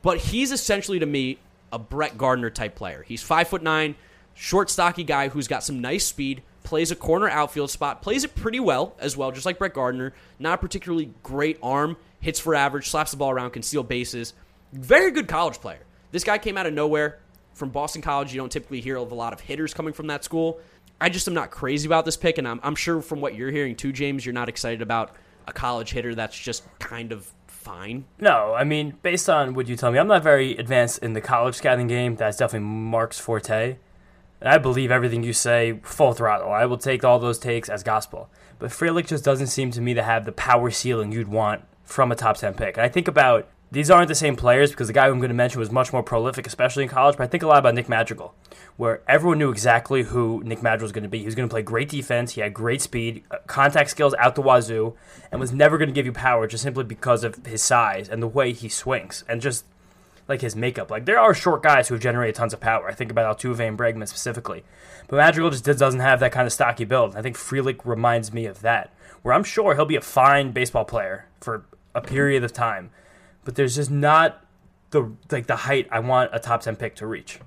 But 0.00 0.16
he's 0.18 0.52
essentially 0.52 1.00
to 1.00 1.06
me 1.06 1.38
a 1.70 1.78
Brett 1.78 2.16
Gardner 2.16 2.48
type 2.48 2.76
player. 2.76 3.04
He's 3.06 3.22
five 3.22 3.48
foot 3.48 3.62
nine, 3.62 3.94
short, 4.32 4.70
stocky 4.70 5.04
guy 5.04 5.28
who's 5.28 5.48
got 5.48 5.62
some 5.62 5.82
nice 5.82 6.06
speed, 6.06 6.42
plays 6.66 6.90
a 6.90 6.96
corner 6.96 7.30
outfield 7.30 7.70
spot, 7.70 8.02
plays 8.02 8.24
it 8.24 8.34
pretty 8.34 8.60
well 8.60 8.94
as 8.98 9.16
well, 9.16 9.30
just 9.30 9.46
like 9.46 9.58
Brett 9.58 9.72
Gardner. 9.72 10.12
Not 10.38 10.54
a 10.54 10.58
particularly 10.58 11.10
great 11.22 11.58
arm, 11.62 11.96
hits 12.20 12.40
for 12.40 12.54
average, 12.54 12.90
slaps 12.90 13.12
the 13.12 13.16
ball 13.16 13.30
around, 13.30 13.52
can 13.52 13.62
steal 13.62 13.84
bases. 13.84 14.34
Very 14.72 15.12
good 15.12 15.28
college 15.28 15.58
player. 15.60 15.80
This 16.10 16.24
guy 16.24 16.38
came 16.38 16.58
out 16.58 16.66
of 16.66 16.74
nowhere 16.74 17.20
from 17.54 17.70
Boston 17.70 18.02
College. 18.02 18.34
You 18.34 18.40
don't 18.40 18.52
typically 18.52 18.80
hear 18.80 18.96
of 18.96 19.12
a 19.12 19.14
lot 19.14 19.32
of 19.32 19.40
hitters 19.40 19.72
coming 19.72 19.94
from 19.94 20.08
that 20.08 20.24
school. 20.24 20.60
I 21.00 21.08
just 21.08 21.28
am 21.28 21.34
not 21.34 21.50
crazy 21.50 21.86
about 21.86 22.04
this 22.04 22.16
pick, 22.16 22.36
and 22.36 22.48
I'm, 22.48 22.60
I'm 22.62 22.74
sure 22.74 23.00
from 23.00 23.20
what 23.20 23.34
you're 23.34 23.50
hearing 23.50 23.76
too, 23.76 23.92
James, 23.92 24.26
you're 24.26 24.32
not 24.32 24.48
excited 24.48 24.82
about 24.82 25.14
a 25.46 25.52
college 25.52 25.92
hitter 25.92 26.14
that's 26.14 26.38
just 26.38 26.64
kind 26.80 27.12
of 27.12 27.30
fine. 27.46 28.04
No, 28.18 28.54
I 28.54 28.64
mean, 28.64 28.94
based 29.02 29.28
on 29.28 29.54
what 29.54 29.68
you 29.68 29.76
tell 29.76 29.92
me, 29.92 29.98
I'm 29.98 30.08
not 30.08 30.22
very 30.22 30.56
advanced 30.56 30.98
in 30.98 31.12
the 31.12 31.20
college 31.20 31.54
scouting 31.54 31.86
game. 31.86 32.16
That's 32.16 32.36
definitely 32.36 32.66
Mark's 32.68 33.20
forte. 33.20 33.76
I 34.42 34.58
believe 34.58 34.90
everything 34.90 35.22
you 35.22 35.32
say 35.32 35.80
full 35.82 36.12
throttle. 36.12 36.52
I 36.52 36.66
will 36.66 36.78
take 36.78 37.04
all 37.04 37.18
those 37.18 37.38
takes 37.38 37.68
as 37.68 37.82
gospel. 37.82 38.28
But 38.58 38.70
Frelick 38.70 39.06
just 39.06 39.24
doesn't 39.24 39.48
seem 39.48 39.70
to 39.72 39.80
me 39.80 39.94
to 39.94 40.02
have 40.02 40.24
the 40.24 40.32
power 40.32 40.70
ceiling 40.70 41.12
you'd 41.12 41.28
want 41.28 41.62
from 41.84 42.12
a 42.12 42.16
top 42.16 42.36
10 42.36 42.54
pick. 42.54 42.76
And 42.76 42.84
I 42.84 42.88
think 42.88 43.08
about 43.08 43.48
these 43.70 43.90
aren't 43.90 44.08
the 44.08 44.14
same 44.14 44.36
players 44.36 44.70
because 44.70 44.86
the 44.86 44.92
guy 44.92 45.08
I'm 45.08 45.18
going 45.18 45.28
to 45.28 45.34
mention 45.34 45.58
was 45.58 45.70
much 45.70 45.92
more 45.92 46.02
prolific, 46.02 46.46
especially 46.46 46.84
in 46.84 46.88
college. 46.88 47.16
But 47.16 47.24
I 47.24 47.26
think 47.26 47.42
a 47.42 47.46
lot 47.46 47.58
about 47.58 47.74
Nick 47.74 47.88
Madrigal, 47.88 48.34
where 48.76 49.02
everyone 49.08 49.38
knew 49.38 49.50
exactly 49.50 50.04
who 50.04 50.42
Nick 50.44 50.62
Madrigal 50.62 50.84
was 50.84 50.92
going 50.92 51.02
to 51.02 51.08
be. 51.08 51.18
He 51.18 51.24
was 51.24 51.34
going 51.34 51.48
to 51.48 51.52
play 51.52 51.62
great 51.62 51.88
defense. 51.88 52.32
He 52.32 52.40
had 52.40 52.54
great 52.54 52.80
speed, 52.80 53.24
uh, 53.30 53.38
contact 53.46 53.90
skills 53.90 54.14
out 54.18 54.34
the 54.34 54.42
wazoo, 54.42 54.94
and 55.32 55.40
was 55.40 55.52
never 55.52 55.78
going 55.78 55.88
to 55.88 55.94
give 55.94 56.06
you 56.06 56.12
power 56.12 56.46
just 56.46 56.62
simply 56.62 56.84
because 56.84 57.24
of 57.24 57.44
his 57.44 57.62
size 57.62 58.08
and 58.08 58.22
the 58.22 58.28
way 58.28 58.52
he 58.52 58.68
swings 58.68 59.24
and 59.28 59.40
just 59.40 59.64
like 60.28 60.40
his 60.40 60.56
makeup. 60.56 60.90
Like 60.90 61.04
there 61.04 61.18
are 61.18 61.34
short 61.34 61.62
guys 61.62 61.88
who 61.88 61.94
have 61.94 62.02
generated 62.02 62.34
tons 62.34 62.52
of 62.52 62.60
power. 62.60 62.88
I 62.88 62.94
think 62.94 63.10
about 63.10 63.38
Altuve 63.38 63.60
and 63.60 63.78
Bregman 63.78 64.08
specifically, 64.08 64.64
but 65.08 65.16
Madrigal 65.16 65.50
just 65.50 65.64
doesn't 65.64 66.00
have 66.00 66.20
that 66.20 66.32
kind 66.32 66.46
of 66.46 66.52
stocky 66.52 66.84
build. 66.84 67.16
I 67.16 67.22
think 67.22 67.36
Frelick 67.36 67.80
reminds 67.84 68.32
me 68.32 68.46
of 68.46 68.60
that, 68.62 68.92
where 69.22 69.34
I'm 69.34 69.44
sure 69.44 69.74
he'll 69.74 69.84
be 69.84 69.96
a 69.96 70.00
fine 70.00 70.52
baseball 70.52 70.84
player 70.84 71.26
for 71.40 71.64
a 71.94 72.00
period 72.00 72.44
of 72.44 72.52
time 72.52 72.90
but 73.46 73.54
there's 73.54 73.76
just 73.76 73.90
not 73.90 74.44
the 74.90 75.10
like 75.30 75.46
the 75.46 75.56
height 75.56 75.88
I 75.90 76.00
want 76.00 76.30
a 76.34 76.38
top 76.38 76.60
ten 76.60 76.76
pick 76.76 76.96
to 76.96 77.06
reach. 77.06 77.38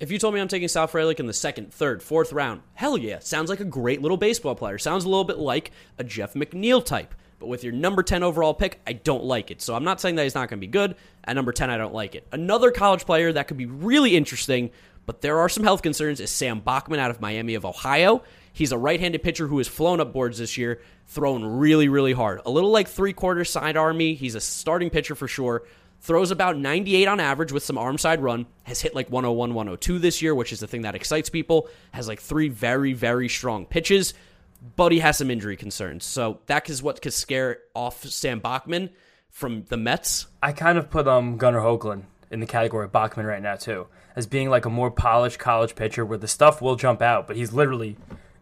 If 0.00 0.10
you 0.10 0.18
told 0.18 0.34
me 0.34 0.40
I'm 0.40 0.48
taking 0.48 0.68
Sal 0.68 0.88
Frelick 0.88 1.20
in 1.20 1.26
the 1.26 1.32
second, 1.32 1.72
third, 1.72 2.02
fourth 2.02 2.32
round, 2.32 2.60
hell 2.74 2.98
yeah, 2.98 3.20
sounds 3.20 3.48
like 3.48 3.60
a 3.60 3.64
great 3.64 4.02
little 4.02 4.16
baseball 4.16 4.56
player. 4.56 4.76
Sounds 4.76 5.04
a 5.04 5.08
little 5.08 5.24
bit 5.24 5.38
like 5.38 5.70
a 5.96 6.04
Jeff 6.04 6.34
McNeil 6.34 6.84
type. 6.84 7.14
But 7.44 7.50
with 7.50 7.62
your 7.62 7.74
number 7.74 8.02
10 8.02 8.22
overall 8.22 8.54
pick, 8.54 8.80
I 8.86 8.94
don't 8.94 9.22
like 9.22 9.50
it. 9.50 9.60
So 9.60 9.74
I'm 9.74 9.84
not 9.84 10.00
saying 10.00 10.14
that 10.14 10.22
he's 10.22 10.34
not 10.34 10.48
going 10.48 10.58
to 10.58 10.66
be 10.66 10.70
good. 10.70 10.96
At 11.26 11.36
number 11.36 11.52
10, 11.52 11.68
I 11.68 11.76
don't 11.76 11.92
like 11.92 12.14
it. 12.14 12.26
Another 12.32 12.70
college 12.70 13.04
player 13.04 13.30
that 13.34 13.48
could 13.48 13.58
be 13.58 13.66
really 13.66 14.16
interesting, 14.16 14.70
but 15.04 15.20
there 15.20 15.40
are 15.40 15.50
some 15.50 15.62
health 15.62 15.82
concerns, 15.82 16.20
is 16.20 16.30
Sam 16.30 16.60
Bachman 16.60 17.00
out 17.00 17.10
of 17.10 17.20
Miami 17.20 17.54
of 17.54 17.66
Ohio. 17.66 18.22
He's 18.54 18.72
a 18.72 18.78
right 18.78 18.98
handed 18.98 19.22
pitcher 19.22 19.46
who 19.46 19.58
has 19.58 19.68
flown 19.68 20.00
up 20.00 20.14
boards 20.14 20.38
this 20.38 20.56
year, 20.56 20.80
thrown 21.06 21.44
really, 21.44 21.88
really 21.88 22.14
hard. 22.14 22.40
A 22.46 22.50
little 22.50 22.70
like 22.70 22.88
three 22.88 23.12
quarter 23.12 23.44
side 23.44 23.76
army. 23.76 24.14
He's 24.14 24.36
a 24.36 24.40
starting 24.40 24.88
pitcher 24.88 25.14
for 25.14 25.28
sure. 25.28 25.64
Throws 26.00 26.30
about 26.30 26.56
98 26.56 27.06
on 27.06 27.20
average 27.20 27.52
with 27.52 27.62
some 27.62 27.76
arm 27.76 27.98
side 27.98 28.22
run. 28.22 28.46
Has 28.62 28.80
hit 28.80 28.94
like 28.94 29.10
101, 29.10 29.52
102 29.52 29.98
this 29.98 30.22
year, 30.22 30.34
which 30.34 30.50
is 30.50 30.60
the 30.60 30.66
thing 30.66 30.82
that 30.82 30.94
excites 30.94 31.28
people. 31.28 31.68
Has 31.92 32.08
like 32.08 32.22
three 32.22 32.48
very, 32.48 32.94
very 32.94 33.28
strong 33.28 33.66
pitches, 33.66 34.14
but 34.76 34.92
he 34.92 35.00
has 35.00 35.18
some 35.18 35.30
injury 35.30 35.56
concerns. 35.56 36.04
So 36.04 36.40
that 36.46 36.68
is 36.70 36.82
what 36.82 37.02
could 37.02 37.12
scare 37.12 37.58
off 37.74 38.04
Sam 38.04 38.40
Bachman 38.40 38.90
from 39.28 39.64
the 39.68 39.76
Mets. 39.76 40.26
I 40.42 40.52
kind 40.52 40.78
of 40.78 40.90
put 40.90 41.06
um 41.06 41.36
Gunnar 41.36 41.60
Hoglund 41.60 42.04
in 42.30 42.40
the 42.40 42.46
category 42.46 42.84
of 42.84 42.92
Bachman 42.92 43.26
right 43.26 43.42
now 43.42 43.56
too, 43.56 43.86
as 44.16 44.26
being 44.26 44.48
like 44.48 44.64
a 44.64 44.70
more 44.70 44.90
polished 44.90 45.38
college 45.38 45.74
pitcher 45.74 46.04
where 46.04 46.18
the 46.18 46.28
stuff 46.28 46.62
will 46.62 46.76
jump 46.76 47.02
out, 47.02 47.26
but 47.26 47.36
he's 47.36 47.52
literally 47.52 47.96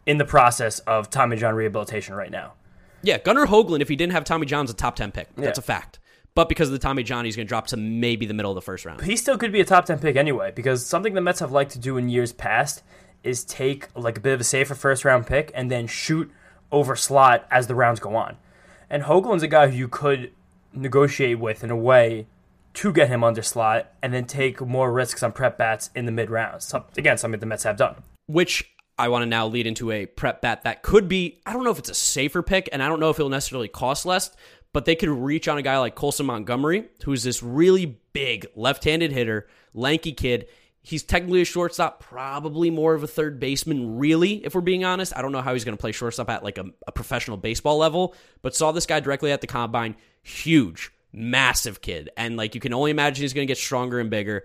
in 0.06 0.18
the 0.18 0.24
process 0.24 0.78
of 0.80 1.10
Tommy 1.10 1.36
John 1.36 1.54
rehabilitation 1.54 2.14
right 2.14 2.30
now. 2.30 2.54
Yeah, 3.02 3.18
Gunnar 3.18 3.46
Hoglund, 3.46 3.80
if 3.80 3.88
he 3.88 3.96
didn't 3.96 4.12
have 4.12 4.24
Tommy 4.24 4.46
John's 4.46 4.70
a 4.70 4.74
top 4.74 4.96
10 4.96 5.10
pick. 5.12 5.34
That's 5.34 5.58
yeah. 5.58 5.62
a 5.62 5.62
fact. 5.62 5.98
But 6.34 6.48
because 6.48 6.68
of 6.68 6.72
the 6.72 6.78
Tommy 6.78 7.02
John, 7.02 7.24
he's 7.24 7.36
going 7.36 7.46
to 7.46 7.48
drop 7.48 7.66
to 7.68 7.76
maybe 7.76 8.24
the 8.26 8.32
middle 8.32 8.50
of 8.50 8.54
the 8.54 8.62
first 8.62 8.86
round. 8.86 9.02
He 9.02 9.16
still 9.16 9.36
could 9.36 9.52
be 9.52 9.60
a 9.60 9.64
top 9.64 9.84
10 9.84 9.98
pick 9.98 10.16
anyway, 10.16 10.52
because 10.54 10.86
something 10.86 11.14
the 11.14 11.20
Mets 11.20 11.40
have 11.40 11.52
liked 11.52 11.72
to 11.72 11.78
do 11.78 11.96
in 11.98 12.08
years 12.08 12.32
past 12.32 12.82
is 13.24 13.44
take 13.44 13.88
like 13.94 14.18
a 14.18 14.20
bit 14.20 14.32
of 14.32 14.40
a 14.40 14.44
safer 14.44 14.74
first 14.74 15.04
round 15.04 15.26
pick 15.26 15.50
and 15.54 15.70
then 15.70 15.86
shoot 15.86 16.30
over 16.70 16.96
slot 16.96 17.46
as 17.50 17.66
the 17.66 17.74
rounds 17.74 18.00
go 18.00 18.16
on. 18.16 18.36
And 18.90 19.04
Hoglund's 19.04 19.42
a 19.42 19.48
guy 19.48 19.68
who 19.68 19.76
you 19.76 19.88
could 19.88 20.32
negotiate 20.72 21.38
with 21.38 21.62
in 21.62 21.70
a 21.70 21.76
way 21.76 22.26
to 22.74 22.92
get 22.92 23.08
him 23.08 23.22
under 23.22 23.42
slot 23.42 23.92
and 24.02 24.14
then 24.14 24.24
take 24.24 24.60
more 24.60 24.92
risks 24.92 25.22
on 25.22 25.32
prep 25.32 25.58
bats 25.58 25.90
in 25.94 26.06
the 26.06 26.12
mid 26.12 26.30
rounds. 26.30 26.74
Again, 26.96 27.18
something 27.18 27.40
the 27.40 27.46
Mets 27.46 27.64
have 27.64 27.76
done. 27.76 27.96
Which 28.26 28.70
I 28.98 29.08
want 29.08 29.22
to 29.22 29.26
now 29.26 29.46
lead 29.46 29.66
into 29.66 29.90
a 29.90 30.06
prep 30.06 30.40
bat 30.40 30.62
that 30.62 30.82
could 30.82 31.08
be, 31.08 31.40
I 31.44 31.52
don't 31.52 31.64
know 31.64 31.70
if 31.70 31.78
it's 31.78 31.90
a 31.90 31.94
safer 31.94 32.42
pick, 32.42 32.68
and 32.72 32.82
I 32.82 32.88
don't 32.88 33.00
know 33.00 33.10
if 33.10 33.18
it'll 33.18 33.30
necessarily 33.30 33.68
cost 33.68 34.06
less, 34.06 34.30
but 34.72 34.84
they 34.84 34.94
could 34.94 35.10
reach 35.10 35.48
on 35.48 35.58
a 35.58 35.62
guy 35.62 35.78
like 35.78 35.94
Colson 35.94 36.26
Montgomery, 36.26 36.88
who's 37.04 37.22
this 37.22 37.42
really 37.42 37.98
big 38.12 38.46
left 38.54 38.84
handed 38.84 39.12
hitter, 39.12 39.48
lanky 39.74 40.12
kid. 40.12 40.46
He's 40.84 41.04
technically 41.04 41.42
a 41.42 41.44
shortstop, 41.44 42.00
probably 42.00 42.68
more 42.68 42.94
of 42.94 43.04
a 43.04 43.06
third 43.06 43.38
baseman, 43.38 43.98
really, 43.98 44.44
if 44.44 44.54
we're 44.54 44.60
being 44.60 44.84
honest. 44.84 45.16
I 45.16 45.22
don't 45.22 45.30
know 45.30 45.40
how 45.40 45.52
he's 45.52 45.64
going 45.64 45.76
to 45.76 45.80
play 45.80 45.92
shortstop 45.92 46.28
at 46.28 46.42
like 46.42 46.58
a, 46.58 46.66
a 46.88 46.92
professional 46.92 47.36
baseball 47.36 47.78
level, 47.78 48.14
but 48.42 48.56
saw 48.56 48.72
this 48.72 48.86
guy 48.86 48.98
directly 48.98 49.30
at 49.30 49.40
the 49.40 49.46
combine. 49.46 49.94
Huge, 50.22 50.90
massive 51.12 51.80
kid. 51.80 52.10
And 52.16 52.36
like 52.36 52.56
you 52.56 52.60
can 52.60 52.74
only 52.74 52.90
imagine 52.90 53.22
he's 53.22 53.32
going 53.32 53.46
to 53.46 53.50
get 53.50 53.58
stronger 53.58 54.00
and 54.00 54.10
bigger. 54.10 54.44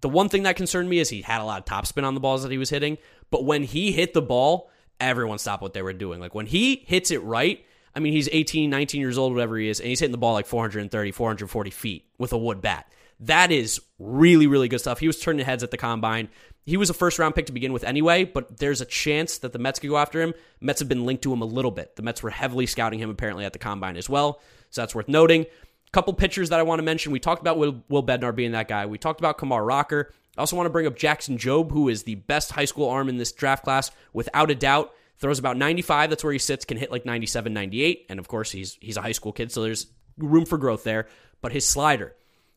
The 0.00 0.08
one 0.08 0.30
thing 0.30 0.44
that 0.44 0.56
concerned 0.56 0.88
me 0.88 0.98
is 0.98 1.10
he 1.10 1.20
had 1.20 1.42
a 1.42 1.44
lot 1.44 1.58
of 1.58 1.66
topspin 1.66 2.04
on 2.04 2.14
the 2.14 2.20
balls 2.20 2.42
that 2.42 2.52
he 2.52 2.58
was 2.58 2.70
hitting, 2.70 2.96
but 3.30 3.44
when 3.44 3.62
he 3.62 3.92
hit 3.92 4.14
the 4.14 4.22
ball, 4.22 4.70
everyone 4.98 5.38
stopped 5.38 5.62
what 5.62 5.74
they 5.74 5.82
were 5.82 5.92
doing. 5.92 6.20
Like 6.20 6.34
when 6.34 6.46
he 6.46 6.84
hits 6.86 7.10
it 7.10 7.22
right, 7.22 7.64
I 7.94 7.98
mean, 7.98 8.12
he's 8.12 8.28
18, 8.30 8.68
19 8.68 9.00
years 9.00 9.16
old, 9.16 9.32
whatever 9.32 9.56
he 9.56 9.68
is, 9.68 9.80
and 9.80 9.88
he's 9.88 10.00
hitting 10.00 10.12
the 10.12 10.18
ball 10.18 10.34
like 10.34 10.46
430, 10.46 11.12
440 11.12 11.70
feet 11.70 12.04
with 12.18 12.32
a 12.32 12.38
wood 12.38 12.60
bat. 12.60 12.90
That 13.20 13.50
is 13.50 13.80
really, 13.98 14.46
really 14.46 14.68
good 14.68 14.80
stuff. 14.80 14.98
He 14.98 15.06
was 15.06 15.20
turning 15.20 15.44
heads 15.44 15.62
at 15.62 15.70
the 15.70 15.76
combine. 15.76 16.28
He 16.64 16.76
was 16.76 16.90
a 16.90 16.94
first 16.94 17.18
round 17.18 17.34
pick 17.34 17.46
to 17.46 17.52
begin 17.52 17.72
with 17.72 17.84
anyway, 17.84 18.24
but 18.24 18.58
there's 18.58 18.80
a 18.80 18.84
chance 18.84 19.38
that 19.38 19.52
the 19.52 19.58
Mets 19.58 19.78
could 19.78 19.88
go 19.88 19.96
after 19.96 20.20
him. 20.20 20.34
Mets 20.60 20.80
have 20.80 20.88
been 20.88 21.06
linked 21.06 21.22
to 21.22 21.32
him 21.32 21.42
a 21.42 21.46
little 21.46 21.70
bit. 21.70 21.96
The 21.96 22.02
Mets 22.02 22.22
were 22.22 22.30
heavily 22.30 22.66
scouting 22.66 22.98
him 22.98 23.10
apparently 23.10 23.44
at 23.44 23.52
the 23.52 23.58
combine 23.58 23.96
as 23.96 24.08
well, 24.08 24.40
so 24.70 24.82
that's 24.82 24.94
worth 24.94 25.08
noting. 25.08 25.46
Couple 25.92 26.12
pitchers 26.12 26.50
that 26.50 26.58
I 26.58 26.64
want 26.64 26.80
to 26.80 26.82
mention. 26.82 27.12
We 27.12 27.20
talked 27.20 27.40
about 27.40 27.56
Will, 27.56 27.82
Will 27.88 28.02
Bednar 28.02 28.34
being 28.34 28.52
that 28.52 28.68
guy. 28.68 28.84
We 28.86 28.98
talked 28.98 29.20
about 29.20 29.38
Kumar 29.38 29.64
Rocker. 29.64 30.12
I 30.36 30.40
also 30.40 30.56
want 30.56 30.66
to 30.66 30.70
bring 30.70 30.86
up 30.86 30.96
Jackson 30.96 31.38
Jobe, 31.38 31.70
who 31.70 31.88
is 31.88 32.02
the 32.02 32.16
best 32.16 32.50
high 32.52 32.64
school 32.66 32.90
arm 32.90 33.08
in 33.08 33.16
this 33.16 33.32
draft 33.32 33.64
class, 33.64 33.90
without 34.12 34.50
a 34.50 34.54
doubt. 34.54 34.92
Throws 35.18 35.38
about 35.38 35.56
95, 35.56 36.10
that's 36.10 36.22
where 36.22 36.32
he 36.34 36.38
sits, 36.38 36.66
can 36.66 36.76
hit 36.76 36.90
like 36.90 37.06
97, 37.06 37.54
98. 37.54 38.06
And 38.10 38.18
of 38.18 38.28
course, 38.28 38.50
he's 38.50 38.76
he's 38.82 38.98
a 38.98 39.02
high 39.02 39.12
school 39.12 39.32
kid, 39.32 39.50
so 39.50 39.62
there's 39.62 39.86
room 40.18 40.44
for 40.44 40.58
growth 40.58 40.84
there. 40.84 41.06
But 41.40 41.52
his 41.52 41.66
slider, 41.66 42.14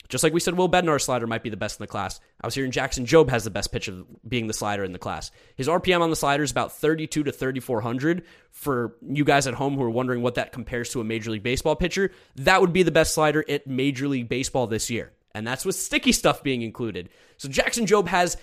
just 0.10 0.24
like 0.24 0.34
we 0.34 0.40
said, 0.40 0.58
Will 0.58 0.70
Bednar's 0.70 1.06
slider 1.06 1.28
might 1.28 1.44
be 1.44 1.50
the 1.50 1.58
best 1.58 1.80
in 1.80 1.84
the 1.84 1.88
class. 1.88 2.20
I 2.42 2.48
was 2.48 2.56
hearing 2.56 2.72
Jackson 2.72 3.06
Jobe 3.06 3.30
has 3.30 3.44
the 3.44 3.50
best 3.50 3.72
pitch 3.72 3.88
of 3.88 4.06
being 4.28 4.48
the 4.48 4.54
slider 4.54 4.84
in 4.84 4.92
the 4.92 5.00
class. 5.00 5.32
His 5.56 5.68
RPM 5.68 6.02
on 6.02 6.10
the 6.10 6.16
slider 6.16 6.44
is 6.44 6.52
about 6.52 6.74
32 6.74 7.24
to 7.24 7.32
3,400. 7.32 8.26
For 8.52 8.96
you 9.08 9.24
guys 9.24 9.48
at 9.48 9.54
home 9.54 9.76
who 9.76 9.84
are 9.84 9.90
wondering 9.90 10.22
what 10.22 10.36
that 10.36 10.52
compares 10.52 10.90
to 10.90 11.02
a 11.02 11.04
Major 11.04 11.32
League 11.32 11.44
Baseball 11.44 11.76
pitcher, 11.76 12.12
that 12.36 12.60
would 12.60 12.74
be 12.74 12.84
the 12.84 12.92
best 12.92 13.14
slider 13.14 13.46
at 13.48 13.68
Major 13.68 14.08
League 14.08 14.28
Baseball 14.28 14.68
this 14.68 14.90
year 14.90 15.14
and 15.34 15.46
that's 15.46 15.66
with 15.66 15.76
sticky 15.76 16.12
stuff 16.12 16.44
being 16.44 16.62
included. 16.62 17.10
So 17.38 17.50
Jackson 17.50 17.86
Jobe 17.86 18.08
has 18.08 18.38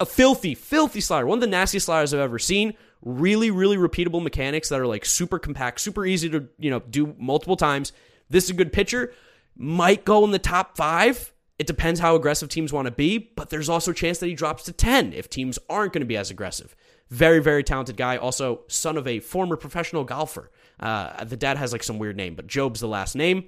a 0.00 0.06
filthy, 0.06 0.54
filthy 0.54 1.00
slider, 1.00 1.26
one 1.26 1.38
of 1.38 1.40
the 1.40 1.46
nastiest 1.46 1.86
sliders 1.86 2.12
I've 2.12 2.20
ever 2.20 2.38
seen. 2.38 2.74
Really, 3.02 3.50
really 3.50 3.76
repeatable 3.76 4.22
mechanics 4.22 4.68
that 4.70 4.80
are 4.80 4.86
like 4.86 5.04
super 5.04 5.38
compact, 5.38 5.80
super 5.80 6.04
easy 6.04 6.28
to 6.30 6.48
you 6.58 6.70
know 6.70 6.80
do 6.80 7.14
multiple 7.18 7.56
times. 7.56 7.92
This 8.28 8.44
is 8.44 8.50
a 8.50 8.54
good 8.54 8.72
pitcher. 8.72 9.12
Might 9.56 10.04
go 10.04 10.24
in 10.24 10.30
the 10.30 10.38
top 10.38 10.76
five. 10.76 11.32
It 11.58 11.66
depends 11.66 12.00
how 12.00 12.14
aggressive 12.14 12.50
teams 12.50 12.72
want 12.72 12.86
to 12.86 12.92
be, 12.92 13.18
but 13.18 13.48
there's 13.48 13.68
also 13.68 13.92
a 13.92 13.94
chance 13.94 14.18
that 14.18 14.26
he 14.26 14.34
drops 14.34 14.64
to 14.64 14.72
10 14.72 15.14
if 15.14 15.30
teams 15.30 15.58
aren't 15.70 15.94
going 15.94 16.02
to 16.02 16.06
be 16.06 16.16
as 16.16 16.30
aggressive. 16.30 16.76
Very, 17.08 17.40
very 17.40 17.64
talented 17.64 17.96
guy. 17.96 18.16
Also, 18.18 18.60
son 18.68 18.98
of 18.98 19.06
a 19.06 19.20
former 19.20 19.56
professional 19.56 20.04
golfer. 20.04 20.50
Uh, 20.78 21.24
the 21.24 21.36
dad 21.36 21.56
has 21.56 21.72
like 21.72 21.82
some 21.82 21.98
weird 21.98 22.16
name, 22.16 22.34
but 22.34 22.46
Jobe's 22.46 22.80
the 22.80 22.88
last 22.88 23.14
name. 23.16 23.44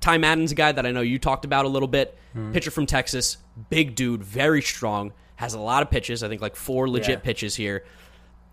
Ty 0.00 0.18
Madden's 0.18 0.50
a 0.50 0.56
guy 0.56 0.72
that 0.72 0.84
I 0.84 0.90
know 0.90 1.00
you 1.00 1.18
talked 1.18 1.44
about 1.44 1.64
a 1.64 1.68
little 1.68 1.86
bit. 1.86 2.18
Hmm. 2.32 2.52
Pitcher 2.52 2.72
from 2.72 2.86
Texas, 2.86 3.36
big 3.70 3.94
dude, 3.94 4.24
very 4.24 4.60
strong, 4.60 5.12
has 5.36 5.54
a 5.54 5.60
lot 5.60 5.82
of 5.82 5.90
pitches. 5.90 6.24
I 6.24 6.28
think 6.28 6.42
like 6.42 6.56
four 6.56 6.88
legit 6.88 7.10
yeah. 7.10 7.16
pitches 7.18 7.54
here. 7.54 7.84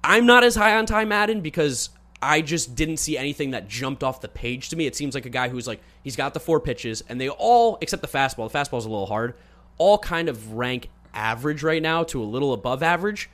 I'm 0.03 0.25
not 0.25 0.43
as 0.43 0.55
high 0.55 0.75
on 0.77 0.85
Ty 0.85 1.05
Madden 1.05 1.41
because 1.41 1.89
I 2.21 2.41
just 2.41 2.75
didn't 2.75 2.97
see 2.97 3.17
anything 3.17 3.51
that 3.51 3.67
jumped 3.67 4.03
off 4.03 4.21
the 4.21 4.27
page 4.27 4.69
to 4.69 4.75
me. 4.75 4.85
It 4.85 4.95
seems 4.95 5.15
like 5.15 5.25
a 5.25 5.29
guy 5.29 5.49
who's 5.49 5.67
like 5.67 5.81
he's 6.03 6.15
got 6.15 6.33
the 6.33 6.39
four 6.39 6.59
pitches, 6.59 7.03
and 7.07 7.19
they 7.19 7.29
all 7.29 7.77
except 7.81 8.01
the 8.01 8.07
fastball. 8.07 8.51
The 8.51 8.57
fastball's 8.57 8.85
a 8.85 8.89
little 8.89 9.05
hard. 9.05 9.35
All 9.77 9.97
kind 9.97 10.27
of 10.27 10.53
rank 10.53 10.89
average 11.13 11.63
right 11.63 11.81
now 11.81 12.03
to 12.05 12.21
a 12.21 12.25
little 12.25 12.53
above 12.53 12.83
average, 12.83 13.29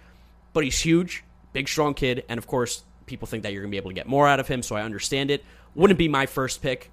but 0.54 0.64
he's 0.64 0.80
huge, 0.80 1.24
big, 1.54 1.68
strong 1.68 1.94
kid, 1.94 2.24
and 2.30 2.38
of 2.38 2.46
course, 2.46 2.84
people 3.08 3.28
think 3.28 3.44
that 3.44 3.54
you're 3.54 3.64
gonna 3.64 3.72
be 3.72 3.78
able 3.78 3.90
to 3.90 3.96
get 3.96 4.08
more 4.08 4.28
out 4.28 4.40
of 4.40 4.48
him. 4.48 4.62
So 4.62 4.76
I 4.76 4.84
understand 4.84 5.32
it. 5.32 5.44
Wouldn't 5.74 6.00
be 6.00 6.08
my 6.08 6.26
first 6.26 6.62
pick, 6.62 6.92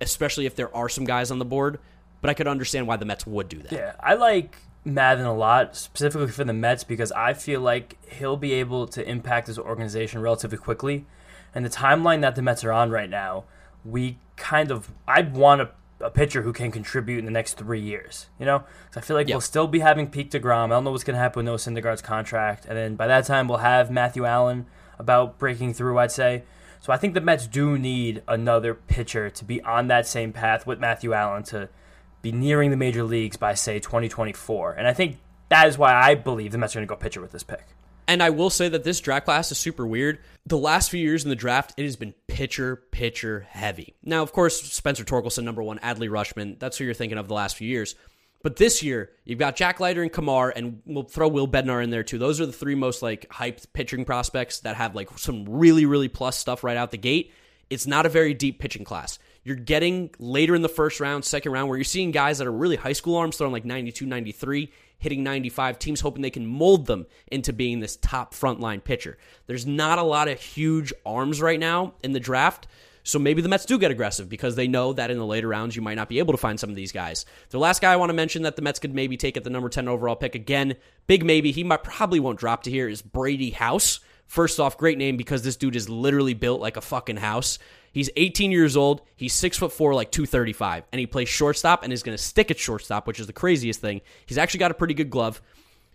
especially 0.00 0.46
if 0.46 0.56
there 0.56 0.74
are 0.74 0.88
some 0.88 1.04
guys 1.04 1.30
on 1.30 1.38
the 1.38 1.44
board. 1.44 1.78
But 2.22 2.30
I 2.30 2.34
could 2.34 2.48
understand 2.48 2.86
why 2.86 2.96
the 2.96 3.04
Mets 3.04 3.26
would 3.26 3.48
do 3.48 3.58
that. 3.58 3.72
Yeah, 3.72 3.92
I 4.00 4.14
like 4.14 4.56
Madden 4.84 5.26
a 5.26 5.34
lot, 5.34 5.76
specifically 5.76 6.28
for 6.28 6.44
the 6.44 6.54
Mets, 6.54 6.82
because 6.82 7.12
I 7.12 7.34
feel 7.34 7.60
like 7.60 7.98
he'll 8.10 8.38
be 8.38 8.54
able 8.54 8.86
to 8.88 9.08
impact 9.08 9.48
his 9.48 9.58
organization 9.58 10.22
relatively 10.22 10.56
quickly. 10.58 11.04
And 11.54 11.64
the 11.64 11.70
timeline 11.70 12.20
that 12.20 12.34
the 12.34 12.42
Mets 12.42 12.64
are 12.64 12.72
on 12.72 12.90
right 12.90 13.08
now, 13.08 13.44
we 13.84 14.18
kind 14.36 14.70
of 14.70 14.90
I'd 15.08 15.34
want 15.34 15.62
a, 15.62 15.70
a 16.00 16.10
pitcher 16.10 16.42
who 16.42 16.52
can 16.52 16.70
contribute 16.70 17.18
in 17.18 17.24
the 17.24 17.30
next 17.30 17.54
three 17.54 17.80
years. 17.80 18.26
You 18.38 18.44
know, 18.46 18.64
I 18.94 19.00
feel 19.00 19.16
like 19.16 19.28
Yep. 19.28 19.34
we'll 19.34 19.40
still 19.40 19.66
be 19.66 19.80
having 19.80 20.10
Pete 20.10 20.30
deGrom. 20.30 20.66
I 20.66 20.68
don't 20.68 20.84
know 20.84 20.90
what's 20.90 21.04
going 21.04 21.14
to 21.16 21.20
happen 21.20 21.40
with 21.40 21.46
Noah 21.46 21.56
Syndergaard's 21.56 22.02
contract, 22.02 22.66
and 22.66 22.76
then 22.76 22.96
by 22.96 23.06
that 23.06 23.24
time 23.24 23.48
we'll 23.48 23.58
have 23.58 23.90
Matthew 23.90 24.24
Allan 24.26 24.66
about 24.98 25.38
breaking 25.38 25.72
through. 25.74 25.98
I'd 25.98 26.12
say. 26.12 26.42
So 26.78 26.92
I 26.92 26.98
think 26.98 27.14
the 27.14 27.20
Mets 27.20 27.46
do 27.48 27.78
need 27.78 28.22
another 28.28 28.72
pitcher 28.74 29.28
to 29.30 29.44
be 29.44 29.60
on 29.62 29.88
that 29.88 30.06
same 30.06 30.32
path 30.32 30.66
with 30.66 30.78
Matthew 30.78 31.14
Allan 31.14 31.42
to 31.44 31.68
be 32.22 32.30
nearing 32.30 32.70
the 32.70 32.76
major 32.76 33.02
leagues 33.02 33.36
by 33.36 33.54
say 33.54 33.80
2024. 33.80 34.74
And 34.74 34.86
I 34.86 34.92
think 34.92 35.18
that 35.48 35.66
is 35.66 35.78
why 35.78 35.94
I 35.94 36.14
believe 36.14 36.52
the 36.52 36.58
Mets 36.58 36.76
are 36.76 36.78
going 36.78 36.86
to 36.86 36.94
go 36.94 36.96
pitcher 36.96 37.20
with 37.20 37.32
this 37.32 37.42
pick. 37.42 37.64
And 38.08 38.22
I 38.22 38.30
will 38.30 38.50
say 38.50 38.68
that 38.68 38.84
this 38.84 39.00
draft 39.00 39.24
class 39.24 39.50
is 39.50 39.58
super 39.58 39.86
weird. 39.86 40.20
The 40.46 40.58
last 40.58 40.90
few 40.90 41.00
years 41.00 41.24
in 41.24 41.30
the 41.30 41.36
draft, 41.36 41.74
it 41.76 41.82
has 41.82 41.96
been 41.96 42.14
pitcher, 42.28 42.76
pitcher 42.92 43.46
heavy. 43.50 43.96
Now, 44.02 44.22
of 44.22 44.32
course, 44.32 44.62
Spencer 44.62 45.04
Torkelson, 45.04 45.42
number 45.42 45.62
one, 45.62 45.78
Adley 45.80 46.08
Rutschman, 46.08 46.58
that's 46.58 46.78
who 46.78 46.84
you're 46.84 46.94
thinking 46.94 47.18
of 47.18 47.26
the 47.26 47.34
last 47.34 47.56
few 47.56 47.68
years. 47.68 47.96
But 48.42 48.56
this 48.56 48.80
year, 48.80 49.10
you've 49.24 49.40
got 49.40 49.56
Jack 49.56 49.80
Leiter 49.80 50.02
and 50.02 50.12
Kumar, 50.12 50.52
and 50.54 50.80
we'll 50.86 51.02
throw 51.02 51.26
Will 51.26 51.48
Bednar 51.48 51.82
in 51.82 51.90
there 51.90 52.04
too. 52.04 52.16
Those 52.18 52.40
are 52.40 52.46
the 52.46 52.52
three 52.52 52.76
most 52.76 53.02
like 53.02 53.28
hyped 53.28 53.72
pitching 53.72 54.04
prospects 54.04 54.60
that 54.60 54.76
have 54.76 54.94
like 54.94 55.18
some 55.18 55.44
really, 55.48 55.84
really 55.84 56.06
plus 56.06 56.36
stuff 56.36 56.62
right 56.62 56.76
out 56.76 56.92
the 56.92 56.96
gate. 56.96 57.32
It's 57.70 57.88
not 57.88 58.06
a 58.06 58.08
very 58.08 58.34
deep 58.34 58.60
pitching 58.60 58.84
class. 58.84 59.18
You're 59.42 59.56
getting 59.56 60.10
later 60.20 60.54
in 60.54 60.62
the 60.62 60.68
first 60.68 61.00
round, 61.00 61.24
second 61.24 61.50
round, 61.50 61.68
where 61.68 61.76
you're 61.76 61.84
seeing 61.84 62.12
guys 62.12 62.38
that 62.38 62.46
are 62.46 62.52
really 62.52 62.76
high 62.76 62.92
school 62.92 63.16
arms 63.16 63.36
throwing 63.36 63.52
like 63.52 63.64
92, 63.64 64.06
93, 64.06 64.70
hitting 64.98 65.22
95, 65.22 65.78
teams 65.78 66.00
hoping 66.00 66.22
they 66.22 66.30
can 66.30 66.46
mold 66.46 66.86
them 66.86 67.06
into 67.28 67.52
being 67.52 67.80
this 67.80 67.96
top 67.96 68.34
frontline 68.34 68.82
pitcher. 68.82 69.18
There's 69.46 69.66
not 69.66 69.98
a 69.98 70.02
lot 70.02 70.28
of 70.28 70.40
huge 70.40 70.92
arms 71.04 71.40
right 71.40 71.60
now 71.60 71.94
in 72.02 72.12
the 72.12 72.20
draft. 72.20 72.66
So 73.02 73.20
maybe 73.20 73.40
the 73.40 73.48
Mets 73.48 73.64
do 73.64 73.78
get 73.78 73.92
aggressive 73.92 74.28
because 74.28 74.56
they 74.56 74.66
know 74.66 74.92
that 74.92 75.12
in 75.12 75.18
the 75.18 75.24
later 75.24 75.46
rounds 75.46 75.76
you 75.76 75.82
might 75.82 75.94
not 75.94 76.08
be 76.08 76.18
able 76.18 76.34
to 76.34 76.38
find 76.38 76.58
some 76.58 76.70
of 76.70 76.76
these 76.76 76.90
guys. 76.90 77.24
The 77.50 77.58
last 77.58 77.80
guy 77.80 77.92
I 77.92 77.96
want 77.96 78.10
to 78.10 78.14
mention 78.14 78.42
that 78.42 78.56
the 78.56 78.62
Mets 78.62 78.80
could 78.80 78.94
maybe 78.94 79.16
take 79.16 79.36
at 79.36 79.44
the 79.44 79.50
number 79.50 79.68
10 79.68 79.86
overall 79.86 80.16
pick 80.16 80.34
again, 80.34 80.74
big 81.06 81.24
maybe, 81.24 81.52
he 81.52 81.62
might 81.62 81.84
probably 81.84 82.18
won't 82.18 82.40
drop 82.40 82.64
to 82.64 82.70
here 82.70 82.88
is 82.88 83.02
Brady 83.02 83.50
House. 83.50 84.00
First 84.26 84.58
off, 84.58 84.76
great 84.76 84.98
name 84.98 85.16
because 85.16 85.42
this 85.42 85.54
dude 85.54 85.76
is 85.76 85.88
literally 85.88 86.34
built 86.34 86.60
like 86.60 86.76
a 86.76 86.80
fucking 86.80 87.18
house. 87.18 87.60
He's 87.96 88.10
18 88.14 88.52
years 88.52 88.76
old. 88.76 89.00
He's 89.16 89.32
six 89.32 89.56
foot 89.56 89.72
four, 89.72 89.94
like 89.94 90.10
235, 90.10 90.84
and 90.92 91.00
he 91.00 91.06
plays 91.06 91.30
shortstop 91.30 91.82
and 91.82 91.90
is 91.90 92.02
going 92.02 92.14
to 92.14 92.22
stick 92.22 92.50
at 92.50 92.58
shortstop, 92.58 93.06
which 93.06 93.18
is 93.18 93.26
the 93.26 93.32
craziest 93.32 93.80
thing. 93.80 94.02
He's 94.26 94.36
actually 94.36 94.58
got 94.58 94.70
a 94.70 94.74
pretty 94.74 94.92
good 94.92 95.08
glove. 95.08 95.40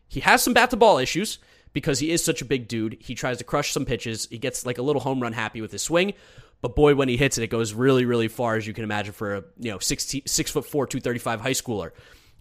He 0.08 0.22
has 0.22 0.42
some 0.42 0.56
bat 0.56 0.72
to 0.72 0.78
ball 0.78 0.98
issues 0.98 1.38
because 1.74 2.00
he 2.00 2.10
is 2.10 2.26
such 2.26 2.42
a 2.42 2.46
big 2.46 2.68
dude. 2.68 2.98
He 3.00 3.14
tries 3.14 3.38
to 3.38 3.44
crush 3.44 3.72
some 3.72 3.86
pitches. 3.86 4.28
He 4.32 4.40
gets 4.40 4.66
like 4.66 4.80
a 4.80 4.82
little 4.82 5.00
home 5.00 5.20
run 5.20 5.34
happy 5.34 5.62
with 5.62 5.72
his 5.72 5.84
swing, 5.84 6.16
but 6.64 6.76
boy, 6.76 6.96
when 6.96 7.08
he 7.08 7.18
hits 7.18 7.38
it, 7.38 7.44
it 7.44 7.52
goes 7.52 7.72
really, 7.72 8.06
really 8.06 8.30
far, 8.30 8.56
as 8.56 8.66
you 8.66 8.74
can 8.74 8.84
imagine 8.84 9.14
for 9.14 9.36
a 9.36 9.44
you 9.60 9.70
know 9.70 9.78
six 9.78 10.16
six 10.26 10.50
foot 10.50 10.66
four, 10.66 10.88
235 10.88 11.42
high 11.42 11.52
schooler. 11.52 11.92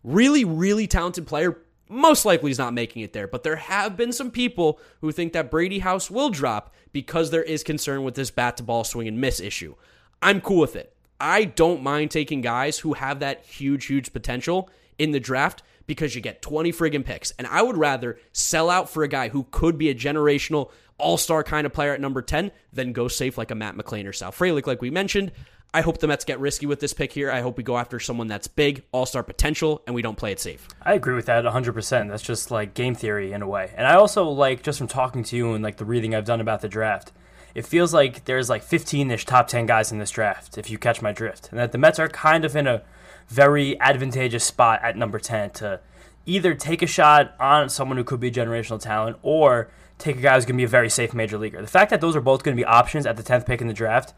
Really, 0.03 0.47
really 0.47 0.87
talented 0.87 1.27
player. 1.27 1.59
Most 1.93 2.25
likely 2.25 2.51
he's 2.51 2.59
not 2.59 2.73
making 2.73 3.03
it 3.03 3.13
there, 3.13 3.27
but 3.27 3.43
there 3.43 3.57
have 3.57 3.97
been 3.97 4.13
some 4.13 4.31
people 4.31 4.79
who 5.01 5.11
think 5.11 5.33
that 5.33 5.51
Brady 5.51 5.81
House 5.81 6.09
will 6.09 6.31
drop 6.31 6.73
because 6.93 7.31
there 7.31 7.43
is 7.43 7.65
concern 7.65 8.05
with 8.05 8.15
this 8.15 8.31
bat 8.31 8.57
to 8.59 8.63
ball 8.63 8.85
swing 8.85 9.09
and 9.09 9.21
miss 9.21 9.41
issue. 9.41 9.75
I'm 10.23 10.41
cool 10.41 10.61
with 10.61 10.77
it. 10.77 10.95
I 11.19 11.45
don't 11.45 11.83
mind 11.83 12.13
taking 12.13 12.43
guys 12.43 12.79
who 12.79 12.93
have 12.93 13.19
that 13.21 13.45
huge, 13.45 13.87
huge 13.87 14.13
potential 14.13 14.71
in 14.99 15.11
the 15.11 15.19
draft 15.19 15.65
because 15.87 16.15
you 16.15 16.21
get 16.21 16.43
20 16.43 16.71
friggin' 16.73 17.05
picks. 17.05 17.33
And 17.33 17.47
I 17.49 17.61
would 17.61 17.77
rather 17.77 18.21
sell 18.33 18.71
out 18.71 18.89
for 18.89 19.03
a 19.03 19.09
guy 19.09 19.29
who 19.29 19.49
could 19.51 19.77
be 19.77 19.91
a 19.91 19.95
generational 19.95 20.71
all 20.97 21.17
star 21.17 21.43
kind 21.43 21.67
of 21.67 21.73
player 21.73 21.93
at 21.93 22.01
number 22.01 22.23
10 22.23 22.53
than 22.73 22.93
go 22.93 23.09
safe 23.09 23.37
like 23.37 23.51
a 23.51 23.57
Matt 23.57 23.77
McLain 23.77 24.07
or 24.07 24.13
Sal 24.13 24.31
Frelick, 24.31 24.69
like 24.69 24.81
we 24.81 24.91
mentioned. 24.91 25.33
I 25.73 25.83
hope 25.83 25.99
the 25.99 26.09
Mets 26.09 26.25
get 26.25 26.41
risky 26.41 26.67
with 26.67 26.81
this 26.81 26.93
pick 26.93 27.13
here. 27.13 27.31
I 27.31 27.43
hope 27.43 27.57
we 27.57 27.63
go 27.63 27.79
after 27.79 28.01
someone 28.01 28.27
that's 28.27 28.49
big, 28.49 28.83
all 28.91 29.07
star 29.07 29.23
potential, 29.23 29.83
and 29.87 29.95
we 29.95 30.03
don't 30.03 30.17
play 30.17 30.33
it 30.33 30.41
safe. 30.41 30.67
I 30.83 30.95
agree 30.95 31.15
with 31.15 31.27
that 31.27 31.45
100%. 31.45 32.09
That's 32.09 32.23
just 32.23 32.51
like 32.51 32.75
game 32.75 32.97
theory 32.97 33.33
in 33.33 33.41
a 33.41 33.49
way. 33.49 33.73
And 33.77 33.87
I 33.87 33.95
also 33.95 34.25
like, 34.25 34.65
just 34.65 34.79
from 34.79 34.89
talking 34.89 35.23
to 35.25 35.37
you 35.37 35.55
and 35.55 35.63
like 35.63 35.77
the 35.77 35.85
reading 35.85 36.15
I've 36.15 36.25
done 36.25 36.41
about 36.41 36.61
the 36.61 36.69
draft, 36.69 37.13
it 37.55 37.67
feels 37.67 37.95
like 37.95 38.25
there's 38.25 38.51
like 38.51 38.65
15 38.65 39.13
ish 39.13 39.25
top 39.25 39.47
10 39.47 39.67
guys 39.67 39.93
in 39.93 39.99
this 39.99 40.11
draft, 40.11 40.59
if 40.59 40.71
you 40.71 40.79
catch 40.79 41.03
my 41.03 41.13
drift. 41.13 41.51
And 41.51 41.61
that 41.61 41.71
the 41.71 41.79
Mets 41.79 42.01
are 42.01 42.09
kind 42.09 42.45
of 42.45 42.57
in 42.57 42.67
a 42.67 42.83
very 43.29 43.81
advantageous 43.81 44.45
spot 44.45 44.81
at 44.83 44.97
number 44.97 45.21
10 45.21 45.51
to 45.51 45.81
either 46.27 46.55
take 46.55 46.83
a 46.83 46.87
shot 46.87 47.35
on 47.39 47.69
someone 47.69 47.97
who 47.97 48.05
could 48.05 48.21
be 48.21 48.31
generational 48.31 48.81
talent 48.81 49.19
or 49.23 49.71
take 49.99 50.17
a 50.17 50.21
guy 50.21 50.35
who's 50.35 50.45
going 50.45 50.57
to 50.57 50.61
be 50.61 50.65
a 50.65 50.69
very 50.69 50.91
safe 50.91 51.15
major 51.15 51.39
leaguer. 51.39 51.61
The 51.61 51.69
fact 51.69 51.91
that 51.91 52.01
those 52.01 52.17
are 52.17 52.21
both 52.21 52.43
going 52.43 52.57
to 52.57 52.61
be 52.61 52.65
options 52.65 53.07
at 53.07 53.17
the 53.17 53.23
10th 53.23 53.47
pick 53.47 53.61
in 53.61 53.69
the 53.69 53.73
draft 53.73 54.15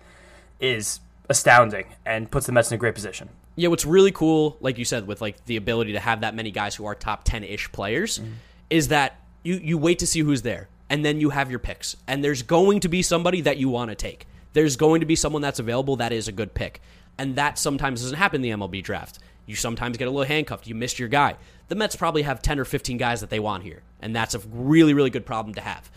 is 0.58 1.00
astounding 1.28 1.86
and 2.04 2.30
puts 2.30 2.46
the 2.46 2.52
Mets 2.52 2.70
in 2.70 2.74
a 2.74 2.78
great 2.78 2.94
position. 2.94 3.28
Yeah, 3.56 3.68
what's 3.68 3.84
really 3.84 4.12
cool, 4.12 4.56
like 4.60 4.78
you 4.78 4.84
said, 4.84 5.06
with 5.06 5.20
like 5.20 5.44
the 5.44 5.56
ability 5.56 5.92
to 5.92 6.00
have 6.00 6.22
that 6.22 6.34
many 6.34 6.50
guys 6.50 6.74
who 6.74 6.86
are 6.86 6.94
top 6.94 7.24
ten 7.24 7.44
ish 7.44 7.70
players, 7.72 8.18
mm-hmm. 8.18 8.32
is 8.70 8.88
that 8.88 9.20
you 9.42 9.54
you 9.56 9.78
wait 9.78 9.98
to 9.98 10.06
see 10.06 10.20
who's 10.20 10.42
there, 10.42 10.68
and 10.88 11.04
then 11.04 11.20
you 11.20 11.30
have 11.30 11.50
your 11.50 11.58
picks, 11.58 11.96
and 12.06 12.24
there's 12.24 12.42
going 12.42 12.80
to 12.80 12.88
be 12.88 13.02
somebody 13.02 13.40
that 13.42 13.58
you 13.58 13.68
want 13.68 13.90
to 13.90 13.94
take. 13.94 14.26
There's 14.52 14.76
going 14.76 15.00
to 15.00 15.06
be 15.06 15.16
someone 15.16 15.42
that's 15.42 15.58
available 15.58 15.96
that 15.96 16.12
is 16.12 16.28
a 16.28 16.32
good 16.32 16.54
pick, 16.54 16.80
and 17.18 17.36
that 17.36 17.58
sometimes 17.58 18.02
doesn't 18.02 18.18
happen 18.18 18.42
in 18.44 18.58
the 18.58 18.66
MLB 18.66 18.82
draft. 18.82 19.18
You 19.46 19.56
sometimes 19.56 19.96
get 19.96 20.08
a 20.08 20.10
little 20.10 20.26
handcuffed. 20.26 20.66
You 20.66 20.74
missed 20.74 20.98
your 20.98 21.08
guy. 21.08 21.36
The 21.68 21.74
Mets 21.74 21.96
probably 21.96 22.22
have 22.22 22.40
ten 22.40 22.58
or 22.58 22.64
fifteen 22.64 22.96
guys 22.96 23.20
that 23.20 23.30
they 23.30 23.40
want 23.40 23.64
here, 23.64 23.82
and 24.00 24.16
that's 24.16 24.34
a 24.34 24.40
really 24.50 24.94
really 24.94 25.10
good 25.10 25.26
problem 25.26 25.54
to 25.56 25.60
have. 25.60 25.90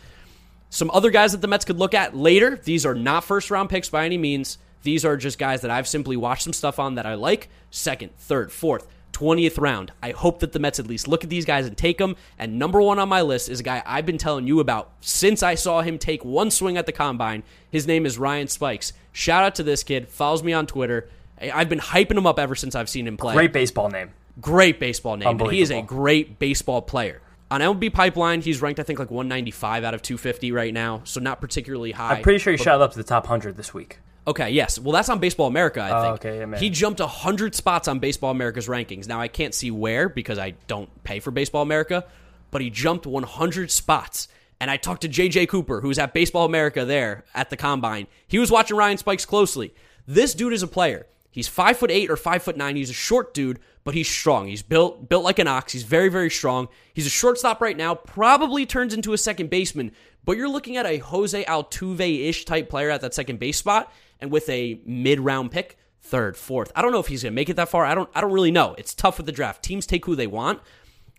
Some 0.70 0.92
other 0.92 1.10
guys 1.10 1.32
that 1.32 1.40
the 1.40 1.48
Mets 1.48 1.64
could 1.64 1.78
look 1.78 1.94
at 1.94 2.18
later. 2.18 2.60
These 2.62 2.86
are 2.86 2.96
not 2.96 3.24
first 3.24 3.50
round 3.50 3.70
picks 3.70 3.90
by 3.90 4.06
any 4.06 4.18
means. 4.18 4.58
These 4.86 5.04
are 5.04 5.18
just 5.18 5.40
guys 5.40 5.62
that 5.62 5.72
I've 5.72 5.88
simply 5.88 6.16
watched 6.16 6.44
some 6.44 6.54
stuff 6.54 6.78
on 6.78 6.94
that 6.96 7.08
I 7.08 7.16
like. 7.16 7.50
Second, 7.72 8.16
third, 8.18 8.52
fourth, 8.52 8.88
20th 9.14 9.60
round. 9.60 9.92
I 10.04 10.12
hope 10.12 10.42
that 10.42 10.52
the 10.52 10.60
Mets 10.60 10.80
at 10.80 10.86
least 10.86 11.08
look 11.08 11.24
at 11.24 11.30
these 11.32 11.44
guys 11.44 11.66
and 11.66 11.76
take 11.76 11.98
them. 11.98 12.16
And 12.38 12.60
number 12.60 12.80
one 12.80 13.00
on 13.00 13.10
my 13.10 13.24
list 13.24 13.50
is 13.50 13.62
a 13.62 13.64
guy 13.64 13.82
I've 13.84 14.06
been 14.06 14.20
telling 14.20 14.46
you 14.46 14.60
about 14.60 14.92
since 15.02 15.42
I 15.42 15.56
saw 15.56 15.82
him 15.82 15.98
take 15.98 16.24
one 16.24 16.52
swing 16.52 16.78
at 16.78 16.86
the 16.86 16.92
combine. 16.92 17.42
His 17.72 17.88
name 17.88 18.06
is 18.06 18.20
Ryan 18.20 18.48
Spikes. 18.48 18.94
Shout 19.12 19.44
out 19.44 19.56
to 19.56 19.64
this 19.64 19.82
kid. 19.82 20.08
Follows 20.08 20.44
me 20.44 20.54
on 20.54 20.68
Twitter. 20.68 21.10
I've 21.42 21.68
been 21.68 21.80
hyping 21.80 22.18
him 22.18 22.28
up 22.28 22.38
ever 22.38 22.54
since 22.54 22.76
I've 22.76 22.88
seen 22.88 23.08
him 23.08 23.18
play. 23.18 23.34
Great 23.34 23.54
baseball 23.54 23.90
name. 23.90 24.12
Great 24.40 24.80
baseball 24.80 25.18
name. 25.18 25.28
And 25.28 25.50
he 25.50 25.62
is 25.62 25.72
a 25.72 25.82
great 25.82 26.38
baseball 26.38 26.84
player. 26.84 27.24
On 27.50 27.60
MLB 27.60 27.92
Pipeline, 27.92 28.42
he's 28.42 28.62
ranked, 28.62 28.80
I 28.80 28.84
think, 28.84 29.00
like 29.00 29.10
195 29.10 29.84
out 29.84 29.96
of 29.96 30.04
250 30.04 30.52
right 30.52 30.74
now, 30.74 31.02
so 31.06 31.20
not 31.20 31.42
particularly 31.42 31.92
high. 31.92 32.18
I'm 32.18 32.22
pretty 32.22 32.40
sure 32.40 32.52
he 32.52 32.58
shot 32.58 32.82
up 32.82 32.92
to 32.92 32.98
the 32.98 33.04
top 33.04 33.24
100 33.24 33.58
this 33.58 33.74
week. 33.74 34.00
Okay, 34.28 34.50
yes. 34.50 34.80
Well, 34.80 34.92
that's 34.92 35.10
on 35.10 35.20
Baseball 35.20 35.48
America, 35.48 35.82
I 35.82 35.92
Oh, 35.92 36.02
think. 36.04 36.16
okay, 36.26 36.40
yeah, 36.40 36.46
man. 36.46 36.60
he 36.60 36.70
jumped 36.70 37.00
100 37.00 37.54
spots 37.54 37.88
on 37.88 38.00
Baseball 38.00 38.32
America's 38.32 38.68
rankings. 38.68 39.08
Now, 39.08 39.22
I 39.22 39.28
can't 39.28 39.54
see 39.54 39.70
where 39.72 40.10
because 40.10 40.40
I 40.40 40.56
don't 40.68 40.90
pay 41.04 41.20
for 41.20 41.30
Baseball 41.32 41.62
America, 41.62 42.06
but 42.52 42.62
he 42.62 42.70
jumped 42.70 43.06
100 43.06 43.70
spots. 43.70 44.28
And 44.60 44.72
I 44.72 44.78
talked 44.78 45.02
to 45.02 45.10
JJ 45.10 45.48
Cooper, 45.50 45.82
who's 45.82 46.00
at 46.00 46.14
Baseball 46.14 46.46
America 46.46 46.86
there 46.86 47.24
at 47.36 47.50
the 47.50 47.58
combine. 47.58 48.08
He 48.28 48.40
was 48.40 48.50
watching 48.50 48.78
Ryan 48.78 48.98
Spikes 48.98 49.26
closely. 49.26 49.74
This 50.08 50.34
dude 50.34 50.54
is 50.54 50.64
a 50.64 50.68
player. 50.68 51.06
He's 51.30 51.50
five 51.50 51.78
foot 51.78 51.92
eight 51.92 52.10
or 52.10 52.16
five 52.16 52.42
foot 52.42 52.56
nine. 52.56 52.78
He's 52.78 52.90
a 52.90 52.94
short 52.94 53.34
dude, 53.34 53.60
but 53.84 53.94
he's 53.94 54.08
strong. 54.08 54.48
He's 54.48 54.64
built 54.64 55.10
built 55.10 55.26
like 55.26 55.38
an 55.40 55.48
ox. 55.50 55.74
He's 55.74 55.84
very 55.84 56.08
very 56.08 56.30
strong. 56.30 56.70
He's 56.94 57.06
a 57.06 57.10
shortstop 57.10 57.60
right 57.60 57.76
now. 57.76 57.94
Probably 57.96 58.66
turns 58.66 58.94
into 58.94 59.12
a 59.12 59.18
second 59.18 59.50
baseman, 59.50 59.92
but 60.24 60.38
you're 60.38 60.48
looking 60.48 60.78
at 60.78 60.86
a 60.86 61.00
Jose 61.00 61.44
Altuve 61.44 62.26
ish 62.30 62.46
type 62.46 62.70
player 62.70 62.90
at 62.90 63.02
that 63.02 63.14
second 63.14 63.38
base 63.40 63.58
spot, 63.58 63.92
and 64.20 64.32
with 64.32 64.48
a 64.50 64.80
mid 64.86 65.20
round 65.20 65.52
pick, 65.52 65.78
third, 66.02 66.38
fourth. 66.38 66.72
I 66.76 66.82
don't 66.82 66.92
know 66.92 67.00
if 67.00 67.08
he's 67.08 67.24
gonna 67.24 67.34
make 67.34 67.50
it 67.50 67.56
that 67.56 67.70
far. 67.70 67.86
I 67.86 67.96
don't. 67.96 68.10
I 68.14 68.22
don't 68.22 68.32
really 68.32 68.52
know. 68.52 68.76
It's 68.78 68.94
tough 68.94 69.18
with 69.18 69.26
the 69.26 69.32
draft. 69.32 69.64
Teams 69.64 69.86
take 69.86 70.06
who 70.06 70.16
they 70.16 70.28
want. 70.28 70.62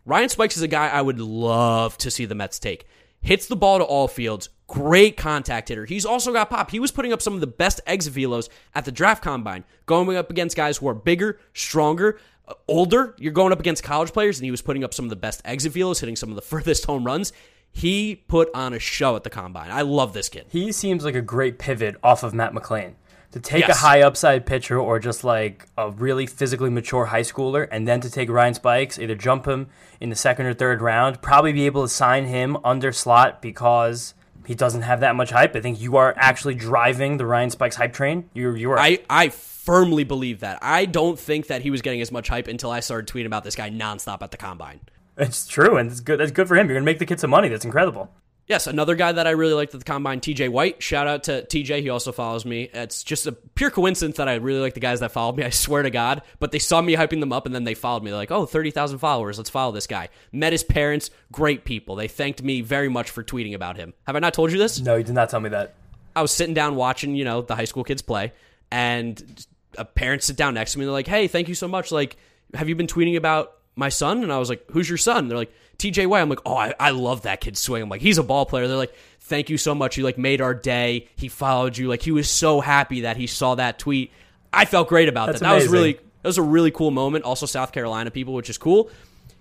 Ryan 0.04 0.28
Spikes 0.28 0.56
is 0.56 0.62
a 0.62 0.68
guy 0.68 0.88
I 0.88 1.02
would 1.02 1.18
love 1.18 1.98
to 1.98 2.10
see 2.10 2.26
the 2.26 2.34
Mets 2.34 2.60
take. 2.60 2.86
Hits 3.20 3.46
the 3.46 3.56
ball 3.56 3.78
to 3.78 3.84
all 3.84 4.06
fields. 4.06 4.50
Great 4.68 5.16
contact 5.16 5.68
hitter. 5.68 5.84
He's 5.84 6.06
also 6.06 6.32
got 6.32 6.48
pop. 6.48 6.70
He 6.70 6.78
was 6.78 6.92
putting 6.92 7.12
up 7.12 7.20
some 7.20 7.34
of 7.34 7.40
the 7.40 7.46
best 7.48 7.80
exit 7.86 8.14
velos 8.14 8.48
at 8.74 8.84
the 8.84 8.92
draft 8.92 9.22
combine, 9.22 9.64
going 9.84 10.16
up 10.16 10.30
against 10.30 10.56
guys 10.56 10.76
who 10.76 10.86
are 10.88 10.94
bigger, 10.94 11.40
stronger, 11.54 12.20
uh, 12.46 12.54
older. 12.68 13.16
You're 13.18 13.32
going 13.32 13.52
up 13.52 13.58
against 13.58 13.82
college 13.82 14.12
players, 14.12 14.38
and 14.38 14.44
he 14.44 14.52
was 14.52 14.62
putting 14.62 14.84
up 14.84 14.94
some 14.94 15.04
of 15.04 15.10
the 15.10 15.16
best 15.16 15.42
exit 15.44 15.72
velos, 15.72 15.98
hitting 15.98 16.14
some 16.14 16.28
of 16.28 16.36
the 16.36 16.42
furthest 16.56 16.84
home 16.84 17.04
runs. 17.04 17.32
He 17.76 18.16
put 18.26 18.48
on 18.54 18.72
a 18.72 18.78
show 18.78 19.16
at 19.16 19.22
the 19.22 19.28
combine. 19.28 19.70
I 19.70 19.82
love 19.82 20.14
this 20.14 20.30
kid. 20.30 20.46
He 20.48 20.72
seems 20.72 21.04
like 21.04 21.14
a 21.14 21.20
great 21.20 21.58
pivot 21.58 21.96
off 22.02 22.22
of 22.22 22.32
Matt 22.32 22.54
McLain. 22.54 22.94
To 23.32 23.40
take 23.40 23.68
Yes. 23.68 23.76
a 23.76 23.80
high 23.86 24.00
upside 24.00 24.46
pitcher 24.46 24.78
or 24.78 24.98
just 24.98 25.24
like 25.24 25.66
a 25.76 25.90
really 25.90 26.26
physically 26.26 26.70
mature 26.70 27.04
high 27.04 27.20
schooler, 27.20 27.68
and 27.70 27.86
then 27.86 28.00
to 28.00 28.08
take 28.10 28.30
Ryan 28.30 28.54
Spikes, 28.54 28.98
either 28.98 29.14
jump 29.14 29.46
him 29.46 29.66
in 30.00 30.08
the 30.08 30.16
second 30.16 30.46
or 30.46 30.54
third 30.54 30.80
round, 30.80 31.20
probably 31.20 31.52
be 31.52 31.66
able 31.66 31.82
to 31.82 31.88
sign 31.88 32.24
him 32.24 32.56
under 32.64 32.92
slot 32.92 33.42
because 33.42 34.14
he 34.46 34.54
doesn't 34.54 34.80
have 34.82 35.00
that 35.00 35.14
much 35.14 35.30
hype. 35.32 35.54
I 35.54 35.60
think 35.60 35.78
you 35.78 35.98
are 35.98 36.14
actually 36.16 36.54
driving 36.54 37.18
the 37.18 37.26
Ryan 37.26 37.50
Spikes 37.50 37.76
hype 37.76 37.92
train. 37.92 38.30
You 38.32 38.54
you 38.54 38.70
are 38.70 38.78
I, 38.78 39.00
I 39.10 39.28
firmly 39.28 40.04
believe 40.04 40.40
that. 40.40 40.60
I 40.62 40.86
don't 40.86 41.18
think 41.18 41.48
that 41.48 41.60
he 41.60 41.70
was 41.70 41.82
getting 41.82 42.00
as 42.00 42.10
much 42.10 42.28
hype 42.28 42.48
until 42.48 42.70
I 42.70 42.80
started 42.80 43.12
tweeting 43.12 43.26
about 43.26 43.44
this 43.44 43.54
guy 43.54 43.68
nonstop 43.68 44.22
at 44.22 44.30
the 44.30 44.38
combine. 44.38 44.80
It's 45.16 45.46
true, 45.46 45.76
and 45.76 45.90
it's 45.90 46.00
good. 46.00 46.20
That's 46.20 46.30
good 46.32 46.48
for 46.48 46.56
him. 46.56 46.68
You're 46.68 46.76
gonna 46.76 46.84
make 46.84 46.98
the 46.98 47.06
kid 47.06 47.20
some 47.20 47.30
money. 47.30 47.48
That's 47.48 47.64
incredible. 47.64 48.10
Yes, 48.48 48.68
another 48.68 48.94
guy 48.94 49.10
that 49.10 49.26
I 49.26 49.30
really 49.30 49.54
liked 49.54 49.74
at 49.74 49.80
the 49.80 49.84
combine, 49.84 50.20
TJ 50.20 50.50
White. 50.50 50.80
Shout 50.80 51.08
out 51.08 51.24
to 51.24 51.42
TJ. 51.42 51.80
He 51.80 51.88
also 51.88 52.12
follows 52.12 52.44
me. 52.44 52.70
It's 52.72 53.02
just 53.02 53.26
a 53.26 53.32
pure 53.32 53.70
coincidence 53.70 54.18
that 54.18 54.28
I 54.28 54.34
really 54.36 54.60
like 54.60 54.74
the 54.74 54.80
guys 54.80 55.00
that 55.00 55.10
followed 55.10 55.36
me. 55.36 55.42
I 55.42 55.50
swear 55.50 55.82
to 55.82 55.90
God. 55.90 56.22
But 56.38 56.52
they 56.52 56.60
saw 56.60 56.80
me 56.80 56.94
hyping 56.94 57.18
them 57.18 57.32
up 57.32 57.46
and 57.46 57.54
then 57.54 57.64
they 57.64 57.74
followed 57.74 58.04
me. 58.04 58.10
They're 58.12 58.18
like, 58.18 58.30
oh, 58.30 58.46
30,000 58.46 58.98
followers. 58.98 59.36
Let's 59.36 59.50
follow 59.50 59.72
this 59.72 59.88
guy. 59.88 60.10
Met 60.30 60.52
his 60.52 60.62
parents. 60.62 61.10
Great 61.32 61.64
people. 61.64 61.96
They 61.96 62.06
thanked 62.06 62.40
me 62.40 62.60
very 62.60 62.88
much 62.88 63.10
for 63.10 63.24
tweeting 63.24 63.52
about 63.52 63.76
him. 63.76 63.94
Have 64.06 64.14
I 64.14 64.20
not 64.20 64.32
told 64.32 64.52
you 64.52 64.58
this? 64.58 64.78
No, 64.80 64.94
you 64.94 65.02
did 65.02 65.16
not 65.16 65.28
tell 65.28 65.40
me 65.40 65.48
that. 65.48 65.74
I 66.14 66.22
was 66.22 66.30
sitting 66.30 66.54
down 66.54 66.76
watching, 66.76 67.16
you 67.16 67.24
know, 67.24 67.42
the 67.42 67.56
high 67.56 67.64
school 67.64 67.82
kids 67.82 68.00
play, 68.00 68.32
and 68.70 69.44
a 69.76 69.84
parent 69.84 70.22
sit 70.22 70.36
down 70.36 70.54
next 70.54 70.72
to 70.72 70.78
me. 70.78 70.84
And 70.84 70.88
they're 70.88 70.92
like, 70.94 71.08
"Hey, 71.08 71.26
thank 71.26 71.48
you 71.48 71.54
so 71.54 71.68
much. 71.68 71.92
Like, 71.92 72.16
have 72.54 72.68
you 72.68 72.74
been 72.76 72.86
tweeting 72.86 73.16
about 73.16 73.55
my 73.76 73.88
son?" 73.88 74.22
And 74.22 74.32
I 74.32 74.38
was 74.38 74.48
like, 74.48 74.64
"Who's 74.72 74.88
your 74.88 74.98
son?" 74.98 75.18
And 75.18 75.30
they're 75.30 75.38
like, 75.38 75.54
"TJ 75.78 76.06
White." 76.06 76.22
I'm 76.22 76.28
like, 76.28 76.40
"Oh, 76.44 76.56
I, 76.56 76.74
I 76.80 76.90
love 76.90 77.22
that 77.22 77.40
kid's 77.40 77.60
swing." 77.60 77.82
I'm 77.82 77.88
like, 77.88 78.00
"He's 78.00 78.18
a 78.18 78.24
ball 78.24 78.46
player." 78.46 78.66
They're 78.66 78.76
like, 78.76 78.94
"Thank 79.20 79.50
you 79.50 79.58
so 79.58 79.74
much. 79.74 79.96
You 79.96 80.04
like 80.04 80.18
made 80.18 80.40
our 80.40 80.54
day. 80.54 81.08
He 81.16 81.28
followed 81.28 81.78
you. 81.78 81.88
Like, 81.88 82.02
he 82.02 82.10
was 82.10 82.28
so 82.28 82.60
happy 82.60 83.02
that 83.02 83.16
he 83.16 83.26
saw 83.26 83.54
that 83.54 83.78
tweet. 83.78 84.10
I 84.52 84.64
felt 84.64 84.88
great 84.88 85.08
about 85.08 85.26
That's 85.26 85.40
that. 85.40 85.50
That 85.50 85.54
was 85.54 85.68
really 85.68 85.92
that 85.92 86.28
was 86.30 86.38
a 86.38 86.42
really 86.42 86.72
cool 86.72 86.90
moment. 86.90 87.24
Also, 87.24 87.46
South 87.46 87.70
Carolina 87.70 88.10
people, 88.10 88.34
which 88.34 88.50
is 88.50 88.58
cool. 88.58 88.90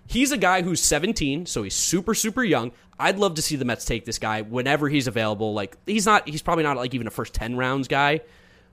He's 0.08 0.32
a 0.32 0.38
guy 0.38 0.62
who's 0.62 0.82
17, 0.82 1.48
so 1.48 1.64
he's 1.64 1.74
super, 1.74 2.14
super 2.14 2.44
young. 2.44 2.72
I'd 3.00 3.18
love 3.18 3.36
to 3.36 3.42
see 3.42 3.56
the 3.56 3.66
Mets 3.66 3.86
take 3.86 4.06
this 4.06 4.20
guy 4.20 4.44
whenever 4.44 4.88
he's 4.88 5.08
available. 5.08 5.54
Like 5.54 5.78
he's 5.86 6.06
not, 6.06 6.28
he's 6.30 6.42
probably 6.42 6.64
not 6.64 6.78
like 6.78 6.94
even 6.94 7.08
a 7.08 7.12
first 7.12 7.34
10 7.34 7.58
rounds 7.58 7.88
guy, 7.88 8.22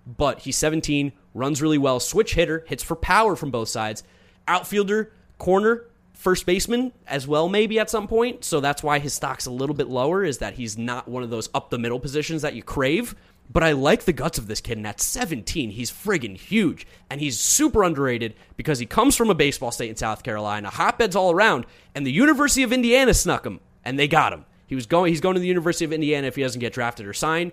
but 0.06 0.40
he's 0.40 0.56
17, 0.58 1.12
runs 1.34 1.62
really 1.62 1.78
well, 1.78 2.00
switch 2.00 2.34
hitter, 2.34 2.64
hits 2.68 2.82
for 2.82 2.96
power 2.96 3.34
from 3.34 3.50
both 3.50 3.68
sides, 3.68 4.02
outfielder, 4.46 5.12
corner, 5.42 5.86
first 6.14 6.46
baseman 6.46 6.92
as 7.06 7.26
well, 7.26 7.48
maybe 7.48 7.78
at 7.80 7.90
some 7.90 8.06
point. 8.06 8.44
So 8.44 8.60
that's 8.60 8.82
why 8.82 9.00
his 9.00 9.12
stock's 9.12 9.46
a 9.46 9.50
little 9.50 9.74
bit 9.74 9.88
lower. 9.88 10.24
Is 10.24 10.38
that 10.38 10.54
he's 10.54 10.78
not 10.78 11.08
one 11.08 11.22
of 11.22 11.30
those 11.30 11.50
up 11.52 11.68
the 11.68 11.78
middle 11.78 11.98
positions 11.98 12.42
that 12.42 12.54
you 12.54 12.62
crave. 12.62 13.14
But 13.50 13.64
I 13.64 13.72
like 13.72 14.04
the 14.04 14.14
guts 14.14 14.38
of 14.38 14.46
this 14.46 14.62
kid, 14.62 14.78
and 14.78 14.86
at 14.86 15.00
17, 15.00 15.70
he's 15.70 15.90
friggin' 15.90 16.38
huge. 16.38 16.86
And 17.10 17.20
he's 17.20 17.38
super 17.38 17.82
underrated 17.82 18.34
because 18.56 18.78
he 18.78 18.86
comes 18.86 19.16
from 19.16 19.28
a 19.28 19.34
baseball 19.34 19.72
state 19.72 19.90
in 19.90 19.96
South 19.96 20.22
Carolina, 20.22 20.70
hotbeds 20.70 21.16
all 21.16 21.32
around, 21.32 21.66
and 21.94 22.06
the 22.06 22.12
University 22.12 22.62
of 22.62 22.72
Indiana 22.72 23.12
snuck 23.12 23.44
him, 23.44 23.60
and 23.84 23.98
they 23.98 24.08
got 24.08 24.32
him. 24.32 24.46
He 24.68 24.74
was 24.74 24.86
going 24.86 25.12
he's 25.12 25.20
going 25.20 25.34
to 25.34 25.40
the 25.40 25.48
University 25.48 25.84
of 25.84 25.92
Indiana 25.92 26.28
if 26.28 26.36
he 26.36 26.42
doesn't 26.42 26.60
get 26.60 26.72
drafted 26.72 27.06
or 27.06 27.12
signed. 27.12 27.52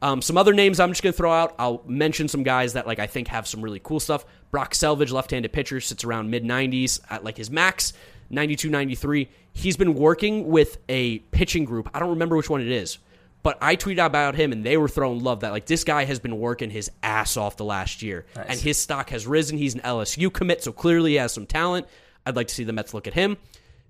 Um, 0.00 0.22
some 0.22 0.36
other 0.36 0.52
names 0.52 0.78
I'm 0.78 0.90
just 0.90 1.02
going 1.02 1.12
to 1.12 1.16
throw 1.16 1.32
out. 1.32 1.54
I'll 1.58 1.82
mention 1.86 2.28
some 2.28 2.42
guys 2.42 2.74
that 2.74 2.86
like 2.86 2.98
I 2.98 3.06
think 3.06 3.28
have 3.28 3.46
some 3.46 3.62
really 3.62 3.80
cool 3.82 4.00
stuff. 4.00 4.24
Brock 4.50 4.72
Selvidge, 4.74 5.12
left-handed 5.12 5.52
pitcher, 5.52 5.80
sits 5.80 6.04
around 6.04 6.30
mid 6.30 6.44
90s 6.44 7.00
at 7.10 7.24
like 7.24 7.36
his 7.36 7.50
max, 7.50 7.92
92, 8.30 8.70
93. 8.70 9.28
He's 9.52 9.76
been 9.76 9.94
working 9.94 10.48
with 10.48 10.78
a 10.88 11.18
pitching 11.18 11.64
group. 11.64 11.90
I 11.92 11.98
don't 11.98 12.10
remember 12.10 12.36
which 12.36 12.48
one 12.48 12.60
it 12.60 12.68
is, 12.68 12.98
but 13.42 13.58
I 13.60 13.74
tweeted 13.76 14.04
about 14.04 14.36
him 14.36 14.52
and 14.52 14.64
they 14.64 14.76
were 14.76 14.88
throwing 14.88 15.22
love 15.22 15.40
that 15.40 15.50
like 15.50 15.66
this 15.66 15.82
guy 15.84 16.04
has 16.04 16.20
been 16.20 16.38
working 16.38 16.70
his 16.70 16.90
ass 17.02 17.36
off 17.36 17.56
the 17.56 17.64
last 17.64 18.02
year 18.02 18.24
and 18.48 18.60
his 18.60 18.78
stock 18.78 19.10
has 19.10 19.26
risen. 19.26 19.58
He's 19.58 19.74
an 19.74 19.80
LSU 19.80 20.32
commit, 20.32 20.62
so 20.62 20.72
clearly 20.72 21.12
he 21.12 21.16
has 21.16 21.32
some 21.32 21.46
talent. 21.46 21.86
I'd 22.24 22.36
like 22.36 22.48
to 22.48 22.54
see 22.54 22.64
the 22.64 22.72
Mets 22.72 22.94
look 22.94 23.06
at 23.06 23.14
him. 23.14 23.36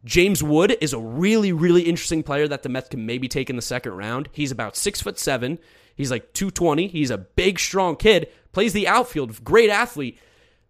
James 0.05 0.43
Wood 0.43 0.77
is 0.81 0.93
a 0.93 0.99
really, 0.99 1.53
really 1.53 1.83
interesting 1.83 2.23
player 2.23 2.47
that 2.49 2.63
the 2.63 2.69
Mets 2.69 2.89
can 2.89 3.05
maybe 3.05 3.29
take 3.29 3.51
in 3.51 3.57
the 3.57 3.63
second 3.63 3.93
round. 3.93 4.29
He's 4.33 4.53
about 4.53 4.77
six 4.77 5.03
foot 5.03 5.19
seven. 5.19 5.59
He's 5.99 6.11
like 6.11 6.33
220. 6.33 6.89
He's 6.89 7.11
a 7.11 7.19
big, 7.19 7.59
strong 7.59 7.97
kid. 7.97 8.29
Plays 8.53 8.73
the 8.73 8.89
outfield. 8.89 9.45
Great 9.45 9.69
athlete. 9.69 10.19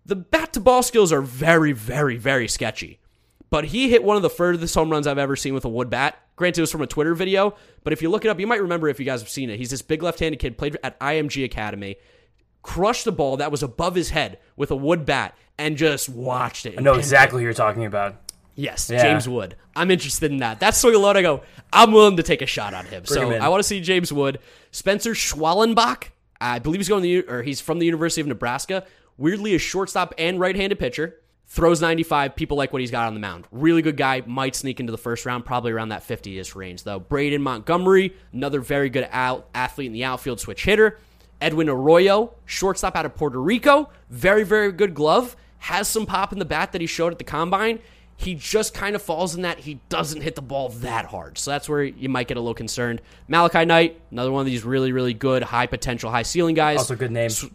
The 0.06 0.16
bat 0.16 0.54
to 0.54 0.60
ball 0.60 0.82
skills 0.82 1.12
are 1.12 1.20
very, 1.20 1.72
very, 1.72 2.16
very 2.16 2.48
sketchy. 2.48 2.98
But 3.50 3.66
he 3.66 3.90
hit 3.90 4.02
one 4.02 4.16
of 4.16 4.22
the 4.22 4.30
furthest 4.30 4.74
home 4.74 4.90
runs 4.90 5.06
I've 5.06 5.18
ever 5.18 5.36
seen 5.36 5.54
with 5.54 5.66
a 5.66 5.68
wood 5.68 5.90
bat. 5.90 6.18
Granted, 6.36 6.60
it 6.60 6.62
was 6.62 6.72
from 6.72 6.82
a 6.82 6.86
Twitter 6.86 7.14
video, 7.14 7.56
but 7.84 7.92
if 7.92 8.00
you 8.00 8.10
look 8.10 8.24
it 8.24 8.28
up, 8.28 8.40
you 8.40 8.46
might 8.46 8.62
remember 8.62 8.88
if 8.88 8.98
you 8.98 9.04
guys 9.04 9.20
have 9.20 9.28
seen 9.28 9.50
it. 9.50 9.58
He's 9.58 9.70
this 9.70 9.82
big 9.82 10.02
left 10.02 10.20
handed 10.20 10.38
kid, 10.38 10.56
played 10.56 10.78
at 10.84 10.98
IMG 11.00 11.44
Academy, 11.44 11.96
crushed 12.62 13.04
the 13.04 13.12
ball 13.12 13.36
that 13.38 13.50
was 13.50 13.62
above 13.62 13.94
his 13.94 14.10
head 14.10 14.38
with 14.56 14.70
a 14.70 14.76
wood 14.76 15.04
bat, 15.04 15.36
and 15.58 15.76
just 15.76 16.08
watched 16.08 16.64
it. 16.64 16.78
I 16.78 16.82
know 16.82 16.94
exactly 16.94 17.40
who 17.40 17.44
you're 17.44 17.54
talking 17.54 17.84
about. 17.84 18.27
Yes, 18.58 18.90
Yeah. 18.90 19.00
James 19.02 19.28
Wood. 19.28 19.54
I'm 19.76 19.88
interested 19.90 20.32
in 20.32 20.38
that. 20.38 20.58
That's 20.58 20.78
swing 20.78 20.96
alone. 20.96 21.16
I 21.16 21.22
go, 21.22 21.42
I'm 21.72 21.92
willing 21.92 22.16
to 22.16 22.24
take 22.24 22.42
a 22.42 22.46
shot 22.46 22.74
on 22.74 22.86
him. 22.86 23.04
so 23.06 23.30
him. 23.30 23.40
I 23.40 23.48
want 23.48 23.60
to 23.60 23.66
see 23.66 23.80
James 23.80 24.12
Wood. 24.12 24.40
Spencer 24.72 25.12
Schwellenbach. 25.12 26.08
I 26.40 26.58
believe 26.58 26.80
he's 26.80 26.88
going 26.88 27.02
to 27.04 27.22
the, 27.22 27.32
or 27.32 27.42
he's 27.42 27.60
from 27.60 27.78
the 27.78 27.86
University 27.86 28.20
of 28.20 28.26
Nebraska. 28.26 28.84
Weirdly, 29.16 29.54
a 29.54 29.58
shortstop 29.58 30.12
and 30.18 30.40
right-handed 30.40 30.76
pitcher. 30.78 31.20
Throws 31.46 31.80
95. 31.80 32.34
People 32.34 32.56
like 32.56 32.72
what 32.72 32.80
he's 32.80 32.90
got 32.90 33.06
on 33.06 33.14
the 33.14 33.20
mound. 33.20 33.46
Really 33.52 33.80
good 33.80 33.96
guy. 33.96 34.22
Might 34.26 34.56
sneak 34.56 34.80
into 34.80 34.90
the 34.90 34.98
first 34.98 35.24
round, 35.24 35.44
probably 35.46 35.70
around 35.70 35.90
that 35.90 36.06
50ish 36.06 36.54
range 36.56 36.82
though. 36.82 36.98
Braden 36.98 37.40
Montgomery, 37.40 38.12
another 38.32 38.60
very 38.60 38.90
good 38.90 39.08
out, 39.12 39.48
athlete 39.54 39.86
in 39.86 39.92
the 39.92 40.04
outfield, 40.04 40.40
switch 40.40 40.64
hitter. 40.64 40.98
Edwin 41.40 41.68
Arroyo, 41.68 42.34
shortstop 42.44 42.96
out 42.96 43.06
of 43.06 43.14
Puerto 43.14 43.40
Rico, 43.40 43.88
very 44.10 44.42
very 44.42 44.72
good 44.72 44.92
glove. 44.94 45.36
Has 45.58 45.86
some 45.88 46.04
pop 46.04 46.32
in 46.32 46.38
the 46.40 46.44
bat 46.44 46.72
that 46.72 46.80
he 46.80 46.86
showed 46.86 47.12
at 47.12 47.18
the 47.18 47.24
combine 47.24 47.78
he 48.20 48.34
just 48.34 48.74
kind 48.74 48.96
of 48.96 49.00
falls 49.00 49.36
in 49.36 49.42
that 49.42 49.60
he 49.60 49.78
doesn't 49.88 50.22
hit 50.22 50.34
the 50.34 50.42
ball 50.42 50.70
that 50.70 51.04
hard. 51.04 51.38
So 51.38 51.52
that's 51.52 51.68
where 51.68 51.84
you 51.84 52.08
might 52.08 52.26
get 52.26 52.36
a 52.36 52.40
little 52.40 52.52
concerned. 52.52 53.00
Malachi 53.28 53.64
Knight, 53.64 54.00
another 54.10 54.32
one 54.32 54.40
of 54.40 54.46
these 54.46 54.64
really, 54.64 54.90
really 54.90 55.14
good, 55.14 55.44
high 55.44 55.68
potential, 55.68 56.10
high 56.10 56.24
ceiling 56.24 56.56
guys. 56.56 56.78
Also, 56.78 56.96
good 56.96 57.12
name. 57.12 57.26
S- 57.26 57.46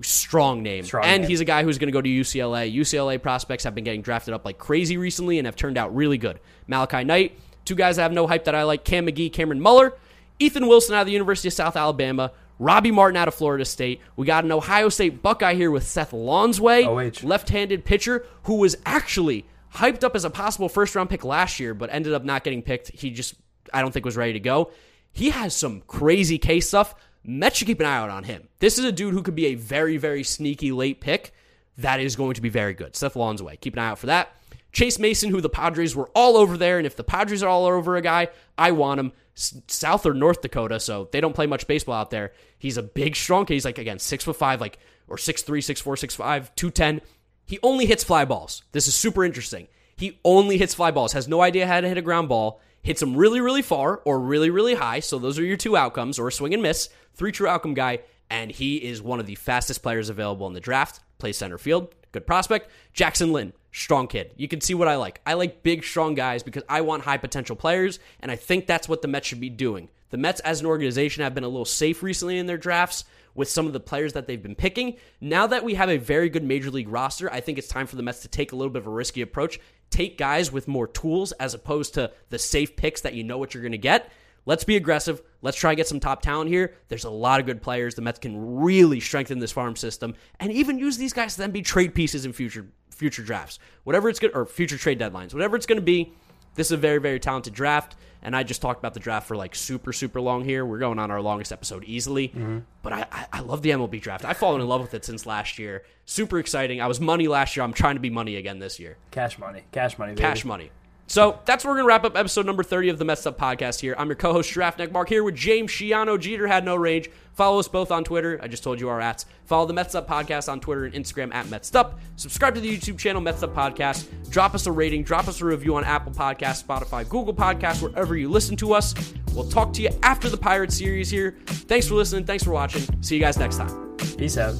strong 0.00 0.62
name. 0.62 0.84
Strong 0.84 1.04
and 1.06 1.22
name. 1.22 1.28
he's 1.28 1.40
a 1.40 1.44
guy 1.44 1.64
who's 1.64 1.76
going 1.76 1.88
to 1.88 1.92
go 1.92 2.00
to 2.00 2.08
UCLA. 2.08 2.72
UCLA 2.72 3.20
prospects 3.20 3.64
have 3.64 3.74
been 3.74 3.82
getting 3.82 4.00
drafted 4.00 4.32
up 4.32 4.44
like 4.44 4.58
crazy 4.58 4.96
recently 4.96 5.38
and 5.38 5.46
have 5.46 5.56
turned 5.56 5.76
out 5.76 5.92
really 5.92 6.18
good. 6.18 6.38
Malachi 6.68 7.02
Knight, 7.02 7.36
two 7.64 7.74
guys 7.74 7.96
that 7.96 8.02
have 8.02 8.12
no 8.12 8.28
hype 8.28 8.44
that 8.44 8.54
I 8.54 8.62
like 8.62 8.84
Cam 8.84 9.08
McGee, 9.08 9.32
Cameron 9.32 9.60
Muller, 9.60 9.92
Ethan 10.38 10.68
Wilson 10.68 10.94
out 10.94 11.00
of 11.00 11.06
the 11.06 11.12
University 11.12 11.48
of 11.48 11.54
South 11.54 11.74
Alabama. 11.76 12.30
Robby 12.60 12.92
Martin 12.92 13.16
out 13.16 13.26
of 13.26 13.34
Florida 13.34 13.64
State. 13.64 14.00
We 14.14 14.24
got 14.24 14.44
an 14.44 14.52
Ohio 14.52 14.88
State 14.88 15.20
Buckeye 15.20 15.54
here 15.54 15.72
with 15.72 15.82
Seth 15.84 16.12
Lonsway, 16.12 16.86
OH. 16.86 17.26
left-handed 17.26 17.84
pitcher 17.84 18.24
who 18.44 18.54
was 18.58 18.76
actually 18.86 19.44
hyped 19.74 20.04
up 20.04 20.14
as 20.14 20.24
a 20.24 20.30
possible 20.30 20.68
first-round 20.68 21.10
pick 21.10 21.24
last 21.24 21.60
year, 21.60 21.74
but 21.74 21.90
ended 21.92 22.12
up 22.12 22.24
not 22.24 22.44
getting 22.44 22.62
picked. 22.62 22.88
He 22.88 23.10
just, 23.10 23.34
I 23.72 23.80
don't 23.80 23.92
think, 23.92 24.04
was 24.04 24.16
ready 24.16 24.34
to 24.34 24.40
go. 24.40 24.70
He 25.12 25.30
has 25.30 25.54
some 25.54 25.82
crazy 25.82 26.38
case 26.38 26.68
stuff. 26.68 26.94
Mets 27.24 27.56
should 27.56 27.66
keep 27.66 27.80
an 27.80 27.86
eye 27.86 27.96
out 27.96 28.10
on 28.10 28.24
him. 28.24 28.48
This 28.58 28.78
is 28.78 28.84
a 28.84 28.92
dude 28.92 29.14
who 29.14 29.22
could 29.22 29.34
be 29.34 29.46
a 29.46 29.54
very, 29.54 29.96
very 29.96 30.24
sneaky 30.24 30.72
late 30.72 31.00
pick. 31.00 31.32
That 31.78 32.00
is 32.00 32.16
going 32.16 32.34
to 32.34 32.42
be 32.42 32.48
very 32.48 32.74
good. 32.74 32.96
Seth 32.96 33.14
Lonsway. 33.14 33.60
Keep 33.60 33.74
an 33.74 33.78
eye 33.78 33.88
out 33.88 33.98
for 33.98 34.06
that. 34.06 34.34
Chase 34.72 34.98
Mason, 34.98 35.30
who 35.30 35.40
the 35.42 35.50
Padres 35.50 35.94
were 35.94 36.10
all 36.14 36.36
over 36.36 36.56
there, 36.56 36.78
and 36.78 36.86
if 36.86 36.96
the 36.96 37.04
Padres 37.04 37.42
are 37.42 37.48
all 37.48 37.66
over 37.66 37.96
a 37.96 38.02
guy, 38.02 38.28
I 38.56 38.72
want 38.72 39.00
him. 39.00 39.12
South 39.34 40.04
or 40.04 40.12
North 40.12 40.42
Dakota, 40.42 40.78
so 40.78 41.08
they 41.10 41.20
don't 41.20 41.34
play 41.34 41.46
much 41.46 41.66
baseball 41.66 41.94
out 41.94 42.10
there. 42.10 42.32
He's 42.58 42.76
a 42.76 42.82
big, 42.82 43.16
strong 43.16 43.46
kid. 43.46 43.54
He's 43.54 43.64
like 43.64 43.78
again 43.78 43.98
six 43.98 44.24
foot 44.24 44.36
five, 44.36 44.60
like 44.60 44.78
or 45.08 45.16
six 45.16 45.42
three, 45.42 45.62
six 45.62 45.80
four, 45.80 45.96
six 45.96 46.14
five, 46.14 46.54
two 46.54 46.70
ten. 46.70 47.00
He 47.46 47.58
only 47.62 47.86
hits 47.86 48.04
fly 48.04 48.24
balls. 48.24 48.62
This 48.72 48.88
is 48.88 48.94
super 48.94 49.24
interesting. 49.24 49.68
He 49.96 50.18
only 50.24 50.58
hits 50.58 50.74
fly 50.74 50.90
balls. 50.90 51.12
Has 51.12 51.28
no 51.28 51.42
idea 51.42 51.66
how 51.66 51.80
to 51.80 51.88
hit 51.88 51.98
a 51.98 52.02
ground 52.02 52.28
ball. 52.28 52.60
Hits 52.82 53.00
them 53.00 53.16
really, 53.16 53.40
really 53.40 53.62
far 53.62 53.98
or 54.04 54.18
really, 54.18 54.50
really 54.50 54.74
high. 54.74 55.00
So 55.00 55.18
those 55.18 55.38
are 55.38 55.44
your 55.44 55.56
two 55.56 55.76
outcomes, 55.76 56.18
or 56.18 56.30
swing 56.30 56.54
and 56.54 56.62
miss. 56.62 56.88
Three 57.14 57.30
true 57.30 57.46
outcome 57.46 57.74
guy, 57.74 58.00
and 58.30 58.50
he 58.50 58.76
is 58.76 59.02
one 59.02 59.20
of 59.20 59.26
the 59.26 59.34
fastest 59.36 59.82
players 59.82 60.08
available 60.08 60.46
in 60.46 60.54
the 60.54 60.60
draft. 60.60 61.00
Plays 61.18 61.36
center 61.36 61.58
field. 61.58 61.94
Good 62.10 62.26
prospect. 62.26 62.70
Jackson 62.92 63.32
Lynn, 63.32 63.52
strong 63.70 64.06
kid. 64.06 64.32
You 64.36 64.48
can 64.48 64.60
see 64.60 64.74
what 64.74 64.88
I 64.88 64.96
like. 64.96 65.20
I 65.24 65.34
like 65.34 65.62
big, 65.62 65.84
strong 65.84 66.14
guys 66.14 66.42
because 66.42 66.62
I 66.68 66.80
want 66.80 67.04
high 67.04 67.18
potential 67.18 67.56
players, 67.56 68.00
and 68.20 68.30
I 68.30 68.36
think 68.36 68.66
that's 68.66 68.88
what 68.88 69.02
the 69.02 69.08
Mets 69.08 69.28
should 69.28 69.40
be 69.40 69.48
doing. 69.48 69.88
The 70.10 70.18
Mets, 70.18 70.40
as 70.40 70.60
an 70.60 70.66
organization, 70.66 71.22
have 71.22 71.34
been 71.34 71.44
a 71.44 71.48
little 71.48 71.64
safe 71.64 72.02
recently 72.02 72.38
in 72.38 72.46
their 72.46 72.58
drafts 72.58 73.04
with 73.34 73.48
some 73.48 73.66
of 73.66 73.72
the 73.72 73.80
players 73.80 74.12
that 74.12 74.26
they've 74.26 74.42
been 74.42 74.54
picking. 74.54 74.96
Now 75.20 75.46
that 75.46 75.64
we 75.64 75.74
have 75.74 75.88
a 75.88 75.96
very 75.96 76.28
good 76.28 76.44
major 76.44 76.70
league 76.70 76.88
roster, 76.88 77.32
I 77.32 77.40
think 77.40 77.58
it's 77.58 77.68
time 77.68 77.86
for 77.86 77.96
the 77.96 78.02
Mets 78.02 78.20
to 78.20 78.28
take 78.28 78.52
a 78.52 78.56
little 78.56 78.72
bit 78.72 78.82
of 78.82 78.86
a 78.86 78.90
risky 78.90 79.22
approach. 79.22 79.60
Take 79.90 80.18
guys 80.18 80.50
with 80.50 80.68
more 80.68 80.86
tools 80.86 81.32
as 81.32 81.54
opposed 81.54 81.94
to 81.94 82.12
the 82.30 82.38
safe 82.38 82.76
picks 82.76 83.02
that 83.02 83.14
you 83.14 83.24
know 83.24 83.38
what 83.38 83.54
you're 83.54 83.62
going 83.62 83.72
to 83.72 83.78
get. 83.78 84.10
Let's 84.44 84.64
be 84.64 84.76
aggressive. 84.76 85.22
Let's 85.40 85.56
try 85.56 85.70
and 85.70 85.76
get 85.76 85.86
some 85.86 86.00
top 86.00 86.20
talent 86.20 86.50
here. 86.50 86.74
There's 86.88 87.04
a 87.04 87.10
lot 87.10 87.38
of 87.38 87.46
good 87.46 87.62
players. 87.62 87.94
The 87.94 88.02
Mets 88.02 88.18
can 88.18 88.60
really 88.60 88.98
strengthen 88.98 89.38
this 89.38 89.52
farm 89.52 89.76
system 89.76 90.14
and 90.40 90.50
even 90.50 90.78
use 90.78 90.96
these 90.96 91.12
guys 91.12 91.34
to 91.34 91.40
then 91.40 91.52
be 91.52 91.62
trade 91.62 91.94
pieces 91.94 92.24
in 92.24 92.32
future 92.32 92.66
future 92.90 93.22
drafts. 93.22 93.58
Whatever 93.84 94.08
it's 94.08 94.18
good 94.18 94.32
or 94.34 94.46
future 94.46 94.76
trade 94.76 94.98
deadlines. 94.98 95.32
Whatever 95.32 95.56
it's 95.56 95.66
going 95.66 95.78
to 95.78 95.82
be, 95.82 96.12
this 96.54 96.68
is 96.68 96.72
a 96.72 96.76
very 96.76 96.98
very 96.98 97.20
talented 97.20 97.54
draft. 97.54 97.96
And 98.22 98.36
I 98.36 98.42
just 98.42 98.62
talked 98.62 98.78
about 98.78 98.94
the 98.94 99.00
draft 99.00 99.26
for 99.26 99.36
like 99.36 99.54
super, 99.54 99.92
super 99.92 100.20
long 100.20 100.44
here. 100.44 100.64
We're 100.64 100.78
going 100.78 100.98
on 100.98 101.10
our 101.10 101.20
longest 101.20 101.52
episode 101.52 101.84
easily. 101.84 102.28
Mm-hmm. 102.28 102.58
But 102.82 102.92
I, 102.92 103.06
I, 103.10 103.26
I 103.32 103.40
love 103.40 103.62
the 103.62 103.70
MLB 103.70 104.00
draft. 104.00 104.24
I've 104.24 104.36
fallen 104.36 104.60
in 104.60 104.68
love 104.68 104.80
with 104.80 104.94
it 104.94 105.04
since 105.04 105.26
last 105.26 105.58
year. 105.58 105.84
Super 106.04 106.38
exciting. 106.38 106.80
I 106.80 106.86
was 106.86 107.00
money 107.00 107.28
last 107.28 107.56
year. 107.56 107.64
I'm 107.64 107.72
trying 107.72 107.96
to 107.96 108.00
be 108.00 108.10
money 108.10 108.36
again 108.36 108.58
this 108.58 108.78
year. 108.78 108.96
Cash 109.10 109.38
money. 109.38 109.64
Cash 109.72 109.98
money. 109.98 110.12
Baby. 110.12 110.22
Cash 110.22 110.44
money. 110.44 110.70
So 111.12 111.38
that's 111.44 111.62
where 111.62 111.72
we're 111.72 111.76
going 111.76 111.84
to 111.84 111.88
wrap 111.88 112.04
up 112.04 112.16
episode 112.16 112.46
number 112.46 112.62
30 112.62 112.88
of 112.88 112.98
the 112.98 113.04
Mets 113.04 113.26
Up 113.26 113.38
Podcast 113.38 113.80
here. 113.80 113.94
I'm 113.98 114.08
your 114.08 114.16
co 114.16 114.32
host, 114.32 114.50
Draftneck 114.50 114.92
Mark, 114.92 115.10
here 115.10 115.22
with 115.22 115.34
James 115.34 115.70
Shiano. 115.70 116.18
Jeter 116.18 116.46
had 116.46 116.64
no 116.64 116.74
range. 116.74 117.10
Follow 117.34 117.58
us 117.58 117.68
both 117.68 117.90
on 117.90 118.02
Twitter. 118.02 118.40
I 118.42 118.48
just 118.48 118.64
told 118.64 118.80
you 118.80 118.88
our 118.88 118.98
ats. 118.98 119.26
Follow 119.44 119.66
the 119.66 119.74
Mets 119.74 119.94
Up 119.94 120.08
Podcast 120.08 120.50
on 120.50 120.58
Twitter 120.58 120.86
and 120.86 120.94
Instagram 120.94 121.34
at 121.34 121.50
Mets 121.50 121.74
Up. 121.74 122.00
Subscribe 122.16 122.54
to 122.54 122.62
the 122.62 122.78
YouTube 122.78 122.96
channel, 122.96 123.20
Mets 123.20 123.42
Up 123.42 123.54
Podcast. 123.54 124.08
Drop 124.30 124.54
us 124.54 124.66
a 124.66 124.72
rating. 124.72 125.02
Drop 125.02 125.28
us 125.28 125.42
a 125.42 125.44
review 125.44 125.76
on 125.76 125.84
Apple 125.84 126.12
Podcasts, 126.12 126.64
Spotify, 126.64 127.06
Google 127.06 127.34
Podcasts, 127.34 127.82
wherever 127.82 128.16
you 128.16 128.30
listen 128.30 128.56
to 128.56 128.72
us. 128.72 128.94
We'll 129.34 129.50
talk 129.50 129.74
to 129.74 129.82
you 129.82 129.90
after 130.02 130.30
the 130.30 130.38
Pirates 130.38 130.78
series 130.78 131.10
here. 131.10 131.36
Thanks 131.44 131.88
for 131.88 131.94
listening. 131.94 132.24
Thanks 132.24 132.42
for 132.42 132.52
watching. 132.52 132.84
See 133.02 133.16
you 133.16 133.20
guys 133.20 133.36
next 133.36 133.58
time. 133.58 133.98
Peace 134.16 134.38
out. 134.38 134.54